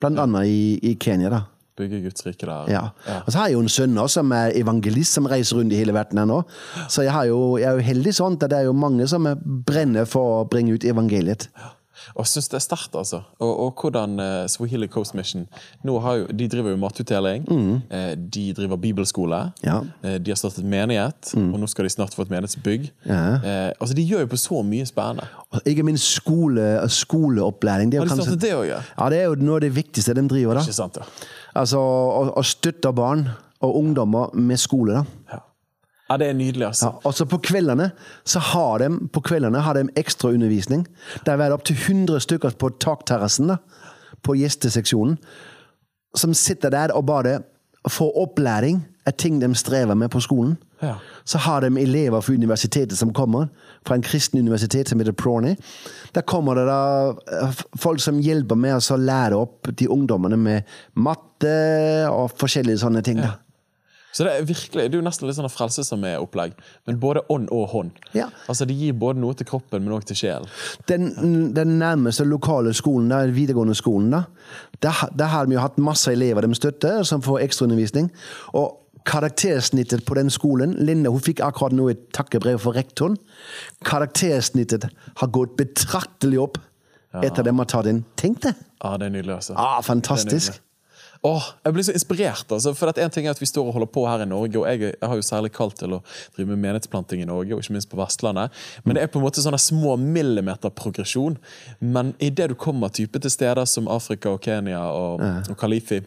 blant 0.00 0.20
annet 0.22 0.48
i, 0.48 0.78
i 0.82 0.94
Kenya. 0.94 1.32
da. 1.34 1.44
Bygge 1.78 2.02
Guds 2.04 2.26
rike 2.26 2.48
der. 2.48 2.68
Ja. 2.72 2.84
Og 3.22 3.32
så 3.32 3.40
har 3.40 3.48
jeg 3.48 3.58
jo 3.58 3.64
en 3.64 3.72
sønn 3.72 3.96
også, 3.98 4.20
som 4.20 4.34
er 4.36 4.54
evangelist, 4.58 5.14
som 5.18 5.28
reiser 5.30 5.60
rundt 5.60 5.74
i 5.74 5.80
hele 5.80 5.94
verden 5.96 6.20
her 6.20 6.28
nå. 6.28 6.42
Så 6.90 7.06
jeg, 7.06 7.14
har 7.14 7.28
jo, 7.30 7.56
jeg 7.60 7.70
er 7.70 7.78
jo 7.78 7.88
heldig 7.92 8.14
sånn 8.18 8.38
at 8.38 8.48
det 8.50 8.60
er 8.60 8.68
jo 8.68 8.76
mange 8.76 9.06
som 9.10 9.26
brenner 9.68 10.08
for 10.08 10.40
å 10.40 10.46
bringe 10.50 10.74
ut 10.74 10.86
evangeliet. 10.88 11.48
Og 12.14 12.24
jeg 12.24 12.30
syns 12.32 12.48
det 12.52 12.58
er 12.58 12.64
sterkt, 12.64 12.96
altså. 12.98 13.20
Og, 13.42 13.50
og 13.64 13.82
hvordan 13.82 14.18
uh, 14.22 14.46
Swahili 14.50 14.88
Coast 14.90 15.14
Mission 15.18 15.46
nå 15.86 15.96
har 16.04 16.20
jo, 16.20 16.26
De 16.34 16.48
driver 16.50 16.72
jo 16.72 16.80
matutdeling. 16.80 17.46
Eh, 17.90 18.12
de 18.18 18.44
driver 18.56 18.80
bibelskole. 18.80 19.40
Mm. 19.48 19.66
Ja. 19.66 19.78
Mm. 19.80 19.90
Eh, 20.02 20.16
de 20.22 20.32
har 20.32 20.40
startet 20.40 20.66
menighet, 20.66 21.32
og 21.38 21.58
nå 21.60 21.68
skal 21.70 21.88
de 21.88 21.92
snart 21.92 22.16
få 22.16 22.26
et 22.26 22.32
menighetsbygg. 22.32 22.88
Ja. 23.08 23.22
Eh, 23.36 23.72
altså 23.80 23.96
De 23.98 24.06
gjør 24.06 24.24
jo 24.24 24.30
på 24.34 24.40
så 24.40 24.62
mye 24.66 24.86
spennende. 24.88 25.28
Og 25.52 25.68
Ikke 25.68 25.86
minst 25.86 26.10
skole, 26.14 26.66
skoleopplæring. 26.92 27.92
Det 27.92 28.00
er 28.00 28.06
Har 28.06 28.10
de 28.10 28.22
kanskje, 28.22 28.40
det 28.46 28.54
òg, 28.56 28.66
ja? 28.70 28.80
ja, 28.98 29.10
det 29.12 29.20
er 29.20 29.28
jo 29.30 29.36
noe 29.42 29.58
av 29.60 29.66
det 29.66 29.74
viktigste 29.76 30.14
de 30.14 30.26
driver. 30.28 30.60
da. 30.60 30.66
Ikke 30.66 30.78
sant, 30.78 31.00
ja. 31.00 31.06
Altså 31.58 31.80
å, 31.82 32.24
å 32.38 32.46
støtte 32.46 32.92
barn 32.94 33.26
og 33.64 33.76
ungdommer 33.80 34.34
med 34.38 34.60
skole. 34.62 35.00
da. 35.00 35.04
ja. 35.34 35.44
Ja, 36.08 36.16
det 36.16 36.30
er 36.30 36.36
nydelig, 36.38 36.64
altså. 36.70 36.86
Ja, 36.88 37.00
altså 37.04 37.26
På 37.28 37.36
kveldene 37.44 37.90
så 38.24 38.40
har 38.40 38.80
de, 38.80 38.88
på 39.12 39.20
kveldene 39.26 39.60
har 39.60 39.76
de 39.76 39.90
ekstra 40.00 40.30
undervisning. 40.32 40.86
Det 41.26 41.34
er 41.34 41.52
opptil 41.52 41.76
100 41.76 42.22
stykker 42.24 42.56
på 42.56 42.70
takterrassen 42.80 43.52
på 44.24 44.36
gjesteseksjonen 44.38 45.18
som 46.16 46.32
sitter 46.34 46.72
der 46.72 46.94
og 46.96 47.04
bare 47.10 47.42
får 47.88 48.16
opplæring 48.22 48.80
av 49.08 49.16
ting 49.20 49.40
de 49.40 49.50
strever 49.56 49.96
med 49.98 50.10
på 50.12 50.20
skolen. 50.24 50.56
Ja. 50.82 50.94
Så 51.24 51.38
har 51.38 51.64
de 51.64 51.80
elever 51.80 52.22
fra 52.22 52.34
universitetet 52.34 52.98
som 52.98 53.12
kommer, 53.14 53.48
fra 53.86 53.98
en 53.98 54.04
kristen 54.04 54.40
universitet 54.40 54.88
som 54.88 55.00
heter 55.00 55.16
Prawny. 55.16 55.56
Der 56.14 56.22
kommer 56.28 56.54
det 56.54 56.68
da 56.68 57.50
folk 57.80 58.00
som 58.04 58.20
hjelper 58.22 58.58
med 58.58 58.78
å 58.78 59.00
lære 59.00 59.36
opp 59.36 59.72
de 59.74 59.90
ungdommene 59.90 60.38
med 60.38 60.78
matte 60.94 61.58
og 62.12 62.32
forskjellige 62.38 62.84
sånne 62.84 63.04
ting. 63.04 63.22
Ja. 63.24 63.36
Så 64.12 64.24
det 64.24 64.32
er 64.34 64.46
virkelig, 64.48 64.82
det 64.88 64.96
er 64.96 64.98
jo 64.98 65.04
nesten 65.04 65.28
litt 65.28 65.36
sånn 65.36 65.50
frelse 65.52 65.84
som 65.86 66.02
er 66.08 66.16
opplegg. 66.18 66.56
men 66.86 66.98
både 66.98 67.20
ånd 67.28 67.50
og 67.54 67.68
hånd. 67.68 67.90
Ja. 68.16 68.30
Altså 68.48 68.64
De 68.64 68.74
gir 68.74 68.96
både 68.96 69.20
noe 69.20 69.36
til 69.36 69.46
kroppen, 69.46 69.84
men 69.84 69.92
også 69.92 70.08
til 70.08 70.16
sjelen. 70.16 70.48
den, 70.88 71.52
den 71.54 71.78
nærmeste 71.78 72.24
lokale 72.24 72.72
skolen, 72.74 73.10
der, 73.10 73.30
videregående 73.30 73.76
skolen, 73.78 74.10
da, 74.10 74.22
der, 74.82 75.04
der 75.14 75.30
har 75.30 75.46
de 75.46 75.54
jo 75.54 75.60
hatt 75.60 75.78
masse 75.78 76.12
elever 76.12 76.40
de 76.40 76.54
støtter, 76.54 77.02
som 77.02 77.22
får 77.22 77.44
ekstraundervisning. 77.44 78.10
Og 78.56 78.87
karaktersnittet 79.08 80.04
på 80.06 80.16
den 80.18 80.30
skolen 80.32 80.76
Linda 80.84 81.12
hun 81.14 81.24
fikk 81.24 81.42
akkurat 81.44 81.74
nå 81.76 81.88
et 81.92 82.06
takkebrev 82.16 82.60
fra 82.62 82.74
rektoren. 82.76 83.16
Karaktersnittet 83.88 84.88
har 85.22 85.34
gått 85.34 85.56
betraktelig 85.58 86.40
opp 86.44 86.62
etter 87.24 87.46
de 87.46 87.54
har 87.56 87.68
tatt 87.68 87.88
inn. 87.88 88.04
Tenk 88.20 88.42
det! 88.44 88.54
Ja, 88.82 88.96
det 89.00 89.08
er 89.08 89.14
nydelig, 89.16 89.38
altså. 89.40 89.56
Ah, 89.56 89.78
er 89.80 89.86
fantastisk. 89.86 90.60
Åh, 91.26 91.46
jeg 91.64 91.74
blir 91.74 91.82
så 91.82 91.92
inspirert. 91.96 92.52
altså, 92.52 92.72
for 92.78 92.92
en 92.94 93.10
ting 93.10 93.26
er 93.26 93.30
at 93.30 93.40
Vi 93.40 93.46
står 93.46 93.66
og 93.66 93.72
holder 93.72 93.90
på 93.90 94.04
her 94.06 94.22
i 94.22 94.26
Norge, 94.28 94.58
og 94.58 94.68
jeg, 94.68 94.80
jeg 95.00 95.08
har 95.08 95.16
jo 95.16 95.22
særlig 95.22 95.50
kalt 95.52 95.74
til 95.80 95.96
å 95.96 96.02
drive 96.36 96.52
med 96.52 96.60
menighetsplanting 96.62 97.22
i 97.22 97.26
Norge, 97.26 97.54
og 97.54 97.64
ikke 97.64 97.74
minst 97.74 97.90
på 97.90 97.98
Vestlandet. 97.98 98.54
Men 98.84 98.94
det 98.94 99.02
er 99.02 99.10
på 99.10 99.18
en 99.18 99.24
måte 99.24 99.42
sånne 99.42 99.58
små 99.58 99.96
millimeterprogresjon. 99.98 101.40
Men 101.80 102.14
idet 102.20 102.52
du 102.52 102.54
kommer 102.54 102.88
type 102.94 103.18
til 103.18 103.34
steder 103.34 103.66
som 103.66 103.90
Afrika 103.90 104.36
og 104.36 104.44
Kenya 104.44 104.84
og, 104.94 105.24
og 105.50 105.58
Kalifi 105.58 106.04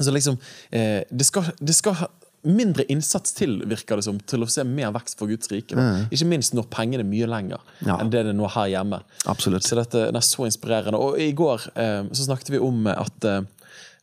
så 0.00 0.10
liksom, 0.14 0.38
eh, 0.74 1.02
det, 1.10 1.26
skal, 1.28 1.52
det 1.60 1.74
skal 1.76 2.06
mindre 2.44 2.84
innsats 2.92 3.32
til, 3.32 3.62
virker 3.70 3.96
det 3.96 4.04
som, 4.04 4.18
til 4.20 4.44
å 4.44 4.48
se 4.50 4.64
mer 4.68 4.90
vekst 4.92 5.16
for 5.20 5.30
Guds 5.30 5.48
rike. 5.52 5.76
Mm. 5.78 6.08
Ikke 6.12 6.28
minst 6.28 6.52
når 6.56 6.66
pengene 6.74 7.04
er 7.06 7.08
mye 7.08 7.28
lenger 7.30 7.62
Ja. 7.86 7.96
enn 8.02 8.10
det 8.12 8.24
det 8.26 8.34
er 8.34 8.36
nå 8.36 8.50
her 8.52 8.68
hjemme. 8.74 9.00
Absolutt. 9.30 9.64
Så 9.64 9.78
dette 9.78 10.10
det 10.10 10.20
er 10.20 10.26
så 10.26 10.44
inspirerende. 10.48 11.00
Og 11.00 11.16
i 11.20 11.30
går 11.32 11.68
eh, 11.74 12.02
så 12.12 12.26
snakket 12.26 12.52
vi 12.52 12.60
om 12.60 12.86
at 12.90 13.24
eh, 13.30 13.40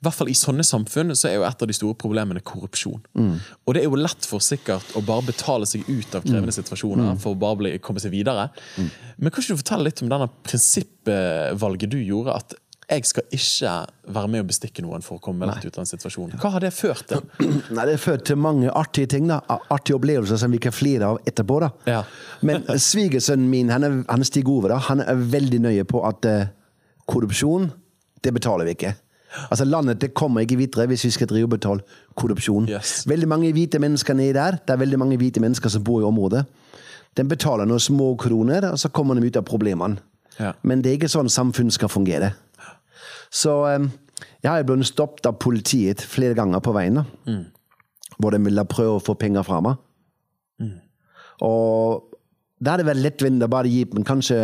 i 0.02 0.04
hvert 0.08 0.18
fall 0.18 0.32
I 0.32 0.34
sånne 0.34 0.64
samfunn 0.66 1.14
så 1.14 1.28
er 1.30 1.36
jo 1.36 1.44
et 1.46 1.62
av 1.62 1.70
de 1.70 1.74
store 1.78 1.94
problemene 1.94 2.42
korrupsjon. 2.42 3.04
Og 3.22 3.76
det 3.76 3.84
er 3.84 3.86
jo 3.86 4.00
lett 4.02 4.26
for 4.26 4.42
sikkert 4.42 4.96
å 4.98 5.04
bare 5.06 5.28
betale 5.28 5.68
seg 5.70 5.86
ut 5.86 6.16
av 6.18 6.26
krevende 6.26 6.56
situasjoner 6.56 7.20
for 7.22 7.36
å 7.36 7.38
bare 7.38 7.60
bli, 7.60 7.72
komme 7.86 8.02
seg 8.02 8.10
videre. 8.16 8.48
Men 9.22 9.30
kan 9.30 9.44
ikke 9.44 9.54
du 9.54 9.62
fortelle 9.62 9.86
litt 9.86 10.02
om 10.02 10.10
denne 10.10 10.26
prinsippvalget 10.50 11.94
du 11.94 12.00
gjorde? 12.02 12.34
At 12.34 12.58
jeg 12.92 13.06
skal 13.08 13.24
ikke 13.32 13.74
være 14.12 14.30
med 14.34 14.44
å 14.44 14.48
bestikke 14.50 14.84
noen 14.84 15.04
for 15.06 15.18
å 15.18 15.24
komme 15.24 15.48
lett 15.48 15.64
ut 15.64 15.78
av 15.78 15.84
en 15.86 15.90
situasjon. 15.90 16.34
Hva 16.42 16.52
har 16.56 16.64
det 16.66 16.74
ført 16.76 17.06
til? 17.08 17.22
Nei, 17.76 17.86
Det 17.88 17.94
har 17.96 18.02
ført 18.04 18.26
til 18.28 18.40
mange 18.42 18.72
artige 18.72 19.08
ting. 19.16 19.30
da. 19.32 19.40
Artige 19.72 19.96
opplevelser 19.96 20.42
som 20.42 20.52
vi 20.52 20.60
kan 20.62 20.76
flire 20.76 21.14
av 21.14 21.22
etterpå. 21.26 21.60
da. 21.64 21.70
Ja. 21.88 22.02
Men 22.48 22.66
svigersønnen 22.68 23.48
min 23.50 23.72
han 23.72 23.88
er, 23.88 23.96
han 24.10 24.26
er 24.26 24.28
Stig 24.28 24.50
Ove. 24.52 24.68
da. 24.74 24.82
Han 24.90 25.04
er 25.06 25.24
veldig 25.38 25.62
nøye 25.70 25.88
på 25.88 26.04
at 26.08 26.28
uh, 26.28 26.44
korrupsjon, 27.08 27.72
det 28.22 28.36
betaler 28.36 28.68
vi 28.68 28.76
ikke. 28.78 28.94
Altså 29.48 29.64
Landet 29.66 30.02
det 30.04 30.12
kommer 30.14 30.44
ikke 30.44 30.58
videre 30.60 30.90
hvis 30.92 31.06
vi 31.08 31.14
skal 31.16 31.30
drive 31.32 31.48
og 31.48 31.54
betale 31.56 31.86
korrupsjon. 32.20 32.68
Yes. 32.70 33.06
Veldig 33.08 33.30
mange 33.32 33.52
hvite 33.56 33.80
mennesker 33.80 34.18
nedi 34.20 34.36
der. 34.36 34.60
Det 34.60 34.76
er 34.76 34.82
veldig 34.84 35.00
mange 35.00 35.18
hvite 35.22 35.40
mennesker 35.44 35.72
som 35.72 35.84
bor 35.88 36.04
i 36.04 36.08
området. 36.08 36.44
De 37.16 37.24
betaler 37.28 37.68
noen 37.68 37.80
små 37.80 38.14
kroner, 38.20 38.70
og 38.72 38.80
så 38.80 38.92
kommer 38.92 39.16
de 39.20 39.28
ut 39.28 39.40
av 39.40 39.48
problemene. 39.48 40.00
Ja. 40.40 40.54
Men 40.64 40.84
det 40.84 40.92
er 40.92 41.00
ikke 41.00 41.12
sånn 41.12 41.32
samfunn 41.32 41.72
skal 41.74 41.92
fungere. 41.92 42.34
Så 43.32 43.56
eh, 43.70 43.88
jeg 44.44 44.52
har 44.52 44.66
blitt 44.68 44.90
stoppet 44.90 45.30
av 45.30 45.40
politiet 45.42 46.04
flere 46.04 46.38
ganger 46.38 46.62
på 46.64 46.74
veien. 46.76 47.02
da. 47.02 47.38
Hvor 48.22 48.36
de 48.36 48.42
ville 48.44 48.66
prøve 48.70 49.00
å 49.00 49.04
få 49.04 49.16
penger 49.18 49.46
fra 49.48 49.62
meg. 49.66 49.80
Og 51.42 52.12
da 52.62 52.76
hadde 52.76 52.84
det 52.84 52.92
vært 52.92 53.02
lettvint 53.06 53.44
å 53.44 53.50
bare 53.50 53.72
gi 53.72 53.86
dem 53.90 54.06
kanskje 54.06 54.38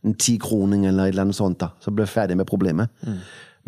en 0.00 0.14
tikroning 0.16 0.86
eller 0.88 1.12
annet 1.20 1.36
sånt, 1.36 1.58
da, 1.60 1.74
så 1.84 1.92
ble 1.92 2.06
jeg 2.06 2.14
ferdig 2.14 2.38
med 2.40 2.48
problemet. 2.48 2.88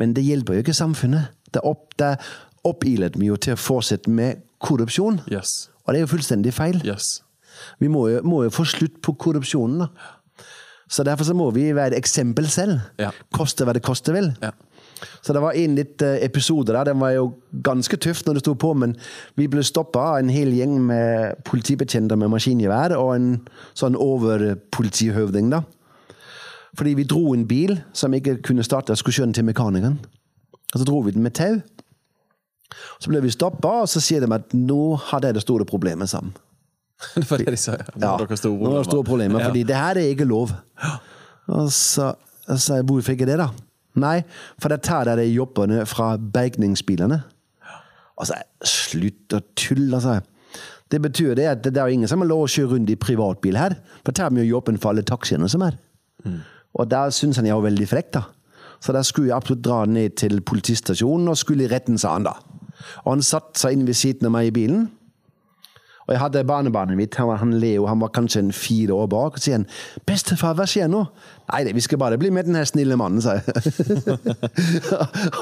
Men 0.00 0.14
det 0.16 0.24
hjelper 0.24 0.56
jo 0.56 0.64
ikke 0.64 0.76
samfunnet. 0.76 1.34
Det, 1.52 1.60
opp, 1.68 1.92
det 2.00 2.14
oppilet 2.64 3.18
meg 3.20 3.28
jo 3.28 3.36
til 3.36 3.52
å 3.52 3.60
fortsette 3.60 4.08
med 4.10 4.40
korrupsjon. 4.62 5.20
Yes. 5.28 5.68
Og 5.84 5.92
det 5.92 6.00
er 6.00 6.06
jo 6.06 6.12
fullstendig 6.14 6.54
feil. 6.56 6.80
Yes. 6.86 7.18
Vi 7.82 7.90
må 7.92 8.06
jo, 8.08 8.22
må 8.24 8.44
jo 8.46 8.54
få 8.54 8.64
slutt 8.64 9.02
på 9.04 9.12
korrupsjonen. 9.20 9.84
da. 9.84 10.12
Så 10.92 11.04
derfor 11.08 11.24
så 11.24 11.34
må 11.36 11.48
vi 11.56 11.70
være 11.72 11.94
et 11.94 12.02
eksempel 12.02 12.48
selv. 12.52 12.82
Ja. 13.00 13.10
Koste 13.32 13.64
hva 13.64 13.72
det 13.72 13.84
koste 13.84 14.12
vil. 14.12 14.28
Ja. 14.42 14.52
Så 15.22 15.34
det 15.34 15.42
var 15.42 15.56
en 15.58 15.76
litt 15.78 16.02
eh, 16.04 16.20
episode 16.24 16.72
der. 16.74 16.84
Den 16.84 17.00
var 17.00 17.14
jo 17.16 17.32
ganske 17.64 17.96
tøft 17.96 18.26
når 18.26 18.38
det 18.38 18.44
sto 18.44 18.54
på, 18.54 18.74
men 18.78 18.94
vi 19.38 19.48
ble 19.50 19.64
stoppa 19.66 20.04
av 20.12 20.20
en 20.20 20.32
hel 20.32 20.52
gjeng 20.54 20.76
med 20.86 21.42
politibetjenter 21.48 22.18
med 22.20 22.30
maskingevær 22.34 22.94
og 22.98 23.14
en 23.16 23.30
sånn 23.78 23.98
overpolitihøvding, 23.98 25.50
da. 25.54 25.64
Fordi 26.78 26.94
vi 26.96 27.08
dro 27.08 27.34
en 27.34 27.48
bil 27.48 27.76
som 27.96 28.14
ikke 28.16 28.38
kunne 28.46 28.64
starte, 28.64 28.96
skulle 28.96 29.16
kjøre 29.16 29.30
den 29.30 29.36
til 29.40 29.48
mekanikeren. 29.48 29.98
Og 30.72 30.80
så 30.80 30.86
dro 30.88 31.02
vi 31.04 31.12
den 31.12 31.24
med 31.24 31.36
tau. 31.36 31.58
Så 33.00 33.12
ble 33.12 33.20
vi 33.24 33.32
stoppa, 33.32 33.82
og 33.82 33.90
så 33.92 34.00
sier 34.00 34.24
de 34.24 34.30
at 34.32 34.54
nå 34.56 34.94
har 35.10 35.20
dere 35.24 35.36
det 35.36 35.44
store 35.44 35.66
problemet 35.68 36.08
sammen. 36.08 36.32
Det 37.16 37.24
var 37.30 37.38
det 37.42 37.52
de 37.54 37.56
sa. 37.58 37.72
ja. 37.76 38.08
har 38.12 38.18
dere 38.26 38.36
store 38.38 38.56
problemer. 38.58 38.78
er 38.78 38.82
det 38.84 38.90
store 38.90 39.04
problemer, 39.08 39.40
Ja. 39.40 39.48
fordi 39.50 39.62
det 39.68 39.76
her 39.76 39.98
er 40.00 40.08
ikke 40.14 40.24
lov. 40.28 40.52
Og 41.48 41.68
så 41.72 42.12
jeg, 42.48 42.84
hvorfor 42.88 43.12
ikke 43.16 43.26
det, 43.26 43.38
da? 43.38 43.48
Nei, 44.02 44.22
for 44.60 44.72
da 44.72 44.76
tar 44.80 45.04
dere 45.10 45.24
jobbene 45.28 45.82
fra 45.86 46.14
bergningsbilene. 46.16 47.22
Og 48.16 48.26
så 48.28 48.36
slutt 48.64 49.34
å 49.36 49.40
tulle, 49.58 49.98
sa 50.00 50.18
jeg. 50.20 50.28
Det 50.92 51.00
betyr 51.02 51.34
det 51.38 51.46
at 51.48 51.62
det 51.64 51.76
er 51.80 51.88
ingen 51.88 52.08
som 52.08 52.20
har 52.20 52.28
lov 52.28 52.44
å 52.44 52.50
kjøre 52.52 52.74
rundt 52.74 52.90
i 52.92 52.96
privatbil 53.00 53.56
her. 53.56 53.74
For 54.04 54.12
tar 54.12 54.30
vi 54.30 54.42
jo 54.44 54.58
jobben 54.58 54.76
for 54.80 54.92
alle 54.92 55.02
taxiene 55.08 55.48
som 55.48 55.62
er. 55.64 55.78
Og 56.76 56.88
da 56.92 57.06
syns 57.12 57.36
han 57.40 57.48
jeg 57.48 57.56
var 57.56 57.64
veldig 57.70 57.88
frekk, 57.88 58.10
da. 58.16 58.22
Så 58.82 58.92
da 58.96 59.00
skulle 59.06 59.30
jeg 59.30 59.36
absolutt 59.36 59.62
dra 59.64 59.82
ned 59.86 60.16
til 60.20 60.40
politistasjonen 60.44 61.28
og 61.32 61.38
skulle 61.40 61.64
i 61.64 61.70
retten, 61.72 61.98
sa 61.98 62.14
han 62.16 62.26
da. 62.26 62.34
Og 63.04 63.12
han 63.14 63.22
satte 63.24 63.60
seg 63.60 63.76
inn 63.76 63.86
ved 63.88 63.94
siden 63.98 64.26
av 64.28 64.32
meg 64.34 64.50
i 64.50 64.54
bilen. 64.56 64.88
Og 66.06 66.14
jeg 66.14 66.20
hadde 66.20 66.44
barnebarnet 66.44 66.98
mitt, 66.98 67.14
han, 67.14 67.28
var, 67.30 67.38
han 67.42 67.52
Leo, 67.62 67.86
han 67.86 68.00
var 68.02 68.10
kanskje 68.14 68.40
en 68.42 68.52
fire 68.52 68.94
år 68.94 69.06
bak. 69.06 69.36
Og 69.38 69.42
sier 69.42 69.60
han 69.60 69.66
'Bestefar, 70.06 70.56
hva 70.58 70.66
skjer 70.66 70.90
nå?' 70.90 71.04
'Nei, 71.52 71.72
vi 71.72 71.80
skal 71.80 71.98
bare 71.98 72.18
bli 72.18 72.30
med 72.30 72.44
den 72.44 72.58
her 72.58 72.64
snille 72.64 72.96
mannen', 72.96 73.22
sa 73.22 73.38
jeg. 73.38 73.44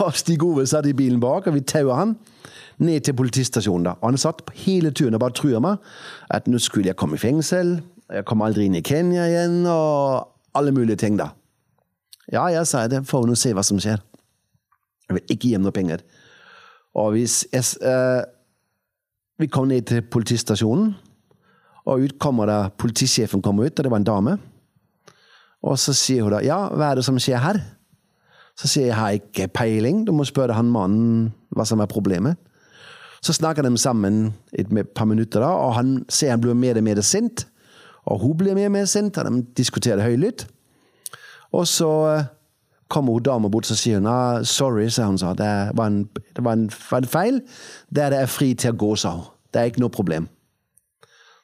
og 0.04 0.12
Stig 0.14 0.44
Ove 0.44 0.66
satt 0.66 0.86
i 0.86 0.92
bilen 0.92 1.20
bak, 1.20 1.46
og 1.46 1.54
vi 1.54 1.60
taua 1.60 1.96
han 2.02 2.16
ned 2.78 3.00
til 3.00 3.14
politistasjonen. 3.14 3.84
da. 3.84 3.90
Og 4.00 4.10
han 4.10 4.18
satt 4.18 4.42
hele 4.64 4.90
turen 4.90 5.14
og 5.14 5.20
bare 5.20 5.36
truer 5.36 5.60
meg 5.60 5.76
at 6.30 6.48
nå 6.48 6.58
skulle 6.58 6.86
jeg 6.92 6.96
komme 6.96 7.16
i 7.16 7.22
fengsel, 7.22 7.80
jeg 8.10 8.24
kommer 8.26 8.50
aldri 8.50 8.66
inn 8.66 8.74
i 8.74 8.84
Kenya 8.84 9.26
igjen, 9.28 9.66
og 9.66 10.28
alle 10.54 10.72
mulige 10.72 10.96
ting, 10.96 11.18
da. 11.18 11.30
Ja, 12.32 12.46
jeg 12.50 12.66
sa 12.66 12.86
det 12.88 13.06
får 13.06 13.26
nå 13.26 13.36
se 13.38 13.52
hva 13.54 13.62
som 13.66 13.78
skjer. 13.82 14.02
Jeg 15.08 15.16
vil 15.16 15.32
ikke 15.34 15.48
gi 15.48 15.54
ham 15.56 15.64
noe 15.66 15.74
penger. 15.74 16.02
Og 16.98 17.14
hvis 17.14 17.44
jeg, 17.52 17.64
eh, 17.86 18.22
vi 19.40 19.48
kom 19.48 19.68
ned 19.70 19.88
til 19.88 20.04
politistasjonen, 20.04 20.92
og 21.88 22.04
ut 22.04 22.18
kommer 22.20 22.48
det, 22.50 22.58
politisjefen 22.78 23.42
kommer 23.42 23.66
ut, 23.66 23.78
og 23.78 23.84
det 23.84 23.92
var 23.92 24.02
en 24.02 24.08
dame. 24.08 24.36
Og 25.64 25.78
så 25.80 25.94
sier 25.96 26.24
hun 26.24 26.34
da, 26.34 26.42
ja, 26.44 26.58
hva 26.72 26.90
er 26.90 27.00
det 27.00 27.06
som 27.06 27.18
skjer 27.20 27.40
her? 27.40 27.60
Så 28.58 28.68
sier 28.68 28.90
jeg, 28.90 28.92
jeg 28.92 28.98
har 29.00 29.16
ikke 29.16 29.48
peiling, 29.56 30.04
du 30.04 30.12
må 30.12 30.26
spørre 30.28 30.56
han 30.56 30.70
mannen 30.72 31.30
hva 31.56 31.64
som 31.68 31.80
er 31.80 31.90
problemet. 31.90 32.36
Så 33.24 33.34
snakker 33.36 33.64
de 33.64 33.72
sammen 33.80 34.32
et 34.56 34.68
par 34.96 35.08
minutter, 35.08 35.40
da, 35.40 35.50
og 35.52 35.74
han 35.76 35.98
ser 36.08 36.34
han 36.34 36.40
blir 36.40 36.56
mer 36.56 36.80
og 36.80 36.84
mer 36.84 37.00
sint. 37.04 37.46
Og 38.08 38.20
hun 38.22 38.36
blir 38.36 38.56
mer 38.56 38.70
og 38.70 38.76
mer 38.78 38.88
sint, 38.88 39.18
og 39.20 39.28
de 39.28 39.42
diskuterer 39.56 40.04
høylytt. 40.04 40.46
Og 41.52 41.66
så 41.68 41.90
eh, 42.12 42.28
kommer 42.90 43.16
hun 43.16 43.24
dama 43.26 43.48
bort 43.52 43.70
og 43.70 43.78
sier 43.78 44.00
hun, 44.00 44.08
ah, 44.10 44.42
sorry, 44.46 44.88
sa 44.90 45.06
hun. 45.06 45.18
sa. 45.18 45.32
Det 45.38 45.50
var 45.78 45.86
en, 45.86 46.02
det 46.36 46.44
var 46.44 46.58
en, 46.58 46.68
var 46.90 47.04
en 47.04 47.10
feil. 47.10 47.40
Der 47.94 48.14
er 48.16 48.26
fri 48.30 48.52
til 48.54 48.74
å 48.74 48.80
gå, 48.82 48.94
sa 48.98 49.14
hun. 49.16 49.28
Det 49.50 49.60
er 49.60 49.70
ikke 49.70 49.82
noe 49.82 49.94
problem. 49.94 50.28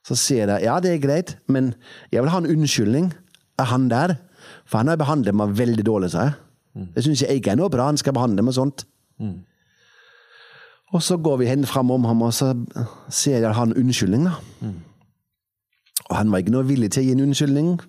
Så 0.07 0.15
sier 0.15 0.47
jeg 0.47 0.63
ja, 0.69 0.77
det 0.81 0.93
er 0.93 1.03
greit, 1.03 1.37
men 1.51 1.73
jeg 2.13 2.23
vil 2.23 2.31
ha 2.31 2.39
en 2.39 2.51
unnskyldning 2.51 3.11
av 3.59 3.73
han 3.73 3.89
der. 3.91 4.17
For 4.67 4.79
han 4.79 4.91
har 4.93 5.01
behandlet 5.01 5.35
meg 5.35 5.57
veldig 5.59 5.87
dårlig, 5.87 6.13
sa 6.15 6.29
jeg. 6.29 6.37
Det 6.95 7.03
syns 7.07 7.23
jeg 7.25 7.41
ikke 7.41 7.55
er 7.55 7.59
noe 7.59 7.71
bra. 7.73 7.89
Han 7.89 7.99
skal 7.99 8.15
behandle 8.15 8.43
meg 8.47 8.55
sånt. 8.55 8.85
Og 10.95 11.03
så 11.03 11.17
går 11.19 11.37
vi 11.41 11.49
hen 11.51 11.67
fram 11.67 11.91
om 11.91 12.05
ham, 12.05 12.23
og 12.23 12.35
så 12.35 12.53
sier 13.11 13.41
jeg 13.43 13.55
han 13.57 13.75
unnskyldning, 13.75 14.29
da. 14.29 14.37
Og 16.07 16.17
han 16.17 16.31
var 16.31 16.39
ikke 16.39 16.55
noe 16.55 16.67
villig 16.69 16.93
til 16.93 17.03
å 17.03 17.07
gi 17.07 17.13
en 17.17 17.25
unnskyldning, 17.25 17.81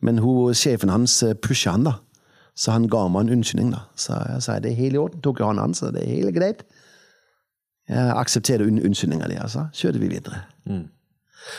men 0.00 0.18
hun, 0.24 0.54
sjefen 0.54 0.88
hans 0.88 1.22
eh, 1.22 1.34
pusha 1.34 1.74
han, 1.74 1.84
da. 1.84 1.98
Så 2.56 2.72
han 2.72 2.88
ga 2.88 3.04
meg 3.12 3.26
en 3.26 3.36
unnskyldning, 3.36 3.70
da. 3.74 3.84
Så 4.00 4.16
jeg 4.16 4.42
sa 4.44 4.58
det 4.64 4.72
er 4.72 4.80
helt 4.80 4.96
i 4.96 5.00
orden. 5.00 5.22
Tok 5.24 5.42
han 5.44 5.60
hans, 5.60 5.82
så 5.82 5.92
det 5.92 6.02
er 6.02 6.14
helt 6.14 6.36
greit. 6.36 6.62
Jeg 7.86 8.12
aksepterer 8.16 8.66
un 8.66 8.80
unnskyldninga 8.80 9.28
di, 9.30 9.36
altså. 9.38 9.66
Kjørte 9.76 10.00
vi 10.02 10.08
videre. 10.10 10.40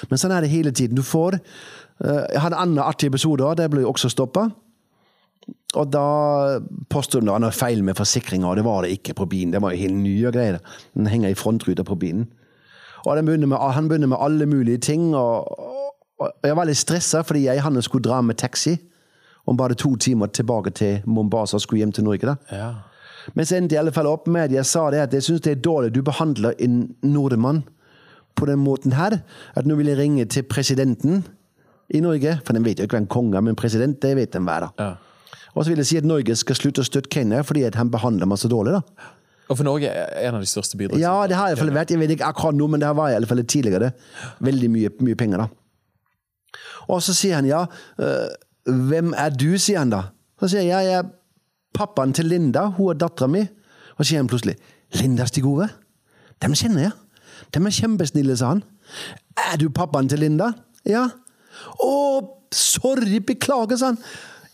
Men 0.09 0.19
sånn 0.19 0.33
er 0.35 0.43
det 0.43 0.51
hele 0.51 0.73
tiden. 0.75 0.97
Du 0.97 1.05
får 1.05 1.37
uh, 1.37 2.25
Jeg 2.33 2.41
hadde 2.41 2.57
en 2.57 2.63
annen 2.63 2.81
artig 2.83 3.11
episode, 3.11 3.45
og 3.45 3.59
det 3.59 3.69
ble 3.71 3.85
også 3.87 4.09
stoppa. 4.11 4.49
Og 5.77 5.93
da 5.93 6.07
påstod 6.89 7.21
han 7.29 7.45
noe 7.45 7.53
feil 7.53 7.85
med 7.85 7.95
forsikringa, 7.99 8.49
og 8.49 8.57
det 8.57 8.65
var 8.65 8.83
det 8.83 8.97
ikke 8.97 9.15
på 9.21 9.29
bilen. 9.29 9.53
Det 9.53 9.61
var 9.61 9.75
jo 9.75 9.85
helt 9.85 10.01
nye 10.01 10.33
greier. 10.33 10.59
Den 10.97 11.07
henger 11.11 11.31
i 11.31 11.37
frontruta 11.37 11.85
på 11.87 11.95
bilen. 12.01 12.25
Og 13.05 13.15
den 13.15 13.29
begynner 13.29 13.47
med, 13.53 13.61
han 13.61 13.87
begynner 13.87 14.09
med 14.09 14.17
alle 14.19 14.49
mulige 14.49 14.81
ting, 14.83 15.13
og, 15.15 15.45
og 16.19 16.33
jeg 16.43 16.57
var 16.57 16.67
litt 16.67 16.81
stressa 16.81 17.21
fordi 17.23 17.45
jeg 17.45 17.61
han 17.61 17.77
skulle 17.85 18.09
dra 18.09 18.17
med 18.25 18.41
taxi 18.41 18.79
om 19.47 19.57
bare 19.57 19.77
to 19.79 19.95
timer 19.95 20.27
tilbake 20.27 20.73
til 20.75 21.01
Mombasa 21.05 21.57
og 21.57 21.63
skulle 21.63 21.79
hjem 21.83 21.95
til 21.95 22.03
Norge. 22.03 22.25
da. 22.25 22.35
Ja. 22.51 22.69
Men 23.35 23.45
så 23.45 23.57
endte 23.57 23.75
jeg 23.75 23.81
i 23.81 23.83
alle 23.85 23.95
fall 23.95 24.07
opp 24.07 24.27
med 24.27 24.47
at 24.47 24.51
jeg 24.55 24.65
sa 24.65 24.89
det 24.91 25.01
at 25.03 25.13
jeg 25.13 25.23
syns 25.23 25.43
det 25.43 25.57
er 25.57 25.63
dårlig 25.63 25.93
du 25.95 26.01
behandler 26.05 26.55
en 26.63 26.95
nordmann 27.03 27.63
på 28.35 28.45
den 28.45 28.59
måten 28.63 28.95
her. 28.95 29.19
At 29.55 29.67
nå 29.67 29.75
vil 29.75 29.91
jeg 29.91 29.97
ringe 29.99 30.25
til 30.25 30.43
presidenten 30.47 31.25
i 31.89 31.99
Norge, 32.03 32.39
for 32.45 32.53
den 32.53 32.65
vet 32.65 32.79
jo 32.79 32.87
ikke 32.87 32.99
hvem 32.99 33.11
kongen 33.11 33.35
er, 33.39 33.41
men 33.41 33.55
president, 33.55 34.01
det 34.01 34.15
vet 34.15 34.33
den 34.33 34.47
hver. 34.47 34.67
da. 34.67 34.69
Ja. 34.83 34.93
Og 35.55 35.65
så 35.65 35.71
vil 35.71 35.81
jeg 35.81 35.89
si 35.89 35.97
at 35.97 36.05
Norge 36.05 36.35
skal 36.37 36.55
slutte 36.55 36.83
å 36.83 36.87
støtte 36.87 37.09
Kenya 37.09 37.41
fordi 37.47 37.63
at 37.65 37.77
han 37.79 37.91
behandler 37.91 38.29
meg 38.29 38.39
så 38.39 38.51
dårlig. 38.51 38.77
da. 38.77 39.13
Og 39.47 39.55
for 39.55 39.63
Norge 39.63 39.87
er 39.87 40.27
en 40.27 40.35
av 40.37 40.43
de 40.43 40.49
største 40.49 40.77
bidragene. 40.77 41.01
Ja, 41.01 41.27
det 41.27 41.37
har 41.39 41.47
i 41.47 41.55
hvert 41.55 41.63
fall 41.63 41.75
vært. 41.75 41.93
Jeg 41.93 42.01
vet 42.01 42.11
ikke 42.17 42.27
akkurat 42.27 42.57
nå, 42.57 42.67
men 42.67 42.83
det 42.83 42.89
var 42.95 43.13
i 43.13 43.15
alle 43.15 43.29
fall 43.29 43.41
tidligere. 43.47 43.93
Veldig 44.43 44.69
mye, 44.73 44.91
mye 45.07 45.19
penger, 45.19 45.45
da. 45.45 45.47
Og 46.91 46.99
så 47.03 47.15
sier 47.15 47.39
han 47.39 47.47
ja, 47.47 47.63
øh, 47.99 48.27
hvem 48.67 49.13
er 49.17 49.33
du, 49.35 49.49
sier 49.61 49.81
han 49.81 49.93
da. 49.93 50.07
Så 50.41 50.51
sier 50.53 50.67
jeg 50.67 50.89
jeg 50.89 51.01
er 51.01 51.11
pappaen 51.77 52.13
til 52.15 52.29
Linda, 52.29 52.67
hun 52.77 52.93
er 52.93 52.99
dattera 53.01 53.29
mi. 53.31 53.43
Og 53.97 54.03
så 54.03 54.11
sier 54.11 54.21
han 54.21 54.29
plutselig 54.31 54.57
Linda 54.99 55.27
Stigove? 55.27 55.69
Dem 56.43 56.55
kjenner 56.57 56.87
jeg. 56.87 56.95
Dem 57.53 57.67
er 57.67 57.75
kjempesnille, 57.75 58.37
sa 58.37 58.53
han. 58.55 58.63
Er 59.49 59.57
du 59.61 59.69
pappaen 59.73 60.09
til 60.09 60.21
Linda? 60.23 60.51
Ja. 60.87 61.07
Å, 61.83 61.93
sorry, 62.53 63.21
beklager, 63.25 63.79
sa 63.79 63.93
han. 63.93 64.01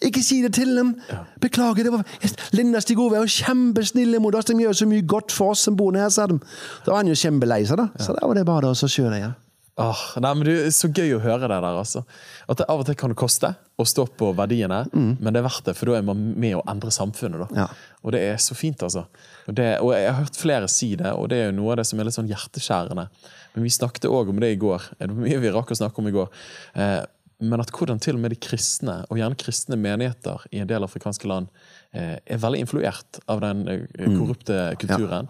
Ikke 0.03 0.23
si 0.23 0.41
det 0.43 0.51
til 0.57 0.73
dem. 0.75 0.93
Beklager. 1.41 1.87
det 1.87 1.93
var... 1.93 2.03
Linda 2.51 2.81
Stigove 2.83 3.17
er 3.17 3.23
jo 3.23 3.31
kjempesnille 3.45 4.19
mot 4.19 4.35
oss. 4.35 4.49
De 4.49 4.57
gjør 4.59 4.75
så 4.75 4.87
mye 4.89 5.05
godt 5.07 5.31
for 5.31 5.53
oss 5.53 5.63
som 5.67 5.77
bor 5.79 5.95
her, 5.95 6.09
sa 6.11 6.27
de. 6.27 6.39
Da 6.83 6.91
var 6.91 7.03
han 7.03 7.11
jo 7.11 7.19
kjempelei 7.19 7.63
seg, 7.69 7.79
da. 7.79 7.87
Så 8.03 8.15
da 8.17 8.27
var 8.27 8.39
det 8.39 8.45
bare 8.47 8.73
å 8.73 8.75
kjøre 8.75 9.19
igjen. 9.21 9.37
Åh, 9.81 10.01
nei, 10.21 10.31
men 10.37 10.45
det 10.45 10.53
er 10.67 10.73
Så 10.75 10.89
gøy 10.93 11.15
å 11.15 11.21
høre 11.23 11.47
det 11.47 11.55
der. 11.55 11.65
altså. 11.65 12.03
At 12.47 12.59
det 12.59 12.67
Av 12.69 12.79
og 12.83 12.85
til 12.85 12.97
kan 12.99 13.09
det 13.09 13.17
koste 13.17 13.55
å 13.81 13.85
stå 13.89 14.05
på 14.19 14.29
verdiene, 14.37 14.83
men 14.93 15.33
det 15.33 15.39
er 15.41 15.47
verdt 15.47 15.65
det, 15.65 15.73
for 15.75 15.89
da 15.89 15.95
er 15.97 16.05
man 16.05 16.19
med 16.37 16.59
å 16.59 16.61
endre 16.69 16.91
samfunnet. 16.93 17.39
da. 17.41 17.47
Mm. 17.49 17.57
Ja. 17.57 17.67
Og 18.03 18.11
det 18.13 18.21
er 18.21 18.37
så 18.37 18.53
fint, 18.53 18.83
altså. 18.85 19.07
Og, 19.47 19.55
det, 19.57 19.79
og 19.81 19.93
Jeg 19.95 20.11
har 20.11 20.19
hørt 20.21 20.37
flere 20.37 20.67
si 20.69 20.95
det, 20.95 21.11
og 21.17 21.29
det 21.29 21.39
er 21.41 21.49
jo 21.49 21.57
noe 21.57 21.71
av 21.73 21.77
det 21.81 21.87
som 21.89 21.99
er 21.99 22.05
litt 22.05 22.13
sånn 22.19 22.29
hjerteskjærende. 22.29 23.07
Men 23.55 23.63
vi 23.65 23.73
snakket 23.73 24.05
òg 24.05 24.29
om 24.29 24.39
det 24.39 24.53
i 24.53 24.61
går. 24.61 24.91
Det 24.99 25.09
var 25.09 25.25
mye 25.25 25.41
vi 25.41 25.49
rakk 25.57 25.73
å 25.73 25.79
snakke 25.81 26.03
om 26.03 26.07
i 26.07 26.15
går. 26.19 26.29
Eh, 26.75 27.01
men 27.43 27.59
at 27.59 27.73
hvordan 27.73 27.99
til 27.99 28.15
og 28.15 28.21
med 28.21 28.31
de 28.31 28.37
kristne, 28.39 29.01
og 29.09 29.17
gjerne 29.17 29.35
kristne 29.41 29.75
menigheter 29.75 30.45
i 30.53 30.61
en 30.61 30.69
del 30.69 30.85
afrikanske 30.85 31.27
land, 31.27 31.49
er 31.93 32.37
veldig 32.41 32.59
influert 32.63 33.19
av 33.29 33.41
den 33.41 33.67
eh, 33.67 33.79
Mm. 34.07 34.17
korrupte 34.19 34.75
kulturen. 34.81 35.27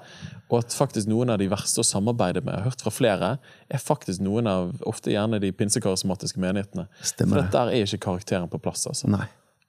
Og 0.50 0.60
at 0.60 0.70
faktisk 0.72 1.08
noen 1.08 1.30
av 1.34 1.38
de 1.40 1.48
verste 1.50 1.80
å 1.82 1.84
samarbeide 1.84 2.44
med, 2.44 2.54
jeg 2.54 2.64
har 2.64 2.70
hørt 2.72 2.82
fra 2.82 2.92
flere, 2.92 3.38
er 3.70 3.78
faktisk 3.82 4.22
noen 4.22 4.48
av 4.48 4.74
ofte 4.86 5.12
gjerne 5.12 5.40
de 5.42 5.52
pinsekarismatiske 5.52 6.38
menighetene. 6.40 6.88
Stemmer 7.02 7.36
For 7.36 7.42
det. 7.42 7.52
der 7.52 7.68
er 7.74 7.84
ikke 7.86 8.00
karakteren 8.06 8.50
på 8.50 8.62
plass. 8.62 8.86
altså. 8.88 9.08
Nei. 9.10 9.26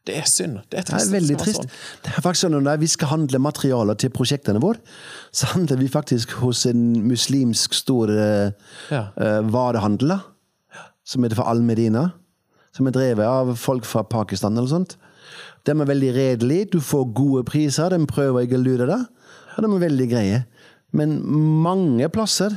Det 0.07 0.19
er 0.19 0.27
synd. 0.29 0.59
Det 0.71 0.79
er 0.79 0.83
Det 0.83 0.87
trist. 0.93 1.09
er 1.09 1.13
veldig 1.21 1.29
Det 1.29 1.39
trist. 1.39 1.61
sånn. 1.63 1.71
Det 2.05 2.13
er 2.13 2.21
faktisk 2.21 2.45
sånn 2.51 2.63
Når 2.63 2.79
vi 2.79 2.87
skal 2.87 3.09
handle 3.09 3.39
materialer 3.39 3.95
til 3.97 4.11
prosjektene 4.11 4.61
våre, 4.61 4.79
så 5.33 5.47
handler 5.55 5.77
vi 5.79 5.89
faktisk 5.89 6.31
hos 6.43 6.67
en 6.67 7.09
muslimsk 7.09 7.73
stor 7.73 8.11
eh, 8.11 8.51
Ja. 8.91 9.09
uh, 9.17 9.41
varehandler, 9.49 10.21
som 11.05 11.23
heter 11.23 11.37
for 11.37 11.45
Al-Medina. 11.49 12.13
Som 12.75 12.87
er 12.87 12.91
drevet 12.93 13.25
av 13.25 13.57
folk 13.57 13.85
fra 13.85 14.03
Pakistan 14.03 14.57
eller 14.59 14.69
sånt. 14.69 14.97
De 15.65 15.73
er 15.73 15.89
veldig 15.89 16.13
redelige, 16.15 16.69
du 16.75 16.81
får 16.85 17.07
gode 17.17 17.45
priser, 17.49 17.89
de 17.93 18.07
prøver 18.09 18.45
ikke 18.45 18.59
å 18.59 18.65
lure 18.65 18.89
deg. 18.91 19.07
Og 19.55 19.65
de 19.65 19.71
er 19.71 19.85
veldig 19.85 20.09
greie. 20.11 20.41
Men 20.95 21.19
mange 21.65 22.09
plasser 22.13 22.55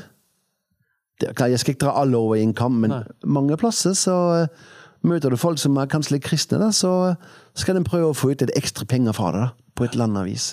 er 1.24 1.50
Jeg 1.50 1.60
skal 1.60 1.74
ikke 1.74 1.86
dra 1.88 1.96
alle 1.98 2.18
over 2.18 2.38
i 2.38 2.44
en 2.46 2.54
kam, 2.54 2.76
men 2.84 2.92
Nei. 2.94 3.04
mange 3.26 3.56
plasser 3.58 3.96
så 3.98 4.16
eh, 4.36 4.66
møter 5.02 5.34
du 5.34 5.38
folk 5.42 5.58
som 5.58 5.78
er 5.82 5.90
kanskje 5.90 6.14
litt 6.18 6.28
kristne, 6.28 6.60
da, 6.62 6.68
så 6.70 7.16
skal 7.58 7.80
de 7.80 7.88
prøve 7.88 8.12
å 8.12 8.18
få 8.18 8.36
ut 8.36 8.44
litt 8.44 8.54
ekstra 8.60 8.86
penger 8.86 9.16
fra 9.18 9.32
deg 9.34 9.48
da, 9.48 9.50
på 9.74 9.88
et 9.88 9.96
eller 9.98 10.12
annet 10.12 10.28
vis. 10.30 10.52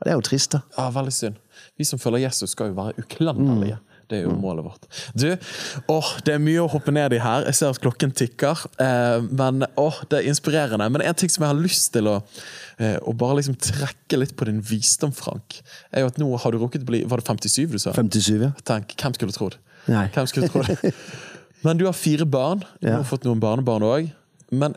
Og 0.00 0.06
det 0.08 0.10
er 0.10 0.18
jo 0.18 0.24
trist, 0.26 0.56
da. 0.56 0.64
Ja, 0.74 0.88
veldig 0.90 1.14
synd. 1.14 1.38
Vi 1.78 1.86
som 1.86 2.02
følger 2.02 2.24
Jesus, 2.24 2.56
skal 2.56 2.72
jo 2.72 2.78
være 2.80 3.04
uklanderlige. 3.04 3.78
Det 4.12 4.18
er 4.20 4.26
jo 4.26 4.34
målet 4.36 4.66
vårt. 4.66 4.86
Du, 5.16 5.30
åh, 5.88 6.10
Det 6.26 6.34
er 6.36 6.42
mye 6.44 6.60
å 6.60 6.68
hoppe 6.70 6.92
ned 6.92 7.14
i 7.16 7.20
her. 7.24 7.46
Jeg 7.48 7.56
ser 7.58 7.72
at 7.72 7.80
klokken 7.80 8.12
tikker. 8.12 8.60
Eh, 8.82 9.24
men 9.32 9.64
åh, 9.80 10.02
det 10.12 10.20
er 10.20 10.28
inspirerende. 10.28 10.90
Men 10.92 11.04
en 11.08 11.16
ting 11.16 11.32
som 11.32 11.46
jeg 11.46 11.54
har 11.54 11.60
lyst 11.62 11.92
til 11.96 12.10
å, 12.12 12.18
eh, 12.78 12.98
å 13.00 13.14
bare 13.16 13.38
liksom 13.40 13.56
trekke 13.56 14.20
litt 14.20 14.36
på 14.36 14.44
din 14.50 14.60
visdom, 14.60 15.14
Frank, 15.16 15.62
er 15.92 16.04
jo 16.04 16.12
at 16.12 16.20
nå 16.20 16.28
har 16.44 16.52
du 16.52 16.58
rukket 16.60 16.84
å 16.84 16.90
bli 16.92 17.02
Var 17.08 17.22
det 17.22 17.26
57 17.30 17.72
du 17.72 17.78
sa? 17.80 17.92
57, 17.96 18.42
ja. 18.42 18.52
Tenk, 18.68 18.92
Hvem 19.00 19.14
skulle 19.16 19.32
trodd? 19.32 19.56
Nei. 19.88 20.06
Hvem 20.14 20.28
skulle 20.30 20.48
trodd? 20.52 20.92
Men 21.64 21.78
du 21.78 21.86
har 21.88 21.94
fire 21.96 22.26
barn. 22.26 22.64
Du 22.82 22.88
Ja. 22.88 22.96
har 23.00 23.04
fått 23.08 23.24
noen 23.24 23.40
barnebarn 23.40 23.82
òg. 23.86 24.12
Men 24.52 24.76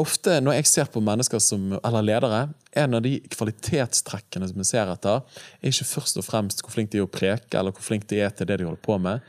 ofte 0.00 0.38
når 0.40 0.58
jeg 0.58 0.68
ser 0.70 0.90
på 0.92 1.02
mennesker 1.04 1.40
som, 1.42 1.74
eller 1.78 2.04
ledere, 2.06 2.42
en 2.80 2.96
av 2.96 3.02
de 3.04 3.18
kvalitetstrekkene 3.34 4.48
som 4.48 4.62
jeg 4.62 4.70
ser 4.70 4.92
etter, 4.92 5.24
er 5.60 5.72
ikke 5.72 5.88
først 5.90 6.20
og 6.20 6.26
fremst 6.26 6.62
hvor 6.64 6.72
flink 6.74 6.92
de 6.92 7.02
er 7.02 7.06
å 7.06 7.12
preke, 7.12 7.58
eller 7.58 7.74
hvor 7.74 7.84
flink 7.84 8.08
de 8.10 8.22
er 8.24 8.32
til 8.32 8.48
det 8.48 8.60
de 8.60 8.68
holder 8.68 8.84
på 8.84 8.96
med, 9.02 9.20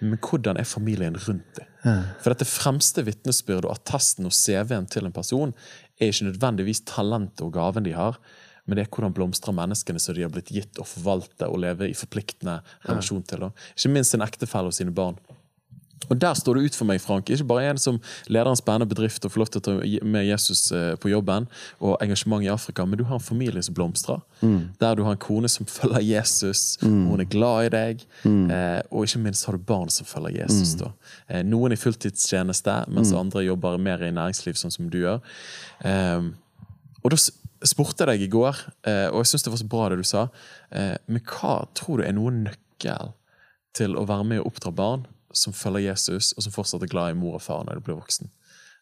men 0.00 0.20
hvordan 0.20 0.60
er 0.60 0.68
familien 0.68 1.16
rundt 1.26 1.56
dem. 1.56 1.66
For 2.20 2.32
dette 2.32 2.48
fremste 2.48 3.04
vitnesbyrdet 3.06 3.68
og 3.68 3.78
attesten 3.78 4.28
og 4.28 4.36
CV-en 4.36 4.88
til 4.92 5.08
en 5.08 5.16
person 5.16 5.54
er 6.00 6.12
ikke 6.12 6.28
nødvendigvis 6.28 6.84
talentet 6.88 7.44
og 7.46 7.54
gaven 7.56 7.86
de 7.88 7.96
har, 7.96 8.20
men 8.68 8.76
det 8.76 8.84
er 8.84 8.92
hvordan 8.92 9.14
blomstrer 9.16 9.56
menneskene 9.56 10.00
som 10.02 10.14
de 10.14 10.22
har 10.26 10.32
blitt 10.32 10.52
gitt 10.52 10.78
å 10.78 10.86
forvalte 10.86 11.48
og 11.48 11.62
leve 11.64 11.88
i 11.88 11.96
forpliktende 11.96 12.60
relasjon 12.86 13.24
til. 13.26 13.48
Ikke 13.74 13.92
minst 13.92 14.14
sin 14.14 14.24
ektefelle 14.24 14.70
og 14.70 14.76
sine 14.76 14.92
barn. 14.94 15.16
Og 16.08 16.18
Der 16.18 16.34
står 16.34 16.54
det 16.54 16.64
ut 16.64 16.74
for 16.74 16.88
meg, 16.88 17.00
Frank. 17.00 17.28
Ikke 17.30 17.44
bare 17.46 17.68
en 17.70 17.78
som 17.78 18.00
leder 18.26 18.48
en 18.50 18.56
spennende 18.58 18.88
bedrift 18.88 19.24
og 19.24 19.30
får 19.30 19.40
lov 19.42 19.50
til 19.52 19.60
å 19.60 19.64
ta 19.66 19.74
med 20.02 20.24
Jesus 20.26 20.72
eh, 20.72 20.94
på 20.98 21.10
jobben, 21.12 21.46
og 21.78 21.98
engasjement 22.02 22.42
i 22.42 22.48
Afrika, 22.50 22.84
men 22.88 22.98
du 22.98 23.04
har 23.04 23.20
en 23.20 23.22
familie 23.22 23.62
som 23.62 23.74
blomstrer. 23.76 24.18
Der 24.80 24.94
du 24.96 25.04
har 25.04 25.12
en 25.12 25.20
kone 25.20 25.48
som 25.48 25.66
følger 25.78 26.00
Jesus, 26.00 26.78
og 26.82 26.88
hun 27.12 27.20
er 27.20 27.28
glad 27.30 27.68
i 27.68 27.72
deg. 27.76 28.06
Eh, 28.24 28.80
og 28.90 29.04
ikke 29.06 29.20
minst 29.22 29.44
har 29.46 29.54
du 29.54 29.62
barn 29.68 29.90
som 29.92 30.06
følger 30.08 30.40
Jesus. 30.42 30.74
da. 30.80 30.90
Eh, 31.28 31.42
noen 31.46 31.72
i 31.72 31.78
fulltidstjeneste, 31.78 32.78
mens 32.88 33.12
andre 33.12 33.44
jobber 33.44 33.78
mer 33.78 34.02
i 34.02 34.10
næringsliv, 34.10 34.56
sånn 34.58 34.72
som 34.74 34.88
du 34.90 34.98
gjør. 35.04 35.20
Eh, 35.84 36.30
og 37.04 37.10
da 37.14 37.20
spurte 37.66 38.02
jeg 38.04 38.08
deg 38.08 38.26
i 38.26 38.32
går, 38.32 38.56
eh, 38.88 39.06
og 39.12 39.20
jeg 39.22 39.26
syns 39.34 39.44
det 39.46 39.52
var 39.52 39.62
så 39.62 39.68
bra 39.68 39.88
det 39.92 40.00
du 40.00 40.04
sa, 40.08 40.28
eh, 40.72 40.96
men 41.06 41.20
hva 41.28 41.68
tror 41.76 42.00
du 42.00 42.04
er 42.08 42.16
noen 42.16 42.44
nøkkel 42.48 43.12
til 43.76 43.94
å 43.94 44.06
være 44.08 44.24
med 44.24 44.40
og 44.40 44.50
oppdra 44.50 44.72
barn 44.74 45.06
som 45.36 45.54
følger 45.54 45.90
Jesus, 45.90 46.32
og 46.36 46.44
som 46.44 46.54
fortsatt 46.54 46.82
er 46.82 46.90
glad 46.90 47.14
i 47.14 47.18
mor 47.18 47.38
og 47.38 47.44
far 47.44 47.64
når 47.66 47.78
de 47.78 47.86
blir 47.86 47.98
voksen? 47.98 48.30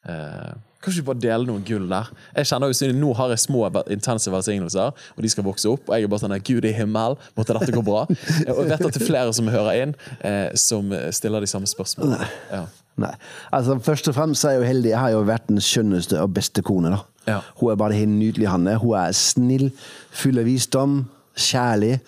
Eh, 0.09 0.53
kanskje 0.81 1.03
du 1.03 1.09
bare 1.09 1.21
deler 1.21 1.49
noen 1.49 1.65
gull 1.67 1.89
der? 1.91 2.09
Jeg 2.39 2.49
kjenner 2.49 2.71
jo 2.71 2.91
Nå 2.97 3.13
har 3.19 3.33
jeg 3.35 3.43
små, 3.43 3.65
intense 3.91 4.31
velsignelser, 4.33 4.95
og 5.17 5.23
de 5.25 5.31
skal 5.33 5.45
vokse 5.45 5.69
opp. 5.69 5.89
Og 5.89 5.97
jeg 5.97 6.07
er 6.07 6.13
bare 6.13 6.25
sånn 6.25 6.37
Gud 6.47 6.69
i 6.69 6.75
himmel, 6.77 7.19
måtte 7.37 7.57
dette 7.59 7.75
gå 7.75 7.83
bra? 7.85 8.07
Og 8.55 8.63
jeg 8.63 8.69
vet 8.71 8.77
at 8.79 8.95
det 8.95 9.03
er 9.03 9.09
flere 9.09 9.33
som 9.37 9.51
hører 9.53 9.83
inn, 9.83 9.97
eh, 10.21 10.49
som 10.55 10.95
stiller 11.15 11.45
de 11.45 11.51
samme 11.51 11.69
spørsmålene. 11.69 12.29
Ja. 12.53 12.67
Nei. 12.99 13.13
Altså, 13.55 13.79
Først 13.85 14.09
og 14.11 14.17
fremst 14.17 14.45
er 14.45 14.57
jeg 14.57 14.63
jo 14.63 14.71
heldig. 14.73 14.91
Jeg 14.91 14.99
har 14.99 15.13
jo 15.15 15.27
vært 15.29 15.51
den 15.51 15.61
skjønneste 15.63 16.19
og 16.23 16.33
beste 16.35 16.65
kone. 16.67 16.91
da. 16.95 17.03
Ja. 17.29 17.43
Hun 17.61 17.73
er 17.73 17.79
bare 17.79 17.99
helt 17.99 18.17
nydelig, 18.17 18.49
Hanne. 18.51 18.79
Hun 18.81 18.97
er 18.99 19.15
snill, 19.15 19.69
full 20.11 20.41
av 20.41 20.49
visdom, 20.49 20.99
kjærlig. 21.39 21.99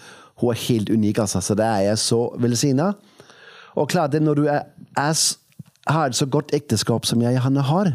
Hun 0.41 0.55
er 0.55 0.63
helt 0.67 0.91
unik, 0.91 1.23
altså. 1.27 1.43
Så 1.45 1.55
det 1.59 1.67
er 1.67 1.85
jeg 1.91 2.03
så 2.03 2.21
velsigna. 2.41 2.93
Og 3.77 3.89
klart, 3.89 4.13
det 4.13 4.23
når 4.23 4.35
du 4.35 4.45
er, 4.51 4.65
er 4.99 5.15
har 5.89 6.11
et 6.11 6.17
så 6.19 6.27
godt 6.29 6.53
ekteskap 6.55 7.07
som 7.09 7.23
jeg 7.23 7.39
og 7.39 7.45
Hanne 7.47 7.63
har, 7.67 7.93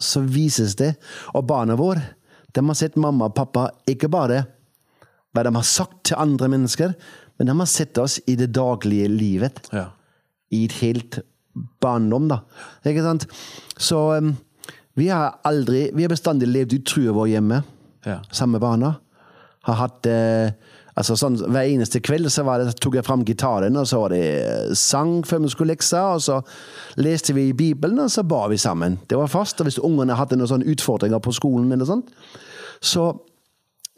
så 0.00 0.20
vises 0.20 0.76
det. 0.78 0.94
Og 1.34 1.46
barna 1.46 1.78
våre, 1.78 2.02
De 2.54 2.60
har 2.60 2.76
sett 2.76 2.98
mamma 3.00 3.30
og 3.30 3.34
pappa 3.34 3.70
ikke 3.88 4.10
bare 4.12 4.42
hva 5.32 5.42
de 5.46 5.54
har 5.54 5.64
sagt 5.64 6.02
til 6.04 6.18
andre 6.20 6.50
mennesker, 6.52 6.92
men 7.38 7.48
de 7.48 7.54
har 7.56 7.66
sett 7.66 7.96
oss 7.98 8.18
i 8.28 8.34
det 8.36 8.50
daglige 8.52 9.08
livet. 9.08 9.62
Ja. 9.72 9.86
I 10.52 10.66
et 10.66 10.74
helt 10.82 11.18
barndom, 11.80 12.28
da. 12.28 12.42
Ikke 12.84 13.06
sant? 13.06 13.24
Så 13.80 14.18
um, 14.18 14.34
vi 15.00 15.08
har 15.08 15.38
aldri 15.48 15.86
Vi 15.96 16.04
har 16.04 16.12
bestandig 16.12 16.50
levd 16.50 16.76
i 16.76 16.82
trua 16.84 17.16
vår 17.16 17.30
hjemme. 17.32 17.62
Ja. 18.04 18.18
Sammen 18.30 18.58
med 18.58 18.60
barna. 18.60 18.92
Har 19.64 19.80
hatt 19.80 20.06
eh, 20.06 20.52
altså 20.98 21.16
sånn, 21.16 21.38
Hver 21.40 21.70
eneste 21.70 22.02
kveld 22.04 22.28
så 22.32 22.44
var 22.46 22.62
det, 22.62 22.76
tok 22.82 22.98
jeg 22.98 23.06
fram 23.06 23.24
gitaren, 23.24 23.76
og 23.80 23.88
så 23.88 24.02
var 24.04 24.14
det 24.14 24.22
eh, 24.22 24.72
sang 24.78 25.20
før 25.26 25.44
vi 25.44 25.52
skulle 25.52 25.74
lekse, 25.74 26.00
og 26.00 26.22
så 26.24 26.40
leste 27.00 27.34
vi 27.36 27.48
i 27.50 27.56
Bibelen, 27.56 28.00
og 28.04 28.12
så 28.12 28.24
ba 28.26 28.44
vi 28.52 28.60
sammen. 28.60 28.98
Det 29.08 29.18
var 29.18 29.32
fast. 29.32 29.60
Og 29.60 29.68
hvis 29.68 29.80
ungene 29.82 30.18
hadde 30.18 30.38
noen 30.38 30.50
sånne 30.50 30.72
utfordringer 30.72 31.22
på 31.22 31.34
skolen, 31.36 31.72
eller 31.72 31.88
sånt, 31.88 32.12
så 32.82 33.12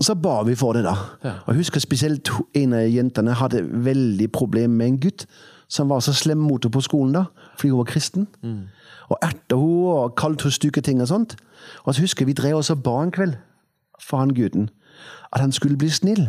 så 0.02 0.16
ba 0.18 0.40
vi 0.42 0.56
for 0.58 0.74
det, 0.74 0.82
da. 0.82 0.94
Ja. 1.22 1.32
Og 1.46 1.52
jeg 1.52 1.60
husker 1.62 1.78
spesielt 1.80 2.30
en 2.58 2.72
av 2.74 2.88
jentene 2.90 3.36
hadde 3.38 3.60
veldig 3.62 4.26
problemer 4.34 4.74
med 4.74 4.88
en 4.88 4.96
gutt 5.04 5.26
som 5.70 5.88
var 5.88 6.02
så 6.02 6.12
slem 6.12 6.40
mot 6.42 6.64
henne 6.64 6.74
på 6.74 6.82
skolen, 6.82 7.14
da, 7.14 7.24
fordi 7.54 7.70
hun 7.70 7.78
var 7.78 7.90
kristen. 7.92 8.26
Og 9.08 9.18
erta 9.22 9.54
henne 9.54 9.94
og 9.94 10.16
kalte 10.18 10.48
henne 10.48 10.58
stygge 10.58 10.82
ting 10.82 11.02
og 11.02 11.08
sånt. 11.12 11.36
Og 11.84 11.94
så 11.94 12.02
husker 12.02 12.24
jeg 12.24 12.32
vi 12.32 12.38
drev 12.42 12.58
oss 12.58 12.72
og 12.74 12.82
ba 12.82 12.96
en 13.02 13.14
kveld 13.14 13.36
for 14.02 14.18
han 14.18 14.34
gutten 14.34 14.68
at 15.32 15.40
han 15.40 15.52
skulle 15.52 15.78
bli 15.78 15.90
snill. 15.90 16.28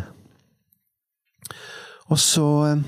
Og 2.12 2.20
så 2.22 2.46
eh, 2.70 2.86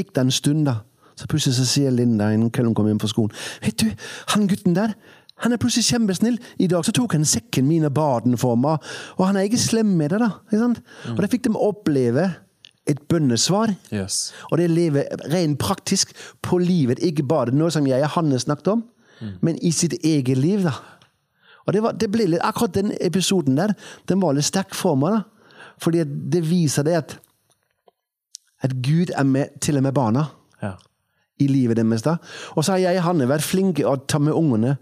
gikk 0.00 0.14
det 0.14 0.26
en 0.26 0.34
stund, 0.34 0.66
da. 0.68 0.80
Så 1.16 1.28
plutselig 1.28 1.58
så 1.58 1.66
sier 1.68 1.92
Linda 1.92 2.30
en 2.32 2.48
kveld 2.48 2.70
hun 2.70 2.76
kom 2.78 2.86
inn 2.88 3.00
på 3.00 3.10
skolen 3.10 3.34
Vet 3.60 3.82
du, 3.82 3.90
han 4.32 4.46
gutten 4.48 4.72
der, 4.72 4.94
han 5.44 5.52
er 5.52 5.60
plutselig 5.60 5.88
kjempesnill. 5.88 6.38
I 6.60 6.68
dag 6.68 6.84
så 6.84 6.92
tok 6.96 7.14
han 7.16 7.26
sekken 7.28 7.66
min 7.68 7.84
og 7.88 7.94
bar 7.96 8.24
den 8.24 8.36
for 8.40 8.58
meg, 8.60 8.80
og 9.16 9.26
han 9.28 9.38
er 9.40 9.48
ikke 9.48 9.60
slem 9.60 9.94
med 9.96 10.12
det, 10.12 10.20
da. 10.20 10.30
Ikke 10.48 10.60
sant? 10.60 10.80
Og 11.14 11.20
det 11.24 11.30
fikk 11.32 11.46
de 11.46 11.52
oppleve 11.56 12.26
et 12.88 13.00
bønnesvar. 13.08 13.72
Yes. 13.92 14.34
Og 14.50 14.60
det 14.60 14.68
lever 14.72 15.08
rent 15.32 15.58
praktisk 15.60 16.12
på 16.44 16.60
livet, 16.60 17.00
ikke 17.04 17.24
bare 17.28 17.54
noe 17.56 17.72
som 17.72 17.88
jeg 17.88 18.04
og 18.04 18.12
Hanne 18.16 18.40
snakket 18.40 18.74
om, 18.74 18.84
men 19.44 19.58
i 19.64 19.72
sitt 19.76 19.98
eget 20.04 20.38
liv. 20.40 20.64
da. 20.64 20.72
Og 21.66 21.72
det, 21.76 21.82
var, 21.84 21.92
det 21.92 22.08
ble 22.12 22.26
litt, 22.26 22.40
Akkurat 22.44 22.74
den 22.74 22.92
episoden 23.00 23.58
der 23.58 23.74
den 24.08 24.20
var 24.22 24.32
litt 24.36 24.48
sterk 24.48 24.74
for 24.76 24.96
meg. 24.96 25.18
da. 25.20 25.66
Fordi 25.80 26.04
det 26.04 26.44
viser 26.48 26.84
det 26.84 26.96
at, 26.96 27.18
at 28.62 28.74
Gud 28.84 29.10
er 29.16 29.24
med 29.24 29.60
til 29.60 29.76
og 29.76 29.82
med 29.82 29.92
barna 29.96 30.26
Ja. 30.62 30.72
i 31.40 31.46
livet 31.46 31.76
deres. 31.76 32.02
da. 32.02 32.16
Og 32.56 32.64
så 32.64 32.72
har 32.72 32.78
jeg 32.78 32.96
og 32.98 33.02
Hanne 33.04 33.26
vært 33.28 33.42
flinke 33.46 33.84
å 33.86 33.96
ta 34.06 34.18
med 34.18 34.32
ungene 34.34 34.76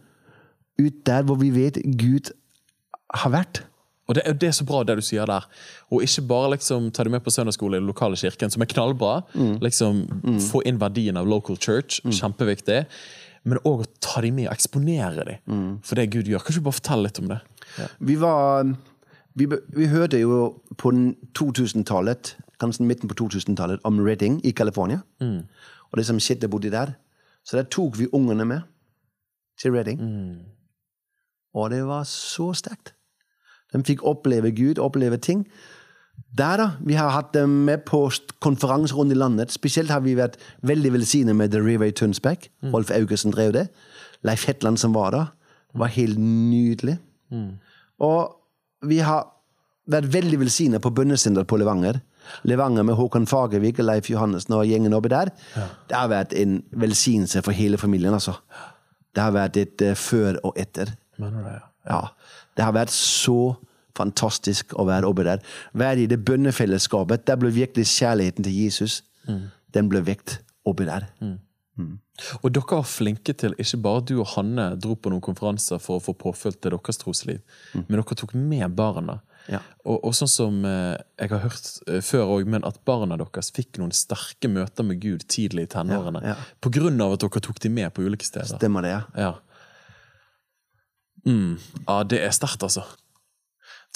ut 0.78 1.04
der 1.06 1.22
hvor 1.22 1.36
vi 1.38 1.50
vet 1.50 1.78
Gud 1.98 2.30
har 3.14 3.30
vært. 3.30 3.62
Og 4.08 4.14
det 4.14 4.22
er 4.24 4.32
det 4.32 4.48
er 4.48 4.52
så 4.56 4.64
bra 4.64 4.82
det 4.84 4.96
du 4.96 5.02
sier 5.04 5.26
der. 5.26 5.44
Og 5.92 6.02
ikke 6.02 6.22
bare 6.26 6.50
liksom 6.56 6.90
ta 6.90 7.04
dem 7.04 7.12
med 7.12 7.20
på 7.22 7.30
søndagsskole 7.30 7.76
i 7.76 7.80
den 7.80 7.86
lokale 7.86 8.16
kirken, 8.16 8.50
som 8.50 8.62
er 8.62 8.66
knallbra. 8.66 9.22
Liksom 9.60 10.40
Få 10.40 10.62
inn 10.64 10.78
verdien 10.80 11.16
av 11.20 11.26
local 11.28 11.56
church, 11.56 12.00
kjempeviktig. 12.08 12.86
Men 13.44 13.58
òg 13.64 13.84
å 13.84 13.86
ta 14.00 14.20
dem 14.24 14.34
med 14.36 14.48
og 14.48 14.54
eksponere 14.54 15.24
dem 15.24 15.78
for 15.82 15.94
det 15.94 16.10
Gud 16.10 16.24
gjør. 16.26 16.42
Kan 16.44 16.54
du 16.56 16.60
bare 16.60 16.72
fortelle 16.80 17.02
litt 17.04 17.18
om 17.20 17.28
det? 17.28 17.40
Vi 18.00 18.16
var 18.16 18.64
Vi, 19.38 19.46
vi 19.46 19.86
hørte 19.86 20.18
jo 20.18 20.56
på 20.76 20.90
2000-tallet, 21.38 22.34
kanskje 22.60 22.84
midten 22.84 23.08
på 23.08 23.14
2000-tallet, 23.20 23.80
om 23.84 24.00
Redding 24.00 24.40
i 24.46 24.52
California. 24.52 25.00
Og 25.90 25.98
det 25.98 26.06
som 26.06 26.18
skjedde 26.20 26.48
borti 26.48 26.70
der. 26.70 26.92
Så 27.44 27.56
der 27.56 27.62
tok 27.70 27.98
vi 27.98 28.08
ungene 28.12 28.44
med 28.44 28.60
til 29.60 29.72
Redding. 29.72 30.00
Og 31.54 31.70
det 31.70 31.86
var 31.86 32.04
så 32.04 32.52
sterkt. 32.52 32.94
De 33.72 33.82
fikk 33.84 34.02
oppleve 34.04 34.50
Gud, 34.50 34.78
oppleve 34.78 35.16
ting. 35.16 35.46
Der, 36.38 36.56
da. 36.56 36.70
Vi 36.84 36.94
har 36.94 37.10
hatt 37.14 37.32
dem 37.34 37.48
med 37.64 37.84
på 37.86 38.10
konferanser 38.40 38.96
rundt 38.96 39.12
i 39.12 39.16
landet. 39.16 39.52
Spesielt 39.52 39.90
har 39.90 40.00
vi 40.00 40.16
vært 40.18 40.36
veldig 40.62 40.92
velsignet 40.92 41.36
med 41.36 41.52
The 41.52 41.60
River 41.62 41.86
i 41.88 41.94
Tønsberg. 41.94 42.48
Rolf 42.74 42.90
Augustin 42.90 43.32
drev 43.32 43.52
det. 43.52 43.68
Leif 44.24 44.46
Hetland 44.48 44.78
som 44.78 44.94
var 44.94 45.10
der. 45.10 45.26
Var 45.74 45.86
helt 45.86 46.18
nydelig. 46.18 46.98
Og 47.98 48.34
vi 48.82 48.98
har 48.98 49.28
vært 49.86 50.12
veldig 50.12 50.40
velsignet 50.40 50.82
på 50.82 50.90
bønnesenteret 50.90 51.46
på 51.46 51.56
Levanger. 51.56 52.00
Levanger 52.48 52.86
med 52.86 52.98
Håkon 52.98 53.28
Fagervik 53.30 53.80
og 53.82 53.88
Leif 53.88 54.10
Johannessen 54.10 54.56
og 54.56 54.66
gjengen 54.68 54.96
oppi 54.96 55.12
der. 55.12 55.32
Det 55.88 55.96
har 55.96 56.10
vært 56.12 56.34
en 56.38 56.60
velsignelse 56.72 57.42
for 57.46 57.56
hele 57.56 57.80
familien, 57.80 58.14
altså. 58.14 58.36
Det 59.14 59.24
har 59.24 59.34
vært 59.34 59.56
et 59.58 59.86
uh, 59.86 59.94
før 59.98 60.38
og 60.46 60.58
etter. 60.60 60.92
Mener 61.18 61.46
det? 61.46 61.56
Ja. 61.88 62.02
Det 62.56 62.66
har 62.66 62.76
vært 62.76 62.92
så 62.94 63.56
fantastisk 63.98 64.76
å 64.78 64.86
være 64.88 65.08
oppe 65.08 65.26
der. 65.26 65.42
Være 65.78 66.04
i 66.04 66.10
det 66.10 66.20
bønnefellesskapet. 66.26 67.26
Der 67.26 67.38
ble 67.40 67.50
virkelig 67.54 67.88
kjærligheten 67.96 68.46
til 68.46 68.54
Jesus 68.54 69.02
Den 69.74 69.90
ble 69.92 70.00
vekt 70.00 70.38
oppi 70.64 70.86
der. 70.88 71.10
Og 72.42 72.50
dere 72.50 72.80
var 72.80 72.86
flinke 72.88 73.34
til 73.38 73.54
ikke 73.60 73.80
bare 73.84 74.04
du 74.08 74.14
og 74.18 74.30
Hanne 74.32 74.70
dro 74.80 74.96
på 74.98 75.12
noen 75.12 75.22
konferanser 75.22 75.80
for 75.82 75.98
å 75.98 76.02
få 76.02 76.14
påfylt 76.18 76.58
til 76.62 76.74
deres 76.74 76.98
trosliv, 76.98 77.42
men 77.74 77.98
dere 77.98 78.18
tok 78.18 78.34
med 78.34 78.74
barna. 78.78 79.20
Ja. 79.48 79.62
Og, 79.88 80.02
og 80.04 80.14
sånn 80.16 80.30
som 80.30 80.60
eh, 80.68 80.94
jeg 81.18 81.32
har 81.32 81.42
hørt 81.46 81.68
eh, 81.88 82.00
før 82.04 82.34
òg, 82.36 82.48
men 82.52 82.66
at 82.68 82.80
barna 82.88 83.16
deres 83.20 83.50
fikk 83.56 83.80
noen 83.80 83.94
sterke 83.96 84.50
møter 84.52 84.86
med 84.86 85.00
Gud 85.02 85.24
tidlig 85.32 85.68
i 85.68 85.72
tenårene. 85.72 86.22
Ja, 86.24 86.36
ja. 86.36 86.56
På 86.60 86.72
grunn 86.74 87.00
av 87.00 87.16
at 87.16 87.24
dere 87.24 87.44
tok 87.48 87.60
dem 87.64 87.78
med 87.78 87.92
på 87.96 88.04
ulike 88.04 88.28
steder. 88.28 88.58
Stemmer 88.58 88.84
det, 88.84 88.94
ja. 88.96 89.02
Ja. 89.16 89.34
Mm. 91.26 91.58
ja, 91.86 92.02
det 92.08 92.22
er 92.24 92.32
sterkt, 92.32 92.62
altså. 92.64 92.84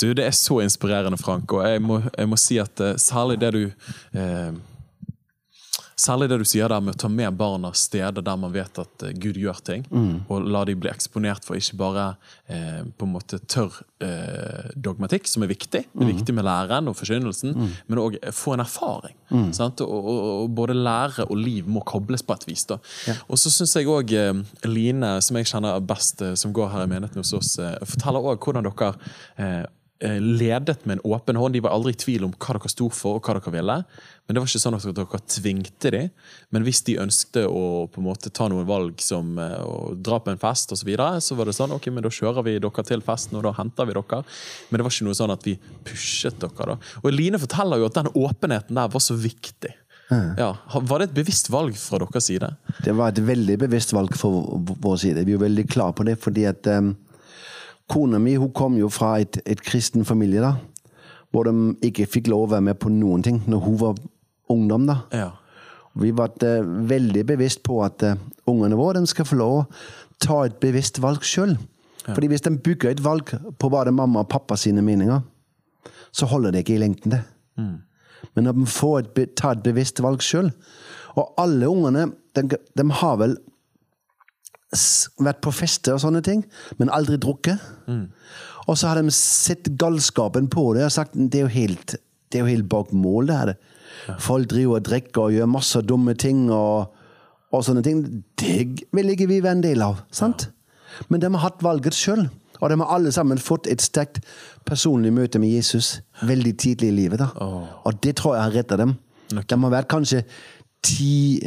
Du, 0.01 0.09
det 0.16 0.24
er 0.24 0.35
så 0.37 0.59
inspirerende, 0.65 1.20
Frank, 1.20 1.53
og 1.53 1.66
jeg 1.69 1.83
må, 1.85 2.01
jeg 2.16 2.29
må 2.29 2.39
si 2.41 2.59
at 2.61 2.81
eh, 2.81 2.97
særlig 3.01 3.39
det 3.43 3.53
du 3.55 3.62
eh, 3.69 4.53
Særlig 5.97 6.28
det 6.31 6.39
du 6.40 6.44
sier 6.48 6.69
der 6.73 6.81
med 6.81 6.94
å 6.97 6.98
ta 7.02 7.09
med 7.12 7.35
barna 7.36 7.73
steder 7.77 8.23
der 8.24 8.36
man 8.40 8.52
vet 8.55 8.78
at 8.81 9.02
eh, 9.06 9.12
Gud 9.12 9.36
gjør 9.36 9.59
ting, 9.64 9.85
og 10.28 10.47
la 10.48 10.64
de 10.64 10.74
bli 10.74 10.90
eksponert 10.90 11.44
for 11.44 11.59
ikke 11.59 11.77
bare 11.81 12.05
eh, 12.48 12.81
på 12.97 13.06
en 13.06 13.12
måte 13.12 13.39
tørr 13.44 13.81
eh, 14.02 14.70
dogmatikk, 14.74 15.28
som 15.28 15.43
er 15.44 15.51
viktig, 15.52 15.82
det 15.93 16.02
er 16.02 16.09
viktig 16.14 16.35
med 16.35 16.44
læren 16.48 16.89
og 16.89 16.97
forkynnelsen, 16.98 17.52
men 17.86 17.98
òg 18.02 18.16
få 18.32 18.55
en 18.56 18.64
erfaring. 18.64 19.16
Sant? 19.56 19.81
Og, 19.85 19.93
og, 20.12 20.23
og 20.44 20.51
både 20.56 20.74
lære 20.77 21.24
og 21.28 21.36
liv 21.40 21.69
må 21.69 21.81
kobles 21.89 22.23
på 22.24 22.35
et 22.36 22.48
vis. 22.48 22.64
da. 22.69 22.78
Og 23.28 23.39
så 23.40 23.52
syns 23.52 23.77
jeg 23.77 23.89
òg 23.89 24.12
eh, 24.12 24.43
Line, 24.69 25.14
som 25.23 25.36
jeg 25.39 25.48
kjenner 25.52 25.81
best, 25.81 26.20
eh, 26.23 26.35
som 26.36 26.52
går 26.52 26.73
her 26.74 26.85
i 26.85 26.90
menigheten 26.90 27.23
hos 27.23 27.32
oss, 27.36 27.55
forteller 27.85 28.32
òg 28.32 28.43
hvordan 28.43 28.69
dere 28.69 29.69
ledet 30.03 30.87
med 30.87 30.99
en 30.99 31.05
åpen 31.15 31.39
hånd. 31.39 31.55
De 31.55 31.62
var 31.62 31.74
aldri 31.74 31.93
i 31.95 31.99
tvil 31.99 32.27
om 32.27 32.33
hva 32.35 32.57
dere 32.57 32.70
sto 32.73 32.89
for 32.93 33.19
og 33.19 33.27
hva 33.27 33.37
dere 33.39 33.53
ville. 33.55 33.77
Men 34.27 34.35
det 34.35 34.43
var 34.43 34.51
ikke 34.51 34.62
sånn 34.62 34.77
at 34.79 34.87
dere 34.97 35.20
tvingte 35.35 35.93
dem. 35.95 36.09
Men 36.55 36.66
hvis 36.66 36.83
de 36.87 36.99
ønsket 37.03 37.47
å 37.47 37.87
på 37.93 38.03
en 38.03 38.07
måte 38.07 38.33
ta 38.35 38.49
noen 38.51 38.66
valg 38.69 39.03
som 39.03 39.37
eh, 39.39 39.59
å 39.62 39.93
dra 39.95 40.19
på 40.23 40.33
en 40.33 40.41
fest 40.43 40.74
osv., 40.74 40.83
så, 40.83 40.89
videre, 40.89 41.20
så 41.23 41.37
var 41.39 41.47
det 41.47 41.55
sånn 41.55 41.74
ok, 41.77 41.91
men 41.95 42.03
da 42.07 42.11
kjører 42.12 42.47
vi 42.47 42.57
dere 42.62 42.87
til 42.89 43.05
festen, 43.07 43.39
og 43.39 43.47
da 43.47 43.55
henter 43.59 43.87
vi 43.87 43.95
dere. 43.99 44.23
Men 44.70 44.81
det 44.81 44.87
var 44.87 44.97
ikke 44.97 45.07
noe 45.11 45.20
sånn 45.20 45.35
at 45.35 45.47
vi 45.47 45.55
pushet 45.87 46.41
dere. 46.43 46.74
da. 46.74 46.79
Og 47.03 47.12
Eline 47.12 47.41
forteller 47.43 47.83
jo 47.83 47.91
at 47.91 48.01
den 48.01 48.11
åpenheten 48.11 48.81
der 48.81 48.91
var 48.93 49.05
så 49.05 49.19
viktig. 49.19 49.77
Ja, 50.37 50.57
Var 50.69 50.99
det 50.99 51.07
et 51.09 51.15
bevisst 51.16 51.49
valg 51.49 51.77
fra 51.81 52.01
deres 52.03 52.27
side? 52.29 52.51
Det 52.85 52.93
var 52.97 53.12
et 53.12 53.20
veldig 53.24 53.57
bevisst 53.62 53.95
valg 53.97 54.12
fra 54.19 54.29
vår 54.29 54.99
side. 55.01 55.24
Vi 55.24 55.37
er 55.37 55.41
veldig 55.41 55.65
klar 55.73 55.95
på 55.97 56.05
det, 56.05 56.19
fordi 56.20 56.45
at 56.51 56.69
um, 56.69 56.93
kona 57.93 58.20
mi 58.23 58.36
hun 58.40 58.52
kom 58.56 58.78
jo 58.81 58.89
fra 58.93 59.14
et, 59.23 59.39
et 59.47 59.60
kristen 59.62 60.06
familie, 60.09 60.43
da. 60.43 60.56
Hvor 61.32 61.48
de 61.48 61.77
ikke 61.85 62.09
fikk 62.09 62.28
lov 62.32 62.47
å 62.47 62.52
være 62.55 62.66
med 62.70 62.81
på 62.81 62.90
noen 62.93 63.23
ting 63.24 63.40
når 63.48 63.64
hun 63.66 63.78
var 63.81 64.01
ungdom. 64.52 64.89
da. 64.89 64.98
Ja. 65.12 65.31
Vi 66.01 66.12
var 66.16 66.32
eh, 66.44 66.64
veldig 66.64 67.24
bevisst 67.28 67.62
på 67.64 67.82
at 67.85 68.05
eh, 68.05 68.20
ungene 68.48 68.78
våre 68.81 69.02
skal 69.09 69.28
få 69.28 69.39
lov 69.40 69.55
å 69.59 69.66
ta 70.23 70.43
et 70.47 70.59
bevisst 70.60 71.01
valg 71.05 71.24
sjøl. 71.27 71.56
Fordi 72.02 72.28
hvis 72.32 72.43
de 72.43 72.51
bygger 72.59 72.90
et 72.90 73.02
valg 73.05 73.31
på 73.31 73.70
bare 73.70 73.93
mamma 73.94 74.24
og 74.24 74.31
pappa 74.32 74.56
sine 74.59 74.82
meninger, 74.82 75.20
så 76.12 76.27
holder 76.28 76.52
det 76.52 76.64
ikke 76.64 76.77
i 76.77 76.82
lengden, 76.82 77.14
det. 77.14 77.23
Men 78.35 78.47
når 78.47 78.56
de 78.59 78.66
får 78.70 78.98
et, 79.02 79.35
ta 79.39 79.52
et 79.52 79.62
bevisst 79.64 79.98
valg 80.01 80.23
sjøl 80.24 80.47
Og 81.20 81.35
alle 81.43 81.66
ungene, 81.69 82.06
de, 82.32 82.56
de 82.56 82.85
har 83.02 83.19
vel 83.20 83.35
vært 85.20 85.43
på 85.44 85.53
fester 85.53 85.97
og 85.97 86.01
sånne 86.05 86.23
ting, 86.24 86.44
men 86.78 86.93
aldri 86.93 87.19
drukket. 87.20 87.61
Og 88.69 88.78
så 88.78 88.89
har 88.89 89.01
de 89.01 89.11
sett 89.11 89.69
galskapen 89.78 90.49
på 90.49 90.74
det 90.77 90.86
og 90.86 90.94
sagt 90.94 91.16
det 91.19 91.40
er 91.40 91.47
jo 91.47 91.53
helt, 91.53 91.97
det 92.31 92.39
er 92.40 92.44
jo 92.47 92.53
helt 92.53 92.69
bak 92.70 92.93
mål. 92.93 93.27
det 93.27 93.36
her. 93.36 93.55
Folk 94.19 94.49
driver 94.51 94.78
og 94.81 94.85
drikker 94.86 95.23
og 95.23 95.32
gjør 95.32 95.51
masse 95.51 95.82
dumme 95.82 96.15
ting 96.15 96.51
og, 96.51 96.93
og 97.53 97.65
sånne 97.65 97.82
ting. 97.82 98.24
Det 98.39 98.86
vil 98.93 99.12
ikke 99.12 99.28
vi 99.28 99.43
være 99.43 99.59
en 99.59 99.66
del 99.66 99.82
av. 99.82 100.05
sant? 100.11 100.49
Men 101.09 101.20
de 101.20 101.31
har 101.35 101.44
hatt 101.44 101.62
valget 101.62 101.97
sjøl. 101.97 102.28
Og 102.62 102.70
de 102.70 102.78
har 102.78 102.94
alle 102.94 103.11
sammen 103.12 103.39
fått 103.43 103.66
et 103.66 103.82
sterkt 103.82 104.20
personlig 104.65 105.11
møte 105.12 105.40
med 105.43 105.51
Jesus 105.51 105.97
veldig 106.23 106.57
tidlig 106.57 106.89
i 106.93 106.97
livet. 106.97 107.19
da. 107.19 107.32
Og 107.85 108.03
det 108.03 108.16
tror 108.16 108.36
jeg 108.36 108.44
har 108.44 108.55
redda 108.55 108.77
dem. 108.77 108.94
De 109.32 109.59
har 109.65 109.73
vært 109.73 109.90
kanskje 109.90 110.23
ti, 110.82 111.43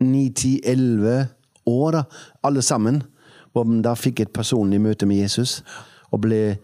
ni, 0.00 0.30
ti, 0.32 0.60
elleve 0.64 1.26
år, 1.66 1.98
da, 1.98 2.02
alle 2.46 2.62
sammen, 2.62 3.02
hvor 3.52 3.66
de 3.68 3.80
da 3.84 3.94
fikk 3.96 4.20
et 4.20 4.34
personlig 4.34 4.80
møte 4.82 5.08
med 5.08 5.22
Jesus 5.24 5.62
og 6.12 6.22
ble 6.26 6.58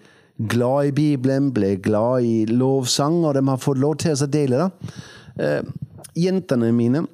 glad 0.48 0.90
i 0.90 0.94
Bibelen, 0.96 1.50
ble 1.54 1.76
glad 1.82 2.26
i 2.26 2.44
lovsang, 2.48 3.22
og 3.24 3.34
de 3.36 3.42
har 3.48 3.60
fått 3.60 3.80
lov 3.80 3.96
til 4.00 4.16
å 4.16 4.30
dele 4.30 4.60
det. 4.60 4.94
Eh, 5.42 5.72
jentene 6.18 6.72
mine 6.76 7.04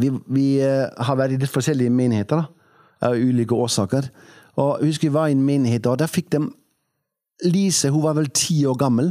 vi, 0.00 0.10
vi 0.32 0.46
eh, 0.64 0.88
har 0.88 1.18
vært 1.18 1.36
i 1.36 1.40
litt 1.42 1.52
forskjellige 1.52 1.92
menigheter, 1.92 2.40
da, 2.40 3.08
av 3.08 3.18
ulike 3.18 3.56
årsaker. 3.56 4.08
Og 4.60 4.80
jeg 4.80 4.92
husker 4.92 5.08
vi 5.08 5.16
var 5.16 5.30
i 5.30 5.36
en 5.36 5.44
menighet, 5.44 5.88
og 5.88 6.00
der 6.02 6.10
fikk 6.10 6.34
de 6.34 6.46
Lise 7.42 7.88
hun 7.90 8.04
var 8.04 8.14
vel 8.14 8.28
ti 8.30 8.60
år 8.70 8.76
gammel. 8.78 9.08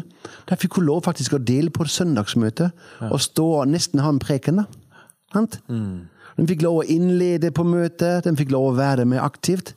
Der 0.47 0.55
fikk 0.55 0.77
hun 0.77 0.85
lov 0.87 1.01
faktisk 1.03 1.33
å 1.35 1.41
dele 1.43 1.67
på 1.73 1.83
et 1.83 1.91
søndagsmøte 1.91 2.69
og 3.09 3.17
stå 3.19 3.47
og 3.57 3.67
nesten 3.67 3.99
ha 3.99 4.07
en 4.13 4.21
preken. 4.23 4.61
da. 4.61 4.63
Sant? 5.33 5.57
De 6.41 6.47
fikk 6.49 6.63
lov 6.65 6.79
å 6.81 6.87
innlede 6.89 7.51
på 7.53 7.61
møtet, 7.67 8.25
de 8.25 8.33
fikk 8.39 8.49
lov 8.51 8.71
å 8.71 8.77
være 8.79 9.05
med 9.05 9.21
aktivt. 9.21 9.75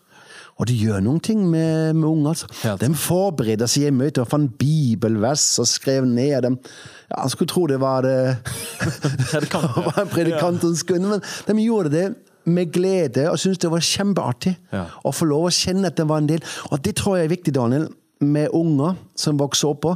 Og 0.54 0.68
det 0.70 0.76
gjør 0.78 1.00
noen 1.02 1.18
ting 1.20 1.40
med, 1.50 1.96
med 1.98 2.06
unger. 2.08 2.30
altså. 2.30 2.46
Helt. 2.62 2.80
De 2.80 2.94
forbereder 2.96 3.68
seg 3.68 3.88
i 3.88 3.94
møter 3.94 4.22
og 4.22 4.30
fant 4.30 4.52
bibelvers 4.60 5.42
og 5.60 5.66
skrev 5.66 6.06
ned 6.06 6.46
dem. 6.46 6.58
Ja, 7.10 7.24
jeg 7.24 7.34
skulle 7.34 7.50
tro 7.50 7.64
det 7.68 7.80
var 7.82 8.06
det 8.06 8.14
var 9.88 9.98
en 10.04 10.12
predikantens 10.12 10.84
som 10.86 11.10
men 11.10 11.58
de 11.58 11.66
gjorde 11.66 11.90
det 11.92 12.06
med 12.44 12.70
glede 12.72 13.26
og 13.32 13.38
syntes 13.40 13.58
det 13.64 13.72
var 13.72 13.84
kjempeartig 13.84 14.54
Ja. 14.72 14.86
å 15.04 15.12
få 15.16 15.26
lov 15.28 15.48
å 15.48 15.52
kjenne 15.54 15.90
at 15.90 15.98
det 15.98 16.06
var 16.08 16.22
en 16.22 16.30
del. 16.30 16.42
Og 16.70 16.80
det 16.84 16.94
tror 17.00 17.18
jeg 17.18 17.26
er 17.28 17.34
viktig, 17.34 17.54
Daniel, 17.56 17.88
med 18.24 18.54
unger 18.54 18.96
som 19.18 19.38
vokser 19.40 19.72
opp. 19.72 19.86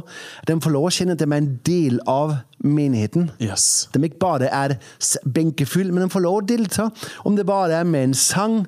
De 0.47 0.57
får 0.61 0.73
lov 0.75 0.89
å 0.89 0.93
kjenne 0.93 1.15
at 1.15 1.21
de 1.21 1.27
er 1.29 1.41
en 1.41 1.51
del 1.67 1.99
av 2.09 2.35
menigheten. 2.63 3.29
Yes. 3.43 3.87
De 3.93 4.01
ikke 4.05 4.21
bare 4.21 4.51
er 4.53 4.77
benkefull, 5.25 5.91
men 5.93 6.05
de 6.05 6.13
får 6.13 6.25
lov 6.25 6.41
å 6.41 6.45
delta. 6.45 6.89
Om 7.25 7.39
det 7.39 7.47
bare 7.49 7.81
er 7.81 7.89
med 7.89 8.09
en 8.09 8.17
sang, 8.17 8.61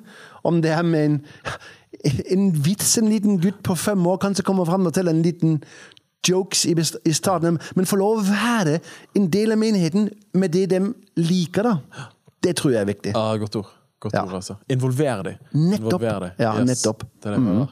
om 0.44 0.60
det 0.64 0.74
er 0.74 0.86
med 0.86 1.08
en, 1.08 1.18
en 2.36 2.48
vits, 2.64 2.96
en 2.98 3.10
liten 3.12 3.40
gutt 3.42 3.62
på 3.66 3.76
fem 3.78 4.06
år 4.06 4.20
kanskje 4.22 4.46
kommer 4.46 4.68
fram 4.68 4.88
til 4.92 5.10
en 5.12 5.22
liten 5.24 5.60
jokes 6.28 6.66
i, 6.70 6.74
i 6.78 7.12
starten, 7.14 7.58
men 7.74 7.88
får 7.88 7.98
lov 7.98 8.20
å 8.20 8.26
være 8.28 8.78
en 9.18 9.28
del 9.32 9.54
av 9.54 9.62
menigheten 9.62 10.10
med 10.38 10.54
det 10.54 10.68
de 10.70 10.82
liker. 11.18 11.66
da. 11.66 12.08
Det 12.42 12.56
tror 12.58 12.74
jeg 12.74 12.82
er 12.82 12.90
viktig. 12.90 13.14
Ja, 13.14 13.36
godt 13.38 13.58
ord. 13.60 13.70
Godt 14.02 14.16
Ja. 14.16 14.24
ord, 14.26 14.32
altså. 14.40 14.56
Involver 14.72 15.22
dem. 15.28 15.36
Nettopp. 15.54 15.84
Involver 16.02 16.20
de. 16.24 16.30
Ja, 16.42 16.52
nettopp. 16.66 17.04
Det 17.22 17.30
er 17.30 17.36
det 17.36 17.42
hører. 17.46 17.68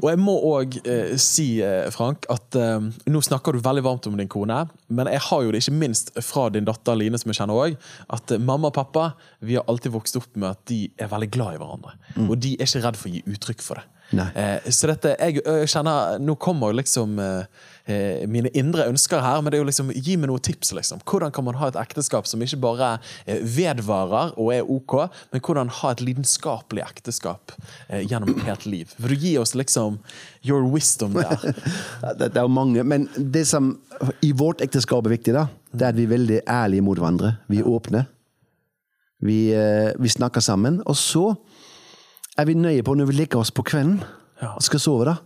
Og 0.00 0.06
jeg 0.10 0.18
må 0.20 0.34
òg 0.50 0.76
eh, 0.86 1.14
si, 1.18 1.46
eh, 1.64 1.88
Frank, 1.90 2.26
at 2.30 2.54
eh, 2.60 2.84
nå 3.10 3.22
snakker 3.24 3.56
du 3.56 3.62
veldig 3.64 3.82
varmt 3.86 4.06
om 4.10 4.18
din 4.20 4.28
kone, 4.30 4.58
men 4.92 5.08
jeg 5.10 5.22
har 5.30 5.42
jo 5.46 5.50
det 5.54 5.62
ikke 5.64 5.74
minst 5.80 6.12
fra 6.22 6.44
din 6.52 6.68
datter 6.68 6.94
Line, 7.00 7.18
som 7.18 7.32
jeg 7.32 7.40
kjenner 7.40 7.56
òg, 7.58 7.78
at 8.14 8.36
eh, 8.36 8.38
mamma 8.38 8.68
og 8.70 8.76
pappa 8.76 9.08
vi 9.40 9.56
har 9.56 9.64
alltid 9.66 9.92
vokst 9.96 10.20
opp 10.20 10.28
med 10.36 10.50
at 10.52 10.60
de 10.70 10.82
er 11.00 11.08
veldig 11.10 11.30
glad 11.34 11.56
i 11.56 11.62
hverandre. 11.64 11.96
Og 12.28 12.36
de 12.38 12.54
er 12.60 12.68
ikke 12.68 12.84
redd 12.84 13.00
for 13.00 13.08
å 13.10 13.14
gi 13.16 13.24
uttrykk 13.32 13.64
for 13.64 13.80
det. 13.80 13.88
Eh, 14.36 14.70
så 14.74 14.88
dette, 14.90 15.12
jeg, 15.20 15.38
jeg 15.46 15.68
kjenner 15.70 16.16
Nå 16.18 16.34
kommer 16.42 16.72
liksom 16.74 17.12
eh, 17.22 17.44
eh, 17.90 18.26
mine 18.30 18.50
indre 18.56 18.86
ønsker 18.90 19.22
her, 19.24 19.40
men 19.40 19.52
det 19.52 19.58
er 19.58 19.64
jo 19.64 19.68
liksom 19.68 19.92
gi 19.94 20.16
meg 20.20 20.30
noen 20.30 20.42
tips. 20.44 20.72
liksom 20.76 21.02
Hvordan 21.04 21.34
kan 21.34 21.46
man 21.46 21.58
ha 21.60 21.70
et 21.70 21.78
ekteskap 21.80 22.28
som 22.30 22.42
ikke 22.42 22.60
bare 22.62 22.90
eh, 23.26 23.42
vedvarer 23.42 24.34
og 24.36 24.52
er 24.54 24.70
ok, 24.70 24.96
men 25.32 25.44
hvordan 25.44 25.72
ha 25.80 25.92
et 25.92 26.04
lidenskapelig 26.04 26.84
ekteskap 26.86 27.54
eh, 27.88 28.04
gjennom 28.06 28.32
et 28.34 28.46
helt 28.48 28.66
liv? 28.66 28.94
Vil 28.98 29.14
du 29.14 29.26
gi 29.26 29.34
oss 29.40 29.56
liksom 29.58 29.98
your 30.46 30.64
wisdom 30.66 31.18
der? 31.18 31.36
Det, 32.20 32.32
er 32.36 32.44
jo 32.44 32.52
mange, 32.52 32.82
men 32.84 33.08
det 33.16 33.44
som 33.48 33.74
i 34.24 34.32
vårt 34.36 34.62
ekteskap 34.64 35.06
er 35.06 35.14
viktig, 35.14 35.34
da, 35.36 35.46
det 35.72 35.86
er 35.86 35.92
at 35.92 35.98
vi 35.98 36.06
er 36.06 36.14
veldig 36.14 36.40
ærlige 36.48 36.84
mot 36.84 36.98
hverandre. 36.98 37.34
Vi 37.50 37.60
er 37.60 37.68
åpne. 37.68 38.04
Vi, 39.20 39.52
eh, 39.54 39.92
vi 39.98 40.08
snakker 40.08 40.40
sammen. 40.40 40.80
Og 40.86 40.96
så 40.96 41.34
er 42.38 42.48
vi 42.48 42.56
nøye 42.56 42.84
på 42.86 42.94
når 42.96 43.10
vi 43.10 43.18
legger 43.20 43.42
oss 43.42 43.52
på 43.52 43.64
kvelden 43.66 44.00
og 44.40 44.62
skal 44.64 44.80
sove, 44.80 45.04
da. 45.08 45.18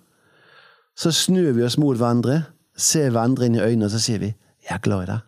Så 0.97 1.11
snur 1.13 1.53
vi 1.53 1.65
oss 1.67 1.79
mot 1.79 1.97
hverandre, 1.99 2.45
ser 2.77 3.11
hverandre 3.11 3.47
inn 3.47 3.59
i 3.59 3.63
øynene, 3.63 3.87
og 3.87 3.91
så 3.91 3.99
sier 3.99 4.19
vi 4.19 4.35
'Jeg 4.65 4.75
er 4.75 4.79
glad 4.79 5.03
i 5.03 5.11
deg'. 5.13 5.21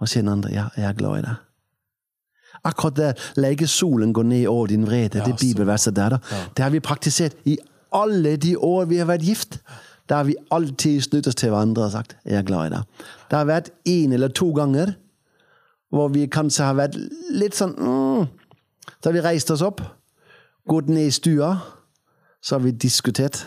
Og 0.00 0.08
sier 0.08 0.22
den 0.22 0.32
andre 0.32 0.50
'Ja, 0.52 0.68
jeg 0.76 0.84
er 0.84 0.92
glad 0.92 1.18
i 1.18 1.22
deg'. 1.22 1.36
Akkurat 2.64 2.96
det 2.96 3.18
legger 3.36 3.66
solen 3.66 4.12
går 4.12 4.22
ned 4.22 4.46
over 4.46 4.66
din 4.66 4.86
vrede, 4.86 5.18
Ja, 5.18 5.24
det 5.24 5.36
bibelverset 5.40 5.96
der, 5.96 6.08
da. 6.08 6.18
Det 6.56 6.62
har 6.62 6.70
vi 6.70 6.80
praktisert 6.80 7.34
i 7.44 7.58
alle 7.92 8.36
de 8.36 8.56
år 8.58 8.84
vi 8.84 8.96
har 8.96 9.06
vært 9.06 9.22
gift. 9.22 9.58
Da 10.08 10.16
har 10.16 10.24
vi 10.24 10.36
alltid 10.50 11.00
snudd 11.00 11.26
oss 11.26 11.34
til 11.34 11.50
hverandre 11.50 11.84
og 11.84 11.92
sagt 11.92 12.16
'jeg 12.24 12.38
er 12.38 12.42
glad 12.42 12.66
i 12.66 12.74
deg'. 12.74 12.84
Det 13.30 13.38
har 13.38 13.44
vært 13.44 13.70
én 13.88 14.12
eller 14.12 14.28
to 14.28 14.52
ganger 14.52 14.94
hvor 15.90 16.08
vi 16.08 16.26
kanskje 16.26 16.64
har 16.64 16.74
vært 16.74 16.96
litt 17.30 17.54
sånn 17.54 17.74
mm. 17.78 18.28
Så 19.00 19.10
har 19.10 19.12
vi 19.12 19.20
reist 19.20 19.50
oss 19.50 19.62
opp, 19.62 19.80
gått 20.68 20.88
ned 20.88 21.06
i 21.06 21.10
stua, 21.10 21.58
så 22.42 22.54
har 22.54 22.64
vi 22.64 22.70
diskutert. 22.70 23.46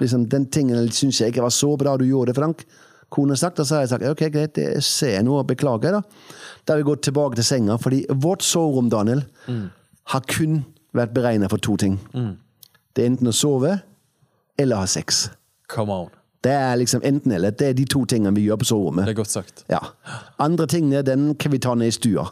Liksom, 0.00 0.28
den 0.32 0.46
tingen 0.50 0.88
syns 0.94 1.20
jeg 1.20 1.32
ikke 1.32 1.44
var 1.44 1.52
så 1.54 1.76
bra 1.76 1.96
du 2.00 2.04
gjorde, 2.08 2.34
Frank. 2.34 2.64
Kone 3.12 3.36
sagt, 3.36 3.60
og 3.60 3.66
så 3.68 3.76
har 3.76 3.82
jeg 3.84 3.90
sagt 3.92 4.06
ok, 4.08 4.22
greit, 4.32 4.54
det 4.56 4.80
ser 4.84 5.18
jeg 5.18 5.24
nå 5.26 5.34
og 5.36 5.46
beklager. 5.50 5.98
da. 5.98 6.00
Da 6.66 6.78
vi 6.78 6.86
gått 6.86 7.02
tilbake 7.04 7.36
til 7.36 7.44
senga, 7.44 7.76
fordi 7.76 8.06
vårt 8.08 8.42
soverom, 8.46 8.88
Daniel, 8.90 9.24
har 10.14 10.24
kun 10.32 10.62
vært 10.96 11.12
beregnet 11.12 11.50
for 11.52 11.60
to 11.60 11.76
ting. 11.76 11.98
Det 12.96 13.04
er 13.04 13.10
enten 13.12 13.28
å 13.28 13.36
sove 13.36 13.76
eller 14.58 14.76
ha 14.80 14.86
sex. 14.88 15.26
Come 15.68 15.92
on. 15.92 16.10
Det 16.42 16.52
er 16.52 16.76
liksom 16.80 17.04
enten 17.06 17.32
eller. 17.32 17.52
Det 17.54 17.68
er 17.68 17.74
de 17.78 17.84
to 17.86 18.02
tingene 18.08 18.34
vi 18.34 18.48
gjør 18.48 18.58
på 18.64 18.66
soverommet. 18.72 19.06
Det 19.06 19.12
er 19.14 19.20
godt 19.20 19.30
sagt. 19.30 19.64
Ja. 19.70 19.78
Andre 20.42 20.66
tingene 20.66 21.04
den 21.06 21.34
kan 21.38 21.52
vi 21.52 21.60
ta 21.62 21.74
ned 21.78 21.92
i 21.92 21.94
stua. 21.94 22.26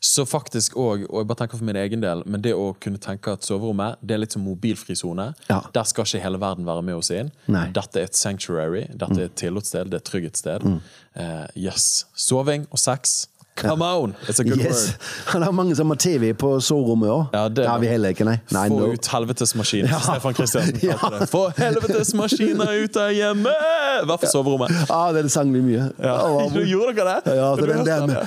Så 0.00 0.26
faktisk 0.28 0.76
òg, 0.76 1.06
og 1.08 1.22
jeg 1.22 1.28
bare 1.30 1.40
tenker 1.42 1.60
for 1.60 1.68
min 1.68 1.78
egen 1.80 2.02
del, 2.02 2.22
men 2.26 2.42
det 2.44 2.52
å 2.56 2.68
kunne 2.82 3.00
tenke 3.02 3.32
at 3.36 3.46
soverommet 3.46 4.00
det 4.02 4.16
er 4.16 4.22
litt 4.22 4.36
som 4.36 4.44
mobilfri 4.46 4.96
sone. 4.98 5.30
Ja. 5.48 5.62
Der 5.74 5.88
skal 5.88 6.08
ikke 6.08 6.24
hele 6.24 6.40
verden 6.42 6.68
være 6.68 6.84
med 6.86 6.98
oss 6.98 7.12
inn. 7.14 7.32
Nei. 7.50 7.68
Dette 7.76 8.02
er 8.02 8.10
et 8.10 8.18
sanctuary, 8.18 8.86
dette 8.92 9.20
er 9.20 9.30
et 9.30 9.38
tillitssted, 9.40 9.92
det 9.92 10.00
er 10.00 10.04
et 10.04 10.10
trygghetssted. 10.10 10.68
Eh, 11.16 11.46
yes. 11.68 12.06
Soving 12.14 12.68
og 12.70 12.82
sex. 12.82 13.24
Come 13.56 13.80
on! 13.82 14.14
It's 14.28 14.38
a 14.38 14.44
good 14.44 14.58
Yes. 14.58 14.86
word. 15.32 15.40
Det 15.40 15.48
er 15.48 15.52
mange 15.52 15.76
som 15.76 15.88
har 15.88 15.96
TV 15.96 16.34
på 16.36 16.50
soverommet 16.60 17.08
òg. 17.08 17.22
Ja, 17.32 17.44
det- 17.48 17.56
det 17.56 17.66
har 17.68 17.78
vi 17.80 17.86
heller 17.88 18.08
ikke, 18.12 18.24
nei. 18.28 18.34
nei 18.52 18.68
Få 18.68 18.78
no. 18.80 18.90
ut 18.92 19.06
helvetesmaskinen, 19.08 19.88
Ja. 19.90 19.98
Stefan 20.00 20.34
Kristiansen 20.34 20.80
Ja. 20.90 20.98
det. 21.18 21.28
Få 21.30 21.46
helvetesmaskinen 21.56 22.68
ut 22.84 22.96
av 23.00 23.10
hjemmet! 23.16 24.02
I 24.02 24.06
hvert 24.10 24.20
fall 24.20 24.28
soverommet. 24.34 24.70
Ja, 24.90 25.00
det 25.16 25.30
sang 25.32 25.52
vi 25.54 25.60
mye. 25.64 25.86
Ja. 25.98 26.16
Ja, 26.20 26.48
Du 26.54 26.60
gjorde 26.68 26.92
dere 26.98 27.16
det? 27.24 27.36
Ja, 27.36 27.48
så 27.56 27.66
den 27.66 27.86
der 27.86 28.06
med 28.06 28.16
ja. 28.16 28.24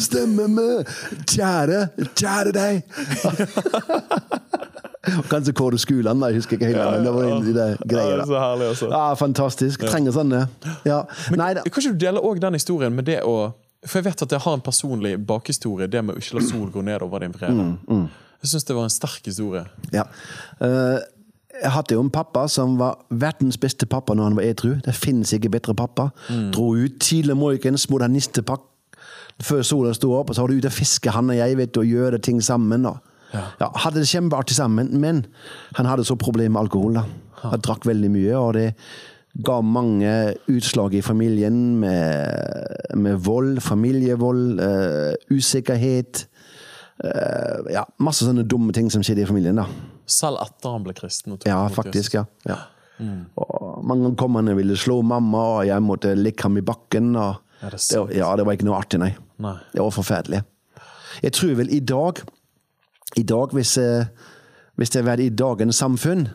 stemmer 0.00 0.50
bestemmer 0.50 0.84
kjære, 1.30 1.88
kjære 2.18 2.52
deg. 2.52 2.82
Kanskje 5.30 5.52
Kåre 5.56 5.78
Skuland, 5.78 6.20
jeg 6.26 6.34
husker 6.36 6.58
ikke 6.58 6.66
helt, 6.74 6.90
men 6.92 7.04
det 7.06 7.14
var 7.14 7.24
en 7.24 7.46
de 7.46 7.54
greiene. 7.88 8.10
Ja, 8.10 8.16
det 8.16 8.20
er 8.20 8.26
så 8.26 8.38
herlig, 8.42 8.66
også. 8.74 8.90
Ja, 8.92 9.14
fantastisk. 9.14 9.80
Trenger 9.88 10.12
sånne. 10.12 10.42
Ja. 10.84 11.02
Nei 11.38 11.54
da. 11.56 11.62
Kan 11.64 11.80
ikke 11.82 11.94
du 11.94 12.02
dele 12.06 12.20
også 12.20 12.40
den 12.44 12.58
historien 12.58 12.92
med 12.98 13.04
det 13.08 13.22
å 13.24 13.52
For 13.86 13.98
jeg 14.00 14.04
vet 14.10 14.22
at 14.26 14.32
jeg 14.34 14.40
har 14.44 14.54
en 14.58 14.60
personlig 14.64 15.14
bakhistorie, 15.26 15.86
det 15.88 16.02
med 16.04 16.16
å 16.16 16.20
ikke 16.20 16.36
la 16.36 16.42
sol 16.44 16.68
gå 16.74 16.82
ned 16.84 17.02
over 17.06 17.22
din 17.24 17.32
vrede. 17.32 17.64
Mm, 17.88 18.08
Jeg 18.42 18.50
syns 18.50 18.64
det 18.68 18.76
var 18.76 18.84
en 18.88 18.92
sterk 18.92 19.24
historie. 19.28 19.64
Ja. 19.92 20.04
Uh, 20.60 20.98
jeg 21.60 21.70
hadde 21.74 21.94
jo 21.96 22.00
en 22.00 22.10
pappa 22.12 22.46
som 22.48 22.78
var 22.80 22.98
verdens 23.10 23.58
beste 23.60 23.84
pappa 23.88 24.14
når 24.16 24.24
han 24.30 24.36
var 24.38 24.46
edru. 24.48 24.74
Det 24.84 24.94
finnes 24.96 25.32
ikke 25.36 25.50
bedre 25.52 25.74
pappa. 25.76 26.10
Dro 26.54 26.70
ut 26.76 26.98
tidlig 27.00 27.32
om 27.36 27.42
morgenen, 27.42 28.12
nistepakk 28.14 28.64
før 29.40 29.62
sola 29.64 29.92
sto 29.96 30.12
opp, 30.16 30.30
og 30.30 30.36
så 30.36 30.42
var 30.44 30.52
det 30.52 30.60
ute 30.60 30.68
og 30.70 30.76
fiske, 30.76 31.10
han 31.12 31.30
og 31.32 31.36
jeg, 31.36 31.56
vet 31.56 31.72
du, 31.74 31.80
og 31.80 31.88
gjøre 31.88 32.18
ting 32.20 32.40
sammen. 32.44 32.84
Og, 32.86 32.98
Ja. 33.32 33.44
ja, 33.60 33.68
hadde 33.84 34.00
det 34.02 34.08
kjempeartig 34.10 34.56
sammen, 34.56 34.88
men 35.00 35.24
han 35.76 35.86
hadde 35.86 36.02
så 36.04 36.16
problemer 36.18 36.50
med 36.56 36.62
alkohol. 36.64 36.94
da. 36.94 37.04
Han 37.44 37.60
drakk 37.60 37.84
veldig 37.86 38.10
mye, 38.10 38.34
og 38.36 38.54
det 38.54 38.74
ga 39.38 39.60
mange 39.62 40.34
utslag 40.50 40.94
i 40.98 41.02
familien 41.06 41.78
med, 41.78 42.96
med 42.98 43.20
vold, 43.24 43.60
familievold, 43.62 44.58
uh, 44.60 45.14
usikkerhet. 45.30 46.24
Uh, 47.04 47.62
ja, 47.72 47.84
masse 48.02 48.26
sånne 48.26 48.42
dumme 48.44 48.74
ting 48.76 48.90
som 48.92 49.04
skjedde 49.06 49.22
i 49.24 49.28
familien. 49.30 49.56
da. 49.62 49.68
Selv 50.10 50.42
etter 50.42 50.74
han 50.74 50.82
ble 50.84 50.92
kristen. 50.98 51.38
Ja, 51.46 51.62
faktisk. 51.72 52.18
ja. 52.18 52.24
ja. 52.48 52.58
Mm. 53.00 53.22
Og 53.40 53.84
mange 53.88 54.10
kommende 54.20 54.52
ville 54.58 54.76
slå 54.76 54.98
mamma, 55.06 55.44
og 55.60 55.66
jeg 55.70 55.80
måtte 55.86 56.12
ligge 56.18 56.44
ham 56.44 56.58
i 56.60 56.64
bakken. 56.66 57.14
Og 57.16 57.38
Ja, 57.62 57.68
det 57.70 57.80
det, 57.90 57.98
var- 58.00 58.12
ja, 58.16 58.36
det 58.36 58.44
var 58.46 58.52
ikke 58.56 58.66
noe 58.68 58.76
artig, 58.80 58.98
nei. 59.00 59.14
Nei. 59.40 59.54
Det 59.72 59.80
var 59.80 59.90
forferdelig. 59.94 60.42
Jeg 61.22 61.32
tror 61.36 61.54
vel 61.58 61.70
i 61.72 61.80
dag, 61.80 62.20
i 63.16 63.22
dag 63.22 63.52
hvis, 63.52 63.76
eh, 63.78 64.04
hvis 64.76 64.90
det 64.90 65.00
hadde 65.02 65.10
vært 65.10 65.24
i 65.24 65.34
dagens 65.36 65.76
samfunn, 65.76 66.28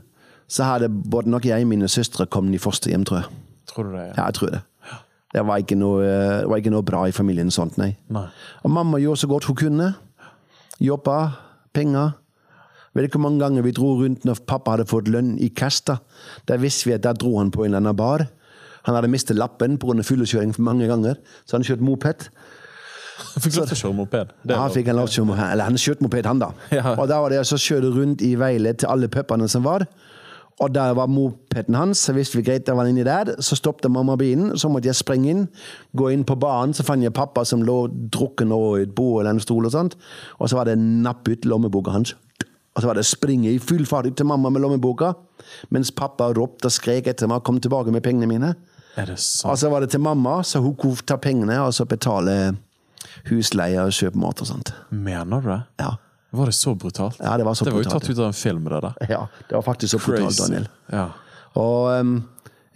så 0.47 0.63
hadde 0.63 0.89
både 0.89 1.29
nok 1.29 1.45
jeg 1.45 1.61
og 1.65 1.67
mine 1.67 1.87
søstre 1.87 2.25
kommet 2.25 2.55
i 2.55 2.61
fosterhjem, 2.61 3.05
tror 3.05 3.17
jeg. 3.23 3.25
Tror 3.71 3.83
du 3.83 3.95
det? 3.97 4.11
Ja, 4.17 4.25
jeg 4.25 4.33
tror 4.33 4.49
det. 4.53 4.61
Det 5.35 5.41
var 5.45 5.57
ikke 5.59 5.75
noe, 5.75 6.01
det 6.05 6.47
var 6.47 6.57
ikke 6.61 6.71
noe 6.71 6.85
bra 6.87 7.01
i 7.09 7.11
familien 7.11 7.49
sånt, 7.51 7.77
nei. 7.77 7.95
Nei. 8.13 8.27
Og 8.63 8.71
mamma 8.71 8.97
gjorde 9.01 9.19
så 9.19 9.27
godt 9.27 9.43
hun 9.49 9.55
kunne. 9.59 9.89
Jobba, 10.79 11.17
penger. 11.75 12.13
Vet 12.95 13.09
ikke 13.09 13.17
hvor 13.19 13.25
mange 13.29 13.41
ganger 13.43 13.65
vi 13.65 13.73
dro 13.75 13.89
rundt 13.99 14.23
når 14.27 14.39
pappa 14.47 14.75
hadde 14.77 14.85
fått 14.87 15.09
lønn 15.11 15.33
i 15.43 15.49
cash. 15.51 15.81
Da 15.87 15.97
Der 16.47 16.57
visste 16.61 16.87
vi 16.87 16.93
at 16.95 17.03
der 17.03 17.13
dro 17.19 17.37
han 17.39 17.51
på 17.51 17.65
en 17.65 17.73
eller 17.73 17.81
annen 17.83 17.95
bar. 17.99 18.23
Han 18.85 18.95
hadde 18.95 19.09
mistet 19.11 19.35
lappen 19.35 19.77
pga. 19.81 20.03
fyllekjøring 20.03 20.55
mange 20.59 20.87
ganger, 20.87 21.15
så 21.45 21.57
han 21.57 21.63
kjørte 21.63 21.83
moped. 21.83 22.29
Han 23.33 23.41
fikk 23.43 23.55
lov 23.57 23.67
til 23.67 23.75
å 23.75 23.81
kjøre 23.81 23.95
moped. 23.95 24.31
Ja, 24.47 24.57
han 24.61 24.71
fikk 24.71 24.87
en 24.87 24.95
lov 24.95 25.07
til 25.09 25.23
å- 25.23 25.51
eller 25.51 25.63
han 25.63 25.75
kjørt 25.75 26.01
moped, 26.01 26.25
han 26.25 26.39
da. 26.39 26.51
Ja. 26.71 26.95
Og 26.95 27.07
da 27.07 27.19
var 27.19 27.29
det 27.29 27.39
å 27.39 27.57
kjøre 27.57 27.91
rundt 27.95 28.21
i 28.21 28.35
veilet 28.35 28.77
til 28.79 28.87
alle 28.89 29.07
pupene 29.07 29.49
som 29.49 29.63
var, 29.63 29.85
Og 30.63 30.71
der 30.71 30.93
var 30.95 31.09
mopeden 31.11 31.75
hans, 31.75 32.05
så 32.07 32.13
visste 32.15 32.37
vi 32.39 32.45
greit, 32.47 32.67
jeg 32.67 32.77
var 32.77 32.87
inne 32.87 33.01
inni 33.01 33.07
der. 33.07 33.33
Så 33.43 33.57
stoppet 33.59 33.91
mamma 33.91 34.15
bilen, 34.15 34.53
så 34.57 34.69
måtte 34.71 34.87
jeg 34.87 34.95
springe 34.95 35.31
inn. 35.33 35.41
Gå 35.97 36.07
inn 36.13 36.23
på 36.23 36.37
banen, 36.39 36.73
så 36.73 36.85
fant 36.87 37.03
jeg 37.03 37.13
pappa 37.15 37.43
som 37.45 37.63
lå 37.67 37.89
drukken 37.91 38.53
over 38.55 38.85
et 38.85 38.93
bord 38.95 39.21
eller 39.21 39.35
en 39.35 39.43
stol 39.43 39.67
og 39.67 39.73
sånt. 39.75 39.97
Og 40.39 40.49
så 40.49 40.59
var 40.59 40.69
det 40.69 40.77
napp 40.79 41.27
ut 41.27 41.47
lommeboka 41.49 41.91
hans. 41.91 42.15
Og 42.75 42.83
så 42.83 42.87
var 42.87 42.95
det 42.99 43.05
springe 43.07 43.51
i 43.51 43.59
full 43.59 43.83
fart 43.87 44.07
ut 44.07 44.15
til 44.19 44.27
mamma 44.27 44.51
med 44.51 44.63
lommeboka, 44.63 45.13
mens 45.75 45.91
pappa 45.95 46.31
ropte 46.35 46.71
og 46.71 46.75
skrek 46.75 47.07
etter 47.11 47.27
meg 47.31 47.43
og 47.43 47.47
kom 47.47 47.59
tilbake 47.63 47.91
med 47.91 48.03
pengene 48.03 48.27
mine. 48.31 48.53
Er 48.95 49.11
det 49.11 49.19
sant? 49.19 49.51
Og 49.51 49.59
så 49.59 49.71
var 49.71 49.83
det 49.83 49.91
til 49.91 50.03
mamma, 50.03 50.41
så 50.43 50.63
hun 50.63 50.75
kunne 50.79 51.03
ta 51.07 51.19
pengene 51.19 51.59
og 51.63 51.75
så 51.75 51.87
betale 51.87 52.55
husleie 53.29 53.83
og 53.83 53.95
kjøpe 53.95 54.19
mat 54.19 54.43
og 54.43 54.51
sånt. 54.51 54.71
Mener 54.91 55.43
du 55.43 55.51
det? 55.51 55.61
Ja. 55.83 55.95
Var 56.35 56.51
det 56.51 56.55
så 56.57 56.73
brutalt? 56.75 57.19
Ja, 57.19 57.35
det 57.37 57.45
var 57.47 57.57
så 57.57 57.67
det 57.67 57.73
var 57.75 57.83
jo 57.83 57.89
tatt 57.89 58.09
ut 58.09 58.17
av 58.19 58.29
en 58.29 58.37
film, 58.37 58.63
det 58.71 58.81
der. 58.85 58.95
ja, 59.15 59.21
det 59.49 59.55
var 59.57 59.65
faktisk 59.65 59.95
så 59.95 60.01
brutalt, 60.03 60.39
Daniel. 60.39 60.67
Ja. 60.91 61.05
Og 61.61 61.91
um, 61.99 62.15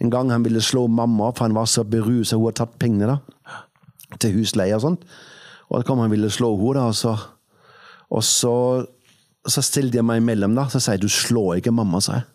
en 0.00 0.12
gang 0.12 0.30
han 0.32 0.44
ville 0.46 0.62
slå 0.64 0.86
mamma, 0.88 1.32
for 1.34 1.44
han 1.48 1.56
var 1.56 1.68
så 1.68 1.84
beruset, 1.84 2.38
hun 2.38 2.48
hadde 2.48 2.60
tatt 2.62 2.78
pengene 2.80 3.10
da, 3.10 3.58
til 4.18 4.38
husleie 4.38 4.76
og 4.76 4.84
sånt. 4.86 5.04
Og 5.68 5.78
da 5.78 5.86
kom 5.86 6.00
han 6.02 6.12
ville 6.12 6.30
slå 6.32 6.54
henne, 6.56 6.80
da, 6.80 6.86
og 6.88 6.96
så, 6.96 7.14
og 8.10 8.24
så, 8.26 8.54
så 9.46 9.64
stilte 9.64 10.00
jeg 10.00 10.08
meg 10.08 10.22
imellom, 10.22 10.56
da. 10.56 10.66
Så 10.72 10.80
sier 10.80 10.96
jeg, 10.96 11.04
du 11.04 11.12
slår 11.12 11.60
ikke 11.60 11.74
mamma, 11.74 12.00
sa 12.04 12.20
jeg. 12.20 12.28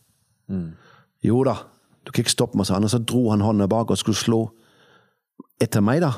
Jo 1.26 1.42
da, 1.48 1.58
du 2.06 2.14
kan 2.14 2.22
ikke 2.24 2.36
stoppe 2.36 2.60
meg, 2.60 2.70
sa 2.70 2.78
han. 2.78 2.86
Og 2.86 2.94
så 2.94 3.02
dro 3.02 3.28
han 3.32 3.44
hånda 3.44 3.68
bak 3.72 3.92
og 3.92 4.00
skulle 4.00 4.20
slå 4.20 4.42
etter 5.62 5.84
meg, 5.84 6.04
da. 6.06 6.14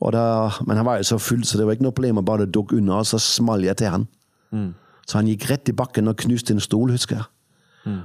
Og 0.00 0.12
da, 0.12 0.50
men 0.66 0.76
han 0.76 0.86
var 0.86 0.96
jo 0.96 1.02
så 1.02 1.18
full, 1.18 1.44
så 1.44 1.58
det 1.58 1.66
var 1.66 1.72
ikke 1.76 1.84
noe 1.86 1.92
problem 1.96 2.18
å 2.18 2.24
bare 2.26 2.46
dukke 2.46 2.76
unna, 2.76 2.98
og 2.98 3.06
så 3.06 3.18
small 3.18 3.62
jeg 3.64 3.76
til 3.76 3.86
han. 3.88 4.06
Så 5.06 5.18
han 5.18 5.26
gikk 5.28 5.50
rett 5.50 5.68
i 5.68 5.72
bakken 5.76 6.08
og 6.08 6.16
knuste 6.16 6.52
en 6.52 6.60
stol, 6.60 6.90
husker 6.90 7.16
jeg. 7.16 7.24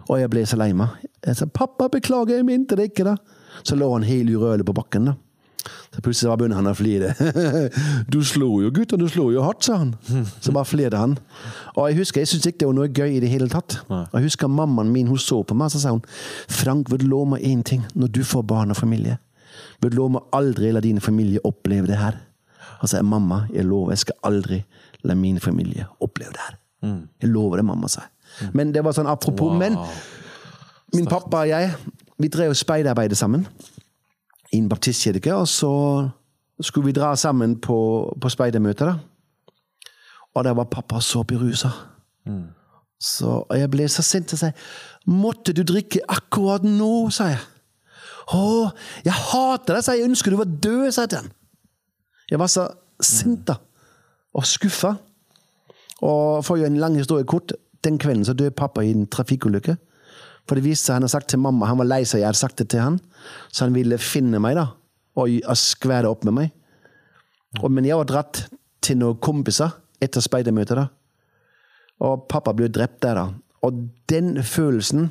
Og 0.09 0.19
jeg 0.19 0.29
ble 0.29 0.45
så 0.45 0.57
lei 0.59 0.73
meg. 0.73 0.89
Jeg 1.25 1.35
sa 1.35 1.45
'pappa, 1.45 1.87
beklager, 1.87 2.35
jeg 2.35 2.45
mente 2.45 2.75
det 2.75 2.91
ikke', 2.91 3.03
da. 3.05 3.15
Så 3.63 3.75
lå 3.75 3.93
han 3.93 4.03
helt 4.03 4.29
urørlig 4.29 4.65
på 4.65 4.73
bakken, 4.73 5.05
da. 5.05 5.13
Så 5.93 6.01
plutselig 6.01 6.37
begynte 6.37 6.55
han 6.55 6.67
å 6.67 6.73
flire. 6.75 7.13
'Du 8.11 8.23
slo 8.23 8.61
jo, 8.61 8.69
gutter, 8.71 8.97
du 8.97 9.07
slo 9.07 9.31
jo 9.31 9.41
hardt', 9.41 9.63
sa 9.63 9.77
han. 9.77 9.95
Så 10.41 10.51
bare 10.51 10.65
flirte 10.65 10.97
han. 10.97 11.17
Og 11.75 11.89
jeg 11.89 11.97
husker, 11.97 12.21
jeg 12.21 12.27
syntes 12.27 12.45
ikke 12.47 12.59
det 12.59 12.67
var 12.67 12.73
noe 12.73 12.87
gøy 12.87 13.17
i 13.17 13.19
det 13.19 13.29
hele 13.29 13.49
tatt. 13.49 13.79
Og 13.89 14.13
jeg 14.19 14.23
husker 14.23 14.47
mammaen 14.47 14.91
min, 14.91 15.07
hun 15.07 15.17
så 15.17 15.43
på 15.43 15.55
meg, 15.55 15.71
så 15.71 15.79
sa 15.79 15.89
hun 15.91 16.03
'Frank, 16.49 16.91
vil 16.91 16.99
du 16.99 17.07
love 17.07 17.29
meg 17.29 17.41
én 17.43 17.63
ting 17.63 17.85
når 17.95 18.07
du 18.07 18.23
får 18.23 18.41
barn 18.43 18.71
og 18.71 18.77
familie?' 18.77 19.17
Du 19.87 19.95
love 19.95 20.09
meg 20.09 20.21
aldri 20.33 20.71
la 20.71 20.79
din 20.79 20.99
familie 21.01 21.39
oppleve 21.43 21.87
det 21.87 21.97
her?' 21.97 22.17
Han 22.79 22.87
sier, 22.87 23.01
'Mamma, 23.01 23.47
jeg 23.53 23.65
lover, 23.65 23.91
jeg 23.91 23.97
skal 23.97 24.15
aldri 24.23 24.63
la 25.03 25.15
min 25.15 25.39
familie 25.39 25.85
oppleve 25.99 26.31
det 26.31 26.39
her'. 26.39 26.57
Jeg 27.21 27.29
lover 27.29 27.55
det, 27.55 27.65
mamma, 27.65 27.87
sa 27.87 28.01
jeg. 28.01 28.49
Men 28.53 28.73
det 28.73 28.83
var 28.83 28.91
sånn 28.91 29.07
apropos. 29.07 29.57
Men 29.57 29.77
min 30.93 31.05
pappa 31.05 31.37
og 31.37 31.49
jeg 31.49 31.75
vi 32.19 32.27
drev 32.27 32.53
speiderarbeidet 32.53 33.17
sammen 33.17 33.47
i 34.51 34.57
en 34.57 34.69
baptistkirke, 34.69 35.33
og 35.35 35.47
så 35.47 36.09
skulle 36.61 36.85
vi 36.85 36.91
dra 36.91 37.15
sammen 37.15 37.59
på, 37.59 37.77
på 38.21 38.29
da. 38.79 38.95
Og 40.35 40.43
der 40.43 40.53
var 40.53 40.63
pappa 40.63 40.99
så 40.99 41.23
berusa. 41.23 41.69
Så 42.99 43.45
og 43.49 43.57
jeg 43.59 43.71
ble 43.71 43.87
så 43.87 44.01
sint 44.01 44.33
og 44.33 44.39
sa 44.39 44.51
'Måtte 45.07 45.53
du 45.53 45.63
drikke 45.63 45.99
akkurat 46.09 46.63
nå?' 46.63 47.09
sa 47.09 47.23
jeg. 47.23 47.39
'Å, 48.29 48.71
jeg 49.05 49.13
hater 49.13 49.73
deg', 49.73 49.83
sa 49.83 49.93
jeg. 49.93 50.01
'Jeg 50.01 50.09
ønsker 50.09 50.31
du 50.31 50.37
var 50.37 50.45
død', 50.45 50.91
sa 50.93 51.01
jeg 51.01 51.09
til 51.09 51.19
han. 51.23 51.31
Jeg 52.29 52.39
var 52.39 52.47
så 52.47 52.67
sint 53.01 53.47
da, 53.47 53.55
og 54.33 54.45
skuffa. 54.45 54.97
Og 56.01 56.45
for 56.45 56.55
å 56.55 56.59
gjøre 56.59 56.73
en 56.75 56.83
lang 56.83 56.95
historie 56.95 57.25
kort, 57.25 57.51
den 57.83 57.97
kvelden 57.97 58.25
så 58.25 58.33
døde 58.33 58.55
pappa 58.55 58.83
i 58.85 58.91
en 58.91 59.07
trafikkulykke. 59.07 59.77
For 60.47 60.55
det 60.55 60.65
viste 60.65 60.89
seg 60.89 60.97
han 60.97 61.05
hadde 61.05 61.13
sagt 61.13 61.29
til 61.29 61.41
mamma, 61.41 61.67
han 61.69 61.77
var 61.77 61.89
lei 61.89 62.03
seg, 62.05 62.21
jeg 62.21 62.29
hadde 62.29 62.41
sagt 62.41 62.57
det 62.61 62.69
til 62.73 62.81
han, 62.81 62.99
så 63.51 63.67
han 63.67 63.75
ville 63.75 63.99
finne 64.01 64.39
meg 64.41 64.57
da, 64.57 64.71
og, 65.19 65.29
skvære 65.57 66.09
opp 66.09 66.25
med 66.25 66.37
meg. 66.37 66.55
Og, 67.61 67.69
men 67.71 67.85
jeg 67.85 67.97
var 67.99 68.09
dratt 68.09 68.43
til 68.85 68.99
noen 69.01 69.19
kompiser 69.21 69.73
etter 70.01 70.23
speidermøtet 70.23 70.79
da. 70.79 70.87
Og 72.05 72.25
pappa 72.31 72.53
ble 72.55 72.69
drept 72.71 73.01
der 73.03 73.17
da. 73.19 73.25
Og 73.65 73.81
den 74.09 74.37
følelsen, 74.45 75.09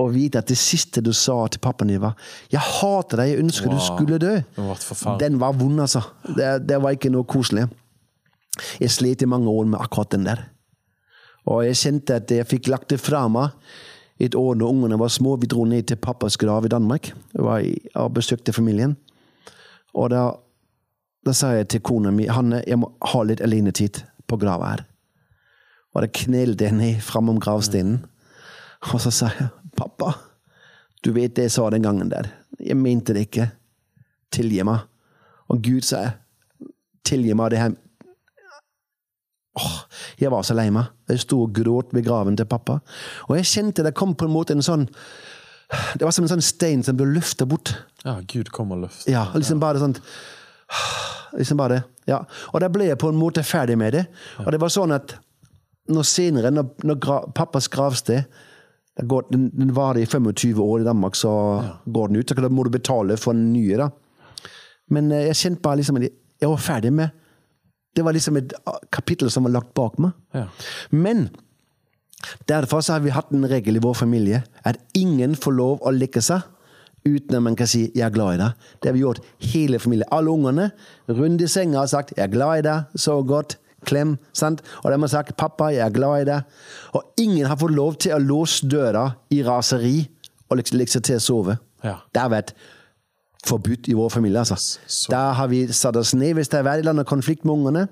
å 0.00 0.06
vite 0.08 0.40
at 0.40 0.48
det 0.48 0.56
siste 0.56 1.02
du 1.04 1.12
sa 1.16 1.34
til 1.52 1.60
pappaen 1.62 1.92
din 1.92 2.00
var, 2.00 2.16
jeg 2.52 2.62
hater 2.64 3.20
deg, 3.20 3.32
jeg 3.32 3.42
ønsker 3.44 3.72
du 3.72 3.80
skulle 3.82 4.20
dø. 4.22 4.34
Den 5.20 5.38
var 5.42 5.56
vond, 5.58 5.82
altså. 5.84 6.00
Det, 6.24 6.54
det 6.64 6.80
var 6.80 6.96
ikke 6.96 7.12
noe 7.12 7.28
koselig. 7.28 7.66
Jeg 8.80 8.92
slet 8.92 9.24
i 9.24 9.28
mange 9.28 9.52
år 9.52 9.68
med 9.68 9.80
akkurat 9.80 10.12
den 10.14 10.26
der. 10.28 10.46
Og 11.48 11.64
jeg 11.66 11.78
kjente 11.80 12.20
at 12.20 12.30
jeg 12.30 12.48
fikk 12.48 12.70
lagt 12.70 12.92
det 12.92 13.00
fra 13.02 13.24
meg 13.32 13.56
et 14.22 14.36
år 14.38 14.54
når 14.58 14.70
ungene 14.70 14.98
var 15.00 15.10
små. 15.10 15.34
Vi 15.40 15.50
dro 15.50 15.64
ned 15.66 15.88
til 15.88 16.00
pappas 16.00 16.38
grav 16.38 16.66
i 16.66 16.70
Danmark 16.72 17.10
var 17.34 17.64
i, 17.66 17.74
og 17.98 18.14
besøkte 18.14 18.54
familien. 18.54 18.94
Og 19.98 20.12
da, 20.12 20.28
da 21.26 21.34
sa 21.36 21.52
jeg 21.56 21.68
til 21.72 21.82
kona 21.84 22.12
mi 22.14 22.28
Hanne, 22.30 22.62
jeg 22.66 22.78
må 22.80 22.92
ha 23.12 23.24
litt 23.26 23.42
alenetid 23.44 24.04
på 24.30 24.38
grava 24.40 24.72
her. 24.72 24.84
Og 25.92 26.04
da 26.04 26.08
knelte 26.08 26.68
jeg 26.68 26.76
ned 26.78 27.02
framom 27.04 27.40
gravsteinen. 27.42 28.04
Og 28.92 29.02
så 29.02 29.12
sa 29.12 29.32
jeg, 29.36 29.50
pappa, 29.82 30.14
du 31.02 31.10
vet 31.12 31.34
det 31.34 31.48
jeg 31.48 31.56
sa 31.56 31.68
den 31.74 31.84
gangen 31.84 32.10
der. 32.12 32.30
Jeg 32.62 32.78
mente 32.78 33.14
det 33.14 33.26
ikke. 33.26 33.48
Tilgi 34.32 34.62
meg. 34.66 34.84
Og 35.50 35.62
Gud 35.64 35.84
sa, 35.84 36.04
tilgi 37.04 37.34
meg 37.36 37.52
det 37.52 37.62
her. 37.62 37.74
Åh, 39.60 39.74
jeg 40.22 40.32
var 40.32 40.46
så 40.46 40.56
lei 40.56 40.70
meg. 40.72 40.92
Jeg 41.10 41.24
sto 41.26 41.42
og 41.44 41.52
gråt 41.56 41.90
ved 41.92 42.06
graven 42.06 42.38
til 42.38 42.48
pappa. 42.48 42.78
Og 43.28 43.36
jeg 43.36 43.50
kjente 43.50 43.84
det 43.84 43.96
kom 43.98 44.14
på 44.16 44.28
en 44.28 44.32
måte 44.34 44.56
en 44.56 44.64
sånn 44.64 44.88
Det 45.96 46.04
var 46.04 46.12
som 46.12 46.26
en 46.26 46.30
sånn 46.34 46.44
stein 46.44 46.82
som 46.84 46.96
ble 46.98 47.06
løfta 47.08 47.46
bort. 47.48 47.74
Ja, 48.04 48.18
Gud 48.28 48.50
kom 48.52 48.74
og 48.74 48.84
løfta. 48.84 49.08
Ja, 49.10 49.26
liksom 49.34 49.60
bare 49.60 49.80
sånn 49.80 49.96
Liksom 51.32 51.56
bare, 51.56 51.78
ja. 52.04 52.18
Og 52.52 52.60
da 52.60 52.68
ble 52.68 52.90
jeg 52.90 53.00
på 53.00 53.08
en 53.08 53.16
måte 53.16 53.40
ferdig 53.44 53.78
med 53.80 53.94
det. 53.96 54.02
Og 54.44 54.50
det 54.52 54.58
var 54.60 54.72
sånn 54.72 54.92
at 54.92 55.14
når 55.92 56.04
senere, 56.04 56.50
når, 56.52 56.66
når 56.84 56.98
pappas 57.32 57.70
gravsted 57.72 58.28
går, 59.00 59.24
den, 59.32 59.50
den 59.56 59.72
varer 59.76 60.02
i 60.02 60.06
25 60.06 60.60
år 60.60 60.80
i 60.80 60.84
Danmark, 60.84 61.16
så 61.16 61.32
går 61.86 62.08
den 62.08 62.16
ut. 62.20 62.28
Så 62.28 62.34
da 62.34 62.48
må 62.48 62.66
du 62.66 62.70
betale 62.70 63.16
for 63.16 63.32
den 63.32 63.52
nye. 63.52 63.76
da. 63.80 63.88
Men 64.92 65.12
eh, 65.12 65.28
jeg 65.30 65.40
kjente 65.44 65.64
bare 65.64 65.80
liksom 65.80 66.02
jeg 66.02 66.50
var 66.50 66.58
ferdig 66.58 66.92
med 66.92 67.08
Det 67.96 68.04
var 68.04 68.16
liksom 68.16 68.36
et 68.40 68.54
ah, 68.66 68.80
kapittel 68.92 69.30
som 69.30 69.44
var 69.44 69.52
lagt 69.52 69.74
bak 69.76 69.98
meg. 70.00 70.12
Ja. 70.34 70.46
Men 70.90 71.28
derfor 72.48 72.80
så 72.80 72.96
har 72.96 73.02
vi 73.04 73.12
hatt 73.12 73.32
en 73.32 73.44
regel 73.48 73.76
i 73.76 73.82
vår 73.84 73.94
familie 73.94 74.42
at 74.64 74.78
ingen 74.96 75.36
får 75.36 75.52
lov 75.52 75.84
å 75.84 75.92
lekke 75.92 76.22
seg 76.24 76.40
uten 77.04 77.36
at 77.36 77.42
man 77.42 77.56
kan 77.56 77.66
si 77.66 77.90
'jeg 77.94 78.06
er 78.06 78.14
glad 78.14 78.34
i 78.34 78.42
deg'. 78.42 78.54
Det 78.80 78.88
har 78.88 78.92
vi 78.92 79.04
gjort 79.04 79.20
hele 79.52 79.78
familien. 79.78 80.08
Alle 80.10 80.30
ungene 80.30 80.70
rundt 81.08 81.42
i 81.42 81.46
senga 81.46 81.78
har 81.78 81.86
sagt 81.86 82.14
'jeg 82.16 82.24
er 82.24 82.32
glad 82.32 82.58
i 82.58 82.68
deg', 82.68 82.84
så 82.96 83.22
godt. 83.26 83.58
Klem. 83.84 84.18
sant? 84.32 84.62
Og 84.84 84.92
de 84.92 84.98
har 85.00 85.08
sagt 85.08 85.36
'pappa, 85.36 85.70
jeg 85.72 85.86
er 85.86 85.90
glad 85.90 86.20
i 86.22 86.30
deg'. 86.30 86.42
Og 86.94 87.02
ingen 87.18 87.46
har 87.46 87.56
fått 87.56 87.70
lov 87.74 87.94
til 87.98 88.12
å 88.12 88.18
låse 88.18 88.66
døra 88.68 89.14
i 89.30 89.42
raseri 89.42 90.08
og 90.50 90.56
liksom 90.58 90.78
legge 90.78 90.90
seg 90.90 91.02
til 91.02 91.16
å 91.16 91.20
sove. 91.20 91.58
Ja. 91.84 91.96
Det 92.14 92.20
har 92.22 92.28
vært 92.30 92.52
forbudt 93.46 93.88
i 93.88 93.94
vår 93.94 94.08
familie. 94.10 94.38
altså. 94.38 94.56
Så- 94.86 95.10
Da 95.10 95.32
har 95.32 95.48
vi 95.48 95.66
satt 95.66 95.96
oss 95.96 96.14
ned 96.14 96.36
hvis 96.36 96.48
det 96.48 96.58
har 96.64 96.64
vært 96.64 96.74
en 96.74 96.78
eller 96.80 96.90
annen 96.92 97.04
konflikt 97.04 97.44
med 97.44 97.54
ungene. 97.56 97.88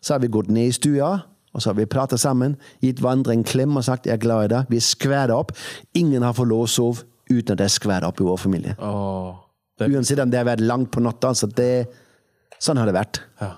Så 0.00 0.14
har 0.14 0.18
vi 0.20 0.28
gått 0.28 0.48
ned 0.48 0.68
i 0.68 0.70
stua, 0.72 1.22
og 1.54 1.60
så 1.62 1.66
har 1.70 1.74
vi 1.74 1.86
pratet 1.86 2.20
sammen, 2.20 2.56
gitt 2.82 3.00
hverandre 3.00 3.32
en 3.32 3.42
klem 3.44 3.76
og 3.76 3.82
sagt 3.84 4.04
'jeg 4.06 4.12
er 4.14 4.18
glad 4.18 4.44
i 4.52 4.54
deg'. 4.54 4.66
Vi 4.68 4.76
er 4.76 4.80
skværet 4.80 5.30
opp. 5.30 5.52
Ingen 5.94 6.22
har 6.22 6.32
fått 6.32 6.48
lov 6.48 6.64
å 6.64 6.68
sove 6.68 7.02
uten 7.30 7.52
at 7.52 7.58
det 7.58 7.64
er 7.64 7.78
skværet 7.80 8.04
opp 8.04 8.20
i 8.20 8.24
vår 8.24 8.36
familie. 8.38 8.76
Åh, 8.78 9.34
det, 9.78 9.90
Uansett 9.90 10.20
om 10.20 10.30
det 10.30 10.38
har 10.46 10.56
vært 10.56 10.60
langt 10.66 10.90
på 10.92 11.00
natta. 11.02 11.28
Altså 11.28 11.46
det, 11.52 11.88
sånn 12.60 12.76
har 12.76 12.86
det 12.86 12.94
vært. 12.94 13.20
ja. 13.40 13.52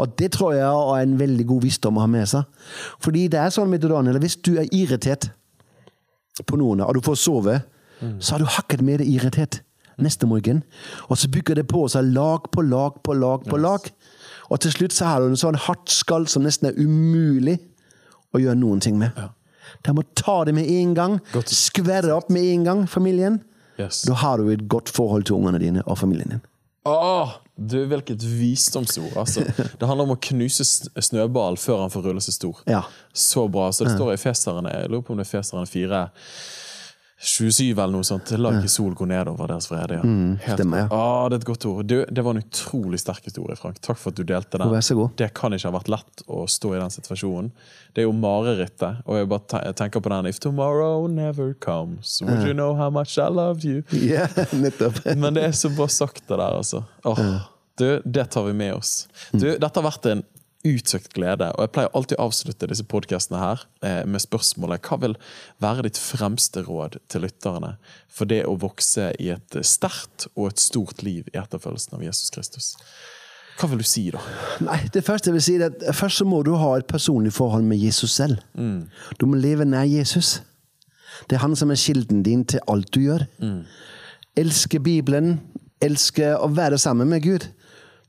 Og 0.00 0.14
det 0.18 0.32
tror 0.36 0.54
jeg 0.56 0.64
er 0.64 1.02
en 1.02 1.18
veldig 1.20 1.46
god 1.50 1.66
visdom 1.66 1.98
å 1.98 2.04
ha 2.04 2.10
med 2.10 2.28
seg. 2.30 2.46
Fordi 3.02 3.26
det 3.32 3.40
er 3.40 3.52
sånn 3.54 3.70
med 3.72 3.84
Daniel, 3.84 4.20
hvis 4.22 4.38
du 4.40 4.54
er 4.60 4.70
irritert 4.72 5.30
på 6.48 6.56
noen, 6.56 6.80
og 6.86 6.96
du 6.96 7.04
får 7.04 7.20
sove, 7.20 7.58
så 8.18 8.34
har 8.34 8.42
du 8.42 8.48
hakket 8.50 8.82
med 8.82 9.02
deg 9.02 9.10
irritert 9.12 9.60
neste 10.02 10.26
morgen. 10.26 10.62
Og 11.08 11.18
så 11.20 11.28
bygger 11.30 11.60
det 11.60 11.68
på 11.70 11.84
seg 11.92 12.08
lag 12.14 12.48
på 12.52 12.64
lag 12.66 12.98
på 13.04 13.14
lag 13.14 13.44
på 13.46 13.60
lag. 13.60 13.86
Og 14.50 14.60
til 14.60 14.74
slutt 14.74 14.96
så 14.96 15.10
har 15.10 15.22
du 15.22 15.30
en 15.30 15.38
sånn 15.38 15.58
hardt 15.68 15.92
skall 15.92 16.26
som 16.30 16.44
nesten 16.46 16.70
er 16.70 16.80
umulig 16.80 17.58
å 18.32 18.40
gjøre 18.42 18.58
noen 18.58 18.82
ting 18.82 18.98
med. 19.00 19.16
De 19.84 19.94
må 19.94 20.04
ta 20.18 20.42
det 20.48 20.54
med 20.56 20.68
en 20.68 20.94
gang. 20.96 21.18
Skverre 21.46 22.16
opp 22.16 22.32
med 22.32 22.44
en 22.44 22.66
gang, 22.68 22.86
familien. 22.90 23.40
Yes. 23.80 24.02
Da 24.08 24.16
har 24.20 24.40
du 24.40 24.50
et 24.52 24.66
godt 24.68 24.90
forhold 24.92 25.28
til 25.28 25.38
ungene 25.38 25.60
dine 25.62 25.84
og 25.86 25.98
familien 26.00 26.36
din. 26.36 26.42
Åh, 26.84 27.34
du, 27.54 27.84
hvilket 27.86 28.22
visdomsord. 28.22 29.16
Altså. 29.16 29.44
Det 29.78 29.86
handler 29.86 30.08
om 30.08 30.16
å 30.16 30.20
knuse 30.22 30.66
snøball 30.66 31.58
før 31.60 31.84
han 31.84 31.92
får 31.92 32.08
rulle 32.08 32.22
seg 32.24 32.34
stor. 32.38 32.62
Ja. 32.66 32.82
Så 33.14 33.46
bra. 33.52 33.68
Så 33.72 33.86
det 33.86 33.94
står 33.94 34.14
i 34.14 34.20
Feseren 34.20 34.66
jeg 34.70 34.90
lurer 34.90 35.04
på 35.06 35.14
om 35.14 35.20
det 35.20 35.28
er 35.28 35.32
Feseren 35.36 35.68
4, 35.70 36.02
27 37.22 37.70
eller 37.78 37.92
noe 37.94 38.06
sånt. 38.06 38.32
La 38.42 38.50
ikke 38.58 38.70
sol 38.72 38.96
gå 38.98 39.06
ned 39.06 39.28
over 39.30 39.46
deres 39.52 39.68
vrede. 39.70 40.00
Ja. 40.00 40.06
Helt 40.42 40.58
stemmer, 40.58 40.80
ja. 40.82 40.86
Ah, 40.90 41.28
det 41.30 41.36
er 41.36 41.44
et 41.44 41.46
godt 41.52 41.66
ord. 41.70 41.84
Du, 41.86 41.94
det 42.10 42.24
var 42.26 42.34
en 42.34 42.42
utrolig 42.42 42.98
sterk 42.98 43.28
historie, 43.28 43.54
Frank. 43.58 43.78
Takk 43.84 44.00
for 44.00 44.10
at 44.10 44.18
du 44.18 44.24
delte 44.26 44.58
den. 44.58 44.72
Vær 44.72 44.82
så 44.82 44.96
god. 44.98 45.14
Det 45.20 45.28
kan 45.38 45.54
ikke 45.54 45.70
ha 45.70 45.76
vært 45.76 45.92
lett 45.94 46.24
å 46.26 46.42
stå 46.50 46.72
i 46.74 46.80
den 46.82 46.90
situasjonen. 46.96 47.52
Det 47.94 48.02
er 48.02 48.08
jo 48.08 48.16
marerittet. 48.16 49.04
Og 49.06 49.20
jeg 49.20 49.30
bare 49.30 49.62
tenker 49.78 50.02
på 50.02 50.10
den 50.10 50.30
If 50.32 50.42
tomorrow 50.42 51.06
never 51.06 51.54
comes, 51.54 52.18
would 52.26 52.42
you 52.42 52.56
know 52.58 52.74
how 52.74 52.90
much 52.90 53.14
I 53.18 53.30
loved 53.30 53.64
you? 53.64 53.84
Ja, 54.12 54.26
nettopp. 54.50 55.04
Men 55.22 55.38
det 55.38 55.46
er 55.46 55.56
så 55.56 55.70
bra 55.70 55.86
sagt, 55.86 56.24
det 56.26 56.34
der, 56.34 56.58
altså. 56.58 56.82
Åh, 57.06 57.22
du, 57.78 58.02
det 58.04 58.26
tar 58.34 58.44
vi 58.50 58.52
med 58.52 58.74
oss. 58.74 59.06
Du, 59.30 59.46
dette 59.46 59.72
har 59.78 59.86
vært 59.86 60.10
en 60.10 60.26
utsøkt 60.66 61.14
glede, 61.16 61.48
og 61.56 61.64
jeg 61.64 61.72
pleier 61.74 61.94
alltid 61.96 62.18
å 62.18 62.26
avslutte 62.28 62.68
disse 62.70 62.84
podkastene 62.86 63.40
her 63.40 63.64
eh, 63.82 64.02
med 64.06 64.22
spørsmålet 64.22 64.84
hva 64.86 64.98
vil 65.02 65.16
være 65.62 65.88
ditt 65.88 65.98
fremste 65.98 66.62
råd 66.66 67.00
til 67.10 67.24
lytterne 67.26 67.74
for 68.12 68.30
det 68.30 68.44
å 68.46 68.54
vokse 68.62 69.08
i 69.18 69.32
et 69.34 69.58
sterkt 69.66 70.28
og 70.36 70.52
et 70.52 70.62
stort 70.62 71.02
liv 71.02 71.26
i 71.32 71.40
etterfølgelsen 71.40 71.98
av 71.98 72.04
Jesus 72.06 72.30
Kristus? 72.34 72.70
Hva 73.58 73.68
vil 73.68 73.82
du 73.82 73.86
si, 73.86 74.06
da? 74.14 74.22
Nei, 74.64 74.78
det 74.94 75.02
første 75.06 75.30
jeg 75.30 75.36
vil 75.36 75.44
si 75.44 75.56
er 75.58 75.66
at 75.68 75.82
Først 75.94 76.22
så 76.22 76.26
må 76.26 76.40
du 76.46 76.54
ha 76.56 76.70
et 76.78 76.88
personlig 76.88 77.34
forhold 77.36 77.66
med 77.68 77.82
Jesus 77.82 78.14
selv. 78.16 78.38
Du 79.20 79.26
må 79.28 79.36
leve 79.36 79.66
nær 79.68 79.84
Jesus. 79.84 80.38
Det 81.28 81.36
er 81.36 81.44
han 81.44 81.56
som 81.58 81.70
er 81.70 81.80
kilden 81.80 82.22
din 82.24 82.46
til 82.48 82.62
alt 82.72 82.88
du 82.94 83.02
gjør. 83.04 83.26
Elske 84.40 84.80
Bibelen, 84.80 85.36
elske 85.84 86.32
å 86.38 86.48
være 86.48 86.80
sammen 86.80 87.12
med 87.12 87.26
Gud. 87.26 87.50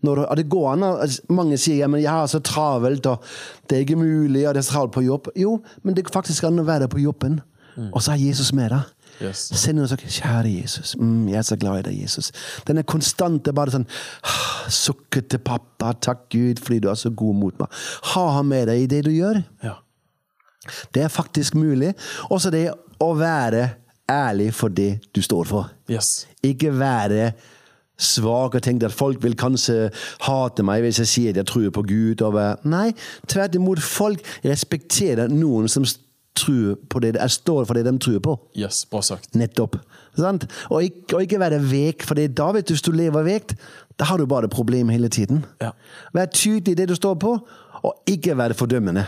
Når, 0.03 0.25
det 0.35 0.49
går 0.51 0.67
an, 0.73 0.83
Mange 1.29 1.57
sier 1.57 1.83
ja, 1.83 1.87
men 1.87 2.01
jeg 2.03 2.11
har 2.11 2.27
så 2.27 2.41
travelt, 2.43 3.05
og 3.07 3.23
det 3.69 3.77
er 3.77 3.85
ikke 3.85 3.99
mulig, 3.99 4.47
og 4.47 4.55
det 4.55 4.63
er 4.63 4.69
travelt 4.71 4.93
på 4.95 5.05
jobb. 5.05 5.29
Jo, 5.39 5.57
men 5.83 5.95
det 5.95 6.09
faktisk 6.11 6.43
an 6.47 6.59
å 6.59 6.67
være 6.67 6.89
på 6.91 6.99
jobben, 7.03 7.39
og 7.91 8.03
så 8.03 8.13
er 8.13 8.27
Jesus 8.27 8.51
med 8.53 8.69
deg. 8.75 8.91
Yes. 9.21 9.51
Send 9.55 9.87
si 9.87 9.95
'Kjære 9.95 10.61
Jesus, 10.61 10.95
mm, 10.99 11.29
jeg 11.29 11.37
er 11.37 11.41
så 11.41 11.55
glad 11.55 11.79
i 11.79 11.89
deg, 11.89 12.03
Jesus'. 12.03 12.31
Den 12.67 12.77
er 12.77 12.81
konstante, 12.81 13.53
bare 13.53 13.71
sånn 13.71 13.85
«Ah, 14.23 14.69
Sukker 14.69 15.21
til 15.21 15.39
pappa. 15.39 15.93
'Takk, 15.93 16.29
Gud, 16.29 16.59
fordi 16.59 16.79
du 16.79 16.89
er 16.89 16.95
så 16.95 17.09
god 17.09 17.35
mot 17.35 17.57
meg'. 17.59 17.69
Ha 18.13 18.27
ham 18.31 18.45
med 18.45 18.67
deg 18.67 18.81
i 18.81 18.85
det 18.87 19.05
du 19.05 19.11
gjør. 19.11 19.43
Ja. 19.63 19.75
Det 20.93 21.03
er 21.03 21.07
faktisk 21.07 21.55
mulig. 21.55 21.93
Også 22.31 22.49
det 22.49 22.71
å 22.99 23.13
være 23.13 23.69
ærlig 24.09 24.53
for 24.53 24.67
det 24.69 25.01
du 25.15 25.21
står 25.21 25.45
for. 25.45 25.71
Yes. 25.89 26.27
Ikke 26.43 26.71
være 26.79 27.33
svak 27.97 28.55
og 28.55 28.65
der 28.81 28.89
folk 28.89 29.23
vil 29.23 29.35
kanskje 29.37 29.91
hate 30.25 30.63
meg 30.65 30.81
hvis 30.81 30.99
jeg 31.03 31.07
sier 31.07 31.29
at 31.29 31.41
jeg 31.41 31.49
tror 31.51 31.69
på 31.69 31.85
Gud. 31.87 32.21
Og. 32.21 32.39
Nei, 32.65 32.91
tvert 33.27 33.55
imot. 33.55 33.79
Folk 33.79 34.23
respekterer 34.43 35.31
noen 35.31 35.69
som 35.69 35.85
tror 36.33 36.77
på 36.89 36.99
det, 37.03 37.13
jeg 37.19 37.31
står 37.31 37.65
for 37.69 37.77
det 37.77 37.85
de 37.85 37.93
tror 38.01 38.19
på. 38.25 38.35
Yes, 38.57 38.83
bra 38.89 39.03
sagt. 39.05 39.35
Nettopp. 39.37 39.77
Sant? 40.17 40.47
Og, 40.69 40.83
ikke, 40.83 41.17
og 41.17 41.25
ikke 41.27 41.41
være 41.41 41.61
vek, 41.61 42.05
for 42.07 42.17
det 42.17 42.31
da 42.37 42.51
vet 42.55 42.67
du, 42.67 42.73
hvis 42.73 42.85
du 42.85 42.91
lever 42.95 43.25
vekt, 43.27 43.55
da 43.99 44.07
har 44.09 44.17
du 44.17 44.25
bare 44.29 44.49
problem 44.49 44.89
hele 44.89 45.11
tiden. 45.13 45.43
Ja. 45.61 45.73
Vær 46.13 46.31
tydelig 46.33 46.73
i 46.73 46.79
det 46.81 46.89
du 46.89 46.95
står 46.97 47.19
på, 47.21 47.35
og 47.83 48.09
ikke 48.09 48.37
være 48.37 48.57
fordømmende. 48.57 49.05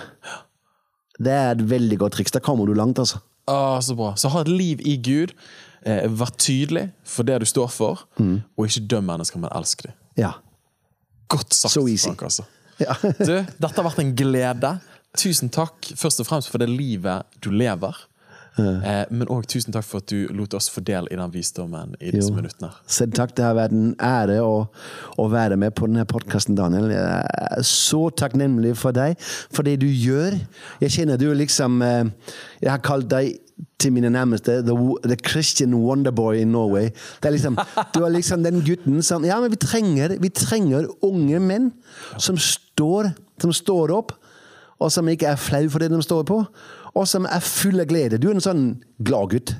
Det 1.17 1.31
er 1.31 1.55
et 1.55 1.63
veldig 1.69 1.97
godt 2.03 2.17
triks. 2.19 2.33
Da 2.35 2.43
kommer 2.43 2.67
du 2.67 2.73
langt, 2.77 2.99
altså. 2.99 3.21
Ah, 3.47 3.81
så 3.81 3.95
bra. 3.95 4.13
Så 4.17 4.29
ha 4.33 4.41
et 4.41 4.51
liv 4.51 4.81
i 4.85 4.97
Gud. 5.01 5.33
Eh, 5.85 6.07
vær 6.09 6.31
tydelig 6.41 6.87
for 7.05 7.27
det 7.27 7.39
du 7.43 7.45
står 7.45 7.69
for, 7.69 7.99
og 8.17 8.65
ikke 8.65 8.87
døm 8.89 9.05
mennesker, 9.11 9.37
men 9.43 9.51
elsk 9.53 9.83
dem. 9.85 9.93
Ja. 10.17 10.31
Godt 11.29 11.53
sagt, 11.53 11.73
So 11.73 11.87
easy. 11.87 12.07
Frank. 12.09 12.23
altså. 12.23 12.43
Ja. 12.81 12.95
Du, 13.01 13.35
dette 13.45 13.75
har 13.77 13.85
vært 13.85 14.01
en 14.03 14.15
glede. 14.17 14.73
Tusen 15.15 15.47
takk 15.53 15.93
først 15.95 16.19
og 16.19 16.27
fremst 16.27 16.49
for 16.51 16.59
det 16.59 16.67
livet 16.73 17.23
du 17.45 17.51
lever. 17.53 17.95
Eh, 18.57 19.05
men 19.11 19.27
òg 19.31 19.45
tusen 19.51 19.73
takk 19.75 19.83
for 19.83 19.99
at 20.03 20.07
du 20.11 20.29
lot 20.35 20.53
oss 20.55 20.69
få 20.71 20.79
del 20.87 21.07
i 21.11 21.15
den 21.19 21.31
visdommen 21.33 21.93
i 21.99 22.11
disse 22.15 22.29
Jo. 22.31 22.35
minuttene. 22.37 22.69
Selv 22.87 23.13
takk. 23.17 23.33
Det 23.35 23.43
har 23.43 23.55
vært 23.57 23.73
en 23.75 23.93
ære 23.99 24.37
å, 24.43 24.67
å 25.19 25.25
være 25.31 25.57
med 25.59 25.75
på 25.75 25.89
denne 25.89 26.05
podkasten, 26.07 26.55
Daniel. 26.55 26.87
Jeg 26.91 27.03
er 27.59 27.65
så 27.67 28.05
takknemlig 28.15 28.75
for 28.79 28.95
deg, 28.95 29.19
for 29.51 29.67
det 29.67 29.77
du 29.83 29.87
gjør. 29.91 30.37
Jeg 30.83 30.95
kjenner 30.97 31.19
du 31.19 31.29
liksom 31.35 31.81
eh, 31.83 32.05
Jeg 32.63 32.71
har 32.73 32.83
kalt 32.83 33.09
deg 33.11 33.35
til 33.79 33.93
mine 33.95 34.09
nærmeste 34.11 34.61
the, 34.67 34.75
the 35.03 35.15
Christian 35.15 35.73
Wonderboy 35.73 36.41
in 36.41 36.51
Norway. 36.51 36.89
Det 37.21 37.29
er 37.29 37.35
liksom, 37.35 37.57
du 37.95 38.03
er 38.03 38.09
liksom 38.09 38.43
den 38.43 38.61
gutten 38.65 39.01
som 39.03 39.25
Ja, 39.25 39.39
men 39.41 39.51
vi 39.51 39.59
trenger, 39.61 40.17
vi 40.19 40.29
trenger 40.29 40.87
unge 41.05 41.39
menn 41.39 41.71
som 42.17 42.37
står, 42.37 43.13
som 43.41 43.53
står 43.53 43.93
opp, 43.95 44.15
og 44.79 44.91
som 44.91 45.07
ikke 45.07 45.27
er 45.31 45.39
flau 45.39 45.69
for 45.71 45.79
det 45.79 45.91
de 45.91 46.01
står 46.03 46.23
på. 46.27 46.41
Og 46.95 47.07
som 47.07 47.25
er 47.27 47.43
full 47.43 47.79
av 47.83 47.87
glede. 47.87 48.19
Du 48.19 48.29
er 48.29 48.35
en 48.35 48.43
sånn 48.43 48.65
glad 49.03 49.31
gutt. 49.33 49.55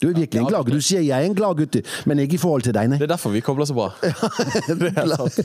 Du 0.00 0.06
er 0.08 0.14
virkelig 0.14 0.40
en 0.40 0.46
glad 0.46 0.64
gutt. 0.68 0.74
Du 0.78 0.80
sier 0.84 1.00
jeg 1.02 1.10
er 1.24 1.26
en 1.26 1.34
gladgutt, 1.34 1.76
men 2.06 2.20
ikke 2.22 2.36
i 2.36 2.38
forhold 2.38 2.62
til 2.62 2.74
deg, 2.76 2.86
nei. 2.92 2.98
Det 3.00 3.08
er 3.08 3.12
derfor 3.16 3.32
vi 3.34 3.40
kobler 3.42 3.66
så 3.66 3.74
bra. 3.74 3.88
det 4.02 4.92
er 4.94 5.08
sant. 5.18 5.38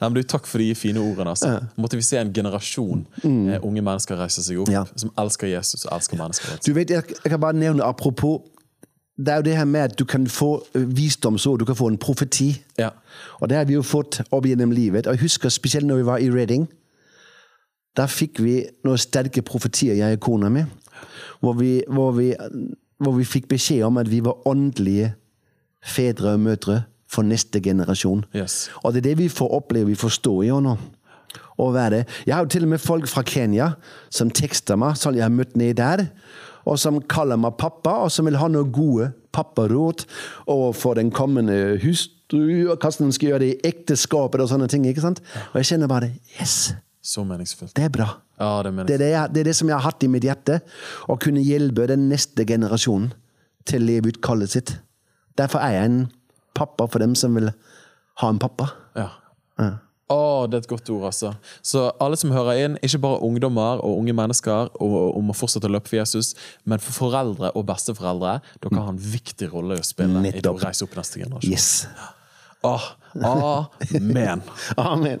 Nei, 0.00 0.06
men 0.08 0.14
du, 0.16 0.22
takk 0.24 0.46
for 0.48 0.62
de 0.62 0.70
fine 0.78 1.02
ordene. 1.04 1.34
Altså. 1.34 1.50
Måtte 1.76 1.98
vi 2.00 2.06
se 2.06 2.16
en 2.20 2.30
generasjon 2.32 3.02
eh, 3.24 3.58
unge 3.60 3.82
mennesker 3.84 4.16
reise 4.22 4.42
seg 4.46 4.62
opp, 4.62 4.70
Mm. 4.70 4.78
Ja. 4.78 4.84
som 4.96 5.12
elsker 5.18 5.50
Jesus 5.52 5.84
og 5.84 5.92
elsker 5.98 6.16
mennesker. 6.20 6.56
Du 6.64 6.72
vet, 6.76 6.90
jeg, 6.96 7.04
jeg 7.24 7.32
kan 7.34 7.40
bare 7.42 7.56
nevne 7.60 7.84
apropos 7.84 8.40
Det 9.20 9.28
er 9.28 9.36
jo 9.42 9.42
det 9.50 9.56
her 9.58 9.66
med 9.68 9.80
at 9.90 9.98
du 10.00 10.04
kan 10.08 10.24
få 10.32 10.62
ø, 10.74 10.84
visdomsord, 10.96 11.58
du 11.60 11.66
kan 11.68 11.76
få 11.76 11.90
en 11.92 11.98
profeti. 12.00 12.54
Ja. 12.78 12.88
Og 13.40 13.50
det 13.52 13.56
har 13.58 13.66
vi 13.68 13.74
jo 13.76 13.82
fått 13.84 14.22
opp 14.32 14.46
gjennom 14.48 14.72
livet. 14.72 15.06
Og 15.06 15.12
jeg 15.18 15.20
husker 15.26 15.52
spesielt 15.52 15.84
når 15.84 15.96
vi 16.00 16.06
var 16.08 16.22
i 16.24 16.30
Reading. 16.32 16.64
Da 17.98 18.06
fikk 18.08 18.40
vi 18.40 18.54
noen 18.86 18.96
sterke 19.02 19.42
profetier, 19.44 19.92
jeg 19.98 20.16
og 20.16 20.22
kona 20.24 20.48
mi. 20.48 20.62
Hvor 21.42 21.52
vi, 21.58 21.82
hvor, 21.88 22.14
vi, 22.16 22.30
hvor 23.00 23.16
vi 23.16 23.26
fikk 23.28 23.48
beskjed 23.50 23.84
om 23.86 23.98
at 24.00 24.10
vi 24.10 24.20
var 24.24 24.46
åndelige 24.48 25.14
fedre 25.80 26.34
og 26.36 26.42
mødre 26.44 26.82
for 27.10 27.26
neste 27.26 27.60
generasjon. 27.64 28.24
Yes. 28.36 28.68
Og 28.84 28.92
det 28.92 29.02
er 29.02 29.10
det 29.10 29.18
vi 29.24 29.28
får 29.32 29.54
oppleve, 29.56 29.90
vi 29.90 29.98
får 29.98 30.18
stå 30.20 30.34
i 30.46 30.50
nå. 30.52 30.76
Å 31.60 31.66
være. 31.74 32.04
Jeg 32.26 32.34
har 32.34 32.44
jo 32.46 32.50
til 32.54 32.64
og 32.64 32.72
med 32.72 32.80
folk 32.82 33.08
fra 33.10 33.22
Kenya 33.26 33.72
som 34.10 34.30
tekster 34.32 34.78
meg, 34.80 34.96
som 34.96 35.14
jeg 35.14 35.26
har 35.26 35.32
møtt 35.34 35.56
ned 35.60 35.76
der, 35.76 36.06
og 36.64 36.78
som 36.80 37.00
kaller 37.10 37.40
meg 37.40 37.58
pappa, 37.60 37.98
og 38.04 38.12
som 38.12 38.28
vil 38.28 38.38
ha 38.40 38.48
noen 38.48 38.72
gode 38.72 39.10
papparåd 39.34 40.06
overfor 40.50 40.96
den 40.98 41.12
kommende 41.14 41.78
hustru, 41.82 42.70
og 42.70 42.78
hvordan 42.80 43.12
skal 43.12 43.32
gjøre 43.32 43.42
det 43.44 43.50
i 43.52 43.70
ekteskapet 43.72 44.42
og 44.42 44.50
sånne 44.52 44.70
ting. 44.72 44.86
ikke 44.88 45.04
sant? 45.04 45.22
Og 45.52 45.60
jeg 45.60 45.72
kjenner 45.72 45.90
bare 45.90 46.12
Yes! 46.38 46.72
Så 47.00 47.24
meningsfullt. 47.24 47.72
Det 47.76 47.86
er 47.88 47.92
bra. 47.92 48.10
Ja, 48.40 48.62
det 48.64 48.72
Det 48.88 48.94
er 48.96 49.02
det, 49.02 49.10
jeg, 49.12 49.32
det 49.34 49.40
er 49.42 49.50
det 49.50 49.56
som 49.58 49.68
jeg 49.68 49.76
har 49.76 49.84
hatt 49.84 50.04
i 50.04 50.08
mitt 50.08 50.24
hjerte. 50.24 50.60
Å 51.08 51.18
kunne 51.20 51.42
hjelpe 51.44 51.86
den 51.90 52.08
neste 52.08 52.46
generasjonen 52.48 53.12
til 53.68 53.84
å 53.84 53.90
leve 53.90 54.14
ut 54.14 54.22
kallet 54.24 54.56
sitt. 54.56 54.78
Derfor 55.36 55.60
er 55.60 55.76
jeg 55.76 55.90
en 55.90 56.00
pappa 56.56 56.88
for 56.88 57.02
dem 57.02 57.14
som 57.14 57.36
vil 57.36 57.52
ha 58.20 58.32
en 58.32 58.40
pappa. 58.40 58.70
Ja. 58.96 59.10
Å, 60.10 60.46
det 60.50 60.58
er 60.58 60.64
et 60.64 60.70
godt 60.72 60.88
ord, 60.90 61.04
altså. 61.12 61.30
Så 61.62 61.84
alle 62.02 62.18
som 62.18 62.32
hører 62.34 62.64
inn, 62.64 62.78
ikke 62.82 62.98
bare 63.04 63.20
ungdommer 63.26 63.82
og 63.84 64.00
unge 64.00 64.16
mennesker 64.18 64.72
og, 64.82 64.96
om 65.20 65.30
å 65.30 65.36
fortsette 65.36 65.70
å 65.70 65.74
løpe 65.76 65.92
for 65.92 66.00
Jesus, 66.00 66.32
men 66.66 66.82
for 66.82 66.96
foreldre 66.96 67.52
og 67.54 67.68
besteforeldre. 67.68 68.40
Dere 68.64 68.80
har 68.80 68.90
en 68.96 68.98
viktig 68.98 69.52
rolle 69.54 69.78
å 69.78 69.86
spille 69.86 70.24
i 70.32 70.42
å 70.42 70.56
reise 70.58 70.88
opp 70.88 70.98
neste 70.98 71.22
generasjon. 71.22 71.52
Yes. 71.52 71.86
Åh, 72.66 72.90
amen. 73.22 74.42
Amen. 74.90 75.20